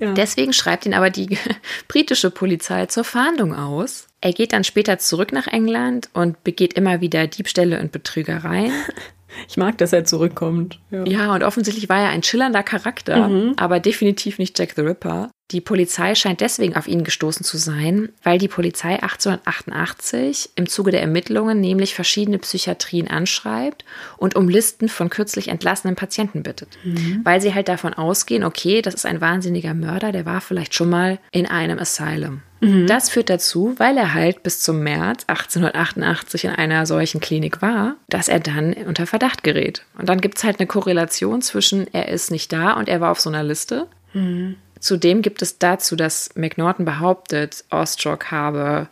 Ja. 0.01 0.13
Deswegen 0.13 0.53
schreibt 0.53 0.87
ihn 0.87 0.93
aber 0.93 1.09
die 1.09 1.39
britische 1.89 2.33
Polizei 2.33 2.87
zur 2.87 3.05
Fahndung 3.05 3.55
aus. 3.55 4.09
Er 4.21 4.33
geht 4.33 4.53
dann 4.53 4.65
später 4.65 4.99
zurück 4.99 5.33
nach 5.33 5.47
England 5.47 6.11
und 6.15 6.43
begeht 6.43 6.73
immer 6.73 7.01
wieder 7.01 7.29
Diebstähle 7.29 7.81
und 7.81 7.93
Betrügereien. 7.93 8.73
Ich 9.49 9.57
mag, 9.57 9.79
dass 9.79 9.93
er 9.93 10.05
zurückkommt. 10.05 10.79
Ja, 10.91 11.05
ja 11.05 11.35
und 11.35 11.43
offensichtlich 11.43 11.89
war 11.89 12.01
er 12.01 12.11
ein 12.11 12.23
schillernder 12.23 12.63
Charakter, 12.63 13.29
mhm. 13.29 13.55
aber 13.57 13.81
definitiv 13.81 14.39
nicht 14.39 14.57
Jack 14.57 14.75
the 14.77 14.83
Ripper. 14.83 15.31
Die 15.51 15.61
Polizei 15.61 16.15
scheint 16.15 16.41
deswegen 16.41 16.75
auf 16.75 16.89
ihn 16.89 17.05
gestoßen 17.05 17.45
zu 17.45 17.59
sein, 17.59 18.09
weil 18.23 18.39
die 18.39 18.49
Polizei 18.49 18.95
1888 18.95 20.51
im 20.57 20.67
Zuge 20.69 20.91
der 20.91 21.03
Ermittlungen 21.03 21.61
nämlich 21.61 21.95
verschiedene 21.95 22.39
Psychiatrien 22.39 23.09
anschreibt 23.09 23.85
und 24.17 24.37
um 24.37 24.49
Listen 24.49 24.89
von 24.89 25.11
kürzlich 25.11 25.49
entlassenen 25.49 25.97
Patienten 25.97 26.43
bittet. 26.43 26.79
Mhm. 26.83 27.21
Weil 27.25 27.43
sie 27.43 27.53
halt 27.53 27.69
davon 27.69 27.93
ausgehen, 27.93 28.43
okay, 28.43 28.81
das 28.81 28.95
ist 28.95 29.05
ein 29.05 29.21
wahnsinniger 29.21 29.75
Mörder, 29.75 30.13
der 30.13 30.25
war 30.25 30.41
vielleicht 30.41 30.75
schon 30.75 30.89
mal 30.89 31.19
in 31.31 31.47
einem 31.47 31.79
Asylum. 31.79 32.41
Mhm. 32.61 32.87
Das 32.87 33.11
führt 33.11 33.29
dazu, 33.29 33.75
weil 33.77 33.99
er 33.99 34.15
halt 34.15 34.43
bis 34.43 34.61
zum 34.61 34.83
März 34.83 35.25
1888 35.27 36.45
in 36.47 36.51
einer 36.53 36.87
solchen 36.87 37.21
Klinik 37.21 37.61
war, 37.61 37.97
dass 38.09 38.29
er 38.29 38.41
dann 38.41 38.73
unter 38.73 39.07
Verdacht 39.07 39.45
gerät. 39.45 39.85
Und 39.99 40.09
dann 40.09 40.23
gibt 40.23 40.39
es 40.39 40.45
halt 40.45 40.59
eine 40.59 40.67
Korrelation 40.67 41.43
zwischen, 41.43 41.87
er 41.93 42.09
ist 42.09 42.31
nicht 42.31 42.51
da 42.51 42.73
und 42.73 42.89
er 42.89 43.03
war 43.03 43.11
auf 43.11 43.21
so 43.21 43.29
einer 43.29 43.43
Liste. 43.43 43.89
Mhm. 44.15 44.57
Zudem 44.85 45.23
gibt 45.23 45.41
es 45.41 45.57
dazu, 45.57 45.97
dass 45.97 46.29
McNaughton 46.35 46.85
behauptet, 46.85 47.65
Ostrock 47.71 48.31
habe 48.31 48.87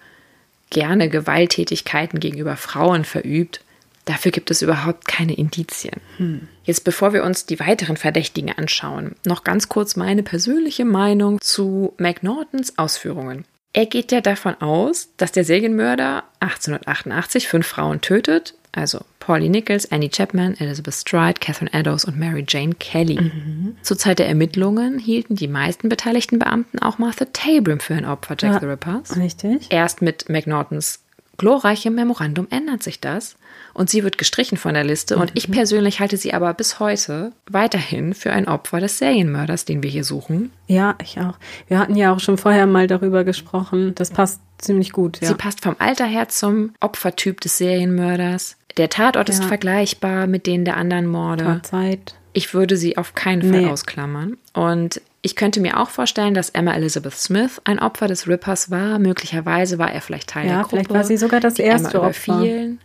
gerne 0.71 1.11
Gewalttätigkeiten 1.11 2.19
gegenüber 2.19 2.57
Frauen 2.57 3.05
verübt. 3.05 3.61
Dafür 4.07 4.33
gibt 4.33 4.51
es 4.51 4.63
überhaupt 4.63 5.07
keine 5.07 5.35
Indizien. 5.35 6.01
Hm. 6.17 6.49
Jetzt 6.65 6.85
bevor 6.85 7.13
wir 7.13 7.25
uns 7.25 7.45
die 7.45 7.61
weiteren 7.61 7.99
Verdächtigen 7.99 8.51
anschauen, 8.57 9.17
noch 9.27 9.45
ganz 9.45 9.69
kurz 9.69 9.95
meine 9.95 10.23
persönliche 10.23 10.87
Meinung 10.87 11.39
zu 11.43 11.93
McNaughtons 11.99 12.79
Ausführungen. 12.79 13.45
Er 13.75 13.85
geht 13.85 14.13
ja 14.13 14.23
davon 14.23 14.55
aus, 14.63 15.11
dass 15.19 15.33
der 15.33 15.45
Serienmörder 15.45 16.25
1888 16.41 17.49
fünf 17.49 17.67
Frauen 17.67 18.01
tötet, 18.01 18.55
also 18.73 19.05
Pauline 19.21 19.51
Nichols, 19.51 19.91
Annie 19.93 20.09
Chapman, 20.09 20.57
Elizabeth 20.59 20.95
Stride, 20.95 21.35
Catherine 21.41 21.73
Eddowes 21.73 22.05
und 22.05 22.19
Mary 22.19 22.45
Jane 22.47 22.75
Kelly. 22.75 23.21
Mhm. 23.21 23.77
Zur 23.83 23.99
Zeit 23.99 24.19
der 24.19 24.29
Ermittlungen 24.29 24.99
hielten 24.99 25.37
die 25.37 25.49
meisten 25.49 25.89
beteiligten 25.89 26.39
Beamten 26.39 26.79
auch 26.79 26.99
Martha 26.99 27.27
Tabram 27.33 27.81
für 27.81 27.95
ein 27.95 28.07
Opfer 28.07 28.35
Jack 28.39 28.55
ja, 28.55 28.61
the 28.61 28.67
Rippers. 28.67 29.17
Richtig. 29.17 29.67
Erst 29.71 30.03
mit 30.03 30.29
McNaughtons 30.29 31.01
glorreichem 31.39 31.95
Memorandum 31.95 32.47
ändert 32.51 32.83
sich 32.83 33.01
das 33.01 33.37
und 33.75 33.91
sie 33.91 34.05
wird 34.05 34.19
gestrichen 34.19 34.59
von 34.59 34.75
der 34.75 34.85
Liste. 34.85 35.17
Und 35.17 35.33
ich 35.35 35.49
mhm. 35.49 35.53
persönlich 35.53 36.01
halte 36.01 36.17
sie 36.17 36.35
aber 36.35 36.53
bis 36.55 36.79
heute 36.79 37.33
weiterhin 37.49 38.15
für 38.15 38.33
ein 38.33 38.49
Opfer 38.49 38.81
des 38.81 38.99
Serienmörders, 38.99 39.65
den 39.65 39.83
wir 39.83 39.91
hier 39.91 40.05
suchen. 40.05 40.53
Ja, 40.67 40.95
ich 41.03 41.19
auch. 41.21 41.35
Wir 41.69 41.79
hatten 41.79 41.97
ja 41.97 42.13
auch 42.13 42.21
schon 42.21 42.39
vorher 42.39 42.67
mal 42.67 42.87
darüber 42.87 43.25
gesprochen. 43.25 43.95
Das 43.95 44.11
passt 44.11 44.41
ziemlich 44.65 44.93
gut. 44.93 45.21
Ja. 45.21 45.29
Sie 45.29 45.35
passt 45.35 45.63
vom 45.63 45.77
Alter 45.79 46.07
her 46.07 46.29
zum 46.29 46.75
Opfertyp 46.81 47.41
des 47.41 47.59
Serienmörders. 47.59 48.57
Der 48.77 48.89
Tatort 48.89 49.29
ja. 49.29 49.35
ist 49.35 49.45
vergleichbar 49.45 50.27
mit 50.27 50.47
denen 50.47 50.65
der 50.65 50.77
anderen 50.77 51.07
Morde. 51.07 51.45
Tatzeit. 51.45 52.15
Ich 52.33 52.55
würde 52.55 52.77
sie 52.77 52.97
auf 52.97 53.15
keinen 53.15 53.43
Fall 53.43 53.63
nee. 53.63 53.69
ausklammern. 53.69 54.39
Und 54.55 55.03
ich 55.21 55.37
könnte 55.37 55.61
mir 55.61 55.79
auch 55.79 55.91
vorstellen, 55.91 56.35
dass 56.35 56.51
Emma 56.51 56.75
Elizabeth 56.75 57.15
Smith 57.15 57.61
ein 57.65 57.79
Opfer 57.79 58.09
des 58.09 58.27
Rippers 58.27 58.71
war. 58.71 58.99
Möglicherweise 58.99 59.79
war 59.79 59.93
er 59.93 60.01
vielleicht 60.01 60.31
Teil 60.31 60.47
ja, 60.47 60.55
der 60.55 60.63
Gruppe. 60.63 60.77
Vielleicht 60.77 60.91
war 60.91 61.05
sie 61.05 61.17
sogar 61.17 61.41
das 61.41 61.59
erste 61.59 61.99
Emma 61.99 62.09
Opfer. 62.09 62.77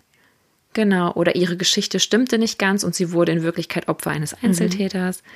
Genau. 0.73 1.11
Oder 1.13 1.35
ihre 1.35 1.57
Geschichte 1.57 1.99
stimmte 1.99 2.37
nicht 2.37 2.59
ganz 2.59 2.83
und 2.83 2.93
sie 2.93 3.11
wurde 3.11 3.31
in 3.31 3.41
Wirklichkeit 3.41 3.87
Opfer 3.87 4.11
eines 4.11 4.33
mhm. 4.33 4.49
Einzeltäters. 4.49 5.23
Mhm. 5.23 5.27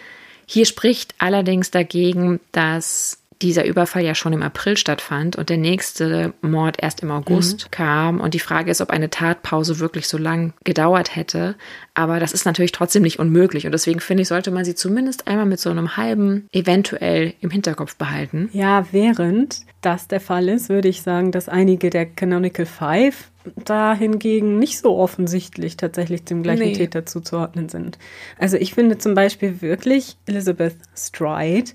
Hier 0.46 0.66
spricht 0.66 1.16
allerdings 1.18 1.72
dagegen, 1.72 2.40
dass 2.52 3.21
dieser 3.42 3.66
Überfall 3.66 4.04
ja 4.04 4.16
schon 4.16 4.34
im 4.34 4.44
April 4.44 4.78
stattfand 4.78 5.36
und 5.36 5.50
der 5.50 5.58
nächste 5.58 6.34
Mord 6.42 6.78
erst 6.82 7.02
im 7.02 7.12
August 7.12 7.66
mhm. 7.66 7.72
kam. 7.72 8.20
Und 8.20 8.34
die 8.34 8.40
Frage 8.40 8.72
ist, 8.72 8.82
ob 8.82 8.90
eine 8.90 9.10
Tatpause 9.10 9.80
wirklich 9.80 10.08
so 10.08 10.18
lang 10.18 10.54
gedauert 10.64 11.16
hätte. 11.16 11.56
Aber 11.94 12.20
das 12.20 12.34
ist 12.34 12.46
natürlich 12.46 12.72
trotzdem 12.72 13.04
nicht 13.04 13.20
unmöglich. 13.20 13.66
Und 13.66 13.72
deswegen 13.72 14.00
finde 14.00 14.24
ich, 14.24 14.28
sollte 14.28 14.52
man 14.52 14.66
sie 14.66 14.76
zumindest 14.76 15.28
einmal 15.28 15.46
mit 15.46 15.60
so 15.60 15.70
einem 15.70 15.98
halben 15.98 16.48
eventuell 16.52 17.34
im 17.42 17.50
Hinterkopf 17.50 17.96
behalten. 17.96 18.50
Ja, 18.54 18.86
während 18.92 19.62
das 19.82 20.08
der 20.08 20.22
Fall 20.22 20.48
ist, 20.48 20.70
würde 20.70 20.88
ich 20.88 21.02
sagen, 21.02 21.32
dass 21.32 21.50
einige 21.50 21.90
der 21.90 22.06
Canonical 22.06 22.66
Five 22.66 23.32
da 23.66 23.96
hingegen 23.96 24.60
nicht 24.60 24.80
so 24.80 24.98
offensichtlich 24.98 25.78
tatsächlich 25.78 26.24
dem 26.24 26.44
gleichen 26.44 26.64
nee. 26.64 26.74
Täter 26.74 27.06
zuzuordnen 27.06 27.70
sind. 27.70 27.98
Also 28.38 28.58
ich 28.58 28.74
finde 28.74 29.00
zum 29.00 29.16
Beispiel 29.16 29.62
wirklich 29.62 30.18
Elizabeth 30.28 30.78
Stride 30.96 31.72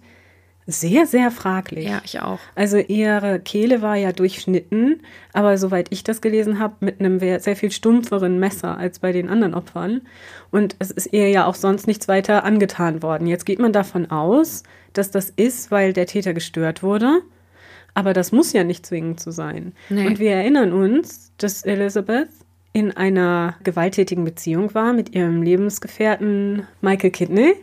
sehr, 0.66 1.06
sehr 1.06 1.30
fraglich. 1.30 1.88
Ja, 1.88 2.00
ich 2.04 2.20
auch. 2.20 2.40
Also 2.54 2.78
ihre 2.78 3.38
Kehle 3.40 3.82
war 3.82 3.96
ja 3.96 4.12
durchschnitten, 4.12 5.00
aber 5.32 5.58
soweit 5.58 5.86
ich 5.90 6.02
das 6.02 6.20
gelesen 6.20 6.58
habe, 6.58 6.74
mit 6.80 6.98
einem 6.98 7.20
sehr 7.20 7.56
viel 7.56 7.70
stumpferen 7.70 8.40
Messer 8.40 8.76
als 8.76 8.98
bei 8.98 9.12
den 9.12 9.28
anderen 9.28 9.54
Opfern. 9.54 10.02
Und 10.50 10.74
es 10.80 10.90
ist 10.90 11.12
ihr 11.12 11.30
ja 11.30 11.46
auch 11.46 11.54
sonst 11.54 11.86
nichts 11.86 12.08
weiter 12.08 12.44
angetan 12.44 13.02
worden. 13.02 13.26
Jetzt 13.28 13.46
geht 13.46 13.60
man 13.60 13.72
davon 13.72 14.10
aus, 14.10 14.64
dass 14.92 15.10
das 15.10 15.30
ist, 15.30 15.70
weil 15.70 15.92
der 15.92 16.06
Täter 16.06 16.34
gestört 16.34 16.82
wurde. 16.82 17.20
Aber 17.94 18.12
das 18.12 18.32
muss 18.32 18.52
ja 18.52 18.64
nicht 18.64 18.84
zwingend 18.84 19.20
so 19.20 19.30
sein. 19.30 19.72
Nee. 19.88 20.06
Und 20.06 20.18
wir 20.18 20.32
erinnern 20.32 20.72
uns, 20.72 21.32
dass 21.38 21.62
Elizabeth 21.64 22.28
in 22.72 22.94
einer 22.94 23.54
gewalttätigen 23.64 24.24
Beziehung 24.24 24.74
war 24.74 24.92
mit 24.92 25.14
ihrem 25.14 25.42
Lebensgefährten 25.42 26.66
Michael 26.82 27.10
Kidney 27.10 27.54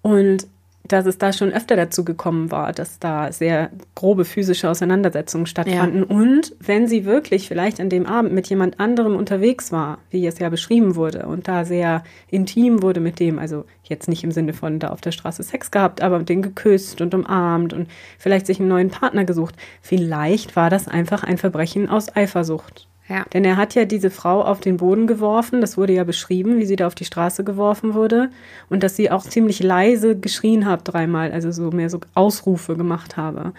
und 0.00 0.46
dass 0.88 1.06
es 1.06 1.18
da 1.18 1.32
schon 1.32 1.52
öfter 1.52 1.76
dazu 1.76 2.04
gekommen 2.04 2.50
war, 2.50 2.72
dass 2.72 2.98
da 2.98 3.30
sehr 3.32 3.70
grobe 3.94 4.24
physische 4.24 4.68
Auseinandersetzungen 4.68 5.46
stattfanden. 5.46 6.06
Ja. 6.08 6.16
Und 6.16 6.54
wenn 6.60 6.88
sie 6.88 7.04
wirklich 7.04 7.48
vielleicht 7.48 7.80
an 7.80 7.90
dem 7.90 8.06
Abend 8.06 8.32
mit 8.32 8.48
jemand 8.48 8.80
anderem 8.80 9.16
unterwegs 9.16 9.70
war, 9.70 9.98
wie 10.10 10.26
es 10.26 10.38
ja 10.38 10.48
beschrieben 10.48 10.96
wurde, 10.96 11.26
und 11.26 11.48
da 11.48 11.64
sehr 11.64 12.02
intim 12.28 12.82
wurde 12.82 13.00
mit 13.00 13.20
dem, 13.20 13.38
also 13.38 13.64
jetzt 13.84 14.08
nicht 14.08 14.24
im 14.24 14.32
Sinne 14.32 14.52
von 14.52 14.78
da 14.78 14.88
auf 14.88 15.00
der 15.00 15.12
Straße 15.12 15.42
Sex 15.42 15.70
gehabt, 15.70 16.02
aber 16.02 16.18
mit 16.18 16.28
dem 16.28 16.42
geküsst 16.42 17.00
und 17.00 17.14
umarmt 17.14 17.72
und 17.72 17.88
vielleicht 18.18 18.46
sich 18.46 18.58
einen 18.58 18.68
neuen 18.68 18.90
Partner 18.90 19.24
gesucht, 19.24 19.54
vielleicht 19.82 20.56
war 20.56 20.70
das 20.70 20.88
einfach 20.88 21.22
ein 21.22 21.38
Verbrechen 21.38 21.88
aus 21.88 22.14
Eifersucht. 22.14 22.87
Ja. 23.08 23.24
Denn 23.32 23.44
er 23.44 23.56
hat 23.56 23.74
ja 23.74 23.84
diese 23.84 24.10
Frau 24.10 24.42
auf 24.42 24.60
den 24.60 24.76
Boden 24.76 25.06
geworfen. 25.06 25.60
Das 25.60 25.76
wurde 25.76 25.94
ja 25.94 26.04
beschrieben, 26.04 26.58
wie 26.58 26.66
sie 26.66 26.76
da 26.76 26.86
auf 26.86 26.94
die 26.94 27.06
Straße 27.06 27.42
geworfen 27.42 27.94
wurde. 27.94 28.30
Und 28.68 28.82
dass 28.82 28.96
sie 28.96 29.10
auch 29.10 29.22
ziemlich 29.22 29.62
leise 29.62 30.16
geschrien 30.16 30.66
hat 30.66 30.82
dreimal, 30.84 31.32
also 31.32 31.50
so 31.50 31.70
mehr 31.70 31.88
so 31.88 32.00
Ausrufe 32.14 32.76
gemacht 32.76 33.16
habe. 33.16 33.52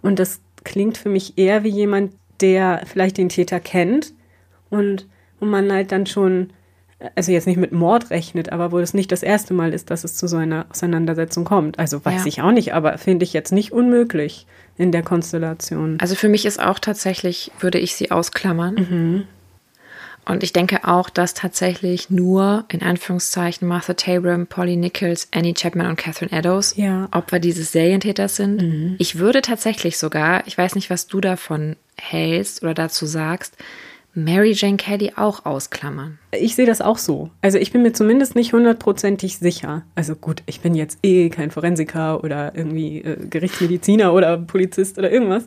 Und 0.00 0.18
das 0.18 0.40
klingt 0.64 0.96
für 0.96 1.10
mich 1.10 1.36
eher 1.36 1.62
wie 1.62 1.68
jemand, 1.68 2.12
der 2.40 2.82
vielleicht 2.86 3.18
den 3.18 3.28
Täter 3.28 3.60
kennt 3.60 4.12
und 4.70 5.06
wo 5.40 5.46
man 5.46 5.70
halt 5.72 5.92
dann 5.92 6.06
schon, 6.06 6.50
also 7.14 7.32
jetzt 7.32 7.46
nicht 7.46 7.58
mit 7.58 7.72
Mord 7.72 8.10
rechnet, 8.10 8.52
aber 8.52 8.72
wo 8.72 8.78
es 8.78 8.94
nicht 8.94 9.12
das 9.12 9.22
erste 9.22 9.54
Mal 9.54 9.72
ist, 9.72 9.90
dass 9.90 10.04
es 10.04 10.16
zu 10.16 10.26
so 10.26 10.36
einer 10.36 10.66
Auseinandersetzung 10.70 11.44
kommt. 11.44 11.78
Also 11.78 12.04
weiß 12.04 12.22
ja. 12.22 12.26
ich 12.26 12.42
auch 12.42 12.52
nicht, 12.52 12.74
aber 12.74 12.98
finde 12.98 13.24
ich 13.24 13.32
jetzt 13.32 13.52
nicht 13.52 13.72
unmöglich 13.72 14.46
in 14.78 14.92
der 14.92 15.02
Konstellation. 15.02 15.98
Also 16.00 16.14
für 16.14 16.28
mich 16.28 16.46
ist 16.46 16.60
auch 16.60 16.78
tatsächlich, 16.78 17.50
würde 17.60 17.78
ich 17.78 17.94
sie 17.94 18.10
ausklammern. 18.10 18.74
Mhm. 18.74 19.24
Und 20.28 20.42
ich 20.42 20.52
denke 20.52 20.80
auch, 20.88 21.08
dass 21.08 21.34
tatsächlich 21.34 22.10
nur 22.10 22.64
in 22.68 22.82
Anführungszeichen 22.82 23.66
Martha 23.66 23.94
Tabram, 23.94 24.48
Polly 24.48 24.76
Nichols, 24.76 25.28
Annie 25.32 25.54
Chapman 25.54 25.86
und 25.86 25.96
Catherine 25.96 26.36
Eddowes 26.36 26.76
ja. 26.76 27.08
Opfer 27.12 27.38
dieses 27.38 27.70
Serientäters 27.70 28.34
sind. 28.34 28.60
Mhm. 28.60 28.96
Ich 28.98 29.18
würde 29.18 29.40
tatsächlich 29.40 29.98
sogar, 29.98 30.44
ich 30.48 30.58
weiß 30.58 30.74
nicht, 30.74 30.90
was 30.90 31.06
du 31.06 31.20
davon 31.20 31.76
hältst 31.96 32.64
oder 32.64 32.74
dazu 32.74 33.06
sagst, 33.06 33.56
Mary 34.16 34.52
Jane 34.52 34.78
Kelly 34.78 35.12
auch 35.14 35.44
ausklammern. 35.44 36.18
Ich 36.32 36.54
sehe 36.54 36.66
das 36.66 36.80
auch 36.80 36.96
so. 36.96 37.30
Also 37.42 37.58
ich 37.58 37.70
bin 37.70 37.82
mir 37.82 37.92
zumindest 37.92 38.34
nicht 38.34 38.54
hundertprozentig 38.54 39.38
sicher. 39.38 39.84
Also 39.94 40.16
gut, 40.16 40.42
ich 40.46 40.60
bin 40.60 40.74
jetzt 40.74 40.98
eh 41.02 41.28
kein 41.28 41.50
Forensiker 41.50 42.24
oder 42.24 42.54
irgendwie 42.54 43.02
äh, 43.02 43.26
Gerichtsmediziner 43.28 44.14
oder 44.14 44.38
Polizist 44.38 44.98
oder 44.98 45.12
irgendwas. 45.12 45.46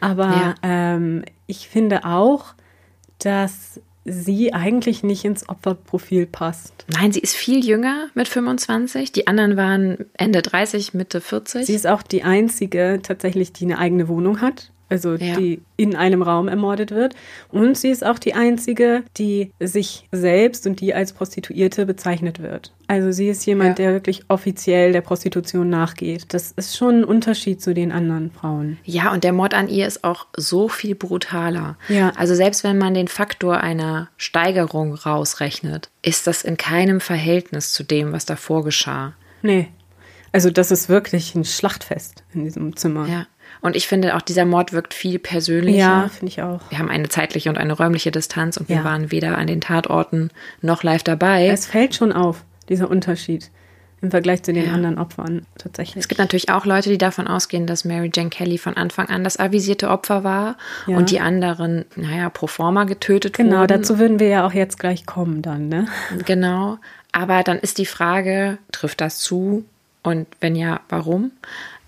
Aber 0.00 0.24
ja. 0.24 0.54
ähm, 0.62 1.24
ich 1.46 1.68
finde 1.68 2.04
auch, 2.04 2.54
dass 3.18 3.80
sie 4.04 4.52
eigentlich 4.52 5.02
nicht 5.02 5.24
ins 5.24 5.48
Opferprofil 5.48 6.26
passt. 6.26 6.84
Nein, 6.92 7.12
sie 7.12 7.20
ist 7.20 7.34
viel 7.34 7.64
jünger 7.64 8.08
mit 8.14 8.28
25. 8.28 9.12
Die 9.12 9.26
anderen 9.26 9.56
waren 9.56 10.04
Ende 10.14 10.42
30, 10.42 10.92
Mitte 10.92 11.20
40. 11.20 11.64
Sie 11.64 11.74
ist 11.74 11.86
auch 11.86 12.02
die 12.02 12.24
einzige 12.24 13.00
tatsächlich, 13.02 13.52
die 13.52 13.64
eine 13.64 13.78
eigene 13.78 14.08
Wohnung 14.08 14.40
hat 14.40 14.72
also 14.92 15.14
ja. 15.14 15.36
die 15.36 15.62
in 15.78 15.96
einem 15.96 16.22
Raum 16.22 16.48
ermordet 16.48 16.90
wird. 16.90 17.14
Und 17.50 17.78
sie 17.78 17.88
ist 17.88 18.04
auch 18.04 18.18
die 18.18 18.34
einzige, 18.34 19.02
die 19.16 19.50
sich 19.58 20.06
selbst 20.12 20.66
und 20.66 20.80
die 20.80 20.92
als 20.92 21.14
Prostituierte 21.14 21.86
bezeichnet 21.86 22.42
wird. 22.42 22.72
Also 22.88 23.10
sie 23.10 23.28
ist 23.28 23.46
jemand, 23.46 23.78
ja. 23.78 23.86
der 23.86 23.92
wirklich 23.94 24.24
offiziell 24.28 24.92
der 24.92 25.00
Prostitution 25.00 25.70
nachgeht. 25.70 26.26
Das 26.34 26.52
ist 26.52 26.76
schon 26.76 27.00
ein 27.00 27.04
Unterschied 27.04 27.62
zu 27.62 27.72
den 27.72 27.90
anderen 27.90 28.30
Frauen. 28.30 28.76
Ja, 28.84 29.12
und 29.12 29.24
der 29.24 29.32
Mord 29.32 29.54
an 29.54 29.68
ihr 29.68 29.86
ist 29.86 30.04
auch 30.04 30.26
so 30.36 30.68
viel 30.68 30.94
brutaler. 30.94 31.78
Ja. 31.88 32.12
Also 32.16 32.34
selbst 32.34 32.64
wenn 32.64 32.76
man 32.76 32.92
den 32.92 33.08
Faktor 33.08 33.58
einer 33.58 34.10
Steigerung 34.18 34.94
rausrechnet, 34.94 35.90
ist 36.02 36.26
das 36.26 36.42
in 36.42 36.58
keinem 36.58 37.00
Verhältnis 37.00 37.72
zu 37.72 37.82
dem, 37.82 38.12
was 38.12 38.26
davor 38.26 38.62
geschah. 38.62 39.14
Nee. 39.40 39.68
Also 40.32 40.50
das 40.50 40.70
ist 40.70 40.88
wirklich 40.88 41.34
ein 41.34 41.44
Schlachtfest 41.44 42.24
in 42.32 42.44
diesem 42.44 42.74
Zimmer. 42.76 43.06
Ja. 43.06 43.26
Und 43.62 43.76
ich 43.76 43.86
finde 43.86 44.16
auch, 44.16 44.22
dieser 44.22 44.44
Mord 44.44 44.72
wirkt 44.72 44.92
viel 44.92 45.18
persönlicher. 45.18 45.78
Ja, 45.78 46.08
finde 46.08 46.26
ich 46.30 46.42
auch. 46.42 46.60
Wir 46.68 46.78
haben 46.78 46.90
eine 46.90 47.08
zeitliche 47.08 47.48
und 47.48 47.56
eine 47.56 47.72
räumliche 47.72 48.10
Distanz 48.10 48.56
und 48.56 48.68
wir 48.68 48.76
ja. 48.76 48.84
waren 48.84 49.10
weder 49.10 49.38
an 49.38 49.46
den 49.46 49.60
Tatorten 49.60 50.30
noch 50.60 50.82
live 50.82 51.04
dabei. 51.04 51.46
Es 51.46 51.66
fällt 51.66 51.94
schon 51.94 52.12
auf, 52.12 52.44
dieser 52.68 52.90
Unterschied 52.90 53.50
im 54.02 54.10
Vergleich 54.10 54.42
zu 54.42 54.52
den 54.52 54.66
ja. 54.66 54.72
anderen 54.72 54.98
Opfern 54.98 55.46
tatsächlich. 55.56 56.02
Es 56.02 56.08
gibt 56.08 56.18
natürlich 56.18 56.50
auch 56.50 56.66
Leute, 56.66 56.90
die 56.90 56.98
davon 56.98 57.28
ausgehen, 57.28 57.68
dass 57.68 57.84
Mary 57.84 58.10
Jane 58.12 58.30
Kelly 58.30 58.58
von 58.58 58.76
Anfang 58.76 59.08
an 59.08 59.22
das 59.22 59.38
avisierte 59.38 59.90
Opfer 59.90 60.24
war 60.24 60.56
ja. 60.88 60.96
und 60.96 61.12
die 61.12 61.20
anderen, 61.20 61.84
naja, 61.94 62.28
pro 62.28 62.48
forma 62.48 62.82
getötet 62.82 63.36
genau, 63.36 63.60
wurden. 63.60 63.68
Genau, 63.68 63.78
dazu 63.78 64.00
würden 64.00 64.18
wir 64.18 64.26
ja 64.26 64.44
auch 64.44 64.52
jetzt 64.52 64.80
gleich 64.80 65.06
kommen 65.06 65.40
dann, 65.40 65.68
ne? 65.68 65.86
Genau. 66.26 66.78
Aber 67.12 67.44
dann 67.44 67.60
ist 67.60 67.78
die 67.78 67.86
Frage, 67.86 68.58
trifft 68.72 69.00
das 69.00 69.18
zu? 69.18 69.64
Und 70.02 70.26
wenn 70.40 70.56
ja, 70.56 70.80
warum? 70.88 71.30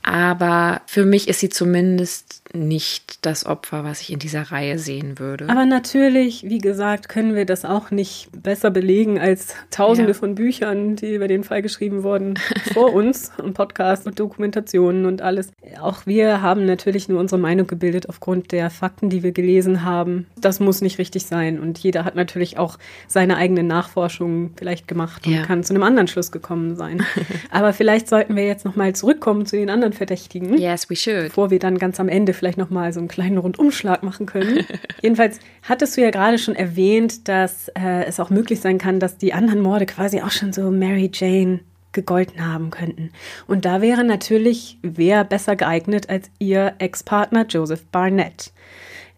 Aber 0.04 0.82
für 0.86 1.06
mich 1.06 1.28
ist 1.28 1.40
sie 1.40 1.48
zumindest 1.48 2.42
nicht 2.54 3.26
das 3.26 3.44
Opfer, 3.46 3.84
was 3.84 4.00
ich 4.00 4.12
in 4.12 4.18
dieser 4.18 4.42
Reihe 4.42 4.78
sehen 4.78 5.18
würde. 5.18 5.48
Aber 5.48 5.66
natürlich, 5.66 6.44
wie 6.44 6.58
gesagt, 6.58 7.08
können 7.08 7.34
wir 7.34 7.44
das 7.44 7.64
auch 7.64 7.90
nicht 7.90 8.28
besser 8.32 8.70
belegen 8.70 9.18
als 9.18 9.54
tausende 9.70 10.12
ja. 10.12 10.18
von 10.18 10.34
Büchern, 10.34 10.96
die 10.96 11.14
über 11.14 11.28
den 11.28 11.44
Fall 11.44 11.62
geschrieben 11.62 12.02
wurden 12.02 12.38
vor 12.72 12.92
uns 12.92 13.32
und 13.38 13.54
Podcasts 13.54 14.06
und 14.06 14.18
Dokumentationen 14.18 15.06
und 15.06 15.22
alles. 15.22 15.50
Auch 15.80 16.06
wir 16.06 16.42
haben 16.42 16.64
natürlich 16.64 17.08
nur 17.08 17.20
unsere 17.20 17.40
Meinung 17.40 17.66
gebildet 17.66 18.08
aufgrund 18.08 18.52
der 18.52 18.70
Fakten, 18.70 19.10
die 19.10 19.22
wir 19.22 19.32
gelesen 19.32 19.84
haben. 19.84 20.26
Das 20.40 20.60
muss 20.60 20.80
nicht 20.80 20.98
richtig 20.98 21.26
sein 21.26 21.58
und 21.58 21.78
jeder 21.78 22.04
hat 22.04 22.14
natürlich 22.14 22.58
auch 22.58 22.78
seine 23.08 23.36
eigenen 23.36 23.66
Nachforschungen 23.66 24.52
vielleicht 24.56 24.86
gemacht 24.86 25.26
und 25.26 25.32
ja. 25.32 25.42
kann 25.42 25.64
zu 25.64 25.74
einem 25.74 25.82
anderen 25.82 26.08
Schluss 26.08 26.30
gekommen 26.30 26.76
sein. 26.76 27.04
Aber 27.50 27.72
vielleicht 27.72 28.08
sollten 28.08 28.36
wir 28.36 28.46
jetzt 28.46 28.64
nochmal 28.64 28.94
zurückkommen 28.94 29.46
zu 29.46 29.56
den 29.56 29.70
anderen 29.70 29.92
Verdächtigen. 29.92 30.56
Yes, 30.56 30.88
we 30.88 30.96
should. 30.96 31.24
Bevor 31.24 31.50
wir 31.50 31.58
dann 31.58 31.78
ganz 31.78 31.98
am 31.98 32.08
Ende 32.08 32.32
vielleicht 32.32 32.43
nochmal 32.56 32.92
so 32.92 33.00
einen 33.00 33.08
kleinen 33.08 33.38
Rundumschlag 33.38 34.02
machen 34.02 34.26
können. 34.26 34.64
Jedenfalls 35.02 35.40
hattest 35.62 35.96
du 35.96 36.02
ja 36.02 36.10
gerade 36.10 36.38
schon 36.38 36.54
erwähnt, 36.54 37.28
dass 37.28 37.68
äh, 37.68 38.04
es 38.04 38.20
auch 38.20 38.30
möglich 38.30 38.60
sein 38.60 38.78
kann, 38.78 39.00
dass 39.00 39.18
die 39.18 39.32
anderen 39.32 39.60
Morde 39.60 39.86
quasi 39.86 40.20
auch 40.20 40.30
schon 40.30 40.52
so 40.52 40.70
Mary 40.70 41.10
Jane 41.12 41.60
gegolten 41.92 42.46
haben 42.46 42.70
könnten. 42.70 43.10
Und 43.46 43.64
da 43.64 43.80
wäre 43.80 44.04
natürlich 44.04 44.78
wer 44.82 45.24
besser 45.24 45.56
geeignet 45.56 46.10
als 46.10 46.30
ihr 46.38 46.74
Ex-Partner 46.78 47.46
Joseph 47.48 47.86
Barnett. 47.86 48.52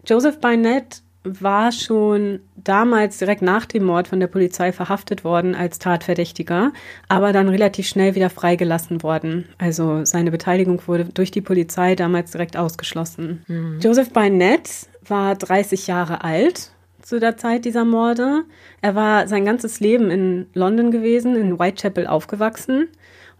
Joseph 0.05 0.39
Barnett 0.39 1.01
war 1.41 1.71
schon 1.71 2.39
damals 2.55 3.17
direkt 3.17 3.41
nach 3.41 3.65
dem 3.65 3.83
Mord 3.83 4.07
von 4.07 4.19
der 4.19 4.27
Polizei 4.27 4.71
verhaftet 4.71 5.23
worden 5.23 5.55
als 5.55 5.79
Tatverdächtiger, 5.79 6.71
aber 7.07 7.33
dann 7.33 7.49
relativ 7.49 7.87
schnell 7.87 8.15
wieder 8.15 8.29
freigelassen 8.29 9.03
worden. 9.03 9.45
Also 9.57 10.05
seine 10.05 10.31
Beteiligung 10.31 10.81
wurde 10.87 11.05
durch 11.05 11.31
die 11.31 11.41
Polizei 11.41 11.95
damals 11.95 12.31
direkt 12.31 12.57
ausgeschlossen. 12.57 13.43
Mhm. 13.47 13.79
Joseph 13.81 14.11
Barnett 14.11 14.69
war 15.05 15.35
30 15.35 15.87
Jahre 15.87 16.23
alt 16.23 16.71
zu 17.01 17.19
der 17.19 17.37
Zeit 17.37 17.65
dieser 17.65 17.85
Morde. 17.85 18.43
Er 18.81 18.95
war 18.95 19.27
sein 19.27 19.45
ganzes 19.45 19.79
Leben 19.79 20.11
in 20.11 20.47
London 20.53 20.91
gewesen, 20.91 21.35
in 21.35 21.59
Whitechapel 21.59 22.07
aufgewachsen 22.07 22.89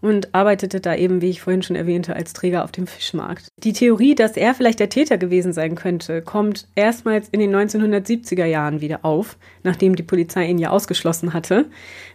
und 0.00 0.34
arbeitete 0.34 0.80
da 0.80 0.94
eben, 0.94 1.20
wie 1.20 1.30
ich 1.30 1.40
vorhin 1.40 1.62
schon 1.62 1.76
erwähnte, 1.76 2.14
als 2.14 2.32
Träger 2.32 2.64
auf 2.64 2.72
dem 2.72 2.86
Fischmarkt. 2.86 3.48
Die 3.62 3.72
Theorie, 3.72 4.14
dass 4.14 4.36
er 4.36 4.54
vielleicht 4.54 4.80
der 4.80 4.88
Täter 4.88 5.18
gewesen 5.18 5.52
sein 5.52 5.74
könnte, 5.74 6.22
kommt 6.22 6.68
erstmals 6.74 7.28
in 7.30 7.40
den 7.40 7.54
1970er 7.54 8.44
Jahren 8.44 8.80
wieder 8.80 9.04
auf, 9.04 9.36
nachdem 9.64 9.96
die 9.96 10.02
Polizei 10.02 10.46
ihn 10.46 10.58
ja 10.58 10.70
ausgeschlossen 10.70 11.34
hatte, 11.34 11.66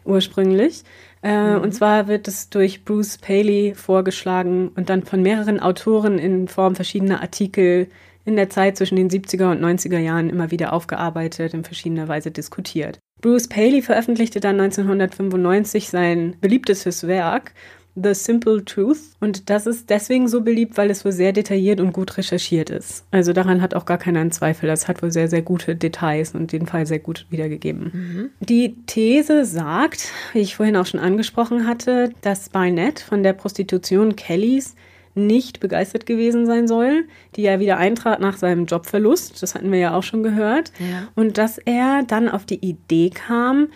ursprünglich. 0.06 0.84
Äh, 1.22 1.56
mhm. 1.56 1.62
Und 1.62 1.74
zwar 1.74 2.08
wird 2.08 2.28
es 2.28 2.50
durch 2.50 2.86
Bruce 2.86 3.18
Paley 3.18 3.74
vorgeschlagen 3.76 4.70
und 4.70 4.90
dann 4.90 5.04
von 5.04 5.22
mehreren 5.22 5.60
Autoren 5.60 6.20
in 6.20 6.48
Form 6.48 6.76
verschiedener 6.76 7.22
Artikel 7.22 7.88
in 8.26 8.36
der 8.36 8.50
Zeit 8.50 8.78
zwischen 8.78 8.96
den 8.96 9.10
70er 9.10 9.52
und 9.52 9.62
90er 9.62 10.00
Jahren 10.00 10.30
immer 10.30 10.52
wieder 10.52 10.72
aufgearbeitet, 10.72 11.54
in 11.54 11.64
verschiedener 11.64 12.08
Weise 12.08 12.32
diskutiert. 12.32 13.00
Bruce 13.24 13.48
Paley 13.48 13.82
veröffentlichte 13.82 14.42
dann 14.42 14.60
1995 14.60 15.90
sein 15.90 16.36
beliebtestes 16.42 17.08
Werk 17.08 17.54
The 17.96 18.14
Simple 18.14 18.66
Truth. 18.66 18.98
Und 19.20 19.50
das 19.50 19.66
ist 19.66 19.90
deswegen 19.90 20.28
so 20.28 20.42
beliebt, 20.42 20.78
weil 20.78 20.90
es 20.90 21.06
wohl 21.06 21.14
sehr 21.14 21.32
detailliert 21.32 21.80
und 21.80 21.94
gut 21.94 22.18
recherchiert 22.18 22.70
ist. 22.70 23.06
Also 23.12 23.32
daran 23.32 23.62
hat 23.62 23.76
auch 23.76 23.86
gar 23.86 23.98
keiner 23.98 24.20
einen 24.20 24.32
Zweifel. 24.32 24.68
Das 24.68 24.88
hat 24.88 25.02
wohl 25.02 25.12
sehr, 25.12 25.30
sehr 25.30 25.42
gute 25.42 25.76
Details 25.76 26.36
und 26.36 26.52
den 26.52 26.66
Fall 26.66 26.86
sehr 26.86 27.00
gut 27.00 27.26
wiedergegeben. 27.30 27.92
Mhm. 27.94 28.30
Die 28.42 28.76
These 28.88 29.46
sagt, 29.46 30.12
wie 30.34 30.40
ich 30.40 30.56
vorhin 30.56 30.76
auch 30.76 30.86
schon 30.86 31.00
angesprochen 31.00 31.66
hatte, 31.66 32.12
dass 32.22 32.50
Barnett 32.50 33.00
von 33.00 33.24
der 33.24 33.34
Prostitution 33.34 34.16
Kellys 34.16 34.76
nicht 35.16 35.60
begeistert 35.60 36.06
gewesen 36.06 36.46
sein 36.46 36.68
soll, 36.68 37.06
die 37.36 37.44
ja 37.44 37.60
wieder 37.60 37.78
eintrat 37.78 38.20
nach 38.20 38.38
seinem 38.38 38.66
Jobverlust, 38.66 39.42
das 39.42 39.56
hatten 39.56 39.72
wir 39.72 39.80
ja 39.80 39.94
auch 39.96 40.04
schon 40.04 40.24
gehört, 40.24 40.72
Ja. 40.80 41.08
und 41.16 41.38
dass 41.38 41.58
er 41.60 42.04
dann 42.08 42.30
auf 42.30 42.46
die 42.46 42.66
Idee 42.66 43.10
kam, 43.10 43.68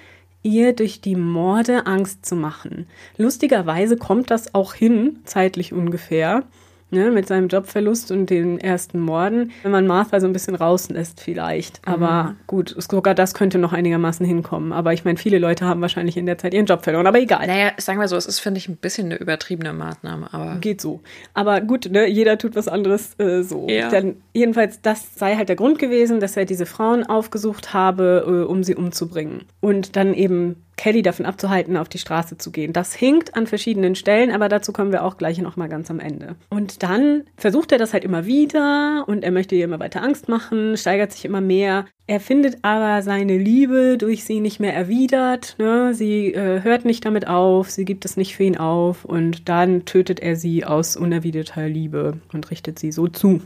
ihr 0.44 0.74
durch 0.74 1.02
die 1.02 1.16
Morde 1.16 1.86
Angst 1.88 2.26
zu 2.26 2.36
machen. 2.36 2.88
Lustigerweise 3.18 3.98
kommt 3.98 4.32
das 4.32 4.54
auch 4.56 4.74
hin, 4.74 5.20
zeitlich 5.26 5.74
ungefähr, 5.74 6.44
ne, 6.92 7.12
mit 7.12 7.28
seinem 7.28 7.48
Jobverlust 7.48 8.12
und 8.12 8.30
den 8.30 8.60
ersten 8.60 9.00
Morden, 9.00 9.52
wenn 9.64 9.72
man 9.72 9.88
Martha 9.88 10.20
so 10.20 10.28
ein 10.28 10.34
bisschen 10.34 10.56
rauslässt 10.56 11.22
vielleicht. 11.22 11.82
Aber 11.86 12.36
gut, 12.48 12.76
sogar 12.78 13.16
das 13.16 13.34
könnte 13.34 13.58
noch 13.58 13.74
einigermaßen 13.74 14.26
hinkommen. 14.26 14.72
Aber 14.72 14.94
ich 14.94 15.06
meine, 15.06 15.18
viele 15.18 15.40
Leute 15.40 15.66
haben 15.66 15.82
wahrscheinlich 15.82 16.18
in 16.18 16.26
der 16.26 16.38
Zeit 16.38 16.54
ihren 16.54 16.66
Job 16.66 16.84
verloren, 16.84 17.08
aber 17.08 17.20
egal. 17.20 17.48
Naja, 17.48 17.72
sagen 17.78 18.00
wir 18.00 18.08
so, 18.08 18.16
es 18.16 18.26
ist, 18.26 18.40
finde 18.40 18.60
ich, 18.60 18.68
ein 18.70 18.78
bisschen 18.78 19.08
eine 19.08 19.18
übertriebene 19.18 19.74
Maßnahme, 19.74 20.34
aber 20.34 20.56
Geht 20.60 20.82
so. 20.82 21.02
Aber 21.34 21.62
gut, 21.62 21.90
ne, 21.92 22.08
jeder 22.08 22.38
tut 22.38 22.56
was 22.56 22.68
anderes 22.68 23.20
äh, 23.20 23.42
so. 23.44 23.68
Ja. 23.70 23.90
Dann, 23.90 24.18
jedenfalls, 24.34 24.82
das 24.82 25.16
sei 25.16 25.36
halt 25.36 25.50
der 25.50 25.56
Grund 25.56 25.80
gewesen, 25.80 26.20
dass 26.20 26.38
er 26.38 26.46
diese 26.46 26.66
Frauen 26.66 27.04
aufgesucht 27.06 27.74
habe, 27.74 28.26
äh, 28.28 28.50
um 28.50 28.64
sie 28.64 28.76
umzubringen. 28.76 29.44
Und 29.60 29.96
dann 29.96 30.14
eben 30.14 30.64
Kelly 30.78 31.02
davon 31.02 31.26
abzuhalten, 31.26 31.76
auf 31.76 31.90
die 31.90 31.98
Straße 31.98 32.38
zu 32.38 32.52
gehen. 32.52 32.72
Das 32.72 32.94
hinkt 32.94 33.36
an 33.36 33.48
verschiedenen 33.48 33.96
Stellen, 33.96 34.32
aber 34.32 34.48
dazu 34.48 34.72
kommen 34.72 34.92
wir 34.92 35.04
auch 35.04 35.18
gleich 35.18 35.40
noch 35.40 35.58
mal 35.58 35.68
ganz 35.68 35.90
am 35.90 36.00
Ende. 36.00 36.36
Und 36.50 36.84
dann 36.84 37.24
versucht 37.36 37.72
er 37.72 37.80
das 37.80 37.94
halt 37.94 38.06
immer 38.06 38.26
wieder 38.26 39.04
und 39.08 39.24
er 39.24 39.32
möchte 39.32 39.56
ihr 39.56 39.66
immer 39.66 39.80
weiter 39.80 40.04
Angst 40.04 40.30
machen, 40.30 40.78
steigert 40.78 41.12
sich 41.12 41.26
immer 41.26 41.42
mehr. 41.42 41.86
Er 42.06 42.20
findet 42.20 42.60
aber 42.62 43.02
seine 43.02 43.38
Liebe 43.38 43.98
durch 43.98 44.24
sie 44.24 44.40
nicht 44.40 44.60
mehr 44.60 44.74
erwidert. 44.74 45.56
Ne? 45.58 45.94
Sie 45.94 46.34
äh, 46.34 46.62
hört 46.62 46.86
nicht 46.86 47.04
damit 47.04 47.28
auf, 47.28 47.70
sie 47.70 47.84
gibt 47.84 48.06
es 48.06 48.16
nicht 48.16 48.36
für 48.36 48.44
ihn 48.44 48.58
auf 48.58 49.04
und 49.04 49.50
dann 49.50 49.84
tötet 49.86 50.20
er 50.20 50.36
sie 50.36 50.64
aus 50.64 50.96
unerwiderter 50.96 51.68
Liebe 51.68 52.20
und 52.32 52.50
richtet 52.52 52.80
sie 52.80 52.92
so 52.92 53.08
zu. 53.08 53.42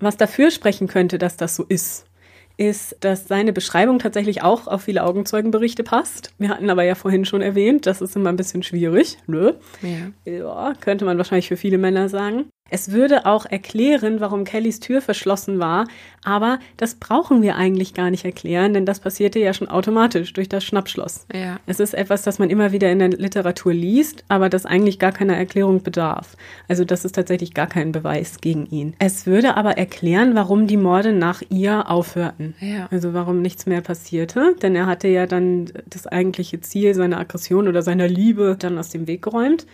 Was 0.00 0.16
dafür 0.16 0.50
sprechen 0.50 0.88
könnte, 0.88 1.18
dass 1.18 1.36
das 1.36 1.54
so 1.54 1.64
ist, 1.64 2.06
ist, 2.56 2.96
dass 3.00 3.28
seine 3.28 3.52
Beschreibung 3.52 3.98
tatsächlich 3.98 4.42
auch 4.42 4.66
auf 4.66 4.82
viele 4.82 5.04
Augenzeugenberichte 5.04 5.82
passt. 5.82 6.32
Wir 6.38 6.48
hatten 6.48 6.70
aber 6.70 6.84
ja 6.84 6.94
vorhin 6.94 7.24
schon 7.24 7.42
erwähnt, 7.42 7.86
das 7.86 8.00
ist 8.00 8.16
immer 8.16 8.30
ein 8.30 8.36
bisschen 8.36 8.62
schwierig. 8.62 9.18
Ne? 9.26 9.56
ja. 9.82 10.32
Ja, 10.32 10.72
könnte 10.80 11.04
man 11.04 11.18
wahrscheinlich 11.18 11.48
für 11.48 11.56
viele 11.56 11.78
Männer 11.78 12.08
sagen. 12.08 12.46
Es 12.70 12.90
würde 12.90 13.26
auch 13.26 13.46
erklären, 13.46 14.20
warum 14.20 14.44
Kellys 14.44 14.80
Tür 14.80 15.00
verschlossen 15.00 15.58
war, 15.58 15.86
aber 16.24 16.58
das 16.76 16.96
brauchen 16.96 17.42
wir 17.42 17.56
eigentlich 17.56 17.94
gar 17.94 18.10
nicht 18.10 18.24
erklären, 18.24 18.74
denn 18.74 18.84
das 18.84 18.98
passierte 18.98 19.38
ja 19.38 19.54
schon 19.54 19.68
automatisch 19.68 20.32
durch 20.32 20.48
das 20.48 20.64
Schnappschloss. 20.64 21.26
Ja. 21.32 21.60
Es 21.66 21.78
ist 21.78 21.94
etwas, 21.94 22.22
das 22.22 22.38
man 22.38 22.50
immer 22.50 22.72
wieder 22.72 22.90
in 22.90 22.98
der 22.98 23.10
Literatur 23.10 23.72
liest, 23.72 24.24
aber 24.28 24.48
das 24.48 24.66
eigentlich 24.66 24.98
gar 24.98 25.12
keiner 25.12 25.36
Erklärung 25.36 25.82
bedarf. 25.82 26.36
Also 26.66 26.84
das 26.84 27.04
ist 27.04 27.14
tatsächlich 27.14 27.54
gar 27.54 27.68
kein 27.68 27.92
Beweis 27.92 28.40
gegen 28.40 28.66
ihn. 28.66 28.94
Es 28.98 29.26
würde 29.26 29.56
aber 29.56 29.78
erklären, 29.78 30.34
warum 30.34 30.66
die 30.66 30.76
Morde 30.76 31.12
nach 31.12 31.42
ihr 31.48 31.88
aufhörten. 31.88 32.54
Ja. 32.60 32.88
Also 32.90 33.14
warum 33.14 33.42
nichts 33.42 33.66
mehr 33.66 33.80
passierte, 33.80 34.56
denn 34.60 34.74
er 34.74 34.86
hatte 34.86 35.08
ja 35.08 35.26
dann 35.26 35.66
das 35.88 36.06
eigentliche 36.06 36.60
Ziel 36.60 36.94
seiner 36.94 37.20
Aggression 37.20 37.68
oder 37.68 37.82
seiner 37.82 38.08
Liebe 38.08 38.56
dann 38.58 38.78
aus 38.78 38.88
dem 38.88 39.06
Weg 39.06 39.22
geräumt. 39.22 39.66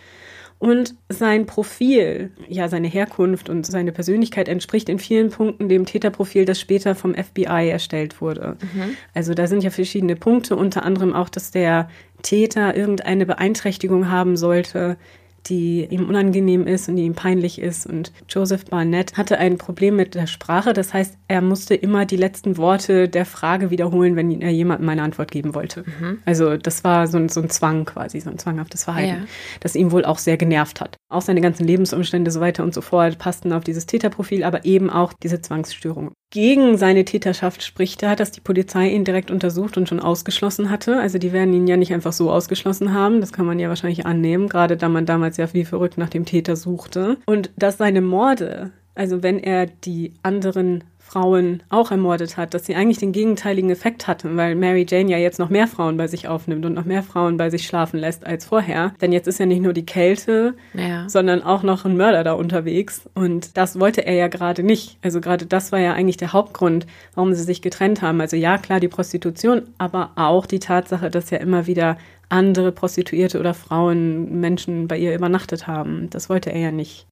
Und 0.63 0.95
sein 1.09 1.45
Profil, 1.45 2.31
ja, 2.47 2.69
seine 2.69 2.87
Herkunft 2.87 3.49
und 3.49 3.65
seine 3.65 3.91
Persönlichkeit 3.91 4.47
entspricht 4.47 4.87
in 4.87 4.97
vielen 4.97 5.29
Punkten 5.29 5.67
dem 5.67 5.85
Täterprofil, 5.85 6.45
das 6.45 6.57
später 6.57 6.95
vom 6.95 7.13
FBI 7.15 7.67
erstellt 7.67 8.21
wurde. 8.21 8.55
Also 9.13 9.33
da 9.33 9.47
sind 9.47 9.61
ja 9.65 9.71
verschiedene 9.71 10.15
Punkte, 10.15 10.55
unter 10.55 10.85
anderem 10.85 11.13
auch, 11.13 11.27
dass 11.27 11.51
der 11.51 11.89
Täter 12.21 12.77
irgendeine 12.77 13.25
Beeinträchtigung 13.25 14.09
haben 14.09 14.37
sollte, 14.37 14.95
die 15.47 15.85
ihm 15.85 16.07
unangenehm 16.07 16.67
ist 16.67 16.87
und 16.89 16.95
die 16.95 17.03
ihm 17.03 17.15
peinlich 17.15 17.59
ist. 17.59 17.85
Und 17.85 18.11
Joseph 18.29 18.65
Barnett 18.65 19.17
hatte 19.17 19.37
ein 19.37 19.57
Problem 19.57 19.95
mit 19.95 20.15
der 20.15 20.27
Sprache. 20.27 20.73
Das 20.73 20.93
heißt, 20.93 21.17
er 21.27 21.41
musste 21.41 21.75
immer 21.75 22.05
die 22.05 22.15
letzten 22.15 22.57
Worte 22.57 23.09
der 23.09 23.25
Frage 23.25 23.69
wiederholen, 23.69 24.15
wenn 24.15 24.41
er 24.41 24.51
jemandem 24.51 24.87
eine 24.89 25.03
Antwort 25.03 25.31
geben 25.31 25.53
wollte. 25.53 25.83
Also 26.25 26.57
das 26.57 26.83
war 26.83 27.07
so 27.07 27.17
ein, 27.17 27.29
so 27.29 27.41
ein 27.41 27.49
Zwang 27.49 27.85
quasi, 27.85 28.19
so 28.19 28.29
ein 28.29 28.37
zwanghaftes 28.37 28.83
Verhalten, 28.85 29.21
Ja. 29.23 29.27
das 29.59 29.75
ihn 29.75 29.91
wohl 29.91 30.05
auch 30.05 30.17
sehr 30.17 30.37
genervt 30.37 30.81
hat. 30.81 30.95
Auch 31.09 31.21
seine 31.21 31.41
ganzen 31.41 31.65
Lebensumstände 31.67 32.31
so 32.31 32.39
weiter 32.39 32.63
und 32.63 32.73
so 32.73 32.81
fort 32.81 33.17
passten 33.19 33.51
auf 33.53 33.63
dieses 33.63 33.85
Täterprofil, 33.85 34.43
aber 34.43 34.65
eben 34.65 34.89
auch 34.89 35.13
diese 35.13 35.41
Zwangsstörung. 35.41 36.11
Gegen 36.33 36.79
seine 36.79 37.05
Täterschaft 37.05 37.61
spricht 37.61 38.01
er, 38.01 38.15
dass 38.15 38.31
die 38.31 38.41
Polizei 38.41 38.89
ihn 38.89 39.03
direkt 39.03 39.29
untersucht 39.29 39.77
und 39.77 39.87
schon 39.87 39.99
ausgeschlossen 39.99 40.71
hatte. 40.71 40.99
Also 40.99 41.19
die 41.19 41.31
werden 41.31 41.53
ihn 41.53 41.67
ja 41.67 41.77
nicht 41.77 41.93
einfach 41.93 42.11
so 42.11 42.31
ausgeschlossen 42.31 42.91
haben. 42.91 43.21
Das 43.21 43.31
kann 43.31 43.45
man 43.45 43.59
ja 43.59 43.69
wahrscheinlich 43.69 44.07
annehmen, 44.07 44.49
gerade 44.49 44.75
da 44.75 44.89
man 44.89 45.05
damals 45.05 45.37
ja 45.37 45.53
wie 45.53 45.63
verrückt 45.63 45.99
nach 45.99 46.09
dem 46.09 46.25
Täter 46.25 46.55
suchte. 46.55 47.17
Und 47.27 47.51
dass 47.55 47.77
seine 47.77 48.01
Morde, 48.01 48.71
also 48.95 49.21
wenn 49.21 49.37
er 49.37 49.67
die 49.67 50.15
anderen 50.23 50.83
Frauen 51.13 51.61
auch 51.69 51.91
ermordet 51.91 52.37
hat, 52.37 52.55
dass 52.55 52.65
sie 52.65 52.73
eigentlich 52.75 52.97
den 52.97 53.11
gegenteiligen 53.11 53.69
Effekt 53.69 54.07
hatten, 54.07 54.35
weil 54.35 54.55
Mary 54.55 54.83
Jane 54.89 55.11
ja 55.11 55.17
jetzt 55.17 55.37
noch 55.37 55.49
mehr 55.49 55.67
Frauen 55.67 55.95
bei 55.95 56.07
sich 56.07 56.27
aufnimmt 56.27 56.65
und 56.65 56.73
noch 56.73 56.85
mehr 56.85 57.03
Frauen 57.03 57.37
bei 57.37 57.51
sich 57.51 57.67
schlafen 57.67 57.99
lässt 57.99 58.25
als 58.25 58.45
vorher. 58.45 58.93
Denn 58.99 59.11
jetzt 59.13 59.27
ist 59.27 59.39
ja 59.39 59.45
nicht 59.45 59.61
nur 59.61 59.73
die 59.73 59.85
Kälte, 59.85 60.55
Ja. 60.73 61.07
sondern 61.07 61.43
auch 61.43 61.61
noch 61.61 61.85
ein 61.85 61.95
Mörder 61.97 62.23
da 62.23 62.33
unterwegs. 62.33 63.07
Und 63.13 63.57
das 63.57 63.79
wollte 63.79 64.03
er 64.05 64.15
ja 64.15 64.27
gerade 64.27 64.63
nicht. 64.63 64.97
Also 65.03 65.21
gerade 65.21 65.45
das 65.45 65.71
war 65.71 65.79
ja 65.79 65.93
eigentlich 65.93 66.17
der 66.17 66.33
Hauptgrund, 66.33 66.87
warum 67.13 67.35
sie 67.35 67.43
sich 67.43 67.61
getrennt 67.61 68.01
haben. 68.01 68.19
Also 68.19 68.35
ja, 68.35 68.57
klar, 68.57 68.79
die 68.79 68.87
Prostitution, 68.87 69.61
aber 69.77 70.11
auch 70.15 70.47
die 70.47 70.59
Tatsache, 70.59 71.11
dass 71.11 71.29
ja 71.29 71.37
immer 71.37 71.67
wieder 71.67 71.97
andere 72.29 72.71
Prostituierte 72.71 73.39
oder 73.39 73.53
Frauen, 73.53 74.39
Menschen 74.39 74.87
bei 74.87 74.97
ihr 74.97 75.13
übernachtet 75.13 75.67
haben. 75.67 76.09
Das 76.09 76.27
wollte 76.29 76.51
er 76.51 76.59
ja 76.59 76.71
nicht. 76.71 77.05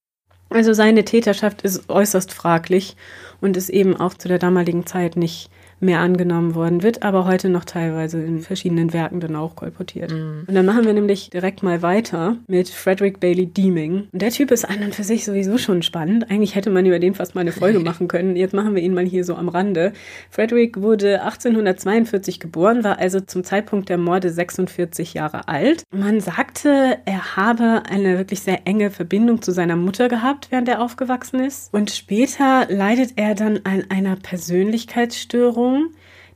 Also 0.50 0.74
seine 0.74 1.06
Täterschaft 1.06 1.62
ist 1.62 1.90
äußerst 1.90 2.34
fraglich 2.34 2.98
und 3.42 3.58
ist 3.58 3.70
eben 3.70 3.98
auch 3.98 4.14
zu 4.14 4.28
der 4.28 4.40
damaligen 4.40 4.86
Zeit 4.86 5.18
nicht 5.18 5.50
mehr 5.82 6.00
angenommen 6.00 6.56
worden, 6.56 6.84
wird 6.84 7.04
aber 7.04 7.26
heute 7.26 7.50
noch 7.50 7.66
teilweise 7.66 8.22
in 8.22 8.42
verschiedenen 8.42 8.94
Werken 8.94 9.20
dann 9.20 9.36
auch 9.36 9.56
kolportiert. 9.56 10.12
Und 10.12 10.54
dann 10.54 10.66
machen 10.66 10.86
wir 10.86 10.94
nämlich 10.94 11.30
direkt 11.30 11.64
mal 11.64 11.82
weiter 11.82 12.38
mit 12.48 12.70
Frederick 12.70 13.20
Bailey 13.20 13.48
Deeming. 13.48 14.08
Und 14.12 14.22
der 14.22 14.32
Typ 14.32 14.52
ist 14.52 14.66
an 14.66 14.84
und 14.84 14.96
für 14.96 15.04
sich 15.04 15.26
sowieso 15.26 15.58
schon 15.58 15.82
spannend. 15.82 16.30
Eigentlich 16.30 16.56
hätte 16.56 16.70
man 16.70 16.86
über 16.86 17.00
den 17.00 17.14
fast 17.14 17.36
mal 17.36 17.42
eine 17.42 17.52
Folge 17.52 17.80
machen 17.92 18.08
können. 18.08 18.36
Jetzt 18.36 18.54
machen 18.54 18.76
wir 18.76 18.82
ihn 18.82 18.94
mal 18.94 19.06
hier 19.06 19.24
so 19.24 19.36
am 19.36 19.50
Rande. 19.50 19.94
Frederick 20.30 20.82
wurde 20.82 21.22
1842 21.22 22.40
geboren, 22.40 22.84
war 22.84 23.00
also 23.00 23.20
zum 23.20 23.44
Zeitpunkt 23.44 23.90
der 23.90 23.98
Morde 23.98 24.30
46 24.30 25.14
Jahre 25.14 25.48
alt. 25.48 25.84
Man 25.94 26.20
sagte, 26.20 26.98
er 27.06 27.36
habe 27.36 27.84
eine 27.90 28.18
wirklich 28.18 28.42
sehr 28.42 28.68
enge 28.68 28.92
Verbindung 28.92 29.42
zu 29.42 29.52
seiner 29.52 29.76
Mutter 29.76 30.10
gehabt, 30.10 30.48
während 30.52 30.68
er 30.68 30.82
aufgewachsen 30.82 31.40
ist. 31.40 31.74
Und 31.74 31.92
später 31.92 32.68
leidet 32.70 33.14
er 33.16 33.36
dann 33.36 33.62
an 33.64 33.86
einer 33.90 34.16
Persönlichkeitsstörung, 34.16 35.71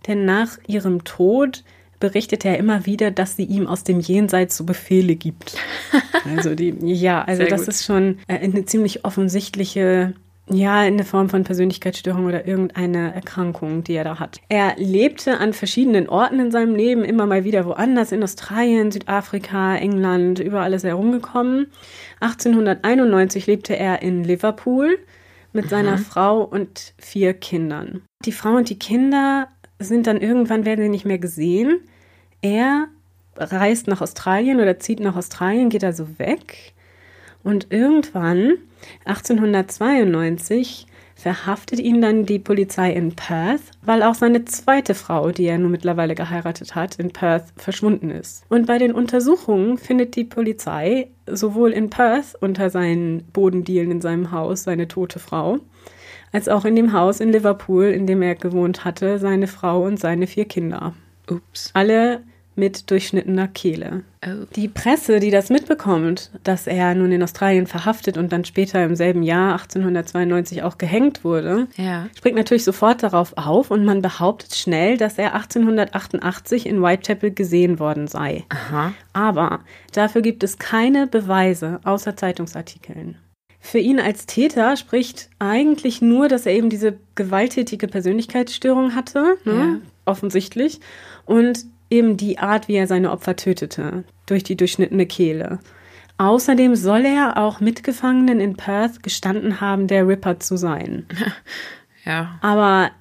denn 0.08 0.26
nach 0.26 0.58
ihrem 0.68 1.04
Tod 1.04 1.64
berichtet 2.00 2.46
er 2.46 2.58
immer 2.58 2.86
wieder, 2.86 3.12
dass 3.12 3.36
sie 3.36 3.46
ihm 3.46 3.68
aus 3.68 3.84
dem 3.84 4.00
Jenseits 4.00 4.58
so 4.58 4.64
Befehle 4.64 5.16
gibt. 5.16 5.56
Also 6.36 6.56
die, 6.56 6.74
ja, 6.82 7.22
also 7.22 7.44
Sehr 7.44 7.50
das 7.52 7.62
gut. 7.62 7.68
ist 7.68 7.86
schon 7.86 8.18
äh, 8.28 8.40
eine 8.40 8.66
ziemlich 8.66 9.06
offensichtliche, 9.06 10.16
ja, 10.50 10.80
eine 10.80 11.04
Form 11.04 11.30
von 11.30 11.44
Persönlichkeitsstörung 11.44 12.26
oder 12.26 12.48
irgendeine 12.48 13.14
Erkrankung, 13.14 13.84
die 13.84 13.94
er 13.94 14.04
da 14.04 14.18
hat. 14.18 14.42
Er 14.50 14.74
lebte 14.78 15.38
an 15.38 15.54
verschiedenen 15.54 16.10
Orten 16.10 16.40
in 16.40 16.50
seinem 16.50 16.74
Leben, 16.74 17.04
immer 17.04 17.28
mal 17.28 17.44
wieder 17.44 17.66
woanders, 17.66 18.12
in 18.12 18.24
Australien, 18.24 18.92
Südafrika, 18.92 19.76
England, 19.76 20.40
überall 20.40 20.74
ist 20.74 20.84
er 20.84 20.92
herumgekommen. 20.92 21.68
1891 22.22 23.46
lebte 23.46 23.78
er 23.78 24.02
in 24.02 24.24
Liverpool 24.24 24.98
mit 25.56 25.70
seiner 25.70 25.98
Frau 25.98 26.44
und 26.44 26.94
vier 26.98 27.34
Kindern. 27.34 28.04
Die 28.26 28.32
Frau 28.32 28.56
und 28.56 28.70
die 28.70 28.78
Kinder 28.80 29.48
sind 29.80 30.08
dann 30.08 30.22
irgendwann, 30.22 30.66
werden 30.66 30.84
sie 30.84 30.90
nicht 30.90 31.06
mehr 31.06 31.20
gesehen. 31.20 31.80
Er 32.42 32.88
reist 33.36 33.88
nach 33.88 34.02
Australien 34.02 34.60
oder 34.60 34.80
zieht 34.80 35.00
nach 35.00 35.16
Australien, 35.16 35.70
geht 35.70 35.84
also 35.84 36.20
weg. 36.20 36.74
Und 37.44 37.68
irgendwann, 37.72 38.58
1892, 39.06 40.88
verhaftet 41.16 41.80
ihn 41.80 42.02
dann 42.02 42.26
die 42.26 42.40
Polizei 42.40 42.92
in 42.92 43.16
Perth, 43.16 43.62
weil 43.84 44.04
auch 44.04 44.16
seine 44.16 44.46
zweite 44.46 44.94
Frau, 44.94 45.32
die 45.32 45.46
er 45.46 45.58
nun 45.58 45.72
mittlerweile 45.72 46.14
geheiratet 46.14 46.76
hat, 46.76 46.96
in 46.96 47.12
Perth 47.12 47.46
verschwunden 47.56 48.12
ist. 48.12 48.44
Und 48.50 48.68
bei 48.68 48.78
den 48.78 48.92
Untersuchungen 48.92 49.78
findet 49.78 50.16
die 50.16 50.26
Polizei 50.26 51.08
sowohl 51.26 51.72
in 51.72 51.90
Perth 51.90 52.36
unter 52.40 52.70
seinen 52.70 53.24
Bodendielen 53.32 53.92
in 53.92 54.02
seinem 54.02 54.32
Haus 54.32 54.64
seine 54.64 54.88
tote 54.88 55.20
Frau, 55.20 55.60
als 56.32 56.50
auch 56.50 56.66
in 56.66 56.76
dem 56.76 56.92
Haus 56.92 57.22
in 57.22 57.32
Liverpool, 57.32 57.86
in 57.86 58.06
dem 58.06 58.22
er 58.22 58.36
gewohnt 58.36 58.84
hatte, 58.84 59.18
seine 59.18 59.48
Frau 59.48 59.84
und 59.84 60.00
seine 60.00 60.28
vier 60.28 60.46
Kinder. 60.46 60.94
Ups. 61.32 61.72
Alle 61.74 62.22
mit 62.56 62.90
durchschnittener 62.90 63.48
Kehle. 63.48 64.04
Oh. 64.26 64.46
Die 64.56 64.68
Presse, 64.68 65.20
die 65.20 65.32
das 65.32 65.50
mitbekommt, 65.50 66.32
dass 66.44 66.68
er 66.68 66.96
nun 66.96 67.12
in 67.12 67.22
Australien 67.22 67.68
verhaftet 67.68 68.18
und 68.18 68.32
dann 68.32 68.46
später 68.46 68.84
im 68.84 68.96
selben 68.96 69.24
Jahr 69.24 69.54
1892 69.54 70.64
auch 70.64 70.78
gehängt 70.78 71.24
wurde, 71.24 71.68
Ja. 71.78 72.08
springt 72.18 72.38
natürlich 72.38 72.64
sofort 72.64 73.04
darauf 73.04 73.34
auf 73.38 73.72
und 73.72 73.86
man 73.86 74.02
behauptet 74.02 74.56
schnell, 74.56 74.98
dass 74.98 75.18
er 75.18 75.36
1888 75.36 76.66
in 76.66 76.82
Whitechapel 76.82 77.32
gesehen 77.32 77.80
worden 77.80 78.08
sei. 78.08 78.44
Aha. 78.50 78.94
Aber 79.14 79.60
dafür 79.94 80.22
gibt 80.22 80.44
es 80.44 80.58
keine 80.58 81.08
Beweise 81.08 81.80
außer 81.84 82.16
Zeitungsartikeln. 82.16 83.18
Für 83.60 83.80
ihn 83.80 84.00
als 84.00 84.28
Täter 84.28 84.78
spricht 84.78 85.30
eigentlich 85.40 86.00
nur, 86.00 86.28
dass 86.28 86.46
er 86.46 86.54
eben 86.54 86.70
diese 86.70 86.98
gewalttätige 87.16 87.88
Persönlichkeitsstörung 87.88 88.94
hatte, 88.94 89.38
ne? 89.44 89.54
ja. 89.54 89.78
offensichtlich, 90.06 90.80
und 91.26 91.66
eben 91.90 92.18
die 92.18 92.40
Art, 92.40 92.68
wie 92.68 92.76
er 92.76 92.88
seine 92.88 93.12
Opfer 93.12 93.36
tötete, 93.36 94.04
durch 94.26 94.44
die 94.44 94.58
durchschnittene 94.58 95.06
Kehle. 95.06 95.60
Außerdem 96.18 96.76
soll 96.76 97.06
er 97.06 97.38
auch 97.38 97.60
Mitgefangenen 97.60 98.40
in 98.40 98.56
Perth 98.56 99.04
gestanden 99.04 99.60
haben, 99.60 99.88
der 99.88 100.08
Ripper 100.08 100.40
zu 100.40 100.58
sein. 100.58 101.06
Ja. 102.06 102.38
Aber, 102.42 102.92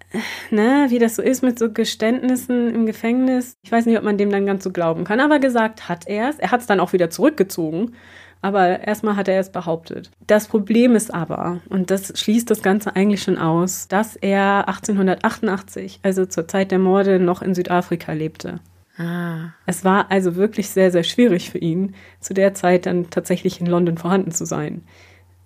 ne, 0.51 0.87
wie 0.89 0.99
das 0.99 1.17
so 1.17 1.23
ist 1.23 1.43
mit 1.43 1.59
so 1.59 1.71
Geständnissen 1.71 2.75
im 2.75 2.87
Gefängnis, 2.87 3.59
ich 3.63 3.71
weiß 3.71 3.85
nicht, 3.85 3.99
ob 3.99 4.05
man 4.05 4.17
dem 4.17 4.31
dann 4.31 4.47
ganz 4.47 4.65
so 4.65 4.71
glauben 4.71 5.05
kann, 5.05 5.21
aber 5.21 5.39
gesagt 5.39 5.91
hat 5.91 6.07
er 6.07 6.31
es. 6.31 6.39
Er 6.39 6.51
hat 6.51 6.63
es 6.63 6.67
dann 6.67 6.81
auch 6.81 6.95
wieder 6.95 7.11
zurückgezogen. 7.11 7.93
Aber 8.41 8.81
erstmal 8.81 9.17
hat 9.17 9.29
er 9.29 9.41
es 9.41 9.51
behauptet. 9.51 10.11
Das 10.27 10.49
Problem 10.49 10.97
ist 10.97 11.13
aber, 11.15 11.61
und 11.71 11.91
das 11.91 12.19
schließt 12.19 12.51
das 12.51 12.63
Ganze 12.63 12.95
eigentlich 12.95 13.23
schon 13.23 13.39
aus, 13.39 13.89
dass 13.89 14.17
er 14.17 14.69
1888, 14.69 16.01
also 16.03 16.27
zur 16.27 16.47
Zeit 16.47 16.71
der 16.71 16.79
Morde, 16.79 17.19
noch 17.19 17.41
in 17.41 17.55
Südafrika 17.55 18.13
lebte. 18.13 18.61
Ah. 18.97 19.53
Es 19.67 19.85
war 19.85 20.11
also 20.11 20.37
wirklich 20.37 20.71
sehr, 20.71 20.91
sehr 20.91 21.05
schwierig 21.05 21.51
für 21.51 21.59
ihn, 21.59 21.95
zu 22.21 22.35
der 22.35 22.55
Zeit 22.55 22.87
dann 22.87 23.11
tatsächlich 23.11 23.61
in 23.61 23.67
London 23.67 23.99
vorhanden 23.99 24.31
zu 24.31 24.45
sein. 24.45 24.83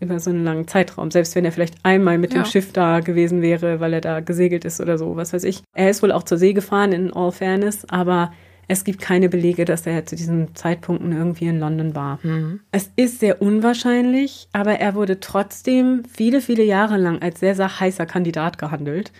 Über 0.00 0.20
so 0.20 0.30
einen 0.30 0.44
langen 0.44 0.68
Zeitraum. 0.68 1.10
Selbst 1.10 1.34
wenn 1.34 1.44
er 1.44 1.52
vielleicht 1.52 1.76
einmal 1.82 2.18
mit 2.18 2.32
ja. 2.32 2.42
dem 2.42 2.46
Schiff 2.46 2.72
da 2.72 3.00
gewesen 3.00 3.42
wäre, 3.42 3.80
weil 3.80 3.94
er 3.94 4.00
da 4.00 4.20
gesegelt 4.20 4.64
ist 4.64 4.80
oder 4.80 4.96
so, 4.96 5.16
was 5.16 5.32
weiß 5.32 5.44
ich. 5.44 5.62
Er 5.74 5.90
ist 5.90 6.02
wohl 6.02 6.12
auch 6.12 6.22
zur 6.22 6.38
See 6.38 6.52
gefahren, 6.52 6.92
in 6.92 7.12
all 7.12 7.32
fairness, 7.32 7.84
aber 7.88 8.32
es 8.68 8.84
gibt 8.84 9.00
keine 9.00 9.30
Belege, 9.30 9.64
dass 9.64 9.86
er 9.86 10.04
zu 10.04 10.14
diesen 10.14 10.54
Zeitpunkten 10.54 11.10
irgendwie 11.12 11.46
in 11.46 11.58
London 11.58 11.94
war. 11.94 12.18
Mhm. 12.22 12.60
Es 12.70 12.92
ist 12.96 13.18
sehr 13.18 13.40
unwahrscheinlich, 13.40 14.48
aber 14.52 14.74
er 14.74 14.94
wurde 14.94 15.20
trotzdem 15.20 16.02
viele, 16.04 16.42
viele 16.42 16.62
Jahre 16.62 16.98
lang 16.98 17.22
als 17.22 17.40
sehr, 17.40 17.54
sehr 17.54 17.80
heißer 17.80 18.04
Kandidat 18.04 18.58
gehandelt. 18.58 19.10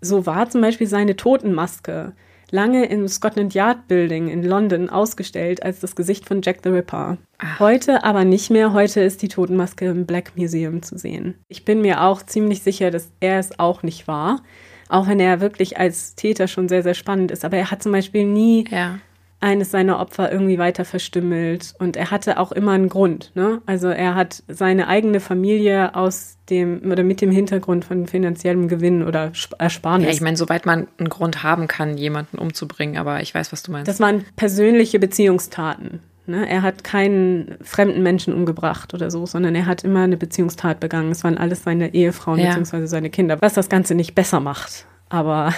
So 0.00 0.24
war 0.24 0.48
zum 0.48 0.60
Beispiel 0.60 0.86
seine 0.86 1.16
Totenmaske 1.16 2.12
lange 2.52 2.84
im 2.86 3.08
Scotland 3.08 3.54
Yard 3.54 3.88
Building 3.88 4.28
in 4.28 4.44
London 4.44 4.88
ausgestellt 4.88 5.62
als 5.62 5.80
das 5.80 5.96
Gesicht 5.96 6.28
von 6.28 6.42
Jack 6.42 6.58
the 6.62 6.68
Ripper. 6.68 7.18
Ach. 7.38 7.58
Heute 7.58 8.04
aber 8.04 8.24
nicht 8.24 8.50
mehr. 8.50 8.72
Heute 8.72 9.00
ist 9.00 9.22
die 9.22 9.28
Totenmaske 9.28 9.86
im 9.86 10.06
Black 10.06 10.36
Museum 10.36 10.82
zu 10.82 10.96
sehen. 10.96 11.34
Ich 11.48 11.64
bin 11.64 11.80
mir 11.80 12.02
auch 12.02 12.22
ziemlich 12.22 12.62
sicher, 12.62 12.90
dass 12.90 13.10
er 13.20 13.38
es 13.38 13.58
auch 13.58 13.82
nicht 13.82 14.06
war. 14.06 14.42
Auch 14.88 15.08
wenn 15.08 15.20
er 15.20 15.40
wirklich 15.40 15.78
als 15.78 16.14
Täter 16.14 16.46
schon 16.46 16.68
sehr, 16.68 16.82
sehr 16.82 16.94
spannend 16.94 17.30
ist. 17.30 17.44
Aber 17.44 17.56
er 17.56 17.70
hat 17.70 17.82
zum 17.82 17.92
Beispiel 17.92 18.26
nie 18.26 18.66
ja. 18.70 18.98
Eines 19.42 19.70
seiner 19.70 19.98
Opfer 19.98 20.30
irgendwie 20.30 20.58
weiter 20.58 20.84
verstümmelt. 20.84 21.74
Und 21.78 21.96
er 21.96 22.10
hatte 22.10 22.38
auch 22.38 22.52
immer 22.52 22.72
einen 22.72 22.88
Grund. 22.88 23.32
Ne? 23.34 23.60
Also 23.66 23.88
er 23.88 24.14
hat 24.14 24.42
seine 24.48 24.88
eigene 24.88 25.20
Familie 25.20 25.94
aus 25.94 26.38
dem 26.48 26.90
oder 26.90 27.02
mit 27.02 27.20
dem 27.20 27.30
Hintergrund 27.30 27.84
von 27.84 28.06
finanziellem 28.06 28.68
Gewinn 28.68 29.02
oder 29.02 29.32
Ersparnis. 29.58 30.06
Ja, 30.06 30.12
ich 30.12 30.20
meine, 30.20 30.36
soweit 30.36 30.64
man 30.64 30.86
einen 30.98 31.08
Grund 31.08 31.42
haben 31.42 31.66
kann, 31.66 31.98
jemanden 31.98 32.38
umzubringen, 32.38 32.96
aber 32.96 33.20
ich 33.20 33.34
weiß, 33.34 33.52
was 33.52 33.62
du 33.62 33.72
meinst. 33.72 33.88
Das 33.88 34.00
waren 34.00 34.24
persönliche 34.36 34.98
Beziehungstaten. 34.98 36.00
Ne? 36.26 36.48
Er 36.48 36.62
hat 36.62 36.84
keinen 36.84 37.56
fremden 37.62 38.02
Menschen 38.02 38.32
umgebracht 38.32 38.94
oder 38.94 39.10
so, 39.10 39.26
sondern 39.26 39.56
er 39.56 39.66
hat 39.66 39.82
immer 39.82 40.02
eine 40.02 40.16
Beziehungstat 40.16 40.78
begangen. 40.78 41.10
Es 41.10 41.24
waren 41.24 41.36
alles 41.36 41.64
seine 41.64 41.94
Ehefrauen 41.94 42.38
ja. 42.38 42.54
bzw. 42.54 42.86
seine 42.86 43.10
Kinder, 43.10 43.38
was 43.40 43.54
das 43.54 43.68
Ganze 43.68 43.96
nicht 43.96 44.14
besser 44.14 44.38
macht. 44.38 44.86
Aber 45.08 45.52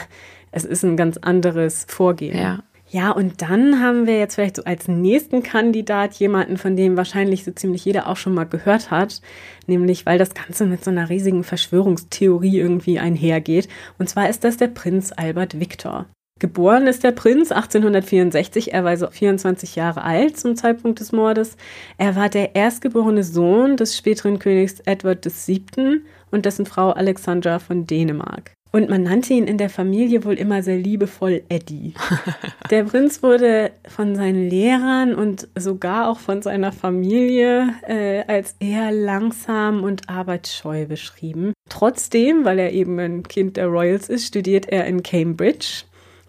es 0.52 0.64
ist 0.64 0.84
ein 0.84 0.96
ganz 0.96 1.18
anderes 1.18 1.84
Vorgehen. 1.88 2.38
Ja. 2.38 2.60
Ja, 2.94 3.10
und 3.10 3.42
dann 3.42 3.80
haben 3.80 4.06
wir 4.06 4.20
jetzt 4.20 4.36
vielleicht 4.36 4.54
so 4.54 4.62
als 4.62 4.86
nächsten 4.86 5.42
Kandidat 5.42 6.14
jemanden, 6.14 6.56
von 6.56 6.76
dem 6.76 6.96
wahrscheinlich 6.96 7.42
so 7.42 7.50
ziemlich 7.50 7.84
jeder 7.84 8.06
auch 8.06 8.16
schon 8.16 8.34
mal 8.34 8.44
gehört 8.44 8.92
hat, 8.92 9.20
nämlich 9.66 10.06
weil 10.06 10.16
das 10.16 10.32
Ganze 10.32 10.64
mit 10.64 10.84
so 10.84 10.92
einer 10.92 11.08
riesigen 11.08 11.42
Verschwörungstheorie 11.42 12.56
irgendwie 12.56 13.00
einhergeht. 13.00 13.66
Und 13.98 14.08
zwar 14.08 14.28
ist 14.28 14.44
das 14.44 14.58
der 14.58 14.68
Prinz 14.68 15.10
Albert 15.16 15.58
Victor. 15.58 16.06
Geboren 16.38 16.86
ist 16.86 17.02
der 17.02 17.10
Prinz 17.10 17.50
1864, 17.50 18.72
er 18.72 18.84
war 18.84 18.90
also 18.90 19.08
24 19.08 19.74
Jahre 19.74 20.04
alt 20.04 20.38
zum 20.38 20.54
Zeitpunkt 20.54 21.00
des 21.00 21.10
Mordes. 21.10 21.56
Er 21.98 22.14
war 22.14 22.28
der 22.28 22.54
erstgeborene 22.54 23.24
Sohn 23.24 23.76
des 23.76 23.96
späteren 23.96 24.38
Königs 24.38 24.78
Edward 24.86 25.26
VII. 25.26 26.02
und 26.30 26.46
dessen 26.46 26.64
Frau 26.64 26.92
Alexandra 26.92 27.58
von 27.58 27.88
Dänemark. 27.88 28.52
Und 28.74 28.90
man 28.90 29.04
nannte 29.04 29.34
ihn 29.34 29.46
in 29.46 29.56
der 29.56 29.70
Familie 29.70 30.24
wohl 30.24 30.34
immer 30.34 30.60
sehr 30.64 30.76
liebevoll 30.76 31.44
Eddie. 31.48 31.94
Der 32.72 32.82
Prinz 32.82 33.22
wurde 33.22 33.70
von 33.86 34.16
seinen 34.16 34.50
Lehrern 34.50 35.14
und 35.14 35.46
sogar 35.56 36.08
auch 36.08 36.18
von 36.18 36.42
seiner 36.42 36.72
Familie 36.72 37.72
äh, 37.86 38.24
als 38.26 38.56
eher 38.58 38.90
langsam 38.90 39.84
und 39.84 40.10
arbeitsscheu 40.10 40.86
beschrieben. 40.86 41.52
Trotzdem, 41.68 42.44
weil 42.44 42.58
er 42.58 42.72
eben 42.72 42.98
ein 42.98 43.22
Kind 43.22 43.58
der 43.58 43.68
Royals 43.68 44.08
ist, 44.08 44.26
studiert 44.26 44.66
er 44.66 44.86
in 44.86 45.04
Cambridge 45.04 45.84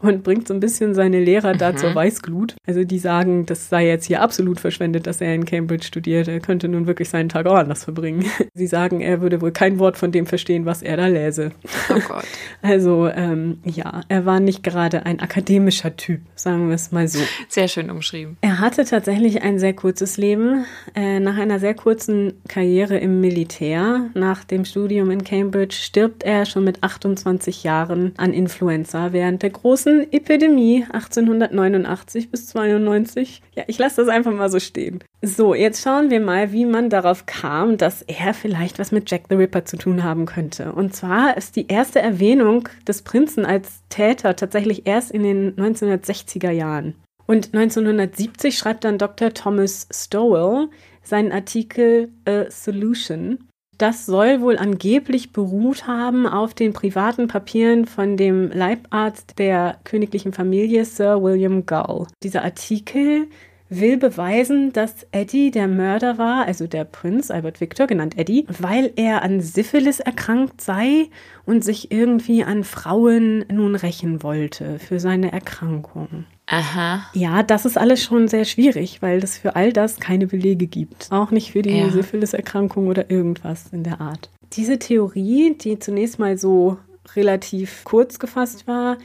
und 0.07 0.23
bringt 0.23 0.47
so 0.47 0.53
ein 0.53 0.59
bisschen 0.59 0.93
seine 0.93 1.19
Lehrer 1.19 1.53
da 1.53 1.71
mhm. 1.71 1.77
zur 1.77 1.95
Weißglut. 1.95 2.55
Also 2.67 2.83
die 2.83 2.99
sagen, 2.99 3.45
das 3.45 3.69
sei 3.69 3.87
jetzt 3.87 4.05
hier 4.05 4.21
absolut 4.21 4.59
verschwendet, 4.59 5.07
dass 5.07 5.21
er 5.21 5.33
in 5.33 5.45
Cambridge 5.45 5.85
studiert. 5.85 6.27
Er 6.27 6.39
könnte 6.39 6.67
nun 6.67 6.87
wirklich 6.87 7.09
seinen 7.09 7.29
Tag 7.29 7.45
auch 7.45 7.55
anders 7.55 7.83
verbringen. 7.83 8.25
Sie 8.53 8.67
sagen, 8.67 9.01
er 9.01 9.21
würde 9.21 9.41
wohl 9.41 9.51
kein 9.51 9.79
Wort 9.79 9.97
von 9.97 10.11
dem 10.11 10.25
verstehen, 10.25 10.65
was 10.65 10.81
er 10.81 10.97
da 10.97 11.07
läse. 11.07 11.51
Oh 11.89 11.99
Gott. 12.07 12.25
Also 12.61 13.07
ähm, 13.07 13.59
ja, 13.63 14.01
er 14.07 14.25
war 14.25 14.39
nicht 14.39 14.63
gerade 14.63 15.05
ein 15.05 15.19
akademischer 15.19 15.95
Typ, 15.95 16.21
sagen 16.35 16.67
wir 16.67 16.75
es 16.75 16.91
mal 16.91 17.07
so. 17.07 17.19
Sehr 17.47 17.67
schön 17.67 17.91
umschrieben. 17.91 18.37
Er 18.41 18.59
hatte 18.59 18.85
tatsächlich 18.85 19.43
ein 19.43 19.59
sehr 19.59 19.73
kurzes 19.73 20.17
Leben. 20.17 20.65
Äh, 20.95 21.19
nach 21.19 21.37
einer 21.37 21.59
sehr 21.59 21.75
kurzen 21.75 22.33
Karriere 22.47 22.97
im 22.97 23.21
Militär, 23.21 24.09
nach 24.13 24.43
dem 24.43 24.65
Studium 24.65 25.11
in 25.11 25.23
Cambridge, 25.23 25.75
stirbt 25.75 26.23
er 26.23 26.45
schon 26.45 26.63
mit 26.63 26.81
28 26.83 27.63
Jahren 27.63 28.13
an 28.17 28.33
Influenza 28.33 29.13
während 29.13 29.43
der 29.43 29.51
großen 29.51 29.94
großen 29.95 30.11
Epidemie 30.11 30.85
1889 30.91 32.31
bis 32.31 32.47
92. 32.47 33.41
Ja, 33.55 33.63
ich 33.67 33.77
lasse 33.77 34.01
das 34.01 34.09
einfach 34.09 34.33
mal 34.33 34.49
so 34.49 34.59
stehen. 34.59 34.99
So, 35.21 35.55
jetzt 35.55 35.83
schauen 35.83 36.09
wir 36.09 36.19
mal, 36.19 36.51
wie 36.51 36.65
man 36.65 36.89
darauf 36.89 37.25
kam, 37.25 37.77
dass 37.77 38.01
er 38.03 38.33
vielleicht 38.33 38.79
was 38.79 38.91
mit 38.91 39.09
Jack 39.09 39.23
the 39.29 39.35
Ripper 39.35 39.65
zu 39.65 39.77
tun 39.77 40.03
haben 40.03 40.25
könnte. 40.25 40.73
Und 40.73 40.95
zwar 40.95 41.37
ist 41.37 41.55
die 41.55 41.67
erste 41.67 41.99
Erwähnung 41.99 42.69
des 42.87 43.01
Prinzen 43.01 43.45
als 43.45 43.81
Täter 43.89 44.35
tatsächlich 44.35 44.85
erst 44.85 45.11
in 45.11 45.23
den 45.23 45.55
1960er 45.55 46.51
Jahren. 46.51 46.95
Und 47.27 47.53
1970 47.55 48.57
schreibt 48.57 48.83
dann 48.83 48.97
Dr. 48.97 49.33
Thomas 49.33 49.87
Stowell 49.91 50.67
seinen 51.01 51.31
Artikel 51.31 52.09
A 52.25 52.49
Solution 52.49 53.39
das 53.77 54.05
soll 54.05 54.41
wohl 54.41 54.57
angeblich 54.57 55.33
beruht 55.33 55.87
haben 55.87 56.27
auf 56.27 56.53
den 56.53 56.73
privaten 56.73 57.27
Papieren 57.27 57.85
von 57.85 58.17
dem 58.17 58.49
Leibarzt 58.51 59.37
der 59.37 59.77
königlichen 59.83 60.33
Familie 60.33 60.85
Sir 60.85 61.21
William 61.21 61.65
Gull. 61.65 62.07
Dieser 62.23 62.43
Artikel 62.43 63.27
will 63.69 63.97
beweisen, 63.97 64.73
dass 64.73 65.07
Eddie 65.11 65.51
der 65.51 65.67
Mörder 65.67 66.17
war, 66.17 66.45
also 66.45 66.67
der 66.67 66.83
Prinz 66.83 67.31
Albert 67.31 67.61
Victor, 67.61 67.87
genannt 67.87 68.17
Eddie, 68.17 68.45
weil 68.59 68.91
er 68.95 69.23
an 69.23 69.41
Syphilis 69.41 69.99
erkrankt 69.99 70.61
sei 70.61 71.07
und 71.45 71.63
sich 71.63 71.91
irgendwie 71.91 72.43
an 72.43 72.63
Frauen 72.63 73.45
nun 73.51 73.75
rächen 73.75 74.23
wollte 74.23 74.79
für 74.79 74.99
seine 74.99 75.31
Erkrankung. 75.31 76.25
Aha. 76.47 77.07
Ja, 77.13 77.41
das 77.41 77.65
ist 77.65 77.77
alles 77.77 78.03
schon 78.03 78.27
sehr 78.27 78.45
schwierig, 78.45 79.01
weil 79.01 79.23
es 79.23 79.37
für 79.37 79.55
all 79.55 79.73
das 79.73 79.99
keine 79.99 80.27
Belege 80.27 80.67
gibt. 80.67 81.11
Auch 81.11 81.31
nicht 81.31 81.51
für 81.51 81.63
die 81.63 81.77
ja. 81.77 81.89
Syphilis-Erkrankung 81.89 82.87
oder 82.87 83.09
irgendwas 83.09 83.65
in 83.71 83.83
der 83.83 83.99
Art. 83.99 84.29
Diese 84.53 84.77
Theorie, 84.77 85.55
die 85.59 85.79
zunächst 85.79 86.19
mal 86.19 86.37
so 86.37 86.77
relativ 87.15 87.83
kurz 87.83 88.19
gefasst 88.19 88.67
war, 88.67 88.97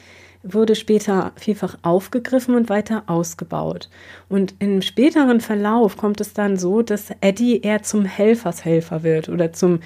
wurde 0.43 0.75
später 0.75 1.33
vielfach 1.37 1.77
aufgegriffen 1.83 2.55
und 2.55 2.71
weiter 2.71 3.05
ausgebaut. 3.07 3.91
Und 4.29 4.55
im 4.59 4.81
späteren 4.81 5.41
Verlauf 5.41 5.97
kommt 5.97 6.21
es 6.21 6.33
dann 6.33 6.57
so, 6.57 6.81
dass 6.83 7.11
Eddie 7.21 7.61
eher 7.61 7.83
zum 7.83 8.07
Helfershelfer 8.07 9.03
wird 9.03 9.29
oder 9.29 9.53
zum 9.53 9.81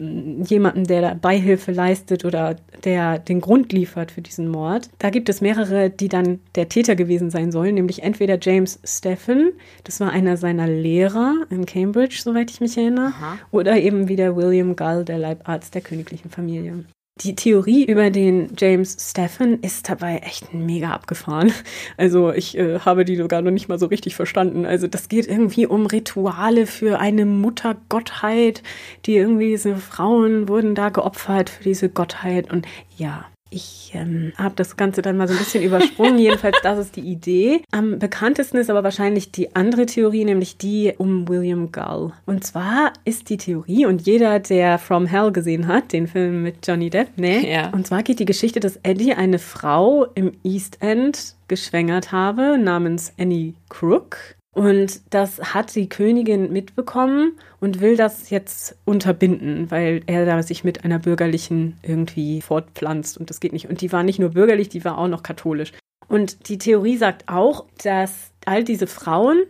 mm, 0.00 0.42
jemanden, 0.44 0.84
der 0.84 1.02
da 1.02 1.14
Beihilfe 1.14 1.72
leistet 1.72 2.24
oder 2.24 2.56
der 2.84 3.18
den 3.18 3.42
Grund 3.42 3.72
liefert 3.72 4.12
für 4.12 4.22
diesen 4.22 4.48
Mord. 4.48 4.88
Da 4.98 5.10
gibt 5.10 5.28
es 5.28 5.42
mehrere, 5.42 5.90
die 5.90 6.08
dann 6.08 6.40
der 6.54 6.70
Täter 6.70 6.96
gewesen 6.96 7.30
sein 7.30 7.52
sollen, 7.52 7.74
nämlich 7.74 8.02
entweder 8.02 8.38
James 8.40 8.80
Steffen, 8.84 9.52
das 9.84 10.00
war 10.00 10.10
einer 10.10 10.38
seiner 10.38 10.66
Lehrer 10.66 11.34
in 11.50 11.66
Cambridge, 11.66 12.20
soweit 12.22 12.50
ich 12.50 12.60
mich 12.60 12.78
erinnere, 12.78 13.08
Aha. 13.08 13.38
oder 13.50 13.76
eben 13.76 14.08
wieder 14.08 14.36
William 14.36 14.74
Gull, 14.74 15.04
der 15.04 15.18
Leibarzt 15.18 15.74
der 15.74 15.82
königlichen 15.82 16.30
Familie. 16.30 16.84
Die 17.20 17.36
Theorie 17.36 17.84
über 17.84 18.10
den 18.10 18.54
James 18.56 18.96
Steffen 18.98 19.60
ist 19.60 19.88
dabei 19.88 20.18
echt 20.18 20.54
mega 20.54 20.90
abgefahren. 20.90 21.52
Also 21.98 22.32
ich 22.32 22.56
äh, 22.56 22.80
habe 22.80 23.04
die 23.04 23.16
sogar 23.16 23.42
noch 23.42 23.50
nicht 23.50 23.68
mal 23.68 23.78
so 23.78 23.86
richtig 23.86 24.16
verstanden. 24.16 24.64
Also 24.64 24.86
das 24.86 25.08
geht 25.08 25.26
irgendwie 25.26 25.66
um 25.66 25.86
Rituale 25.86 26.66
für 26.66 26.98
eine 26.98 27.26
Muttergottheit, 27.26 28.62
die 29.04 29.16
irgendwie 29.16 29.50
diese 29.50 29.76
Frauen 29.76 30.48
wurden 30.48 30.74
da 30.74 30.88
geopfert 30.88 31.50
für 31.50 31.64
diese 31.64 31.90
Gottheit 31.90 32.50
und 32.50 32.66
ja. 32.96 33.26
Ich 33.52 33.92
ähm, 33.94 34.32
habe 34.38 34.54
das 34.56 34.78
Ganze 34.78 35.02
dann 35.02 35.18
mal 35.18 35.28
so 35.28 35.34
ein 35.34 35.38
bisschen 35.38 35.62
übersprungen. 35.62 36.18
Jedenfalls, 36.18 36.56
das 36.62 36.78
ist 36.78 36.96
die 36.96 37.02
Idee. 37.02 37.62
Am 37.70 37.98
bekanntesten 37.98 38.56
ist 38.56 38.70
aber 38.70 38.82
wahrscheinlich 38.82 39.30
die 39.30 39.54
andere 39.54 39.84
Theorie, 39.84 40.24
nämlich 40.24 40.56
die 40.56 40.94
um 40.96 41.28
William 41.28 41.70
Gull. 41.70 42.12
Und 42.24 42.44
zwar 42.44 42.94
ist 43.04 43.28
die 43.28 43.36
Theorie, 43.36 43.84
und 43.84 44.02
jeder, 44.02 44.38
der 44.38 44.78
From 44.78 45.06
Hell 45.06 45.32
gesehen 45.32 45.66
hat, 45.66 45.92
den 45.92 46.06
Film 46.06 46.42
mit 46.42 46.66
Johnny 46.66 46.88
Depp, 46.88 47.18
ne? 47.18 47.46
Ja. 47.46 47.70
Und 47.70 47.86
zwar 47.86 48.02
geht 48.02 48.20
die 48.20 48.24
Geschichte, 48.24 48.60
dass 48.60 48.78
Eddie 48.82 49.12
eine 49.12 49.38
Frau 49.38 50.06
im 50.14 50.32
East 50.42 50.78
End 50.80 51.34
geschwängert 51.48 52.10
habe, 52.10 52.56
namens 52.56 53.12
Annie 53.18 53.52
Crook. 53.68 54.36
Und 54.54 55.00
das 55.14 55.54
hat 55.54 55.74
die 55.74 55.88
Königin 55.88 56.52
mitbekommen 56.52 57.38
und 57.58 57.80
will 57.80 57.96
das 57.96 58.28
jetzt 58.28 58.76
unterbinden, 58.84 59.70
weil 59.70 60.02
er 60.06 60.26
da 60.26 60.42
sich 60.42 60.62
mit 60.62 60.84
einer 60.84 60.98
bürgerlichen 60.98 61.78
irgendwie 61.82 62.42
fortpflanzt 62.42 63.16
und 63.16 63.30
das 63.30 63.40
geht 63.40 63.54
nicht. 63.54 63.70
Und 63.70 63.80
die 63.80 63.92
war 63.92 64.02
nicht 64.02 64.18
nur 64.18 64.30
bürgerlich, 64.30 64.68
die 64.68 64.84
war 64.84 64.98
auch 64.98 65.08
noch 65.08 65.22
katholisch. 65.22 65.72
Und 66.06 66.50
die 66.50 66.58
Theorie 66.58 66.98
sagt 66.98 67.24
auch, 67.28 67.64
dass 67.82 68.32
all 68.44 68.62
diese 68.62 68.86
Frauen, 68.86 69.42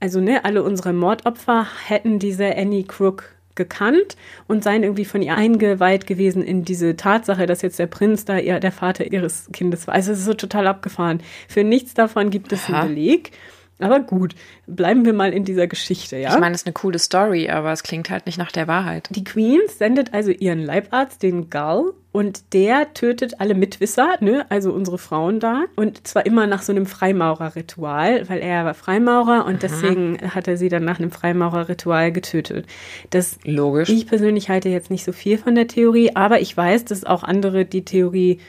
also 0.00 0.20
ne, 0.20 0.44
alle 0.46 0.62
unsere 0.62 0.94
Mordopfer 0.94 1.66
hätten 1.86 2.18
diese 2.18 2.56
Annie 2.56 2.84
Crook 2.84 3.36
gekannt 3.56 4.16
und 4.48 4.64
seien 4.64 4.82
irgendwie 4.82 5.04
von 5.04 5.20
ihr 5.20 5.34
eingeweiht 5.34 6.06
gewesen 6.06 6.42
in 6.42 6.64
diese 6.64 6.96
Tatsache, 6.96 7.46
dass 7.46 7.62
jetzt 7.62 7.78
der 7.78 7.86
Prinz 7.86 8.24
da 8.24 8.38
ihr, 8.38 8.60
der 8.60 8.72
Vater 8.72 9.10
ihres 9.12 9.50
Kindes 9.52 9.86
war. 9.86 9.94
Also 9.94 10.12
es 10.12 10.20
ist 10.20 10.24
so 10.26 10.34
total 10.34 10.66
abgefahren. 10.66 11.20
Für 11.48 11.64
nichts 11.64 11.92
davon 11.92 12.30
gibt 12.30 12.52
es 12.52 12.68
einen 12.70 12.88
Beleg. 12.88 13.32
Aber 13.78 14.00
gut, 14.00 14.34
bleiben 14.66 15.04
wir 15.04 15.12
mal 15.12 15.32
in 15.32 15.44
dieser 15.44 15.66
Geschichte, 15.66 16.16
ja? 16.16 16.32
Ich 16.32 16.40
meine, 16.40 16.54
es 16.54 16.62
ist 16.62 16.66
eine 16.66 16.72
coole 16.72 16.98
Story, 16.98 17.50
aber 17.50 17.72
es 17.72 17.82
klingt 17.82 18.08
halt 18.08 18.24
nicht 18.24 18.38
nach 18.38 18.50
der 18.50 18.68
Wahrheit. 18.68 19.08
Die 19.10 19.24
Queen 19.24 19.60
sendet 19.68 20.14
also 20.14 20.30
ihren 20.30 20.60
Leibarzt, 20.60 21.22
den 21.22 21.50
Gull, 21.50 21.92
und 22.16 22.54
der 22.54 22.94
tötet 22.94 23.40
alle 23.40 23.54
Mitwisser, 23.54 24.14
ne, 24.20 24.46
also 24.48 24.72
unsere 24.72 24.96
Frauen 24.96 25.38
da. 25.38 25.64
Und 25.76 26.06
zwar 26.06 26.24
immer 26.24 26.46
nach 26.46 26.62
so 26.62 26.72
einem 26.72 26.86
Freimaurerritual, 26.86 28.26
weil 28.30 28.38
er 28.38 28.64
war 28.64 28.72
Freimaurer 28.72 29.44
und 29.44 29.62
deswegen 29.62 30.18
hat 30.34 30.48
er 30.48 30.56
sie 30.56 30.70
dann 30.70 30.82
nach 30.82 30.98
einem 30.98 31.10
Freimaurerritual 31.10 32.12
getötet. 32.12 32.64
Das 33.10 33.38
Logisch. 33.44 33.90
ich 33.90 34.06
persönlich 34.06 34.48
halte 34.48 34.70
jetzt 34.70 34.90
nicht 34.90 35.04
so 35.04 35.12
viel 35.12 35.36
von 35.36 35.54
der 35.54 35.66
Theorie, 35.66 36.12
aber 36.14 36.40
ich 36.40 36.56
weiß, 36.56 36.86
dass 36.86 37.04
auch 37.04 37.22
andere 37.22 37.66
die 37.66 37.84
Theorie 37.84 38.40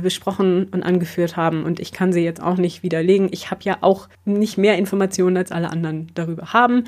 besprochen 0.00 0.68
und 0.70 0.82
angeführt 0.82 1.36
haben 1.36 1.64
und 1.64 1.80
ich 1.80 1.92
kann 1.92 2.12
sie 2.12 2.22
jetzt 2.22 2.42
auch 2.42 2.56
nicht 2.56 2.82
widerlegen. 2.82 3.28
Ich 3.32 3.50
habe 3.50 3.62
ja 3.64 3.78
auch 3.80 4.08
nicht 4.24 4.58
mehr 4.58 4.76
Informationen 4.78 5.36
als 5.36 5.52
alle 5.52 5.70
anderen 5.70 6.10
darüber 6.14 6.52
haben. 6.52 6.84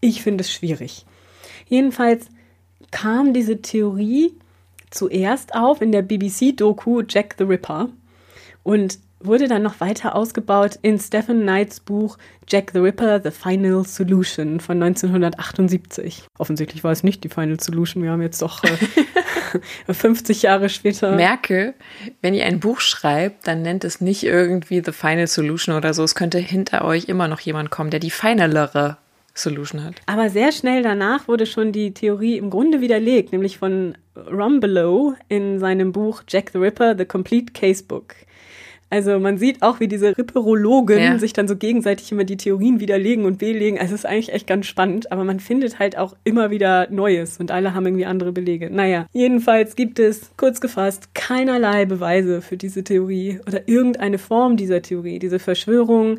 Ich 0.00 0.22
finde 0.22 0.42
es 0.42 0.52
schwierig. 0.52 1.06
Jedenfalls 1.68 2.26
kam 2.90 3.32
diese 3.32 3.62
Theorie 3.62 4.34
zuerst 4.90 5.54
auf 5.54 5.80
in 5.80 5.92
der 5.92 6.02
BBC-Doku 6.02 7.02
Jack 7.08 7.36
the 7.38 7.44
Ripper 7.44 7.88
und 8.62 8.98
wurde 9.26 9.48
dann 9.48 9.62
noch 9.62 9.80
weiter 9.80 10.14
ausgebaut 10.14 10.78
in 10.82 10.98
Stephen 10.98 11.42
Knights 11.42 11.80
Buch 11.80 12.18
Jack 12.48 12.72
the 12.72 12.80
Ripper, 12.80 13.20
The 13.22 13.30
Final 13.30 13.84
Solution 13.84 14.60
von 14.60 14.82
1978. 14.82 16.24
Offensichtlich 16.38 16.84
war 16.84 16.92
es 16.92 17.02
nicht 17.02 17.24
die 17.24 17.28
Final 17.28 17.60
Solution, 17.60 18.02
wir 18.02 18.10
haben 18.10 18.22
jetzt 18.22 18.42
doch 18.42 18.62
äh, 18.64 18.76
50 19.92 20.42
Jahre 20.42 20.68
später. 20.68 21.14
Merke, 21.14 21.74
wenn 22.20 22.34
ihr 22.34 22.44
ein 22.46 22.60
Buch 22.60 22.80
schreibt, 22.80 23.46
dann 23.46 23.62
nennt 23.62 23.84
es 23.84 24.00
nicht 24.00 24.24
irgendwie 24.24 24.82
The 24.84 24.92
Final 24.92 25.26
Solution 25.26 25.76
oder 25.76 25.94
so. 25.94 26.02
Es 26.02 26.14
könnte 26.14 26.38
hinter 26.38 26.84
euch 26.84 27.06
immer 27.06 27.28
noch 27.28 27.40
jemand 27.40 27.70
kommen, 27.70 27.90
der 27.90 28.00
die 28.00 28.10
finalere 28.10 28.98
Solution 29.34 29.82
hat. 29.84 29.94
Aber 30.06 30.28
sehr 30.28 30.52
schnell 30.52 30.82
danach 30.82 31.26
wurde 31.28 31.46
schon 31.46 31.72
die 31.72 31.94
Theorie 31.94 32.36
im 32.36 32.50
Grunde 32.50 32.80
widerlegt, 32.80 33.32
nämlich 33.32 33.58
von 33.58 33.96
Rumbelow 34.16 35.14
in 35.28 35.58
seinem 35.58 35.92
Buch 35.92 36.22
Jack 36.28 36.50
the 36.52 36.58
Ripper, 36.58 36.96
The 36.96 37.06
Complete 37.06 37.52
Casebook. 37.52 38.14
Also 38.92 39.18
man 39.18 39.38
sieht 39.38 39.62
auch, 39.62 39.80
wie 39.80 39.88
diese 39.88 40.18
Ripperologen 40.18 40.98
Ja. 40.98 41.18
sich 41.18 41.32
dann 41.32 41.48
so 41.48 41.56
gegenseitig 41.56 42.12
immer 42.12 42.24
die 42.24 42.36
Theorien 42.36 42.78
widerlegen 42.78 43.24
und 43.24 43.38
belegen. 43.38 43.78
Also 43.78 43.94
es 43.94 44.00
ist 44.00 44.06
eigentlich 44.06 44.32
echt 44.34 44.46
ganz 44.46 44.66
spannend, 44.66 45.10
aber 45.10 45.24
man 45.24 45.40
findet 45.40 45.78
halt 45.78 45.96
auch 45.96 46.14
immer 46.24 46.50
wieder 46.50 46.88
Neues 46.90 47.38
und 47.38 47.50
alle 47.50 47.74
haben 47.74 47.86
irgendwie 47.86 48.04
andere 48.04 48.32
Belege. 48.32 48.68
Naja, 48.70 49.06
jedenfalls 49.12 49.76
gibt 49.76 49.98
es, 49.98 50.30
kurz 50.36 50.60
gefasst, 50.60 51.14
keinerlei 51.14 51.86
Beweise 51.86 52.42
für 52.42 52.58
diese 52.58 52.84
Theorie 52.84 53.40
oder 53.46 53.66
irgendeine 53.66 54.18
Form 54.18 54.58
dieser 54.58 54.82
Theorie, 54.82 55.18
diese 55.18 55.38
Verschwörung. 55.38 56.18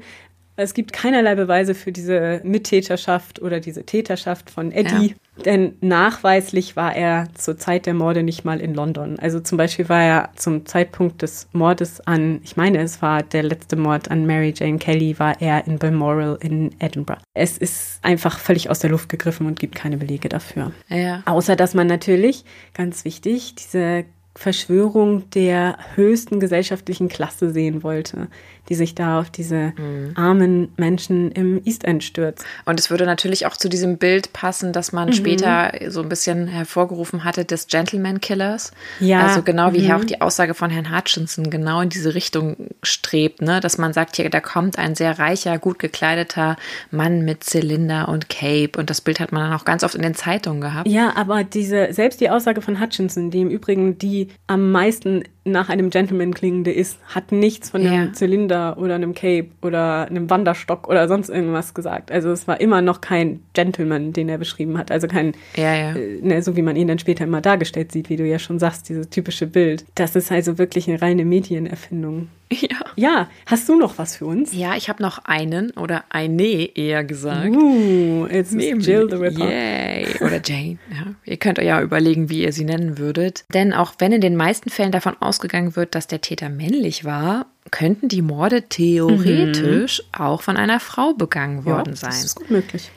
Es 0.55 0.73
gibt 0.73 0.93
keinerlei 0.93 1.35
Beweise 1.35 1.73
für 1.73 1.91
diese 1.91 2.41
Mittäterschaft 2.43 3.41
oder 3.41 3.59
diese 3.59 3.85
Täterschaft 3.85 4.51
von 4.51 4.71
Eddie, 4.71 5.15
denn 5.45 5.75
nachweislich 5.81 6.75
war 6.75 6.95
er 6.95 7.27
zur 7.33 7.57
Zeit 7.57 7.87
der 7.87 7.95
Morde 7.95 8.21
nicht 8.21 8.45
mal 8.45 8.61
in 8.61 8.75
London. 8.75 9.17
Also 9.17 9.39
zum 9.39 9.57
Beispiel 9.57 9.89
war 9.89 10.03
er 10.03 10.29
zum 10.35 10.67
Zeitpunkt 10.67 11.23
des 11.23 11.47
Mordes 11.53 12.01
an, 12.01 12.39
ich 12.43 12.55
meine, 12.55 12.79
es 12.79 13.01
war 13.01 13.23
der 13.23 13.41
letzte 13.41 13.75
Mord 13.75 14.11
an 14.11 14.27
Mary 14.27 14.53
Jane 14.55 14.77
Kelly, 14.77 15.17
war 15.17 15.41
er 15.41 15.65
in 15.65 15.79
Balmoral 15.79 16.37
in 16.39 16.75
Edinburgh. 16.79 17.21
Es 17.33 17.57
ist 17.57 17.99
einfach 18.03 18.37
völlig 18.37 18.69
aus 18.69 18.79
der 18.79 18.91
Luft 18.91 19.09
gegriffen 19.09 19.47
und 19.47 19.59
gibt 19.59 19.73
keine 19.73 19.97
Belege 19.97 20.29
dafür. 20.29 20.71
Ja. 20.87 21.23
Außer 21.25 21.55
dass 21.55 21.73
man 21.73 21.87
natürlich, 21.87 22.45
ganz 22.75 23.05
wichtig, 23.05 23.55
diese 23.55 24.05
Verschwörung 24.35 25.29
der 25.31 25.77
höchsten 25.95 26.39
gesellschaftlichen 26.39 27.07
Klasse 27.07 27.51
sehen 27.51 27.83
wollte, 27.83 28.29
die 28.69 28.75
sich 28.75 28.95
da 28.95 29.19
auf 29.19 29.29
diese 29.29 29.73
armen 30.15 30.71
Menschen 30.77 31.31
im 31.31 31.61
East 31.65 31.83
End 31.83 32.03
stürzt. 32.03 32.45
Und 32.65 32.79
es 32.79 32.89
würde 32.89 33.05
natürlich 33.05 33.45
auch 33.45 33.57
zu 33.57 33.69
diesem 33.69 33.97
Bild 33.97 34.33
passen, 34.33 34.73
dass 34.73 34.91
man 34.91 35.09
Mhm. 35.09 35.13
später 35.13 35.71
so 35.89 36.01
ein 36.01 36.09
bisschen 36.09 36.47
hervorgerufen 36.47 37.23
hatte 37.23 37.45
des 37.45 37.67
Gentleman 37.67 38.21
Killers. 38.21 38.71
Ja, 38.99 39.21
Also 39.27 39.41
genau 39.41 39.73
wie 39.73 39.79
hier 39.79 39.95
mhm. 39.95 40.01
auch 40.01 40.05
die 40.05 40.21
Aussage 40.21 40.53
von 40.53 40.69
Herrn 40.69 40.95
Hutchinson 40.95 41.49
genau 41.49 41.81
in 41.81 41.89
diese 41.89 42.15
Richtung 42.15 42.55
strebt, 42.83 43.41
ne? 43.41 43.59
Dass 43.59 43.77
man 43.77 43.93
sagt, 43.93 44.15
hier, 44.15 44.29
da 44.29 44.39
kommt 44.39 44.77
ein 44.79 44.95
sehr 44.95 45.19
reicher, 45.19 45.57
gut 45.57 45.79
gekleideter 45.79 46.55
Mann 46.91 47.25
mit 47.25 47.43
Zylinder 47.43 48.07
und 48.09 48.29
Cape. 48.29 48.71
Und 48.77 48.89
das 48.89 49.01
Bild 49.01 49.19
hat 49.19 49.31
man 49.31 49.43
dann 49.49 49.59
auch 49.59 49.65
ganz 49.65 49.83
oft 49.83 49.95
in 49.95 50.01
den 50.01 50.15
Zeitungen 50.15 50.61
gehabt. 50.61 50.87
Ja, 50.87 51.15
aber 51.15 51.43
diese, 51.43 51.89
selbst 51.91 52.21
die 52.21 52.29
Aussage 52.29 52.61
von 52.61 52.79
Hutchinson, 52.79 53.31
die 53.31 53.41
im 53.41 53.49
Übrigen 53.49 53.97
die 53.97 54.29
am 54.47 54.71
meisten 54.71 55.23
nach 55.45 55.67
einem 55.69 55.89
Gentleman 55.89 56.33
klingende 56.33 56.71
ist, 56.71 56.99
hat 57.13 57.31
nichts 57.33 57.69
von 57.69 57.81
einem 57.81 57.93
Ja. 58.07 58.13
Zylinder 58.13 58.77
oder 58.77 58.95
einem 58.95 59.13
Cape 59.13 59.47
oder 59.61 60.07
einem 60.07 60.29
Wanderstock 60.29 60.87
oder 60.87 61.07
sonst 61.09 61.29
irgendwas 61.29 61.73
gesagt. 61.73 62.11
Also 62.11 62.31
es 62.31 62.47
war 62.47 62.61
immer 62.61 62.81
noch 62.81 63.01
kein 63.01 63.41
Gentleman, 63.53 64.13
den 64.13 64.29
er 64.29 64.37
beschrieben 64.37 64.77
hat. 64.77 64.89
Also 64.89 65.07
kein, 65.07 65.33
Ja, 65.57 65.73
ja. 65.75 65.95
äh, 65.95 66.19
ne, 66.21 66.41
so 66.41 66.55
wie 66.55 66.61
man 66.61 66.75
ihn 66.77 66.87
dann 66.87 66.99
später 66.99 67.25
immer 67.25 67.41
dargestellt 67.41 67.91
sieht, 67.91 68.09
wie 68.09 68.15
du 68.15 68.25
ja 68.25 68.39
schon 68.39 68.57
sagst, 68.57 68.87
dieses 68.87 69.09
typische 69.09 69.47
Bild. 69.47 69.83
Das 69.95 70.15
ist 70.15 70.31
also 70.31 70.57
wirklich 70.57 70.87
eine 70.87 71.01
reine 71.01 71.25
Medienerfindung. 71.25 72.29
Ja. 72.69 72.77
Ja, 72.95 73.29
hast 73.45 73.67
du 73.67 73.75
noch 73.75 73.97
was 73.97 74.17
für 74.17 74.25
uns? 74.25 74.53
Ja, 74.53 74.75
ich 74.75 74.87
habe 74.87 75.01
noch 75.01 75.25
einen 75.25 75.71
oder 75.71 76.03
eine 76.09 76.75
eher 76.75 77.03
gesagt. 77.03 77.49
Uh, 77.49 78.27
it's 78.29 78.51
Jill 78.53 79.07
the 79.09 79.15
Ripper. 79.15 79.49
Yay. 79.49 80.07
Oder 80.21 80.39
Jane. 80.43 80.77
Ja. 80.91 81.13
Ihr 81.25 81.37
könnt 81.37 81.59
euch 81.59 81.65
ja 81.65 81.81
überlegen, 81.81 82.29
wie 82.29 82.43
ihr 82.43 82.53
sie 82.53 82.65
nennen 82.65 82.97
würdet. 82.97 83.45
Denn 83.53 83.73
auch 83.73 83.93
wenn 83.99 84.11
in 84.11 84.21
den 84.21 84.35
meisten 84.35 84.69
Fällen 84.69 84.91
davon 84.91 85.17
ausgegangen 85.19 85.75
wird, 85.75 85.95
dass 85.95 86.07
der 86.07 86.21
Täter 86.21 86.49
männlich 86.49 87.03
war, 87.03 87.47
könnten 87.71 88.07
die 88.07 88.21
Morde 88.21 88.63
theoretisch 88.63 90.03
auch 90.11 90.41
von 90.41 90.57
einer 90.57 90.79
Frau 90.79 91.13
begangen 91.13 91.65
worden 91.65 91.95
sein. 91.95 92.11
Das 92.11 92.23
ist 92.23 92.35
gut 92.35 92.51
möglich. 92.51 92.91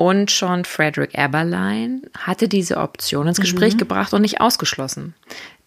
Und 0.00 0.30
schon 0.30 0.64
Frederick 0.64 1.10
Eberlein 1.12 2.00
hatte 2.16 2.48
diese 2.48 2.78
Option 2.78 3.28
ins 3.28 3.38
Gespräch 3.38 3.76
gebracht 3.76 4.14
und 4.14 4.22
nicht 4.22 4.40
ausgeschlossen. 4.40 5.14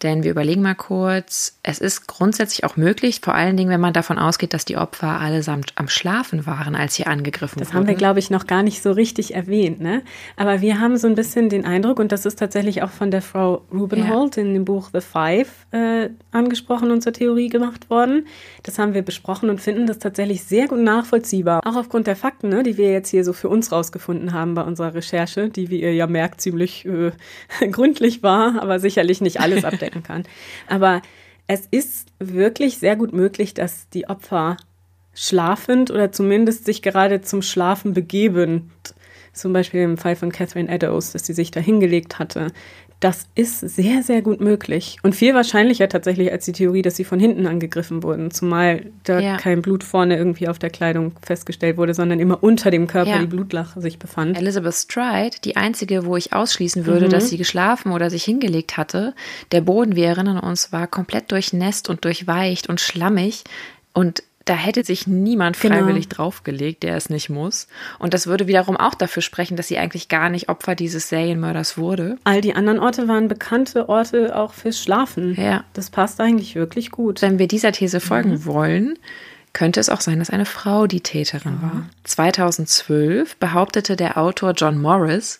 Denn 0.04 0.22
wir 0.22 0.32
überlegen 0.32 0.60
mal 0.60 0.74
kurz, 0.74 1.58
es 1.62 1.78
ist 1.78 2.06
grundsätzlich 2.06 2.62
auch 2.64 2.76
möglich, 2.76 3.20
vor 3.22 3.34
allen 3.34 3.56
Dingen, 3.56 3.70
wenn 3.70 3.80
man 3.80 3.94
davon 3.94 4.18
ausgeht, 4.18 4.52
dass 4.52 4.66
die 4.66 4.76
Opfer 4.76 5.18
allesamt 5.18 5.72
am 5.76 5.88
Schlafen 5.88 6.46
waren, 6.46 6.74
als 6.74 6.94
sie 6.94 7.06
angegriffen 7.06 7.58
Das 7.58 7.68
wurden. 7.68 7.78
haben 7.78 7.86
wir, 7.86 7.94
glaube 7.94 8.18
ich, 8.18 8.28
noch 8.28 8.46
gar 8.46 8.62
nicht 8.62 8.82
so 8.82 8.92
richtig 8.92 9.34
erwähnt, 9.34 9.80
ne? 9.80 10.02
Aber 10.36 10.60
wir 10.60 10.78
haben 10.78 10.98
so 10.98 11.06
ein 11.06 11.14
bisschen 11.14 11.48
den 11.48 11.64
Eindruck, 11.64 11.98
und 11.98 12.12
das 12.12 12.26
ist 12.26 12.38
tatsächlich 12.38 12.82
auch 12.82 12.90
von 12.90 13.10
der 13.10 13.22
Frau 13.22 13.62
Rubenhold 13.72 14.36
in 14.36 14.52
dem 14.52 14.66
Buch 14.66 14.90
The 14.92 15.00
Five 15.00 15.48
äh, 15.70 16.10
angesprochen 16.32 16.90
und 16.90 17.02
zur 17.02 17.14
Theorie 17.14 17.48
gemacht 17.48 17.88
worden. 17.88 18.26
Das 18.62 18.78
haben 18.78 18.92
wir 18.92 19.00
besprochen 19.00 19.48
und 19.48 19.62
finden 19.62 19.86
das 19.86 20.00
tatsächlich 20.00 20.44
sehr 20.44 20.68
gut 20.68 20.80
nachvollziehbar. 20.80 21.62
Auch 21.64 21.76
aufgrund 21.76 22.06
der 22.06 22.16
Fakten, 22.16 22.50
ne, 22.50 22.62
die 22.62 22.76
wir 22.76 22.92
jetzt 22.92 23.08
hier 23.08 23.24
so 23.24 23.32
für 23.32 23.48
uns 23.48 23.72
rausgefunden 23.72 24.34
haben 24.34 24.52
bei 24.52 24.62
unserer 24.62 24.92
Recherche, 24.92 25.48
die, 25.48 25.70
wie 25.70 25.80
ihr 25.80 25.94
ja 25.94 26.06
merkt, 26.06 26.42
ziemlich 26.42 26.84
äh, 26.84 27.12
gründlich 27.70 28.22
war, 28.22 28.60
aber 28.60 28.78
sicherlich 28.80 29.22
nicht 29.22 29.40
alles 29.40 29.64
abdecken 29.94 30.02
kann. 30.02 30.24
Aber 30.66 31.02
es 31.46 31.66
ist 31.70 32.08
wirklich 32.18 32.78
sehr 32.78 32.96
gut 32.96 33.12
möglich, 33.12 33.54
dass 33.54 33.88
die 33.90 34.08
Opfer 34.08 34.56
schlafend 35.14 35.90
oder 35.90 36.10
zumindest 36.10 36.64
sich 36.64 36.82
gerade 36.82 37.20
zum 37.20 37.42
Schlafen 37.42 37.92
begebend, 37.92 38.70
zum 39.32 39.52
Beispiel 39.52 39.82
im 39.82 39.96
Fall 39.96 40.16
von 40.16 40.32
Catherine 40.32 40.68
Eddowes, 40.68 41.12
dass 41.12 41.26
sie 41.26 41.34
sich 41.34 41.50
da 41.50 41.60
hingelegt 41.60 42.18
hatte, 42.18 42.52
Das 43.04 43.26
ist 43.34 43.60
sehr, 43.60 44.02
sehr 44.02 44.22
gut 44.22 44.40
möglich. 44.40 44.96
Und 45.02 45.14
viel 45.14 45.34
wahrscheinlicher 45.34 45.90
tatsächlich 45.90 46.32
als 46.32 46.46
die 46.46 46.52
Theorie, 46.52 46.80
dass 46.80 46.96
sie 46.96 47.04
von 47.04 47.20
hinten 47.20 47.46
angegriffen 47.46 48.02
wurden. 48.02 48.30
Zumal 48.30 48.86
da 49.02 49.18
ja. 49.18 49.36
kein 49.36 49.60
Blut 49.60 49.84
vorne 49.84 50.16
irgendwie 50.16 50.48
auf 50.48 50.58
der 50.58 50.70
Kleidung 50.70 51.12
festgestellt 51.20 51.76
wurde, 51.76 51.92
sondern 51.92 52.18
immer 52.18 52.42
unter 52.42 52.70
dem 52.70 52.86
Körper 52.86 53.10
ja. 53.10 53.18
die 53.18 53.26
Blutlache 53.26 53.82
sich 53.82 53.98
befand. 53.98 54.38
Elizabeth 54.38 54.72
Stride, 54.72 55.36
die 55.44 55.56
einzige, 55.56 56.06
wo 56.06 56.16
ich 56.16 56.32
ausschließen 56.32 56.86
würde, 56.86 57.04
mhm. 57.04 57.10
dass 57.10 57.28
sie 57.28 57.36
geschlafen 57.36 57.92
oder 57.92 58.08
sich 58.08 58.24
hingelegt 58.24 58.78
hatte. 58.78 59.14
Der 59.52 59.60
Boden, 59.60 59.96
wir 59.96 60.06
erinnern 60.06 60.38
uns, 60.38 60.72
war 60.72 60.86
komplett 60.86 61.30
durchnässt 61.30 61.90
und 61.90 62.06
durchweicht 62.06 62.70
und 62.70 62.80
schlammig. 62.80 63.44
Und 63.92 64.22
da 64.44 64.54
hätte 64.54 64.84
sich 64.84 65.06
niemand 65.06 65.58
genau. 65.58 65.76
freiwillig 65.76 66.08
genau. 66.08 66.24
draufgelegt, 66.24 66.82
der 66.82 66.96
es 66.96 67.08
nicht 67.08 67.30
muss. 67.30 67.66
Und 67.98 68.14
das 68.14 68.26
würde 68.26 68.46
wiederum 68.46 68.76
auch 68.76 68.94
dafür 68.94 69.22
sprechen, 69.22 69.56
dass 69.56 69.68
sie 69.68 69.78
eigentlich 69.78 70.08
gar 70.08 70.28
nicht 70.28 70.48
Opfer 70.48 70.74
dieses 70.74 71.08
Serienmörders 71.08 71.78
wurde. 71.78 72.18
All 72.24 72.40
die 72.40 72.54
anderen 72.54 72.78
Orte 72.78 73.08
waren 73.08 73.28
bekannte 73.28 73.88
Orte 73.88 74.36
auch 74.36 74.52
fürs 74.52 74.82
Schlafen. 74.82 75.34
Ja. 75.40 75.64
Das 75.72 75.90
passt 75.90 76.20
eigentlich 76.20 76.54
wirklich 76.54 76.90
gut. 76.90 77.22
Wenn 77.22 77.38
wir 77.38 77.48
dieser 77.48 77.72
These 77.72 78.00
folgen 78.00 78.30
mhm. 78.30 78.44
wollen, 78.44 78.98
könnte 79.52 79.80
es 79.80 79.88
auch 79.88 80.00
sein, 80.00 80.18
dass 80.18 80.30
eine 80.30 80.46
Frau 80.46 80.86
die 80.86 81.00
Täterin 81.00 81.58
ja. 81.62 81.62
war. 81.62 81.82
2012 82.04 83.36
behauptete 83.36 83.96
der 83.96 84.18
Autor 84.18 84.52
John 84.52 84.80
Morris, 84.80 85.38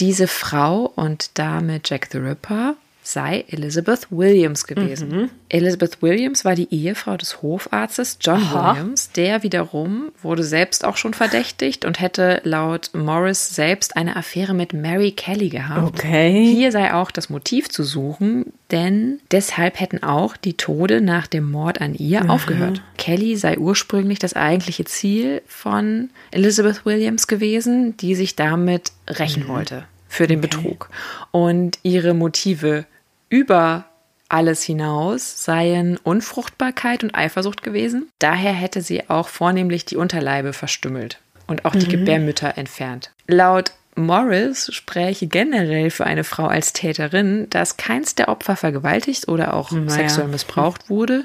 diese 0.00 0.26
Frau 0.26 0.90
und 0.96 1.38
damit 1.38 1.90
Jack 1.90 2.08
the 2.10 2.18
Ripper 2.18 2.76
sei 3.02 3.44
Elizabeth 3.48 4.06
Williams 4.10 4.66
gewesen. 4.66 5.08
Mhm. 5.08 5.30
Elizabeth 5.48 6.00
Williams 6.02 6.44
war 6.44 6.54
die 6.54 6.72
Ehefrau 6.72 7.16
des 7.16 7.42
Hofarztes 7.42 8.18
John 8.20 8.42
Aha. 8.42 8.76
Williams. 8.76 9.10
Der 9.12 9.42
wiederum 9.42 10.12
wurde 10.22 10.44
selbst 10.44 10.84
auch 10.84 10.96
schon 10.96 11.12
verdächtigt 11.12 11.84
und 11.84 12.00
hätte 12.00 12.40
laut 12.44 12.90
Morris 12.94 13.54
selbst 13.54 13.96
eine 13.96 14.16
Affäre 14.16 14.54
mit 14.54 14.72
Mary 14.72 15.10
Kelly 15.10 15.48
gehabt. 15.48 15.98
Okay. 15.98 16.46
Hier 16.54 16.70
sei 16.70 16.94
auch 16.94 17.10
das 17.10 17.28
Motiv 17.28 17.68
zu 17.68 17.82
suchen, 17.82 18.52
denn 18.70 19.18
deshalb 19.32 19.80
hätten 19.80 20.02
auch 20.02 20.36
die 20.36 20.56
Tode 20.56 21.00
nach 21.00 21.26
dem 21.26 21.50
Mord 21.50 21.80
an 21.80 21.94
ihr 21.94 22.24
mhm. 22.24 22.30
aufgehört. 22.30 22.82
Kelly 22.98 23.36
sei 23.36 23.58
ursprünglich 23.58 24.20
das 24.20 24.34
eigentliche 24.34 24.84
Ziel 24.84 25.42
von 25.46 26.10
Elizabeth 26.30 26.86
Williams 26.86 27.26
gewesen, 27.26 27.96
die 27.96 28.14
sich 28.14 28.36
damit 28.36 28.92
rächen 29.08 29.44
mhm. 29.44 29.48
wollte 29.48 29.84
für 30.12 30.26
den 30.26 30.38
okay. 30.38 30.48
Betrug. 30.48 30.90
Und 31.30 31.78
ihre 31.82 32.12
Motive 32.12 32.84
über 33.30 33.86
alles 34.28 34.62
hinaus 34.62 35.42
seien 35.42 35.96
Unfruchtbarkeit 35.96 37.02
und 37.02 37.14
Eifersucht 37.14 37.62
gewesen. 37.62 38.08
Daher 38.18 38.52
hätte 38.52 38.82
sie 38.82 39.08
auch 39.08 39.28
vornehmlich 39.28 39.84
die 39.86 39.96
Unterleibe 39.96 40.52
verstümmelt 40.52 41.18
und 41.46 41.64
auch 41.64 41.72
die 41.72 41.86
mhm. 41.86 41.90
Gebärmütter 41.90 42.58
entfernt. 42.58 43.10
Laut 43.26 43.72
Morris 43.94 44.70
spräche 44.72 45.26
generell 45.26 45.90
für 45.90 46.04
eine 46.04 46.24
Frau 46.24 46.46
als 46.46 46.72
Täterin, 46.72 47.48
dass 47.50 47.76
keins 47.78 48.14
der 48.14 48.28
Opfer 48.28 48.56
vergewaltigt 48.56 49.28
oder 49.28 49.54
auch 49.54 49.70
naja. 49.70 49.90
sexuell 49.90 50.28
missbraucht 50.28 50.90
wurde. 50.90 51.24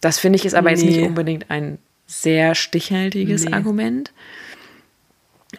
Das 0.00 0.18
finde 0.18 0.38
ich 0.38 0.46
ist 0.46 0.54
aber 0.54 0.70
nee. 0.70 0.76
jetzt 0.76 0.84
nicht 0.84 1.06
unbedingt 1.06 1.50
ein 1.50 1.78
sehr 2.06 2.54
stichhaltiges 2.54 3.44
nee. 3.44 3.52
Argument. 3.52 4.12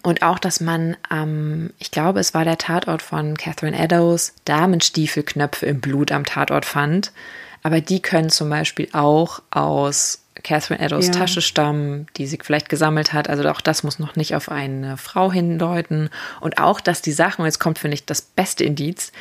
Und 0.03 0.21
auch, 0.21 0.37
dass 0.37 0.59
man, 0.59 0.97
ähm, 1.09 1.71
ich 1.79 1.89
glaube, 1.89 2.19
es 2.19 2.33
war 2.33 2.43
der 2.43 2.57
Tatort 2.57 3.01
von 3.01 3.37
Catherine 3.37 3.77
Eddowes, 3.77 4.33
Damenstiefelknöpfe 4.45 5.65
im 5.65 5.79
Blut 5.79 6.11
am 6.11 6.25
Tatort 6.25 6.65
fand. 6.65 7.13
Aber 7.63 7.79
die 7.79 8.01
können 8.01 8.29
zum 8.29 8.49
Beispiel 8.49 8.89
auch 8.91 9.41
aus 9.49 10.19
Catherine 10.43 10.83
Eddowes 10.83 11.07
ja. 11.07 11.13
Tasche 11.13 11.41
stammen, 11.41 12.07
die 12.17 12.27
sie 12.27 12.37
vielleicht 12.41 12.67
gesammelt 12.67 13.13
hat. 13.13 13.29
Also 13.29 13.47
auch 13.49 13.61
das 13.61 13.83
muss 13.83 13.97
noch 13.97 14.17
nicht 14.17 14.35
auf 14.35 14.49
eine 14.49 14.97
Frau 14.97 15.31
hindeuten. 15.31 16.09
Und 16.41 16.57
auch, 16.57 16.81
dass 16.81 17.01
die 17.01 17.13
Sachen, 17.13 17.45
jetzt 17.45 17.59
kommt, 17.59 17.79
finde 17.79 17.95
ich, 17.95 18.05
das 18.05 18.21
beste 18.21 18.65
Indiz, 18.65 19.13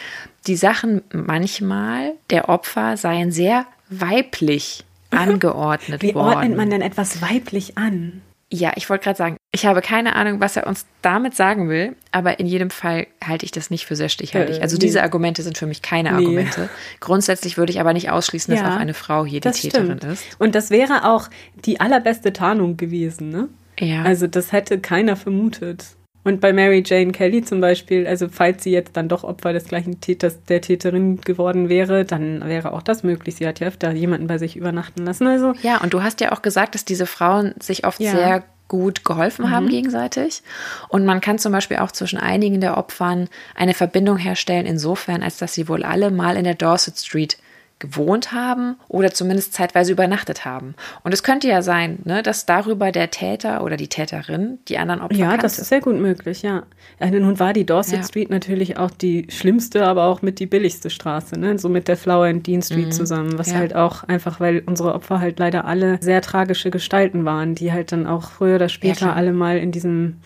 die 0.48 0.56
Sachen 0.56 1.02
manchmal 1.12 2.14
der 2.30 2.48
Opfer 2.48 2.96
seien 2.96 3.30
sehr 3.30 3.66
weiblich 3.88 4.84
angeordnet 5.10 6.02
Wie 6.02 6.14
worden. 6.14 6.30
Wie 6.30 6.36
ordnet 6.36 6.56
man 6.56 6.70
denn 6.70 6.82
etwas 6.82 7.22
weiblich 7.22 7.78
an? 7.78 8.22
Ja, 8.54 8.72
ich 8.76 8.90
wollte 8.90 9.04
gerade 9.04 9.16
sagen, 9.16 9.36
ich 9.50 9.64
habe 9.64 9.80
keine 9.80 10.14
Ahnung, 10.14 10.40
was 10.40 10.58
er 10.58 10.66
uns 10.66 10.84
damit 11.00 11.34
sagen 11.34 11.70
will, 11.70 11.96
aber 12.10 12.38
in 12.38 12.46
jedem 12.46 12.68
Fall 12.68 13.06
halte 13.24 13.46
ich 13.46 13.50
das 13.50 13.70
nicht 13.70 13.86
für 13.86 13.96
sehr 13.96 14.10
stichhaltig. 14.10 14.58
Äh, 14.58 14.60
also 14.60 14.76
nee. 14.76 14.80
diese 14.80 15.02
Argumente 15.02 15.42
sind 15.42 15.56
für 15.56 15.66
mich 15.66 15.80
keine 15.80 16.10
nee. 16.10 16.16
Argumente. 16.16 16.68
Grundsätzlich 17.00 17.56
würde 17.56 17.72
ich 17.72 17.80
aber 17.80 17.94
nicht 17.94 18.10
ausschließen, 18.10 18.52
dass 18.52 18.62
ja, 18.62 18.74
auch 18.74 18.78
eine 18.78 18.92
Frau 18.92 19.24
hier 19.24 19.40
die 19.40 19.50
Täterin 19.50 19.96
stimmt. 19.96 20.04
ist. 20.04 20.24
Und 20.38 20.54
das 20.54 20.68
wäre 20.68 21.08
auch 21.08 21.30
die 21.64 21.80
allerbeste 21.80 22.34
Tarnung 22.34 22.76
gewesen, 22.76 23.30
ne? 23.30 23.48
Ja. 23.78 24.02
Also 24.02 24.26
das 24.26 24.52
hätte 24.52 24.80
keiner 24.80 25.16
vermutet. 25.16 25.96
Und 26.24 26.40
bei 26.40 26.52
Mary 26.52 26.84
Jane 26.86 27.10
Kelly 27.10 27.42
zum 27.42 27.60
Beispiel, 27.60 28.06
also 28.06 28.28
falls 28.28 28.62
sie 28.62 28.70
jetzt 28.70 28.96
dann 28.96 29.08
doch 29.08 29.24
Opfer 29.24 29.52
des 29.52 29.64
gleichen 29.64 30.00
Täters, 30.00 30.44
der 30.44 30.60
Täterin 30.60 31.20
geworden 31.20 31.68
wäre, 31.68 32.04
dann 32.04 32.46
wäre 32.46 32.72
auch 32.72 32.82
das 32.82 33.02
möglich. 33.02 33.36
Sie 33.36 33.46
hat 33.46 33.58
ja 33.58 33.66
öfter 33.66 33.90
jemanden 33.92 34.28
bei 34.28 34.38
sich 34.38 34.56
übernachten 34.56 35.04
lassen. 35.04 35.26
Also 35.26 35.52
ja, 35.62 35.80
und 35.80 35.92
du 35.92 36.02
hast 36.02 36.20
ja 36.20 36.32
auch 36.32 36.42
gesagt, 36.42 36.74
dass 36.74 36.84
diese 36.84 37.06
Frauen 37.06 37.54
sich 37.58 37.86
oft 37.86 38.00
ja. 38.00 38.12
sehr 38.12 38.44
gut 38.68 39.04
geholfen 39.04 39.50
haben 39.50 39.66
mhm. 39.66 39.70
gegenseitig. 39.70 40.42
Und 40.88 41.04
man 41.04 41.20
kann 41.20 41.38
zum 41.38 41.52
Beispiel 41.52 41.78
auch 41.78 41.92
zwischen 41.92 42.18
einigen 42.18 42.60
der 42.60 42.78
Opfern 42.78 43.28
eine 43.54 43.74
Verbindung 43.74 44.16
herstellen, 44.16 44.64
insofern, 44.64 45.22
als 45.22 45.36
dass 45.36 45.52
sie 45.52 45.68
wohl 45.68 45.82
alle 45.82 46.10
mal 46.10 46.36
in 46.36 46.44
der 46.44 46.54
Dorset 46.54 46.98
Street 46.98 47.36
gewohnt 47.82 48.32
haben 48.32 48.76
oder 48.88 49.12
zumindest 49.12 49.52
zeitweise 49.52 49.92
übernachtet 49.92 50.44
haben. 50.44 50.74
Und 51.02 51.12
es 51.12 51.22
könnte 51.22 51.48
ja 51.48 51.60
sein, 51.60 51.98
ne, 52.04 52.22
dass 52.22 52.46
darüber 52.46 52.92
der 52.92 53.10
Täter 53.10 53.62
oder 53.62 53.76
die 53.76 53.88
Täterin 53.88 54.58
die 54.68 54.78
anderen 54.78 55.02
Opfer 55.02 55.16
Ja, 55.16 55.30
kannte. 55.30 55.42
das 55.42 55.58
ist 55.58 55.68
sehr 55.68 55.80
gut 55.80 55.96
möglich, 55.96 56.42
ja. 56.42 56.62
ja 57.00 57.10
nun 57.10 57.38
war 57.38 57.52
die 57.52 57.66
Dorset 57.66 57.98
ja. 57.98 58.04
Street 58.04 58.30
natürlich 58.30 58.78
auch 58.78 58.90
die 58.90 59.26
schlimmste, 59.28 59.84
aber 59.84 60.04
auch 60.04 60.22
mit 60.22 60.38
die 60.38 60.46
billigste 60.46 60.88
Straße, 60.88 61.38
ne? 61.38 61.58
so 61.58 61.68
mit 61.68 61.88
der 61.88 61.96
Flower 61.96 62.26
and 62.26 62.46
Dean 62.46 62.62
Street 62.62 62.86
mhm. 62.86 62.92
zusammen, 62.92 63.38
was 63.38 63.50
ja. 63.50 63.58
halt 63.58 63.74
auch 63.74 64.04
einfach, 64.04 64.38
weil 64.40 64.62
unsere 64.64 64.94
Opfer 64.94 65.20
halt 65.20 65.38
leider 65.40 65.64
alle 65.64 65.98
sehr 66.00 66.22
tragische 66.22 66.70
Gestalten 66.70 67.24
waren, 67.24 67.54
die 67.54 67.72
halt 67.72 67.92
dann 67.92 68.06
auch 68.06 68.30
früher 68.30 68.54
oder 68.54 68.68
später 68.68 69.16
alle 69.16 69.32
mal 69.32 69.58
in 69.58 69.72
diesem 69.72 70.20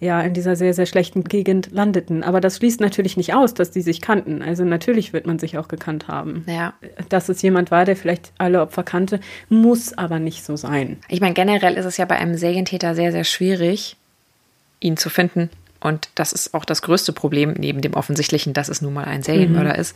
ja 0.00 0.20
in 0.20 0.34
dieser 0.34 0.56
sehr, 0.56 0.74
sehr 0.74 0.86
schlechten 0.86 1.24
Gegend 1.24 1.70
landeten. 1.72 2.22
Aber 2.22 2.40
das 2.40 2.56
schließt 2.56 2.80
natürlich 2.80 3.16
nicht 3.16 3.34
aus, 3.34 3.54
dass 3.54 3.70
die 3.70 3.80
sich 3.80 4.00
kannten. 4.00 4.42
Also 4.42 4.64
natürlich 4.64 5.12
wird 5.12 5.26
man 5.26 5.38
sich 5.38 5.58
auch 5.58 5.68
gekannt 5.68 6.08
haben. 6.08 6.44
Ja. 6.46 6.74
Dass 7.08 7.28
es 7.28 7.42
jemand 7.42 7.70
war, 7.70 7.84
der 7.84 7.96
vielleicht 7.96 8.32
alle 8.38 8.60
Opfer 8.60 8.82
kannte, 8.82 9.20
muss 9.48 9.96
aber 9.96 10.18
nicht 10.18 10.44
so 10.44 10.56
sein. 10.56 10.98
Ich 11.08 11.20
meine, 11.20 11.34
generell 11.34 11.74
ist 11.74 11.86
es 11.86 11.96
ja 11.96 12.04
bei 12.04 12.16
einem 12.16 12.36
Serientäter 12.36 12.94
sehr, 12.94 13.12
sehr 13.12 13.24
schwierig, 13.24 13.96
ihn 14.80 14.96
zu 14.96 15.10
finden. 15.10 15.50
Und 15.80 16.08
das 16.16 16.32
ist 16.32 16.54
auch 16.54 16.64
das 16.64 16.82
größte 16.82 17.12
Problem 17.12 17.54
neben 17.56 17.80
dem 17.80 17.94
offensichtlichen, 17.94 18.52
dass 18.52 18.68
es 18.68 18.82
nun 18.82 18.94
mal 18.94 19.04
ein 19.04 19.22
Serienmörder 19.22 19.74
mhm. 19.74 19.80
ist. 19.80 19.94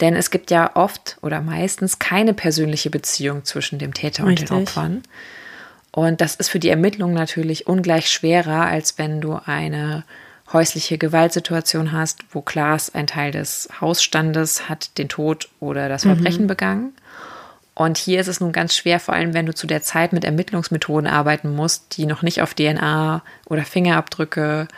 Denn 0.00 0.16
es 0.16 0.30
gibt 0.30 0.50
ja 0.50 0.74
oft 0.74 1.18
oder 1.22 1.40
meistens 1.40 1.98
keine 1.98 2.34
persönliche 2.34 2.90
Beziehung 2.90 3.44
zwischen 3.44 3.78
dem 3.78 3.94
Täter 3.94 4.26
Richtig. 4.26 4.50
und 4.50 4.58
den 4.58 4.62
Opfern. 4.62 5.02
Und 5.92 6.20
das 6.20 6.36
ist 6.36 6.50
für 6.50 6.60
die 6.60 6.68
Ermittlung 6.68 7.12
natürlich 7.12 7.66
ungleich 7.66 8.08
schwerer, 8.08 8.66
als 8.66 8.98
wenn 8.98 9.20
du 9.20 9.40
eine 9.44 10.04
häusliche 10.52 10.98
Gewaltsituation 10.98 11.92
hast, 11.92 12.20
wo 12.30 12.42
klar 12.42 12.76
ist, 12.76 12.94
ein 12.94 13.06
Teil 13.06 13.32
des 13.32 13.68
Hausstandes 13.80 14.68
hat 14.68 14.98
den 14.98 15.08
Tod 15.08 15.48
oder 15.60 15.88
das 15.88 16.02
Verbrechen 16.02 16.44
mhm. 16.44 16.48
begangen. 16.48 16.92
Und 17.74 17.98
hier 17.98 18.20
ist 18.20 18.26
es 18.26 18.40
nun 18.40 18.52
ganz 18.52 18.76
schwer, 18.76 19.00
vor 19.00 19.14
allem 19.14 19.32
wenn 19.32 19.46
du 19.46 19.54
zu 19.54 19.66
der 19.66 19.80
Zeit 19.80 20.12
mit 20.12 20.24
Ermittlungsmethoden 20.24 21.08
arbeiten 21.08 21.54
musst, 21.54 21.96
die 21.96 22.04
noch 22.04 22.22
nicht 22.22 22.42
auf 22.42 22.52
DNA 22.52 23.22
oder 23.46 23.62
Fingerabdrücke 23.64 24.68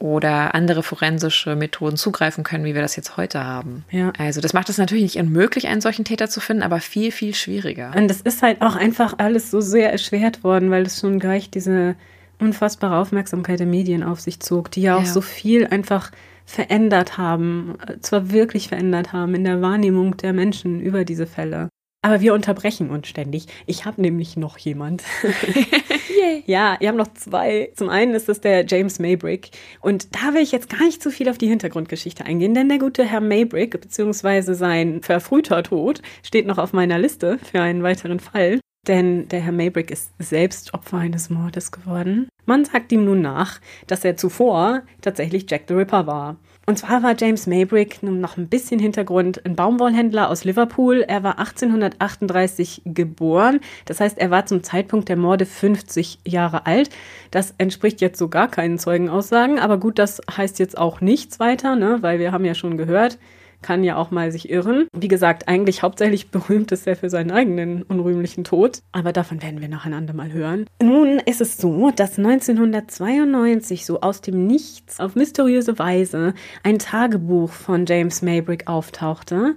oder 0.00 0.54
andere 0.54 0.82
forensische 0.82 1.56
Methoden 1.56 1.96
zugreifen 1.96 2.44
können, 2.44 2.64
wie 2.64 2.74
wir 2.74 2.82
das 2.82 2.96
jetzt 2.96 3.16
heute 3.16 3.44
haben. 3.44 3.84
Ja. 3.90 4.12
Also 4.18 4.40
das 4.40 4.52
macht 4.52 4.68
es 4.68 4.78
natürlich 4.78 5.02
nicht 5.02 5.16
unmöglich, 5.16 5.66
einen 5.66 5.80
solchen 5.80 6.04
Täter 6.04 6.28
zu 6.28 6.40
finden, 6.40 6.62
aber 6.62 6.80
viel, 6.80 7.10
viel 7.10 7.34
schwieriger. 7.34 7.92
Und 7.96 8.08
das 8.08 8.20
ist 8.20 8.42
halt 8.42 8.62
auch 8.62 8.76
einfach 8.76 9.14
alles 9.18 9.50
so 9.50 9.60
sehr 9.60 9.90
erschwert 9.90 10.44
worden, 10.44 10.70
weil 10.70 10.82
es 10.82 11.00
schon 11.00 11.18
gleich 11.18 11.50
diese 11.50 11.96
unfassbare 12.38 12.96
Aufmerksamkeit 12.96 13.58
der 13.58 13.66
Medien 13.66 14.02
auf 14.02 14.20
sich 14.20 14.40
zog, 14.40 14.70
die 14.70 14.82
ja 14.82 14.96
auch 14.96 15.04
ja. 15.04 15.06
so 15.06 15.20
viel 15.20 15.66
einfach 15.66 16.12
verändert 16.46 17.18
haben, 17.18 17.74
zwar 18.00 18.30
wirklich 18.30 18.68
verändert 18.68 19.12
haben 19.12 19.34
in 19.34 19.44
der 19.44 19.60
Wahrnehmung 19.60 20.16
der 20.16 20.32
Menschen 20.32 20.80
über 20.80 21.04
diese 21.04 21.26
Fälle. 21.26 21.68
Aber 22.00 22.20
wir 22.20 22.32
unterbrechen 22.32 22.90
uns 22.90 23.08
ständig. 23.08 23.46
Ich 23.66 23.84
habe 23.84 24.00
nämlich 24.00 24.36
noch 24.36 24.56
jemand. 24.58 25.02
ja, 26.46 26.76
wir 26.78 26.88
haben 26.88 26.96
noch 26.96 27.12
zwei. 27.14 27.72
Zum 27.74 27.88
einen 27.88 28.14
ist 28.14 28.28
es 28.28 28.40
der 28.40 28.64
James 28.64 29.00
Maybrick. 29.00 29.50
Und 29.80 30.14
da 30.14 30.32
will 30.32 30.42
ich 30.42 30.52
jetzt 30.52 30.70
gar 30.70 30.84
nicht 30.84 31.02
zu 31.02 31.10
viel 31.10 31.28
auf 31.28 31.38
die 31.38 31.48
Hintergrundgeschichte 31.48 32.24
eingehen, 32.24 32.54
denn 32.54 32.68
der 32.68 32.78
gute 32.78 33.04
Herr 33.04 33.20
Maybrick, 33.20 33.80
beziehungsweise 33.80 34.54
sein 34.54 35.02
verfrühter 35.02 35.64
Tod, 35.64 36.00
steht 36.22 36.46
noch 36.46 36.58
auf 36.58 36.72
meiner 36.72 37.00
Liste 37.00 37.38
für 37.38 37.60
einen 37.60 37.82
weiteren 37.82 38.20
Fall. 38.20 38.60
Denn 38.86 39.28
der 39.28 39.40
Herr 39.40 39.52
Maybrick 39.52 39.90
ist 39.90 40.12
selbst 40.20 40.74
Opfer 40.74 40.98
eines 40.98 41.30
Mordes 41.30 41.72
geworden. 41.72 42.28
Man 42.46 42.64
sagt 42.64 42.92
ihm 42.92 43.04
nun 43.04 43.20
nach, 43.20 43.60
dass 43.88 44.04
er 44.04 44.16
zuvor 44.16 44.82
tatsächlich 45.02 45.50
Jack 45.50 45.64
the 45.66 45.74
Ripper 45.74 46.06
war. 46.06 46.36
Und 46.68 46.76
zwar 46.76 47.02
war 47.02 47.14
James 47.18 47.46
Maybrick, 47.46 48.02
nun 48.02 48.20
noch 48.20 48.36
ein 48.36 48.46
bisschen 48.46 48.78
Hintergrund, 48.78 49.40
ein 49.46 49.56
Baumwollhändler 49.56 50.28
aus 50.28 50.44
Liverpool. 50.44 51.00
Er 51.00 51.22
war 51.22 51.38
1838 51.38 52.82
geboren. 52.84 53.60
Das 53.86 54.00
heißt, 54.00 54.18
er 54.18 54.30
war 54.30 54.44
zum 54.44 54.62
Zeitpunkt 54.62 55.08
der 55.08 55.16
Morde 55.16 55.46
50 55.46 56.18
Jahre 56.26 56.66
alt. 56.66 56.90
Das 57.30 57.54
entspricht 57.56 58.02
jetzt 58.02 58.18
so 58.18 58.28
gar 58.28 58.48
keinen 58.48 58.78
Zeugenaussagen. 58.78 59.58
Aber 59.58 59.78
gut, 59.78 59.98
das 59.98 60.20
heißt 60.30 60.58
jetzt 60.58 60.76
auch 60.76 61.00
nichts 61.00 61.40
weiter, 61.40 61.74
ne? 61.74 62.02
weil 62.02 62.18
wir 62.18 62.32
haben 62.32 62.44
ja 62.44 62.54
schon 62.54 62.76
gehört, 62.76 63.16
kann 63.62 63.84
ja 63.84 63.96
auch 63.96 64.10
mal 64.10 64.30
sich 64.32 64.50
irren. 64.50 64.86
Wie 64.96 65.08
gesagt, 65.08 65.48
eigentlich 65.48 65.82
hauptsächlich 65.82 66.30
berühmt 66.30 66.72
ist 66.72 66.86
er 66.86 66.96
für 66.96 67.10
seinen 67.10 67.30
eigenen 67.30 67.82
unrühmlichen 67.82 68.44
Tod, 68.44 68.80
aber 68.92 69.12
davon 69.12 69.42
werden 69.42 69.60
wir 69.60 69.68
noch 69.68 69.84
ein 69.84 69.94
andermal 69.94 70.32
hören. 70.32 70.66
Nun 70.82 71.18
ist 71.18 71.40
es 71.40 71.56
so, 71.56 71.90
dass 71.90 72.18
1992 72.18 73.84
so 73.84 74.00
aus 74.00 74.20
dem 74.20 74.46
Nichts 74.46 75.00
auf 75.00 75.14
mysteriöse 75.14 75.78
Weise 75.78 76.34
ein 76.62 76.78
Tagebuch 76.78 77.50
von 77.50 77.86
James 77.86 78.22
Maybrick 78.22 78.68
auftauchte 78.68 79.56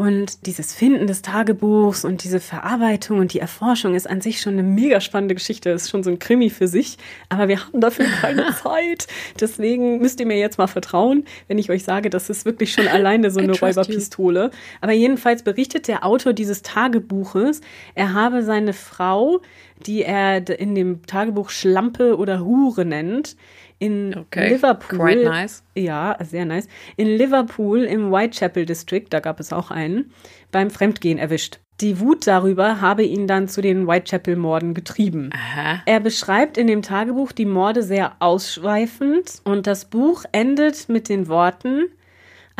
und 0.00 0.46
dieses 0.46 0.72
Finden 0.72 1.06
des 1.06 1.20
Tagebuchs 1.20 2.06
und 2.06 2.24
diese 2.24 2.40
Verarbeitung 2.40 3.18
und 3.18 3.34
die 3.34 3.38
Erforschung 3.38 3.94
ist 3.94 4.08
an 4.08 4.22
sich 4.22 4.40
schon 4.40 4.54
eine 4.54 4.62
mega 4.62 4.98
spannende 4.98 5.34
Geschichte. 5.34 5.68
ist 5.68 5.90
schon 5.90 6.02
so 6.02 6.08
ein 6.08 6.18
Krimi 6.18 6.48
für 6.48 6.68
sich. 6.68 6.96
Aber 7.28 7.48
wir 7.48 7.62
haben 7.62 7.82
dafür 7.82 8.06
keine 8.22 8.46
Zeit. 8.54 9.08
Deswegen 9.38 9.98
müsst 9.98 10.18
ihr 10.18 10.24
mir 10.24 10.38
jetzt 10.38 10.56
mal 10.56 10.68
vertrauen, 10.68 11.26
wenn 11.48 11.58
ich 11.58 11.68
euch 11.68 11.84
sage, 11.84 12.08
das 12.08 12.30
ist 12.30 12.46
wirklich 12.46 12.72
schon 12.72 12.88
alleine 12.88 13.30
so 13.30 13.40
eine 13.40 13.52
Räuberpistole. 13.52 14.50
Aber 14.80 14.92
jedenfalls 14.92 15.42
berichtet 15.42 15.86
der 15.86 16.06
Autor 16.06 16.32
dieses 16.32 16.62
Tagebuches, 16.62 17.60
er 17.94 18.14
habe 18.14 18.42
seine 18.42 18.72
Frau, 18.72 19.42
die 19.84 20.02
er 20.02 20.48
in 20.58 20.74
dem 20.74 21.04
Tagebuch 21.06 21.50
Schlampe 21.50 22.16
oder 22.16 22.42
Hure 22.42 22.86
nennt, 22.86 23.36
in 23.80 24.16
okay. 24.16 24.50
Liverpool. 24.50 24.98
Quite 24.98 25.24
nice. 25.24 25.64
Ja, 25.74 26.16
sehr 26.22 26.44
nice. 26.44 26.68
In 26.96 27.08
Liverpool 27.08 27.82
im 27.82 28.12
Whitechapel 28.12 28.64
District, 28.66 29.06
da 29.10 29.18
gab 29.18 29.40
es 29.40 29.52
auch 29.52 29.72
einen, 29.72 30.12
beim 30.52 30.70
Fremdgehen 30.70 31.18
erwischt. 31.18 31.58
Die 31.80 31.98
Wut 31.98 32.26
darüber 32.26 32.82
habe 32.82 33.02
ihn 33.02 33.26
dann 33.26 33.48
zu 33.48 33.62
den 33.62 33.86
Whitechapel-Morden 33.88 34.74
getrieben. 34.74 35.30
Aha. 35.32 35.82
Er 35.86 35.98
beschreibt 35.98 36.58
in 36.58 36.66
dem 36.66 36.82
Tagebuch 36.82 37.32
die 37.32 37.46
Morde 37.46 37.82
sehr 37.82 38.16
ausschweifend 38.20 39.40
und 39.44 39.66
das 39.66 39.86
Buch 39.86 40.24
endet 40.30 40.90
mit 40.90 41.08
den 41.08 41.26
Worten 41.28 41.86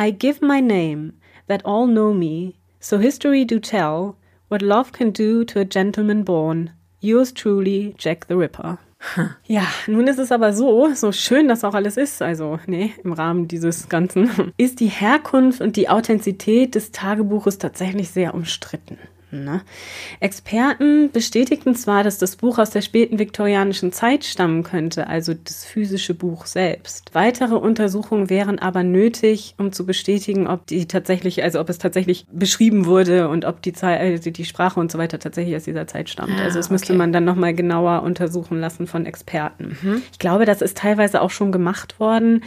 I 0.01 0.13
give 0.13 0.43
my 0.43 0.63
name, 0.63 1.13
that 1.49 1.67
all 1.67 1.87
know 1.87 2.15
me, 2.15 2.55
so 2.81 2.99
history 2.99 3.45
do 3.45 3.59
tell, 3.59 4.17
what 4.49 4.63
love 4.63 4.93
can 4.93 5.13
do 5.13 5.45
to 5.45 5.61
a 5.61 5.67
gentleman 5.67 6.25
born. 6.25 6.71
Yours 7.01 7.33
truly, 7.33 7.95
Jack 7.99 8.27
the 8.27 8.37
Ripper. 8.37 8.79
Ja, 9.47 9.63
nun 9.87 10.07
ist 10.07 10.19
es 10.19 10.33
aber 10.33 10.53
so, 10.53 10.93
so 10.95 11.13
schön 11.13 11.49
das 11.49 11.65
auch 11.65 11.75
alles 11.75 11.97
ist, 11.97 12.23
also 12.23 12.59
nee, 12.67 12.93
im 13.03 13.13
Rahmen 13.13 13.49
dieses 13.49 13.89
Ganzen, 13.89 14.53
ist 14.57 14.81
die 14.81 14.89
Herkunft 14.89 15.61
und 15.61 15.77
die 15.77 15.89
Authentizität 15.89 16.75
des 16.75 16.93
Tagebuches 16.93 17.59
tatsächlich 17.59 18.11
sehr 18.11 18.35
umstritten. 18.35 18.99
Ne? 19.33 19.63
Experten 20.19 21.11
bestätigten 21.13 21.75
zwar, 21.75 22.03
dass 22.03 22.19
das 22.19 22.37
Buch 22.37 22.59
aus 22.59 22.71
der 22.71 22.83
späten 22.83 23.19
viktorianischen 23.19 23.93
Zeit 23.93 24.25
stammen 24.25 24.63
könnte, 24.63 25.07
also 25.07 25.35
das 25.35 25.65
physische 25.65 26.15
Buch 26.15 26.47
selbst. 26.47 27.15
Weitere 27.15 27.55
Untersuchungen 27.55 28.29
wären 28.29 28.59
aber 28.59 28.83
nötig, 28.83 29.55
um 29.59 29.73
zu 29.73 29.87
bestätigen, 29.87 30.47
ob 30.47 30.67
die 30.67 30.87
tatsächlich, 30.87 31.43
also 31.43 31.61
ob 31.61 31.69
es 31.69 31.79
tatsächlich 31.79 32.27
beschrieben 32.33 32.87
wurde 32.87 33.29
und 33.29 33.45
ob 33.45 33.63
die, 33.63 33.73
Zeit, 33.73 34.01
also 34.01 34.31
die 34.31 34.45
Sprache 34.45 34.81
und 34.81 34.91
so 34.91 34.99
weiter 34.99 35.19
tatsächlich 35.19 35.55
aus 35.55 35.65
dieser 35.65 35.87
Zeit 35.87 36.11
stammt. 36.11 36.33
Ah, 36.39 36.45
also 36.45 36.59
es 36.59 36.71
müsste 36.71 36.93
okay. 36.93 36.99
man 36.99 37.13
dann 37.13 37.25
nochmal 37.25 37.55
genauer 37.55 38.03
untersuchen 38.03 38.61
lassen 38.61 38.87
von 38.87 39.07
Experten. 39.07 39.77
Mhm. 39.83 40.03
Ich 40.13 40.19
glaube, 40.19 40.45
das 40.45 40.61
ist 40.61 40.77
teilweise 40.77 41.21
auch 41.21 41.31
schon 41.31 41.53
gemacht 41.53 42.01
worden. 42.01 42.43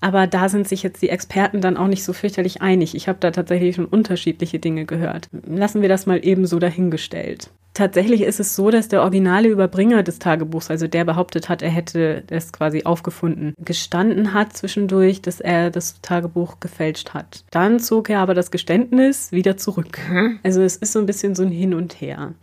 Aber 0.00 0.26
da 0.26 0.48
sind 0.48 0.68
sich 0.68 0.82
jetzt 0.82 1.02
die 1.02 1.08
Experten 1.08 1.60
dann 1.60 1.76
auch 1.76 1.88
nicht 1.88 2.04
so 2.04 2.12
fürchterlich 2.12 2.62
einig. 2.62 2.94
Ich 2.94 3.08
habe 3.08 3.18
da 3.20 3.30
tatsächlich 3.30 3.76
schon 3.76 3.86
unterschiedliche 3.86 4.58
Dinge 4.58 4.84
gehört. 4.84 5.28
Lassen 5.46 5.82
wir 5.82 5.88
das 5.88 6.06
mal 6.06 6.24
eben 6.24 6.46
so 6.46 6.58
dahingestellt. 6.58 7.50
Tatsächlich 7.74 8.22
ist 8.22 8.40
es 8.40 8.56
so, 8.56 8.70
dass 8.70 8.88
der 8.88 9.02
originale 9.02 9.48
Überbringer 9.48 10.02
des 10.02 10.18
Tagebuchs, 10.18 10.68
also 10.68 10.88
der 10.88 11.04
behauptet 11.04 11.48
hat, 11.48 11.62
er 11.62 11.70
hätte 11.70 12.24
es 12.28 12.52
quasi 12.52 12.82
aufgefunden, 12.82 13.54
gestanden 13.64 14.34
hat 14.34 14.52
zwischendurch, 14.52 15.22
dass 15.22 15.38
er 15.38 15.70
das 15.70 16.00
Tagebuch 16.02 16.58
gefälscht 16.58 17.14
hat. 17.14 17.44
Dann 17.52 17.78
zog 17.78 18.10
er 18.10 18.18
aber 18.18 18.34
das 18.34 18.50
Geständnis 18.50 19.30
wieder 19.30 19.56
zurück. 19.56 19.96
Mhm. 20.10 20.40
Also 20.42 20.60
es 20.62 20.76
ist 20.76 20.92
so 20.92 20.98
ein 20.98 21.06
bisschen 21.06 21.36
so 21.36 21.44
ein 21.44 21.52
Hin 21.52 21.72
und 21.72 22.00
Her. 22.00 22.34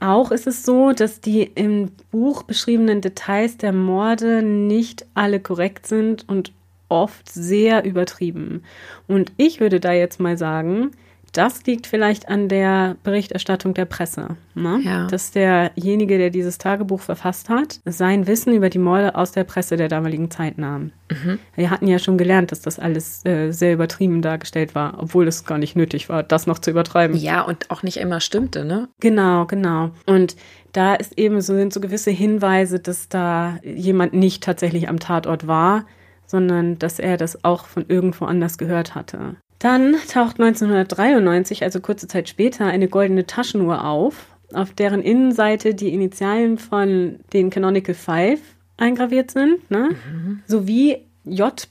Auch 0.00 0.30
ist 0.30 0.46
es 0.46 0.64
so, 0.64 0.92
dass 0.92 1.20
die 1.20 1.42
im 1.42 1.90
Buch 2.10 2.42
beschriebenen 2.42 3.02
Details 3.02 3.58
der 3.58 3.72
Morde 3.74 4.42
nicht 4.42 5.04
alle 5.12 5.38
korrekt 5.38 5.86
sind 5.86 6.26
und 6.28 6.52
oft 6.92 7.32
sehr 7.32 7.84
übertrieben. 7.84 8.62
Und 9.08 9.32
ich 9.38 9.58
würde 9.58 9.80
da 9.80 9.92
jetzt 9.92 10.20
mal 10.20 10.36
sagen, 10.36 10.92
das 11.32 11.64
liegt 11.64 11.86
vielleicht 11.86 12.28
an 12.28 12.48
der 12.48 12.96
Berichterstattung 13.02 13.72
der 13.72 13.86
Presse. 13.86 14.36
Ne? 14.54 14.80
Ja. 14.84 15.06
Dass 15.06 15.30
derjenige, 15.30 16.18
der 16.18 16.28
dieses 16.28 16.58
Tagebuch 16.58 17.00
verfasst 17.00 17.48
hat, 17.48 17.80
sein 17.86 18.26
Wissen 18.26 18.54
über 18.54 18.68
die 18.68 18.78
Morde 18.78 19.14
aus 19.14 19.32
der 19.32 19.44
Presse 19.44 19.78
der 19.78 19.88
damaligen 19.88 20.30
Zeit 20.30 20.58
nahm. 20.58 20.92
Mhm. 21.10 21.38
Wir 21.56 21.70
hatten 21.70 21.86
ja 21.86 21.98
schon 21.98 22.18
gelernt, 22.18 22.52
dass 22.52 22.60
das 22.60 22.78
alles 22.78 23.24
äh, 23.24 23.50
sehr 23.50 23.72
übertrieben 23.72 24.20
dargestellt 24.20 24.74
war, 24.74 24.98
obwohl 24.98 25.26
es 25.26 25.46
gar 25.46 25.56
nicht 25.56 25.74
nötig 25.74 26.10
war, 26.10 26.22
das 26.22 26.46
noch 26.46 26.58
zu 26.58 26.70
übertreiben. 26.70 27.16
Ja, 27.16 27.40
und 27.40 27.70
auch 27.70 27.82
nicht 27.82 27.96
immer 27.96 28.20
stimmte, 28.20 28.66
ne? 28.66 28.88
Genau, 29.00 29.46
genau. 29.46 29.90
Und 30.04 30.36
da 30.72 30.94
ist 30.94 31.18
eben 31.18 31.40
so, 31.40 31.54
sind 31.54 31.72
so 31.72 31.80
gewisse 31.80 32.10
Hinweise, 32.10 32.78
dass 32.78 33.08
da 33.08 33.58
jemand 33.64 34.12
nicht 34.12 34.42
tatsächlich 34.42 34.88
am 34.88 34.98
Tatort 34.98 35.46
war 35.46 35.86
sondern 36.32 36.78
dass 36.78 36.98
er 36.98 37.18
das 37.18 37.44
auch 37.44 37.66
von 37.66 37.84
irgendwo 37.86 38.24
anders 38.24 38.56
gehört 38.56 38.94
hatte. 38.94 39.36
Dann 39.58 39.94
taucht 40.08 40.40
1993, 40.40 41.62
also 41.62 41.78
kurze 41.80 42.08
Zeit 42.08 42.28
später, 42.28 42.66
eine 42.66 42.88
goldene 42.88 43.26
Taschenuhr 43.26 43.84
auf, 43.84 44.34
auf 44.54 44.72
deren 44.72 45.02
Innenseite 45.02 45.74
die 45.74 45.92
Initialen 45.92 46.56
von 46.56 47.20
den 47.34 47.50
Canonical 47.50 47.94
Five 47.94 48.40
eingraviert 48.78 49.30
sind, 49.30 49.70
ne? 49.70 49.90
Mhm. 49.90 50.42
sowie 50.46 51.06
J. 51.24 51.68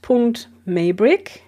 Maybrick 0.65 1.41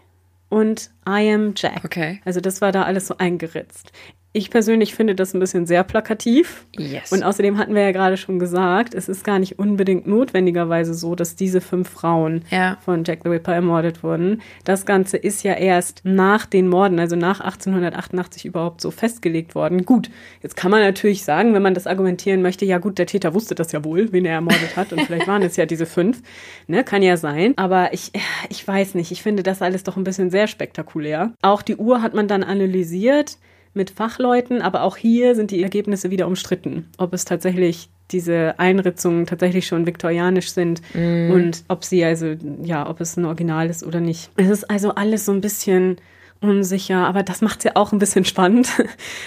und 0.49 0.89
I 1.07 1.31
am 1.31 1.53
Jack. 1.55 1.85
Okay. 1.85 2.19
Also 2.25 2.41
das 2.41 2.61
war 2.61 2.71
da 2.71 2.81
alles 2.83 3.07
so 3.07 3.17
eingeritzt. 3.19 3.91
Ich 4.35 4.49
persönlich 4.49 4.95
finde 4.95 5.13
das 5.13 5.35
ein 5.35 5.39
bisschen 5.39 5.67
sehr 5.67 5.83
plakativ. 5.83 6.65
Yes. 6.75 7.11
Und 7.11 7.21
außerdem 7.21 7.59
hatten 7.59 7.75
wir 7.75 7.83
ja 7.83 7.91
gerade 7.91 8.17
schon 8.17 8.39
gesagt, 8.39 8.95
es 8.95 9.07
ist 9.07 9.23
gar 9.23 9.37
nicht 9.37 9.59
unbedingt 9.59 10.07
notwendigerweise 10.07 10.95
so, 10.95 11.13
dass 11.13 11.35
diese 11.35 11.61
fünf 11.61 11.87
Frauen 11.87 12.41
ja. 12.49 12.77
von 12.83 13.03
Jack 13.03 13.19
the 13.23 13.29
Ripper 13.29 13.53
ermordet 13.53 14.01
wurden. 14.01 14.41
Das 14.63 14.87
Ganze 14.87 15.17
ist 15.17 15.43
ja 15.43 15.53
erst 15.53 16.01
nach 16.03 16.47
den 16.47 16.67
Morden, 16.67 16.99
also 16.99 17.15
nach 17.15 17.41
1888 17.41 18.45
überhaupt 18.45 18.81
so 18.81 18.89
festgelegt 18.89 19.53
worden. 19.53 19.85
Gut, 19.85 20.09
jetzt 20.41 20.57
kann 20.57 20.71
man 20.71 20.81
natürlich 20.81 21.23
sagen, 21.23 21.53
wenn 21.53 21.61
man 21.61 21.75
das 21.75 21.85
argumentieren 21.85 22.41
möchte, 22.41 22.65
ja 22.65 22.79
gut, 22.79 22.97
der 22.97 23.05
Täter 23.05 23.35
wusste 23.35 23.53
das 23.53 23.71
ja 23.71 23.83
wohl, 23.83 24.11
wen 24.13 24.25
er 24.25 24.33
ermordet 24.33 24.75
hat. 24.75 24.93
Und 24.93 25.01
vielleicht 25.01 25.27
waren 25.27 25.43
es 25.43 25.57
ja 25.57 25.67
diese 25.67 25.85
fünf. 25.85 26.23
Ne, 26.65 26.83
kann 26.83 27.03
ja 27.03 27.17
sein. 27.17 27.53
Aber 27.57 27.93
ich, 27.93 28.11
ich 28.49 28.67
weiß 28.67 28.95
nicht, 28.95 29.11
ich 29.11 29.21
finde 29.21 29.43
das 29.43 29.61
alles 29.61 29.83
doch 29.83 29.95
ein 29.95 30.03
bisschen 30.03 30.31
sehr 30.31 30.47
spektakulär. 30.47 31.33
Auch 31.43 31.61
die 31.61 31.75
Uhr 31.75 32.01
hat 32.01 32.15
man 32.15 32.27
dann 32.27 32.43
analysiert 32.43 33.37
mit 33.73 33.89
Fachleuten, 33.89 34.61
aber 34.61 34.83
auch 34.83 34.97
hier 34.97 35.35
sind 35.35 35.51
die 35.51 35.63
Ergebnisse 35.63 36.11
wieder 36.11 36.27
umstritten, 36.27 36.89
ob 36.97 37.13
es 37.13 37.25
tatsächlich 37.25 37.89
diese 38.11 38.59
Einritzungen 38.59 39.25
tatsächlich 39.25 39.65
schon 39.65 39.85
viktorianisch 39.85 40.51
sind 40.51 40.81
mm. 40.93 41.31
und 41.31 41.63
ob 41.67 41.83
sie 41.83 42.03
also, 42.03 42.35
ja, 42.63 42.87
ob 42.87 43.01
es 43.01 43.17
ein 43.17 43.25
Original 43.25 43.69
ist 43.69 43.83
oder 43.83 43.99
nicht. 43.99 44.29
Es 44.35 44.49
ist 44.49 44.69
also 44.69 44.93
alles 44.93 45.25
so 45.25 45.31
ein 45.31 45.41
bisschen 45.41 45.97
unsicher, 46.43 47.07
aber 47.07 47.23
das 47.23 47.41
macht 47.41 47.59
es 47.59 47.63
ja 47.63 47.71
auch 47.75 47.91
ein 47.91 47.99
bisschen 47.99 48.25
spannend. 48.25 48.69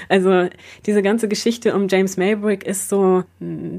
Also 0.09 0.48
diese 0.84 1.02
ganze 1.02 1.26
Geschichte 1.26 1.74
um 1.74 1.88
James 1.88 2.16
Maybrick 2.16 2.64
ist 2.64 2.88
so, 2.88 3.24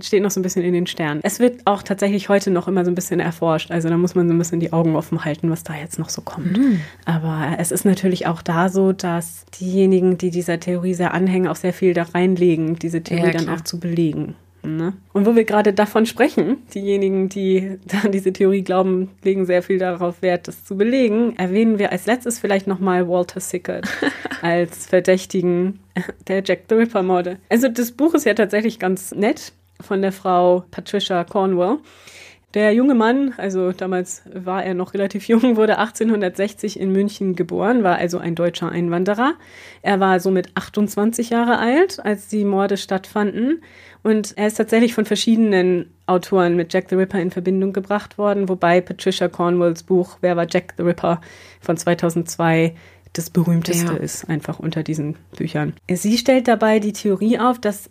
steht 0.01 0.21
noch 0.23 0.31
so 0.31 0.39
ein 0.39 0.43
bisschen 0.43 0.63
in 0.63 0.73
den 0.73 0.87
Sternen. 0.87 1.21
Es 1.23 1.39
wird 1.39 1.61
auch 1.65 1.83
tatsächlich 1.83 2.27
heute 2.27 2.51
noch 2.51 2.67
immer 2.67 2.83
so 2.83 2.91
ein 2.91 2.95
bisschen 2.95 3.19
erforscht. 3.19 3.71
Also 3.71 3.89
da 3.89 3.97
muss 3.97 4.15
man 4.15 4.27
so 4.27 4.33
ein 4.33 4.37
bisschen 4.37 4.59
die 4.59 4.73
Augen 4.73 4.95
offen 4.95 5.23
halten, 5.23 5.49
was 5.49 5.63
da 5.63 5.75
jetzt 5.75 5.99
noch 5.99 6.09
so 6.09 6.21
kommt. 6.21 6.57
Mhm. 6.57 6.81
Aber 7.05 7.55
es 7.59 7.71
ist 7.71 7.85
natürlich 7.85 8.27
auch 8.27 8.41
da 8.41 8.69
so, 8.69 8.91
dass 8.91 9.45
diejenigen, 9.59 10.17
die 10.17 10.31
dieser 10.31 10.59
Theorie 10.59 10.93
sehr 10.93 11.13
anhängen, 11.13 11.47
auch 11.47 11.55
sehr 11.55 11.73
viel 11.73 11.93
da 11.93 12.03
reinlegen, 12.03 12.75
diese 12.75 13.01
Theorie 13.01 13.27
ja, 13.27 13.31
dann 13.31 13.49
auch 13.49 13.61
zu 13.61 13.79
belegen. 13.79 14.35
Ne? 14.63 14.93
Und 15.13 15.25
wo 15.25 15.35
wir 15.35 15.45
gerade 15.45 15.73
davon 15.73 16.05
sprechen, 16.05 16.57
diejenigen, 16.73 17.29
die 17.29 17.79
an 18.03 18.11
diese 18.11 18.33
Theorie 18.33 18.63
glauben, 18.63 19.09
legen 19.23 19.45
sehr 19.45 19.63
viel 19.63 19.77
darauf 19.77 20.21
Wert, 20.21 20.47
das 20.47 20.65
zu 20.65 20.77
belegen, 20.77 21.35
erwähnen 21.37 21.79
wir 21.79 21.91
als 21.91 22.05
letztes 22.05 22.39
vielleicht 22.39 22.67
nochmal 22.67 23.07
Walter 23.07 23.39
Sickert 23.39 23.87
als 24.41 24.87
Verdächtigen 24.87 25.79
der 26.27 26.43
Jack 26.43 26.63
the 26.69 26.75
Ripper-Morde. 26.75 27.37
Also 27.49 27.69
das 27.69 27.91
Buch 27.91 28.13
ist 28.13 28.25
ja 28.25 28.33
tatsächlich 28.33 28.79
ganz 28.79 29.13
nett 29.13 29.53
von 29.79 30.01
der 30.01 30.11
Frau 30.11 30.65
Patricia 30.71 31.23
Cornwell. 31.23 31.77
Der 32.53 32.73
junge 32.73 32.95
Mann, 32.95 33.33
also 33.37 33.71
damals 33.73 34.23
war 34.33 34.63
er 34.63 34.73
noch 34.73 34.93
relativ 34.93 35.27
jung, 35.27 35.41
wurde 35.57 35.77
1860 35.77 36.79
in 36.79 36.91
München 36.91 37.35
geboren, 37.35 37.83
war 37.83 37.97
also 37.97 38.17
ein 38.17 38.35
deutscher 38.35 38.71
Einwanderer. 38.71 39.33
Er 39.81 39.99
war 39.99 40.19
somit 40.19 40.49
28 40.55 41.29
Jahre 41.29 41.59
alt, 41.59 42.03
als 42.03 42.29
die 42.29 42.45
Morde 42.45 42.77
stattfanden. 42.77 43.61
Und 44.03 44.37
er 44.37 44.47
ist 44.47 44.55
tatsächlich 44.55 44.93
von 44.93 45.05
verschiedenen 45.05 45.91
Autoren 46.05 46.55
mit 46.55 46.73
Jack 46.73 46.89
the 46.89 46.95
Ripper 46.95 47.19
in 47.19 47.31
Verbindung 47.31 47.73
gebracht 47.73 48.17
worden, 48.17 48.47
wobei 48.47 48.81
Patricia 48.81 49.27
Cornwalls 49.27 49.83
Buch 49.83 50.17
Wer 50.21 50.37
war 50.37 50.47
Jack 50.49 50.73
the 50.77 50.83
Ripper 50.83 51.21
von 51.59 51.77
2002 51.77 52.75
das 53.13 53.29
berühmteste 53.29 53.93
ja. 53.93 53.97
ist, 53.97 54.29
einfach 54.29 54.59
unter 54.59 54.83
diesen 54.83 55.15
Büchern. 55.35 55.73
Sie 55.91 56.17
stellt 56.17 56.47
dabei 56.47 56.79
die 56.79 56.93
Theorie 56.93 57.39
auf, 57.39 57.59
dass 57.59 57.89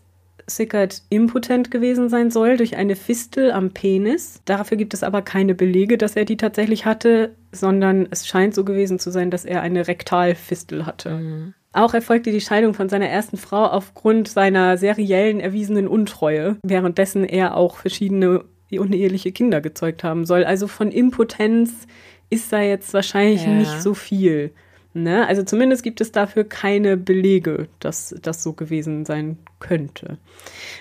Sickert 0.48 1.02
impotent 1.08 1.72
gewesen 1.72 2.08
sein 2.08 2.30
soll 2.30 2.56
durch 2.56 2.76
eine 2.76 2.94
Fistel 2.94 3.50
am 3.50 3.72
Penis. 3.72 4.42
Dafür 4.44 4.76
gibt 4.76 4.94
es 4.94 5.02
aber 5.02 5.22
keine 5.22 5.56
Belege, 5.56 5.98
dass 5.98 6.14
er 6.14 6.24
die 6.24 6.36
tatsächlich 6.36 6.86
hatte, 6.86 7.34
sondern 7.50 8.06
es 8.12 8.28
scheint 8.28 8.54
so 8.54 8.64
gewesen 8.64 9.00
zu 9.00 9.10
sein, 9.10 9.32
dass 9.32 9.44
er 9.44 9.62
eine 9.62 9.88
Rektalfistel 9.88 10.86
hatte. 10.86 11.10
Mhm. 11.10 11.54
Auch 11.76 11.92
erfolgte 11.92 12.32
die 12.32 12.40
Scheidung 12.40 12.72
von 12.72 12.88
seiner 12.88 13.08
ersten 13.08 13.36
Frau 13.36 13.66
aufgrund 13.66 14.28
seiner 14.28 14.78
seriellen 14.78 15.40
erwiesenen 15.40 15.88
Untreue, 15.88 16.56
währenddessen 16.62 17.24
er 17.24 17.54
auch 17.54 17.76
verschiedene 17.76 18.44
uneheliche 18.72 19.30
Kinder 19.30 19.60
gezeugt 19.60 20.02
haben 20.02 20.24
soll. 20.24 20.44
Also 20.44 20.68
von 20.68 20.90
Impotenz 20.90 21.86
ist 22.30 22.50
da 22.50 22.62
jetzt 22.62 22.94
wahrscheinlich 22.94 23.44
ja. 23.44 23.50
nicht 23.50 23.82
so 23.82 23.92
viel. 23.92 24.52
Ne? 24.96 25.26
Also 25.28 25.42
zumindest 25.42 25.82
gibt 25.82 26.00
es 26.00 26.10
dafür 26.10 26.44
keine 26.44 26.96
Belege, 26.96 27.68
dass 27.80 28.14
das 28.22 28.42
so 28.42 28.54
gewesen 28.54 29.04
sein 29.04 29.36
könnte. 29.60 30.16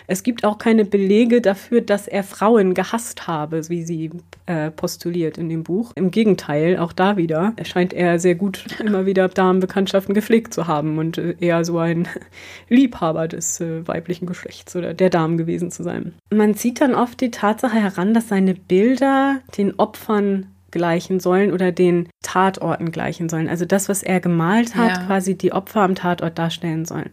Es 0.07 0.23
gibt 0.23 0.45
auch 0.45 0.57
keine 0.57 0.85
Belege 0.85 1.41
dafür, 1.41 1.81
dass 1.81 2.07
er 2.07 2.23
Frauen 2.23 2.73
gehasst 2.73 3.27
habe, 3.27 3.67
wie 3.67 3.83
sie 3.83 4.11
äh, 4.45 4.71
postuliert 4.71 5.37
in 5.37 5.49
dem 5.49 5.63
Buch. 5.63 5.91
Im 5.95 6.11
Gegenteil, 6.11 6.77
auch 6.77 6.93
da 6.93 7.17
wieder 7.17 7.53
scheint 7.63 7.91
er 7.93 8.17
sehr 8.17 8.35
gut 8.35 8.65
immer 8.79 9.05
wieder 9.05 9.27
Damenbekanntschaften 9.27 10.15
gepflegt 10.15 10.53
zu 10.53 10.65
haben 10.65 10.97
und 10.97 11.17
äh, 11.17 11.35
eher 11.41 11.65
so 11.65 11.77
ein 11.79 12.07
Liebhaber 12.69 13.27
des 13.27 13.59
äh, 13.59 13.85
weiblichen 13.85 14.27
Geschlechts 14.27 14.77
oder 14.77 14.93
der 14.93 15.09
Damen 15.09 15.37
gewesen 15.37 15.71
zu 15.71 15.83
sein. 15.83 16.13
Man 16.33 16.55
zieht 16.55 16.79
dann 16.79 16.95
oft 16.95 17.19
die 17.19 17.31
Tatsache 17.31 17.75
heran, 17.75 18.13
dass 18.13 18.29
seine 18.29 18.53
Bilder 18.53 19.41
den 19.57 19.77
Opfern 19.77 20.54
gleichen 20.75 21.21
sollen 21.21 21.53
oder 21.53 21.71
den 21.71 22.09
Tatorten 22.21 22.91
gleichen 22.91 23.29
sollen. 23.29 23.47
Also 23.47 23.63
das, 23.63 23.87
was 23.87 24.03
er 24.03 24.19
gemalt 24.19 24.75
hat, 24.75 24.97
ja. 24.97 25.05
quasi 25.05 25.37
die 25.37 25.53
Opfer 25.53 25.81
am 25.81 25.95
Tatort 25.95 26.37
darstellen 26.37 26.83
sollen. 26.83 27.09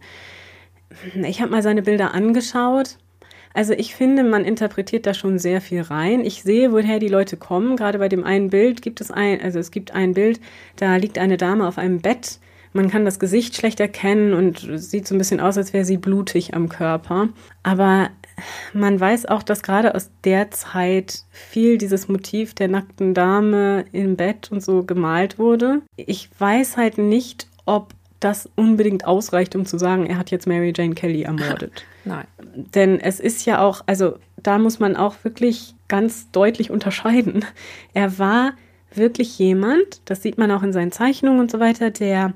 Ich 1.23 1.41
habe 1.41 1.51
mal 1.51 1.63
seine 1.63 1.81
Bilder 1.81 2.13
angeschaut. 2.13 2.97
Also 3.53 3.73
ich 3.73 3.95
finde, 3.95 4.23
man 4.23 4.45
interpretiert 4.45 5.05
da 5.05 5.13
schon 5.13 5.39
sehr 5.39 5.61
viel 5.61 5.81
rein. 5.81 6.25
Ich 6.25 6.43
sehe, 6.43 6.71
woher 6.71 6.99
die 6.99 7.07
Leute 7.07 7.37
kommen. 7.37 7.77
Gerade 7.77 7.99
bei 7.99 8.09
dem 8.09 8.23
einen 8.23 8.49
Bild 8.49 8.81
gibt 8.81 8.99
es 8.99 9.11
ein, 9.11 9.41
also 9.41 9.59
es 9.59 9.71
gibt 9.71 9.91
ein 9.91 10.13
Bild, 10.13 10.41
da 10.75 10.95
liegt 10.97 11.17
eine 11.17 11.37
Dame 11.37 11.67
auf 11.67 11.77
einem 11.77 12.01
Bett. 12.01 12.39
Man 12.73 12.89
kann 12.89 13.05
das 13.05 13.19
Gesicht 13.19 13.55
schlecht 13.55 13.79
erkennen 13.79 14.33
und 14.33 14.67
sieht 14.75 15.07
so 15.07 15.13
ein 15.13 15.19
bisschen 15.19 15.39
aus, 15.39 15.57
als 15.57 15.73
wäre 15.73 15.85
sie 15.85 15.97
blutig 15.97 16.55
am 16.55 16.69
Körper. 16.69 17.29
Aber 17.61 18.09
man 18.73 18.99
weiß 18.99 19.25
auch, 19.27 19.43
dass 19.43 19.63
gerade 19.63 19.95
aus 19.95 20.09
der 20.23 20.51
Zeit 20.51 21.23
viel 21.31 21.77
dieses 21.77 22.07
Motiv 22.07 22.53
der 22.53 22.67
nackten 22.67 23.13
Dame 23.13 23.85
im 23.91 24.15
Bett 24.15 24.51
und 24.51 24.63
so 24.63 24.83
gemalt 24.83 25.39
wurde. 25.39 25.81
Ich 25.95 26.29
weiß 26.37 26.77
halt 26.77 26.97
nicht, 26.97 27.47
ob 27.65 27.93
das 28.19 28.49
unbedingt 28.55 29.05
ausreicht, 29.05 29.55
um 29.55 29.65
zu 29.65 29.77
sagen, 29.77 30.05
er 30.05 30.17
hat 30.17 30.31
jetzt 30.31 30.47
Mary 30.47 30.73
Jane 30.75 30.95
Kelly 30.95 31.23
ermordet. 31.23 31.85
Nein. 32.05 32.25
Denn 32.55 32.99
es 32.99 33.19
ist 33.19 33.45
ja 33.45 33.61
auch, 33.61 33.81
also 33.85 34.17
da 34.37 34.57
muss 34.57 34.79
man 34.79 34.95
auch 34.95 35.15
wirklich 35.23 35.75
ganz 35.87 36.31
deutlich 36.31 36.71
unterscheiden. 36.71 37.45
Er 37.93 38.17
war 38.19 38.53
wirklich 38.93 39.37
jemand, 39.39 40.01
das 40.05 40.21
sieht 40.21 40.37
man 40.37 40.51
auch 40.51 40.63
in 40.63 40.73
seinen 40.73 40.91
Zeichnungen 40.91 41.39
und 41.39 41.51
so 41.51 41.59
weiter, 41.59 41.89
der 41.89 42.33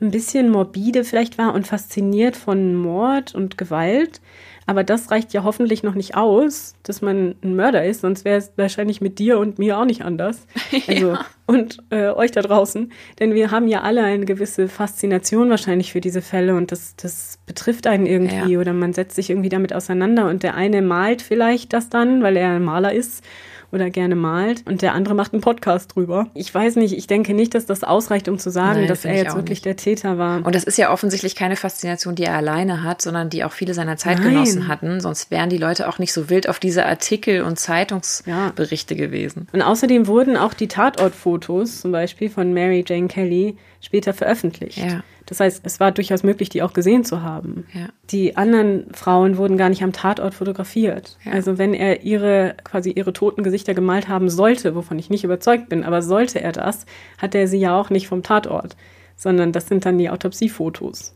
ein 0.00 0.10
bisschen 0.10 0.50
morbide 0.50 1.04
vielleicht 1.04 1.38
war 1.38 1.54
und 1.54 1.66
fasziniert 1.66 2.36
von 2.36 2.74
Mord 2.74 3.34
und 3.34 3.58
Gewalt, 3.58 4.20
aber 4.68 4.84
das 4.84 5.10
reicht 5.10 5.32
ja 5.32 5.44
hoffentlich 5.44 5.82
noch 5.82 5.94
nicht 5.94 6.14
aus, 6.14 6.74
dass 6.82 7.00
man 7.00 7.36
ein 7.42 7.56
Mörder 7.56 7.86
ist, 7.86 8.02
sonst 8.02 8.26
wäre 8.26 8.36
es 8.36 8.52
wahrscheinlich 8.56 9.00
mit 9.00 9.18
dir 9.18 9.38
und 9.38 9.58
mir 9.58 9.78
auch 9.78 9.86
nicht 9.86 10.02
anders. 10.02 10.46
Also, 10.86 11.12
ja. 11.12 11.24
Und 11.46 11.78
äh, 11.90 12.08
euch 12.10 12.30
da 12.30 12.42
draußen. 12.42 12.92
Denn 13.18 13.34
wir 13.34 13.50
haben 13.50 13.68
ja 13.68 13.80
alle 13.80 14.04
eine 14.04 14.26
gewisse 14.26 14.68
Faszination 14.68 15.48
wahrscheinlich 15.48 15.92
für 15.92 16.02
diese 16.02 16.20
Fälle 16.20 16.54
und 16.54 16.70
das, 16.70 16.94
das 16.96 17.38
betrifft 17.46 17.86
einen 17.86 18.04
irgendwie 18.04 18.52
ja. 18.52 18.60
oder 18.60 18.74
man 18.74 18.92
setzt 18.92 19.16
sich 19.16 19.30
irgendwie 19.30 19.48
damit 19.48 19.72
auseinander 19.72 20.28
und 20.28 20.42
der 20.42 20.54
eine 20.54 20.82
malt 20.82 21.22
vielleicht 21.22 21.72
das 21.72 21.88
dann, 21.88 22.22
weil 22.22 22.36
er 22.36 22.50
ein 22.50 22.64
Maler 22.64 22.92
ist 22.92 23.24
oder 23.70 23.90
gerne 23.90 24.16
malt 24.16 24.62
und 24.66 24.82
der 24.82 24.94
andere 24.94 25.14
macht 25.14 25.32
einen 25.32 25.42
Podcast 25.42 25.94
drüber. 25.94 26.28
Ich 26.34 26.54
weiß 26.54 26.76
nicht, 26.76 26.96
ich 26.96 27.06
denke 27.06 27.34
nicht, 27.34 27.54
dass 27.54 27.66
das 27.66 27.84
ausreicht, 27.84 28.28
um 28.28 28.38
zu 28.38 28.50
sagen, 28.50 28.80
Nein, 28.80 28.88
dass 28.88 29.04
er 29.04 29.14
jetzt 29.14 29.34
wirklich 29.34 29.58
nicht. 29.58 29.66
der 29.66 29.76
Täter 29.76 30.16
war. 30.16 30.44
Und 30.44 30.54
das 30.54 30.64
ist 30.64 30.78
ja 30.78 30.90
offensichtlich 30.90 31.34
keine 31.34 31.56
Faszination, 31.56 32.14
die 32.14 32.24
er 32.24 32.34
alleine 32.34 32.82
hat, 32.82 33.02
sondern 33.02 33.28
die 33.28 33.44
auch 33.44 33.52
viele 33.52 33.74
seiner 33.74 33.96
Zeitgenossen 33.96 34.60
Nein. 34.60 34.68
hatten. 34.68 35.00
Sonst 35.00 35.30
wären 35.30 35.50
die 35.50 35.58
Leute 35.58 35.88
auch 35.88 35.98
nicht 35.98 36.12
so 36.12 36.30
wild 36.30 36.48
auf 36.48 36.58
diese 36.58 36.86
Artikel 36.86 37.42
und 37.42 37.58
Zeitungsberichte 37.58 38.94
ja. 38.94 39.06
gewesen. 39.06 39.48
Und 39.52 39.62
außerdem 39.62 40.06
wurden 40.06 40.36
auch 40.36 40.54
die 40.54 40.68
Tatortfotos 40.68 41.80
zum 41.82 41.92
Beispiel 41.92 42.30
von 42.30 42.54
Mary 42.54 42.84
Jane 42.86 43.08
Kelly 43.08 43.56
später 43.80 44.14
veröffentlicht. 44.14 44.78
Ja. 44.78 45.02
Das 45.28 45.40
heißt, 45.40 45.60
es 45.64 45.78
war 45.78 45.92
durchaus 45.92 46.22
möglich, 46.22 46.48
die 46.48 46.62
auch 46.62 46.72
gesehen 46.72 47.04
zu 47.04 47.22
haben. 47.22 47.66
Ja. 47.74 47.88
Die 48.10 48.38
anderen 48.38 48.86
Frauen 48.94 49.36
wurden 49.36 49.58
gar 49.58 49.68
nicht 49.68 49.82
am 49.82 49.92
Tatort 49.92 50.32
fotografiert. 50.32 51.18
Ja. 51.22 51.32
Also 51.32 51.58
wenn 51.58 51.74
er 51.74 52.02
ihre 52.02 52.54
quasi 52.64 52.90
ihre 52.90 53.12
toten 53.12 53.42
Gesichter 53.42 53.74
gemalt 53.74 54.08
haben 54.08 54.30
sollte, 54.30 54.74
wovon 54.74 54.98
ich 54.98 55.10
nicht 55.10 55.24
überzeugt 55.24 55.68
bin, 55.68 55.84
aber 55.84 56.00
sollte 56.00 56.40
er 56.40 56.52
das, 56.52 56.86
hat 57.18 57.34
er 57.34 57.46
sie 57.46 57.58
ja 57.58 57.78
auch 57.78 57.90
nicht 57.90 58.08
vom 58.08 58.22
Tatort, 58.22 58.74
sondern 59.16 59.52
das 59.52 59.68
sind 59.68 59.84
dann 59.84 59.98
die 59.98 60.08
Autopsiefotos. 60.08 61.14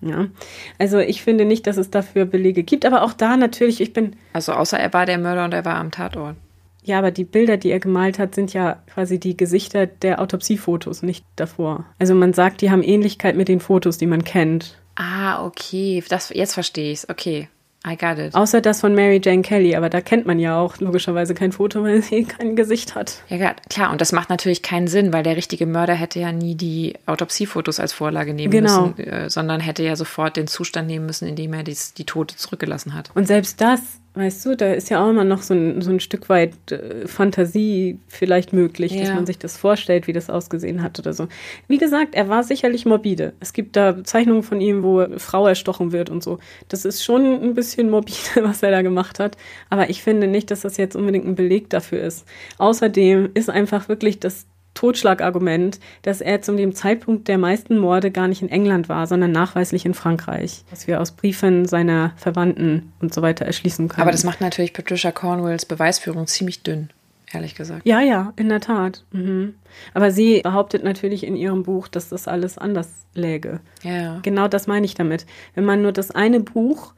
Ja, 0.00 0.28
also 0.78 0.98
ich 0.98 1.22
finde 1.22 1.44
nicht, 1.44 1.66
dass 1.66 1.76
es 1.76 1.90
dafür 1.90 2.24
Belege 2.24 2.62
gibt, 2.62 2.86
aber 2.86 3.02
auch 3.02 3.12
da 3.12 3.36
natürlich, 3.36 3.82
ich 3.82 3.92
bin. 3.92 4.16
Also 4.32 4.52
außer 4.52 4.78
er 4.78 4.92
war 4.94 5.04
der 5.04 5.18
Mörder 5.18 5.44
und 5.44 5.52
er 5.52 5.64
war 5.66 5.76
am 5.76 5.90
Tatort. 5.90 6.36
Ja, 6.86 6.98
aber 6.98 7.10
die 7.10 7.24
Bilder, 7.24 7.56
die 7.56 7.70
er 7.70 7.80
gemalt 7.80 8.20
hat, 8.20 8.36
sind 8.36 8.52
ja 8.52 8.80
quasi 8.86 9.18
die 9.18 9.36
Gesichter 9.36 9.86
der 9.86 10.20
Autopsiefotos, 10.20 11.02
nicht 11.02 11.24
davor. 11.34 11.84
Also 11.98 12.14
man 12.14 12.32
sagt, 12.32 12.60
die 12.60 12.70
haben 12.70 12.84
Ähnlichkeit 12.84 13.36
mit 13.36 13.48
den 13.48 13.58
Fotos, 13.58 13.98
die 13.98 14.06
man 14.06 14.22
kennt. 14.22 14.78
Ah, 14.94 15.44
okay. 15.44 16.02
Das, 16.08 16.30
jetzt 16.30 16.54
verstehe 16.54 16.92
ich 16.92 17.00
es. 17.00 17.10
Okay. 17.10 17.48
I 17.84 17.96
got 17.96 18.18
it. 18.18 18.34
Außer 18.34 18.60
das 18.60 18.80
von 18.80 18.94
Mary 18.94 19.20
Jane 19.22 19.42
Kelly, 19.42 19.76
aber 19.76 19.88
da 19.88 20.00
kennt 20.00 20.26
man 20.26 20.40
ja 20.40 20.58
auch 20.58 20.78
logischerweise 20.78 21.34
kein 21.34 21.52
Foto, 21.52 21.82
weil 21.82 22.02
sie 22.02 22.24
kein 22.24 22.56
Gesicht 22.56 22.94
hat. 22.94 23.22
Ja, 23.28 23.54
klar, 23.68 23.92
und 23.92 24.00
das 24.00 24.10
macht 24.10 24.28
natürlich 24.28 24.62
keinen 24.62 24.88
Sinn, 24.88 25.12
weil 25.12 25.22
der 25.22 25.36
richtige 25.36 25.66
Mörder 25.66 25.94
hätte 25.94 26.18
ja 26.18 26.32
nie 26.32 26.56
die 26.56 26.94
Autopsiefotos 27.06 27.78
als 27.78 27.92
Vorlage 27.92 28.34
nehmen 28.34 28.50
genau. 28.50 28.88
müssen, 28.88 29.04
äh, 29.04 29.30
sondern 29.30 29.60
hätte 29.60 29.84
ja 29.84 29.94
sofort 29.94 30.36
den 30.36 30.48
Zustand 30.48 30.88
nehmen 30.88 31.06
müssen, 31.06 31.28
in 31.28 31.36
dem 31.36 31.52
er 31.52 31.62
die, 31.62 31.76
die 31.96 32.04
Tote 32.04 32.36
zurückgelassen 32.36 32.94
hat. 32.94 33.10
Und 33.14 33.26
selbst 33.28 33.60
das 33.60 33.80
Weißt 34.16 34.46
du, 34.46 34.56
da 34.56 34.72
ist 34.72 34.88
ja 34.88 35.04
auch 35.04 35.10
immer 35.10 35.24
noch 35.24 35.42
so 35.42 35.52
ein, 35.52 35.82
so 35.82 35.90
ein 35.90 36.00
Stück 36.00 36.30
weit 36.30 36.72
äh, 36.72 37.06
Fantasie 37.06 37.98
vielleicht 38.08 38.54
möglich, 38.54 38.92
ja. 38.92 39.02
dass 39.02 39.14
man 39.14 39.26
sich 39.26 39.38
das 39.38 39.58
vorstellt, 39.58 40.06
wie 40.06 40.14
das 40.14 40.30
ausgesehen 40.30 40.82
hat 40.82 40.98
oder 40.98 41.12
so. 41.12 41.28
Wie 41.68 41.76
gesagt, 41.76 42.14
er 42.14 42.30
war 42.30 42.42
sicherlich 42.42 42.86
morbide. 42.86 43.34
Es 43.40 43.52
gibt 43.52 43.76
da 43.76 44.02
Zeichnungen 44.04 44.42
von 44.42 44.58
ihm, 44.58 44.82
wo 44.82 45.04
Frau 45.18 45.46
erstochen 45.46 45.92
wird 45.92 46.08
und 46.08 46.22
so. 46.22 46.38
Das 46.68 46.86
ist 46.86 47.04
schon 47.04 47.26
ein 47.42 47.52
bisschen 47.52 47.90
morbide, 47.90 48.16
was 48.42 48.62
er 48.62 48.70
da 48.70 48.80
gemacht 48.80 49.20
hat. 49.20 49.36
Aber 49.68 49.90
ich 49.90 50.02
finde 50.02 50.28
nicht, 50.28 50.50
dass 50.50 50.62
das 50.62 50.78
jetzt 50.78 50.96
unbedingt 50.96 51.26
ein 51.26 51.34
Beleg 51.34 51.68
dafür 51.68 52.00
ist. 52.00 52.26
Außerdem 52.56 53.32
ist 53.34 53.50
einfach 53.50 53.90
wirklich 53.90 54.18
das 54.18 54.46
Totschlagargument, 54.76 55.80
dass 56.02 56.20
er 56.20 56.42
zu 56.42 56.54
dem 56.54 56.74
Zeitpunkt 56.74 57.26
der 57.26 57.38
meisten 57.38 57.78
Morde 57.78 58.12
gar 58.12 58.28
nicht 58.28 58.42
in 58.42 58.48
England 58.48 58.88
war, 58.88 59.08
sondern 59.08 59.32
nachweislich 59.32 59.84
in 59.84 59.94
Frankreich, 59.94 60.62
was 60.70 60.86
wir 60.86 61.00
aus 61.00 61.10
Briefen 61.10 61.66
seiner 61.66 62.12
Verwandten 62.16 62.92
und 63.00 63.12
so 63.12 63.22
weiter 63.22 63.44
erschließen 63.44 63.88
können. 63.88 64.02
Aber 64.02 64.12
das 64.12 64.22
macht 64.22 64.40
natürlich 64.40 64.72
Patricia 64.72 65.10
Cornwalls 65.10 65.66
Beweisführung 65.66 66.28
ziemlich 66.28 66.62
dünn. 66.62 66.90
Ehrlich 67.32 67.56
gesagt. 67.56 67.84
Ja, 67.84 68.00
ja, 68.00 68.32
in 68.36 68.48
der 68.48 68.60
Tat. 68.60 69.04
Mhm. 69.10 69.54
Aber 69.94 70.12
sie 70.12 70.42
behauptet 70.42 70.84
natürlich 70.84 71.26
in 71.26 71.34
ihrem 71.34 71.64
Buch, 71.64 71.88
dass 71.88 72.08
das 72.08 72.28
alles 72.28 72.56
anders 72.56 72.88
läge. 73.14 73.60
Ja. 73.82 74.20
Genau 74.22 74.46
das 74.46 74.68
meine 74.68 74.86
ich 74.86 74.94
damit. 74.94 75.26
Wenn 75.54 75.64
man 75.64 75.82
nur 75.82 75.92
das 75.92 76.12
eine 76.12 76.38
Buch 76.38 76.94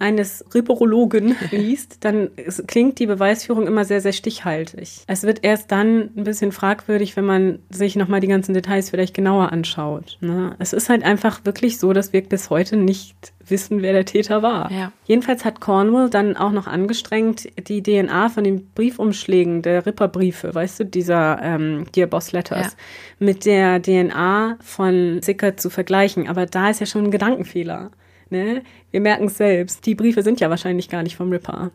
eines 0.00 0.44
Ripperologen 0.54 1.36
liest, 1.50 2.04
dann 2.04 2.30
klingt 2.66 2.98
die 2.98 3.06
Beweisführung 3.06 3.66
immer 3.66 3.84
sehr, 3.84 4.00
sehr 4.00 4.12
stichhaltig. 4.12 5.02
Es 5.06 5.22
wird 5.22 5.44
erst 5.44 5.70
dann 5.70 6.10
ein 6.16 6.24
bisschen 6.24 6.52
fragwürdig, 6.52 7.16
wenn 7.16 7.24
man 7.24 7.58
sich 7.70 7.96
nochmal 7.96 8.20
die 8.20 8.26
ganzen 8.28 8.54
Details 8.54 8.90
vielleicht 8.90 9.14
genauer 9.14 9.52
anschaut. 9.52 10.18
Ne? 10.20 10.56
Es 10.58 10.72
ist 10.72 10.88
halt 10.88 11.04
einfach 11.04 11.44
wirklich 11.44 11.78
so, 11.78 11.92
dass 11.92 12.12
wir 12.12 12.22
bis 12.22 12.50
heute 12.50 12.76
nicht 12.76 13.32
wissen, 13.50 13.82
wer 13.82 13.92
der 13.92 14.04
Täter 14.04 14.42
war. 14.42 14.70
Ja. 14.70 14.92
Jedenfalls 15.04 15.44
hat 15.44 15.60
Cornwall 15.60 16.08
dann 16.08 16.36
auch 16.36 16.52
noch 16.52 16.66
angestrengt, 16.66 17.48
die 17.68 17.82
DNA 17.82 18.28
von 18.28 18.44
den 18.44 18.70
Briefumschlägen 18.74 19.62
der 19.62 19.84
Ripperbriefe, 19.84 20.54
weißt 20.54 20.80
du, 20.80 20.84
dieser 20.84 21.40
ähm, 21.42 21.86
Dear 21.94 22.06
Boss 22.06 22.32
Letters, 22.32 22.72
ja. 22.72 23.26
mit 23.26 23.44
der 23.44 23.82
DNA 23.82 24.56
von 24.60 25.20
Sickert 25.22 25.60
zu 25.60 25.68
vergleichen. 25.68 26.28
Aber 26.28 26.46
da 26.46 26.70
ist 26.70 26.80
ja 26.80 26.86
schon 26.86 27.04
ein 27.04 27.10
Gedankenfehler. 27.10 27.90
Ne? 28.30 28.62
Wir 28.90 29.00
merken 29.00 29.26
es 29.26 29.36
selbst. 29.36 29.84
Die 29.86 29.94
Briefe 29.94 30.22
sind 30.22 30.40
ja 30.40 30.50
wahrscheinlich 30.50 30.88
gar 30.88 31.02
nicht 31.02 31.16
vom 31.16 31.30
Ripper. 31.30 31.70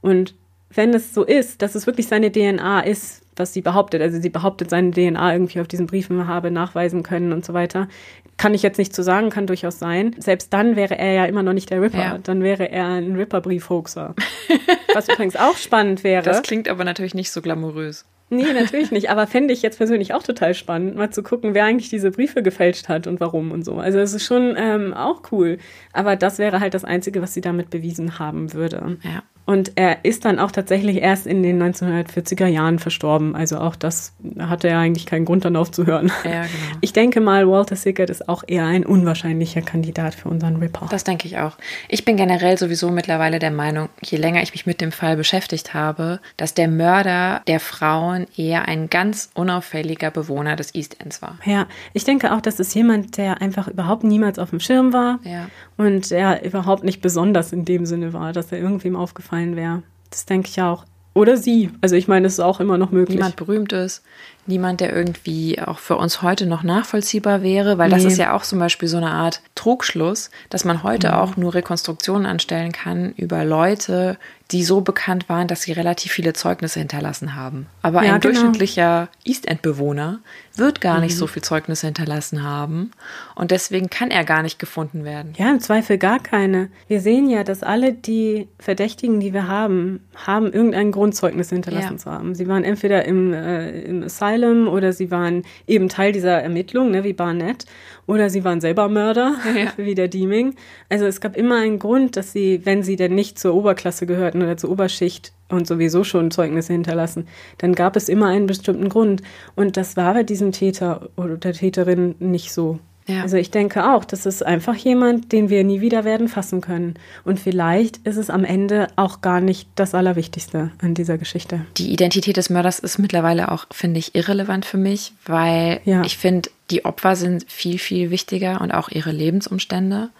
Und 0.00 0.34
wenn 0.70 0.92
es 0.94 1.14
so 1.14 1.24
ist, 1.24 1.62
dass 1.62 1.74
es 1.74 1.86
wirklich 1.86 2.06
seine 2.08 2.30
DNA 2.30 2.80
ist, 2.80 3.22
was 3.38 3.52
sie 3.52 3.60
behauptet, 3.60 4.02
also 4.02 4.20
sie 4.20 4.28
behauptet, 4.28 4.70
seine 4.70 4.90
DNA 4.90 5.32
irgendwie 5.32 5.60
auf 5.60 5.68
diesen 5.68 5.86
Briefen 5.86 6.26
habe 6.26 6.50
nachweisen 6.50 7.02
können 7.02 7.32
und 7.32 7.44
so 7.44 7.54
weiter, 7.54 7.88
kann 8.36 8.54
ich 8.54 8.62
jetzt 8.62 8.78
nicht 8.78 8.94
zu 8.94 9.02
sagen, 9.02 9.30
kann 9.30 9.46
durchaus 9.46 9.78
sein. 9.78 10.14
Selbst 10.18 10.52
dann 10.52 10.76
wäre 10.76 10.96
er 10.96 11.12
ja 11.12 11.24
immer 11.26 11.42
noch 11.42 11.52
nicht 11.52 11.70
der 11.70 11.82
Ripper. 11.82 11.98
Ja. 11.98 12.18
Dann 12.18 12.42
wäre 12.42 12.70
er 12.70 12.86
ein 12.86 13.16
Ripper-Brief-Hoaxer. 13.16 14.14
was 14.94 15.08
übrigens 15.08 15.36
auch 15.36 15.56
spannend 15.56 16.04
wäre. 16.04 16.22
Das 16.22 16.42
klingt 16.42 16.68
aber 16.68 16.84
natürlich 16.84 17.14
nicht 17.14 17.30
so 17.30 17.42
glamourös. 17.42 18.06
Nee, 18.30 18.52
natürlich 18.52 18.90
nicht. 18.90 19.10
Aber 19.10 19.26
fände 19.26 19.54
ich 19.54 19.62
jetzt 19.62 19.78
persönlich 19.78 20.12
auch 20.12 20.22
total 20.22 20.54
spannend, 20.54 20.96
mal 20.96 21.10
zu 21.10 21.22
gucken, 21.22 21.54
wer 21.54 21.64
eigentlich 21.64 21.88
diese 21.88 22.10
Briefe 22.10 22.42
gefälscht 22.42 22.88
hat 22.88 23.06
und 23.06 23.20
warum 23.20 23.52
und 23.52 23.64
so. 23.64 23.76
Also 23.78 23.98
es 23.98 24.12
ist 24.12 24.24
schon 24.24 24.54
ähm, 24.56 24.92
auch 24.92 25.22
cool. 25.32 25.58
Aber 25.92 26.14
das 26.14 26.38
wäre 26.38 26.60
halt 26.60 26.74
das 26.74 26.84
Einzige, 26.84 27.22
was 27.22 27.32
sie 27.32 27.40
damit 27.40 27.70
bewiesen 27.70 28.18
haben 28.18 28.52
würde. 28.52 28.98
Ja. 29.02 29.22
Und 29.48 29.72
er 29.76 30.04
ist 30.04 30.26
dann 30.26 30.38
auch 30.38 30.50
tatsächlich 30.50 30.98
erst 30.98 31.26
in 31.26 31.42
den 31.42 31.58
1940er 31.62 32.44
Jahren 32.44 32.78
verstorben. 32.78 33.34
Also 33.34 33.56
auch 33.56 33.76
das 33.76 34.12
hatte 34.38 34.68
er 34.68 34.78
eigentlich 34.78 35.06
keinen 35.06 35.24
Grund 35.24 35.46
dann 35.46 35.56
aufzuhören. 35.56 36.12
Ja, 36.22 36.42
genau. 36.42 36.48
Ich 36.82 36.92
denke 36.92 37.22
mal, 37.22 37.48
Walter 37.48 37.74
Sickert 37.74 38.10
ist 38.10 38.28
auch 38.28 38.44
eher 38.46 38.66
ein 38.66 38.84
unwahrscheinlicher 38.84 39.62
Kandidat 39.62 40.14
für 40.14 40.28
unseren 40.28 40.56
Report. 40.56 40.92
Das 40.92 41.02
denke 41.02 41.26
ich 41.26 41.38
auch. 41.38 41.56
Ich 41.88 42.04
bin 42.04 42.18
generell 42.18 42.58
sowieso 42.58 42.90
mittlerweile 42.90 43.38
der 43.38 43.50
Meinung, 43.50 43.88
je 44.02 44.18
länger 44.18 44.42
ich 44.42 44.52
mich 44.52 44.66
mit 44.66 44.82
dem 44.82 44.92
Fall 44.92 45.16
beschäftigt 45.16 45.72
habe, 45.72 46.20
dass 46.36 46.52
der 46.52 46.68
Mörder 46.68 47.40
der 47.46 47.58
Frauen 47.58 48.26
eher 48.36 48.68
ein 48.68 48.90
ganz 48.90 49.30
unauffälliger 49.32 50.10
Bewohner 50.10 50.56
des 50.56 50.74
East 50.74 51.00
Ends 51.02 51.22
war. 51.22 51.38
Ja, 51.46 51.66
ich 51.94 52.04
denke 52.04 52.34
auch, 52.34 52.42
das 52.42 52.60
ist 52.60 52.74
jemand, 52.74 53.16
der 53.16 53.40
einfach 53.40 53.66
überhaupt 53.66 54.04
niemals 54.04 54.38
auf 54.38 54.50
dem 54.50 54.60
Schirm 54.60 54.92
war 54.92 55.20
Ja. 55.24 55.46
Und 55.78 56.10
der 56.10 56.44
überhaupt 56.44 56.84
nicht 56.84 57.00
besonders 57.00 57.52
in 57.52 57.64
dem 57.64 57.86
Sinne 57.86 58.12
war, 58.12 58.34
dass 58.34 58.52
er 58.52 58.58
irgendwem 58.58 58.94
aufgefallen 58.96 59.56
wäre. 59.56 59.82
Das 60.10 60.26
denke 60.26 60.48
ich 60.50 60.60
auch. 60.60 60.84
Oder 61.14 61.36
sie. 61.36 61.70
Also 61.80 61.96
ich 61.96 62.06
meine, 62.06 62.26
es 62.28 62.34
ist 62.34 62.40
auch 62.40 62.60
immer 62.60 62.78
noch 62.78 62.92
möglich. 62.92 63.16
Niemand 63.16 63.34
berühmt 63.34 63.72
ist, 63.72 64.04
niemand, 64.46 64.80
der 64.80 64.94
irgendwie 64.94 65.60
auch 65.60 65.78
für 65.80 65.96
uns 65.96 66.22
heute 66.22 66.46
noch 66.46 66.62
nachvollziehbar 66.62 67.42
wäre, 67.42 67.76
weil 67.76 67.90
das 67.90 68.02
Nee. 68.04 68.08
ist 68.12 68.18
ja 68.18 68.34
auch 68.34 68.42
zum 68.42 68.60
Beispiel 68.60 68.88
so 68.88 68.98
eine 68.98 69.10
Art 69.10 69.40
Trugschluss, 69.56 70.30
dass 70.48 70.64
man 70.64 70.84
heute 70.84 71.16
auch 71.18 71.36
nur 71.36 71.54
Rekonstruktionen 71.54 72.24
anstellen 72.24 72.70
kann 72.70 73.12
über 73.16 73.44
Leute, 73.44 74.16
die 74.52 74.62
so 74.62 74.80
bekannt 74.80 75.28
waren, 75.28 75.48
dass 75.48 75.62
sie 75.62 75.72
relativ 75.72 76.12
viele 76.12 76.34
Zeugnisse 76.34 76.78
hinterlassen 76.78 77.34
haben. 77.34 77.66
Aber 77.82 78.04
Ja, 78.04 78.14
ein 78.14 78.20
genau. 78.20 78.34
durchschnittlicher 78.34 79.08
East 79.24 79.48
End-Bewohner 79.48 80.20
wird 80.58 80.80
gar 80.80 81.00
nicht 81.00 81.16
so 81.16 81.26
viel 81.26 81.42
Zeugnisse 81.42 81.86
hinterlassen 81.86 82.42
haben 82.42 82.90
und 83.34 83.50
deswegen 83.50 83.88
kann 83.90 84.10
er 84.10 84.24
gar 84.24 84.42
nicht 84.42 84.58
gefunden 84.58 85.04
werden. 85.04 85.32
Ja, 85.36 85.50
im 85.50 85.60
Zweifel 85.60 85.98
gar 85.98 86.18
keine. 86.20 86.68
Wir 86.88 87.00
sehen 87.00 87.28
ja, 87.30 87.44
dass 87.44 87.62
alle 87.62 87.92
die 87.92 88.48
Verdächtigen, 88.58 89.20
die 89.20 89.32
wir 89.32 89.48
haben, 89.48 90.00
haben 90.26 90.52
irgendein 90.52 90.92
Grundzeugnis 90.92 91.50
hinterlassen 91.50 91.92
Ja. 91.92 91.98
zu 91.98 92.10
haben. 92.10 92.34
Sie 92.34 92.48
waren 92.48 92.64
entweder 92.64 93.04
im, 93.04 93.32
äh, 93.32 93.80
im 93.82 94.02
Asylum 94.02 94.68
oder 94.68 94.92
sie 94.92 95.10
waren 95.10 95.44
eben 95.66 95.88
Teil 95.88 96.12
dieser 96.12 96.42
Ermittlung, 96.42 96.90
ne, 96.90 97.04
wie 97.04 97.12
Barnett, 97.12 97.64
oder 98.06 98.30
sie 98.30 98.44
waren 98.44 98.60
selber 98.60 98.88
Mörder, 98.88 99.34
Ja. 99.56 99.72
wie 99.76 99.94
der 99.94 100.08
Deeming. 100.08 100.54
Also 100.88 101.04
es 101.06 101.20
gab 101.20 101.36
immer 101.36 101.56
einen 101.56 101.78
Grund, 101.78 102.16
dass 102.16 102.32
sie, 102.32 102.60
wenn 102.64 102.82
sie 102.82 102.96
denn 102.96 103.14
nicht 103.14 103.38
zur 103.38 103.54
Oberklasse 103.54 104.06
gehörten 104.06 104.42
oder 104.42 104.56
zur 104.56 104.70
Oberschicht 104.70 105.32
und 105.50 105.66
sowieso 105.66 106.04
schon 106.04 106.30
Zeugnisse 106.30 106.74
hinterlassen, 106.74 107.26
dann 107.58 107.74
gab 107.74 107.96
es 107.96 108.08
immer 108.10 108.26
einen 108.28 108.46
bestimmten 108.46 108.88
Grund. 108.90 109.22
Und 109.56 109.76
das 109.78 109.96
war 109.96 110.12
bei 110.12 110.22
diesem 110.22 110.47
Täter 110.52 111.08
oder 111.16 111.36
der 111.36 111.52
Täterin 111.52 112.14
nicht 112.18 112.52
so. 112.52 112.78
Ja. 113.06 113.22
Also 113.22 113.38
ich 113.38 113.50
denke 113.50 113.90
auch, 113.90 114.04
das 114.04 114.26
ist 114.26 114.44
einfach 114.44 114.74
jemand, 114.74 115.32
den 115.32 115.48
wir 115.48 115.64
nie 115.64 115.80
wieder 115.80 116.04
werden 116.04 116.28
fassen 116.28 116.60
können. 116.60 116.92
Und 117.24 117.40
vielleicht 117.40 117.96
ist 118.06 118.18
es 118.18 118.28
am 118.28 118.44
Ende 118.44 118.88
auch 118.96 119.22
gar 119.22 119.40
nicht 119.40 119.66
das 119.76 119.94
Allerwichtigste 119.94 120.72
an 120.82 120.92
dieser 120.92 121.16
Geschichte. 121.16 121.62
Die 121.78 121.90
Identität 121.90 122.36
des 122.36 122.50
Mörders 122.50 122.78
ist 122.80 122.98
mittlerweile 122.98 123.50
auch, 123.50 123.64
finde 123.70 123.98
ich, 123.98 124.14
irrelevant 124.14 124.66
für 124.66 124.76
mich, 124.76 125.14
weil 125.24 125.80
Ja. 125.86 126.02
ich 126.04 126.18
finde, 126.18 126.50
die 126.70 126.84
Opfer 126.84 127.16
sind 127.16 127.50
viel, 127.50 127.78
viel 127.78 128.10
wichtiger 128.10 128.60
und 128.60 128.72
auch 128.72 128.90
ihre 128.90 129.10
Lebensumstände. 129.10 130.10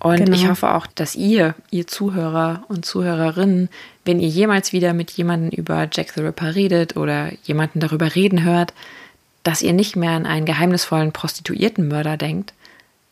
Und 0.00 0.16
Genau. 0.16 0.34
ich 0.36 0.48
hoffe 0.48 0.74
auch, 0.74 0.88
dass 0.88 1.14
ihr, 1.14 1.54
ihr 1.70 1.86
Zuhörer 1.86 2.64
und 2.66 2.84
Zuhörerinnen, 2.84 3.68
wenn 4.04 4.18
ihr 4.18 4.26
jemals 4.26 4.72
wieder 4.72 4.94
mit 4.94 5.12
jemandem 5.12 5.50
über 5.56 5.88
Jack 5.92 6.10
the 6.10 6.22
Ripper 6.22 6.56
redet 6.56 6.96
oder 6.96 7.30
jemanden 7.44 7.78
darüber 7.78 8.16
reden 8.16 8.42
hört, 8.42 8.74
dass 9.42 9.62
ihr 9.62 9.72
nicht 9.72 9.96
mehr 9.96 10.12
an 10.12 10.26
einen 10.26 10.46
geheimnisvollen 10.46 11.12
Prostituiertenmörder 11.12 12.16
denkt, 12.16 12.54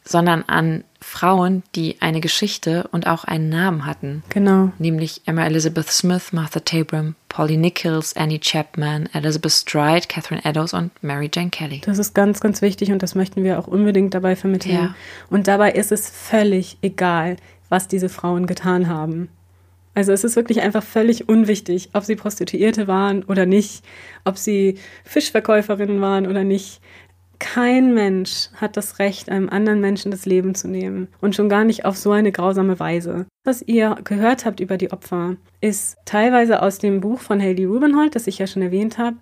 sondern 0.05 0.43
an 0.45 0.85
Frauen, 1.01 1.63
die 1.75 1.97
eine 2.01 2.21
Geschichte 2.21 2.89
und 2.93 3.07
auch 3.07 3.25
einen 3.25 3.49
Namen 3.49 3.87
hatten 3.87 4.23
Genau. 4.29 4.73
nämlich 4.79 5.23
Emma 5.27 5.45
Elizabeth 5.47 5.89
Smith, 5.91 6.33
Martha 6.33 6.61
Tabram, 6.61 7.15
Polly 7.29 7.57
Nichols, 7.57 8.17
Annie 8.17 8.41
Chapman, 8.41 9.09
Elizabeth 9.13 9.53
Stride, 9.53 10.07
Catherine 10.09 10.45
Eddowes 10.45 10.75
und 10.75 10.91
Mary 11.03 11.31
Jane 11.33 11.51
Kelly. 11.51 11.81
Das 11.85 11.99
ist 11.99 12.15
ganz, 12.15 12.41
ganz 12.41 12.61
wichtig 12.61 12.93
und 12.93 13.03
das 13.03 13.15
möchten 13.15 13.45
wir 13.45 13.59
auch 13.59 13.67
unbedingt 13.67 14.15
dabei 14.15 14.37
vermitteln. 14.37 14.75
Ja. 14.75 14.95
Und 15.31 15.49
dabei 15.49 15.73
ist 15.73 15.93
es 15.93 16.11
völlig 16.11 16.79
egal, 16.83 17.37
was 17.69 17.89
diese 17.89 18.09
Frauen 18.09 18.47
getan 18.47 18.89
haben. 18.89 19.29
Also 19.95 20.13
es 20.13 20.25
ist 20.25 20.37
wirklich 20.37 20.61
einfach 20.61 20.83
völlig 20.83 21.29
unwichtig, 21.29 21.91
ob 21.93 22.05
sie 22.05 22.17
Prostituierte 22.17 22.87
waren 22.87 23.25
oder 23.25 23.45
nicht, 23.47 23.85
ob 24.25 24.39
sie 24.39 24.77
Fischverkäuferinnen 25.05 26.01
waren 26.01 26.27
oder 26.27 26.45
nicht. 26.45 26.81
Kein 27.41 27.95
Mensch 27.95 28.51
hat 28.57 28.77
das 28.77 28.99
Recht, 28.99 29.31
einem 29.31 29.49
anderen 29.49 29.81
Menschen 29.81 30.11
das 30.11 30.27
Leben 30.27 30.55
zu 30.55 30.69
nehmen 30.69 31.09
und 31.23 31.35
schon 31.35 31.49
gar 31.49 31.65
nicht 31.65 31.87
auf 31.87 31.97
so 31.97 32.13
eine 32.13 32.33
grausame 32.33 32.79
Weise. 32.79 33.27
Was 33.45 33.63
ihr 33.63 33.97
gehört 34.05 34.45
habt 34.45 34.61
über 34.61 34.77
die 34.77 34.93
Opfer, 34.93 35.37
ist 35.63 35.97
teilweise 36.05 36.63
aus 36.63 36.79
dem 36.79 37.01
Buch 37.01 37.19
von 37.21 37.41
Haley 37.41 37.65
Rubenhold, 37.65 38.15
das 38.15 38.27
ich 38.27 38.39
ja 38.39 38.47
schon 38.47 38.61
erwähnt 38.63 38.99
habe, 38.99 39.17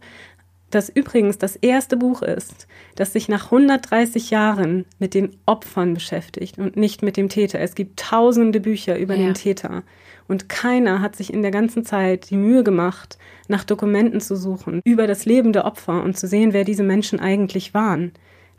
das 0.70 0.88
übrigens 0.90 1.38
das 1.38 1.56
erste 1.56 1.96
Buch 1.96 2.20
ist, 2.22 2.66
das 2.96 3.12
sich 3.12 3.28
nach 3.28 3.46
130 3.46 4.30
Jahren 4.30 4.84
mit 4.98 5.14
den 5.14 5.30
Opfern 5.46 5.94
beschäftigt 5.94 6.58
und 6.58 6.76
nicht 6.76 7.02
mit 7.02 7.16
dem 7.16 7.28
Täter. 7.28 7.60
Es 7.60 7.74
gibt 7.74 8.00
tausende 8.00 8.60
Bücher 8.60 8.98
über 8.98 9.14
Ja. 9.14 9.26
den 9.26 9.34
Täter 9.34 9.82
und 10.28 10.48
keiner 10.48 11.00
hat 11.00 11.16
sich 11.16 11.32
in 11.32 11.42
der 11.42 11.50
ganzen 11.50 11.84
Zeit 11.84 12.30
die 12.30 12.36
Mühe 12.36 12.62
gemacht, 12.62 13.18
nach 13.48 13.64
Dokumenten 13.64 14.20
zu 14.20 14.36
suchen 14.36 14.80
über 14.84 15.06
das 15.06 15.24
Leben 15.24 15.52
der 15.52 15.64
Opfer 15.64 16.02
und 16.02 16.16
zu 16.18 16.26
sehen, 16.26 16.52
wer 16.52 16.64
diese 16.64 16.82
Menschen 16.82 17.18
eigentlich 17.18 17.74
waren. 17.74 18.12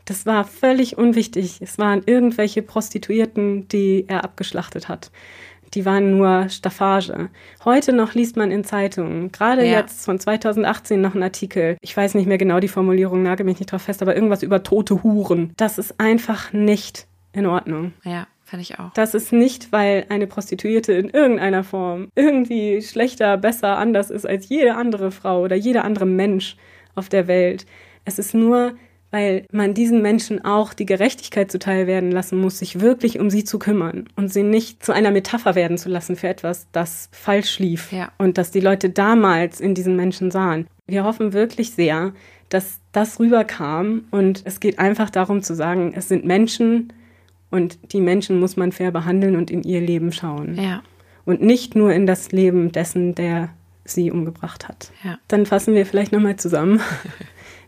Das 0.04 0.26
war 0.26 0.44
völlig 0.44 0.98
unwichtig. 0.98 1.58
Es 1.60 1.78
waren 1.78 2.02
irgendwelche 2.06 2.62
Prostituierten, 2.62 3.68
die 3.68 4.04
er 4.08 4.24
abgeschlachtet 4.24 4.88
hat. 4.88 5.10
Die 5.74 5.84
waren 5.84 6.16
nur 6.18 6.48
Staffage. 6.48 7.28
Heute 7.64 7.92
noch 7.92 8.14
liest 8.14 8.36
man 8.36 8.50
in 8.50 8.64
Zeitungen, 8.64 9.30
gerade 9.30 9.64
Ja. 9.64 9.78
jetzt 9.78 10.04
von 10.04 10.18
2018 10.18 11.00
noch 11.00 11.14
ein 11.14 11.22
Artikel. 11.22 11.76
Ich 11.80 11.96
weiß 11.96 12.14
nicht 12.14 12.26
mehr 12.26 12.38
genau 12.38 12.58
die 12.58 12.66
Formulierung, 12.66 13.22
nagel 13.22 13.46
mich 13.46 13.60
nicht 13.60 13.70
drauf 13.70 13.82
fest, 13.82 14.02
aber 14.02 14.16
irgendwas 14.16 14.42
über 14.42 14.64
tote 14.64 15.04
Huren. 15.04 15.52
Das 15.56 15.78
ist 15.78 16.00
einfach 16.00 16.52
nicht 16.52 17.06
in 17.32 17.46
Ordnung. 17.46 17.92
Ja, 18.02 18.26
fand 18.50 18.62
ich 18.62 18.78
auch. 18.78 18.92
Das 18.94 19.14
ist 19.14 19.32
nicht, 19.32 19.72
weil 19.72 20.06
eine 20.08 20.26
Prostituierte 20.26 20.92
in 20.92 21.08
irgendeiner 21.10 21.64
Form 21.64 22.08
irgendwie 22.14 22.82
schlechter, 22.82 23.36
besser, 23.36 23.78
anders 23.78 24.10
ist 24.10 24.26
als 24.26 24.48
jede 24.48 24.74
andere 24.74 25.10
Frau 25.10 25.42
oder 25.42 25.56
jeder 25.56 25.84
andere 25.84 26.06
Mensch 26.06 26.56
auf 26.94 27.08
der 27.08 27.26
Welt. 27.28 27.66
Es 28.04 28.18
ist 28.18 28.34
nur, 28.34 28.72
weil 29.12 29.44
man 29.52 29.74
diesen 29.74 30.02
Menschen 30.02 30.44
auch 30.44 30.72
die 30.72 30.86
Gerechtigkeit 30.86 31.50
zuteil 31.50 31.86
werden 31.86 32.12
lassen 32.12 32.38
muss, 32.40 32.58
sich 32.58 32.80
wirklich 32.80 33.18
um 33.18 33.30
sie 33.30 33.44
zu 33.44 33.58
kümmern 33.58 34.08
und 34.16 34.32
sie 34.32 34.42
nicht 34.42 34.84
zu 34.84 34.92
einer 34.92 35.10
Metapher 35.10 35.54
werden 35.54 35.78
zu 35.78 35.88
lassen 35.88 36.16
für 36.16 36.28
etwas, 36.28 36.66
das 36.72 37.08
falsch 37.12 37.58
lief 37.58 37.90
Ja. 37.92 38.10
und 38.18 38.38
das 38.38 38.50
die 38.50 38.60
Leute 38.60 38.90
damals 38.90 39.60
in 39.60 39.74
diesen 39.74 39.96
Menschen 39.96 40.30
sahen. 40.30 40.66
Wir 40.86 41.04
hoffen 41.04 41.32
wirklich 41.32 41.72
sehr, 41.72 42.12
dass 42.48 42.80
das 42.92 43.20
rüberkam 43.20 44.04
und 44.10 44.42
es 44.44 44.58
geht 44.60 44.78
einfach 44.78 45.10
darum 45.10 45.42
zu 45.42 45.54
sagen, 45.54 45.92
es 45.94 46.08
sind 46.08 46.24
Menschen 46.24 46.92
und 47.50 47.78
die 47.92 48.00
Menschen 48.00 48.40
muss 48.40 48.56
man 48.56 48.72
fair 48.72 48.90
behandeln 48.90 49.36
und 49.36 49.50
in 49.50 49.62
ihr 49.62 49.80
Leben 49.80 50.12
schauen. 50.12 50.56
Ja, 50.60 50.82
Und 51.24 51.42
nicht 51.42 51.76
nur 51.76 51.92
in 51.92 52.06
das 52.06 52.32
Leben 52.32 52.72
dessen, 52.72 53.14
der 53.14 53.50
sie 53.84 54.10
umgebracht 54.10 54.68
hat. 54.68 54.90
ja. 55.04 55.18
Dann 55.28 55.46
fassen 55.46 55.74
wir 55.74 55.86
vielleicht 55.86 56.12
nochmal 56.12 56.36
zusammen. 56.36 56.80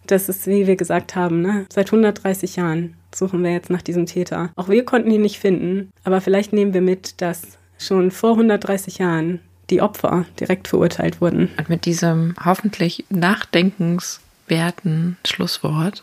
Das 0.05 0.29
ist, 0.29 0.49
wie 0.49 0.67
wir 0.67 0.75
gesagt 0.75 1.15
haben, 1.15 1.43
ne? 1.43 1.65
seit 1.73 1.87
130 1.87 2.57
Jahren 2.57 2.95
suchen 3.15 3.45
wir 3.45 3.53
jetzt 3.53 3.71
nach 3.71 3.83
diesem 3.83 4.07
Täter. 4.07 4.51
Auch 4.57 4.69
wir 4.69 4.85
konnten 4.85 5.13
ihn 5.13 5.23
nicht 5.23 5.39
finden, 5.39 5.91
aber 6.03 6.21
vielleicht 6.21 6.53
nehmen 6.53 6.75
wir 6.75 6.81
mit, 6.81 7.21
dass 7.21 7.57
schon 7.79 8.11
vor 8.11 8.33
130 8.33 8.99
Jahren 8.99 9.39
die 9.71 9.81
Opfer 9.81 10.25
direkt 10.41 10.67
verurteilt 10.67 11.21
wurden. 11.21 11.51
Und 11.57 11.69
mit 11.69 11.85
diesem 11.85 12.35
hoffentlich 12.45 13.05
nachdenkenswerten 13.11 15.19
Schlusswort 15.25 16.03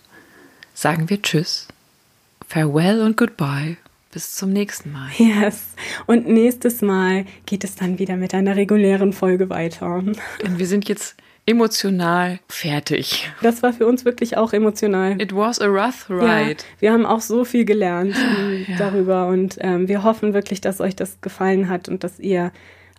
sagen 0.74 1.10
wir 1.10 1.22
Tschüss, 1.22 1.68
Farewell 2.54 3.02
und 3.04 3.16
Goodbye. 3.16 3.78
Bis 4.12 4.32
zum 4.34 4.52
nächsten 4.52 4.92
Mal. 4.92 5.10
Yes. 5.20 5.68
Und 6.08 6.28
nächstes 6.28 6.82
Mal 6.82 7.26
geht 7.46 7.64
es 7.64 7.76
dann 7.76 8.00
wieder 8.00 8.16
mit 8.18 8.34
einer 8.34 8.56
regulären 8.56 9.14
Folge 9.14 9.52
weiter. 9.52 10.02
Denn 10.44 10.58
wir 10.58 10.66
sind 10.66 10.90
jetzt 10.90 11.16
emotional 11.46 12.40
fertig. 12.48 13.30
Das 13.44 13.62
war 13.62 13.72
für 13.72 13.86
uns 13.86 14.04
wirklich 14.06 14.36
auch 14.36 14.52
emotional. 14.52 15.22
It 15.22 15.36
was 15.36 15.60
a 15.62 15.68
rough 15.68 16.10
ride. 16.10 16.24
Ja, 16.50 16.56
wir 16.80 16.92
haben 16.92 17.06
auch 17.06 17.22
so 17.22 17.46
viel 17.46 17.66
gelernt 17.66 18.16
Ja. 18.68 18.78
darüber 18.80 19.28
und 19.28 19.58
ähm, 19.62 19.88
wir 19.88 20.04
hoffen 20.04 20.34
wirklich, 20.34 20.60
dass 20.60 20.82
euch 20.82 20.96
das 20.96 21.22
gefallen 21.22 21.70
hat 21.70 21.88
und 21.88 22.04
dass 22.04 22.20
ihr 22.20 22.52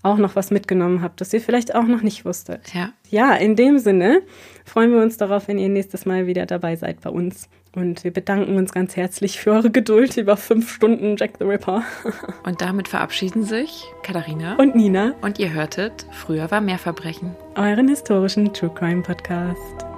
auch 0.04 0.16
noch 0.16 0.36
was 0.36 0.52
mitgenommen 0.52 1.02
habt, 1.02 1.20
das 1.20 1.32
ihr 1.34 1.40
vielleicht 1.40 1.74
auch 1.74 1.84
noch 1.88 2.02
nicht 2.02 2.24
wusstet. 2.24 2.72
Ja. 2.72 2.92
Ja, 3.10 3.34
in 3.34 3.56
dem 3.56 3.78
Sinne 3.80 4.22
freuen 4.64 4.92
wir 4.92 5.02
uns 5.02 5.16
darauf, 5.16 5.48
wenn 5.48 5.58
ihr 5.58 5.68
nächstes 5.68 6.06
Mal 6.06 6.28
wieder 6.28 6.46
dabei 6.46 6.76
seid 6.76 7.00
bei 7.00 7.10
uns. 7.10 7.48
Und 7.74 8.02
wir 8.02 8.12
bedanken 8.12 8.56
uns 8.56 8.72
ganz 8.72 8.96
herzlich 8.96 9.38
für 9.38 9.52
eure 9.52 9.70
Geduld 9.70 10.16
über 10.16 10.36
fünf 10.36 10.72
Stunden 10.72 11.16
Jack 11.16 11.32
the 11.38 11.44
Ripper. 11.44 11.84
Und 12.44 12.60
damit 12.60 12.88
verabschieden 12.88 13.44
sich 13.44 13.84
Katharina 14.02 14.56
Und 14.56 14.74
Nina, 14.74 15.14
und 15.20 15.38
ihr 15.38 15.52
hörtet, 15.52 16.06
früher 16.10 16.50
war 16.50 16.60
mehr 16.60 16.78
Verbrechen. 16.78 17.36
euren 17.54 17.88
historischen 17.88 18.52
True 18.52 18.72
Crime 18.74 19.02
Podcast. 19.02 19.89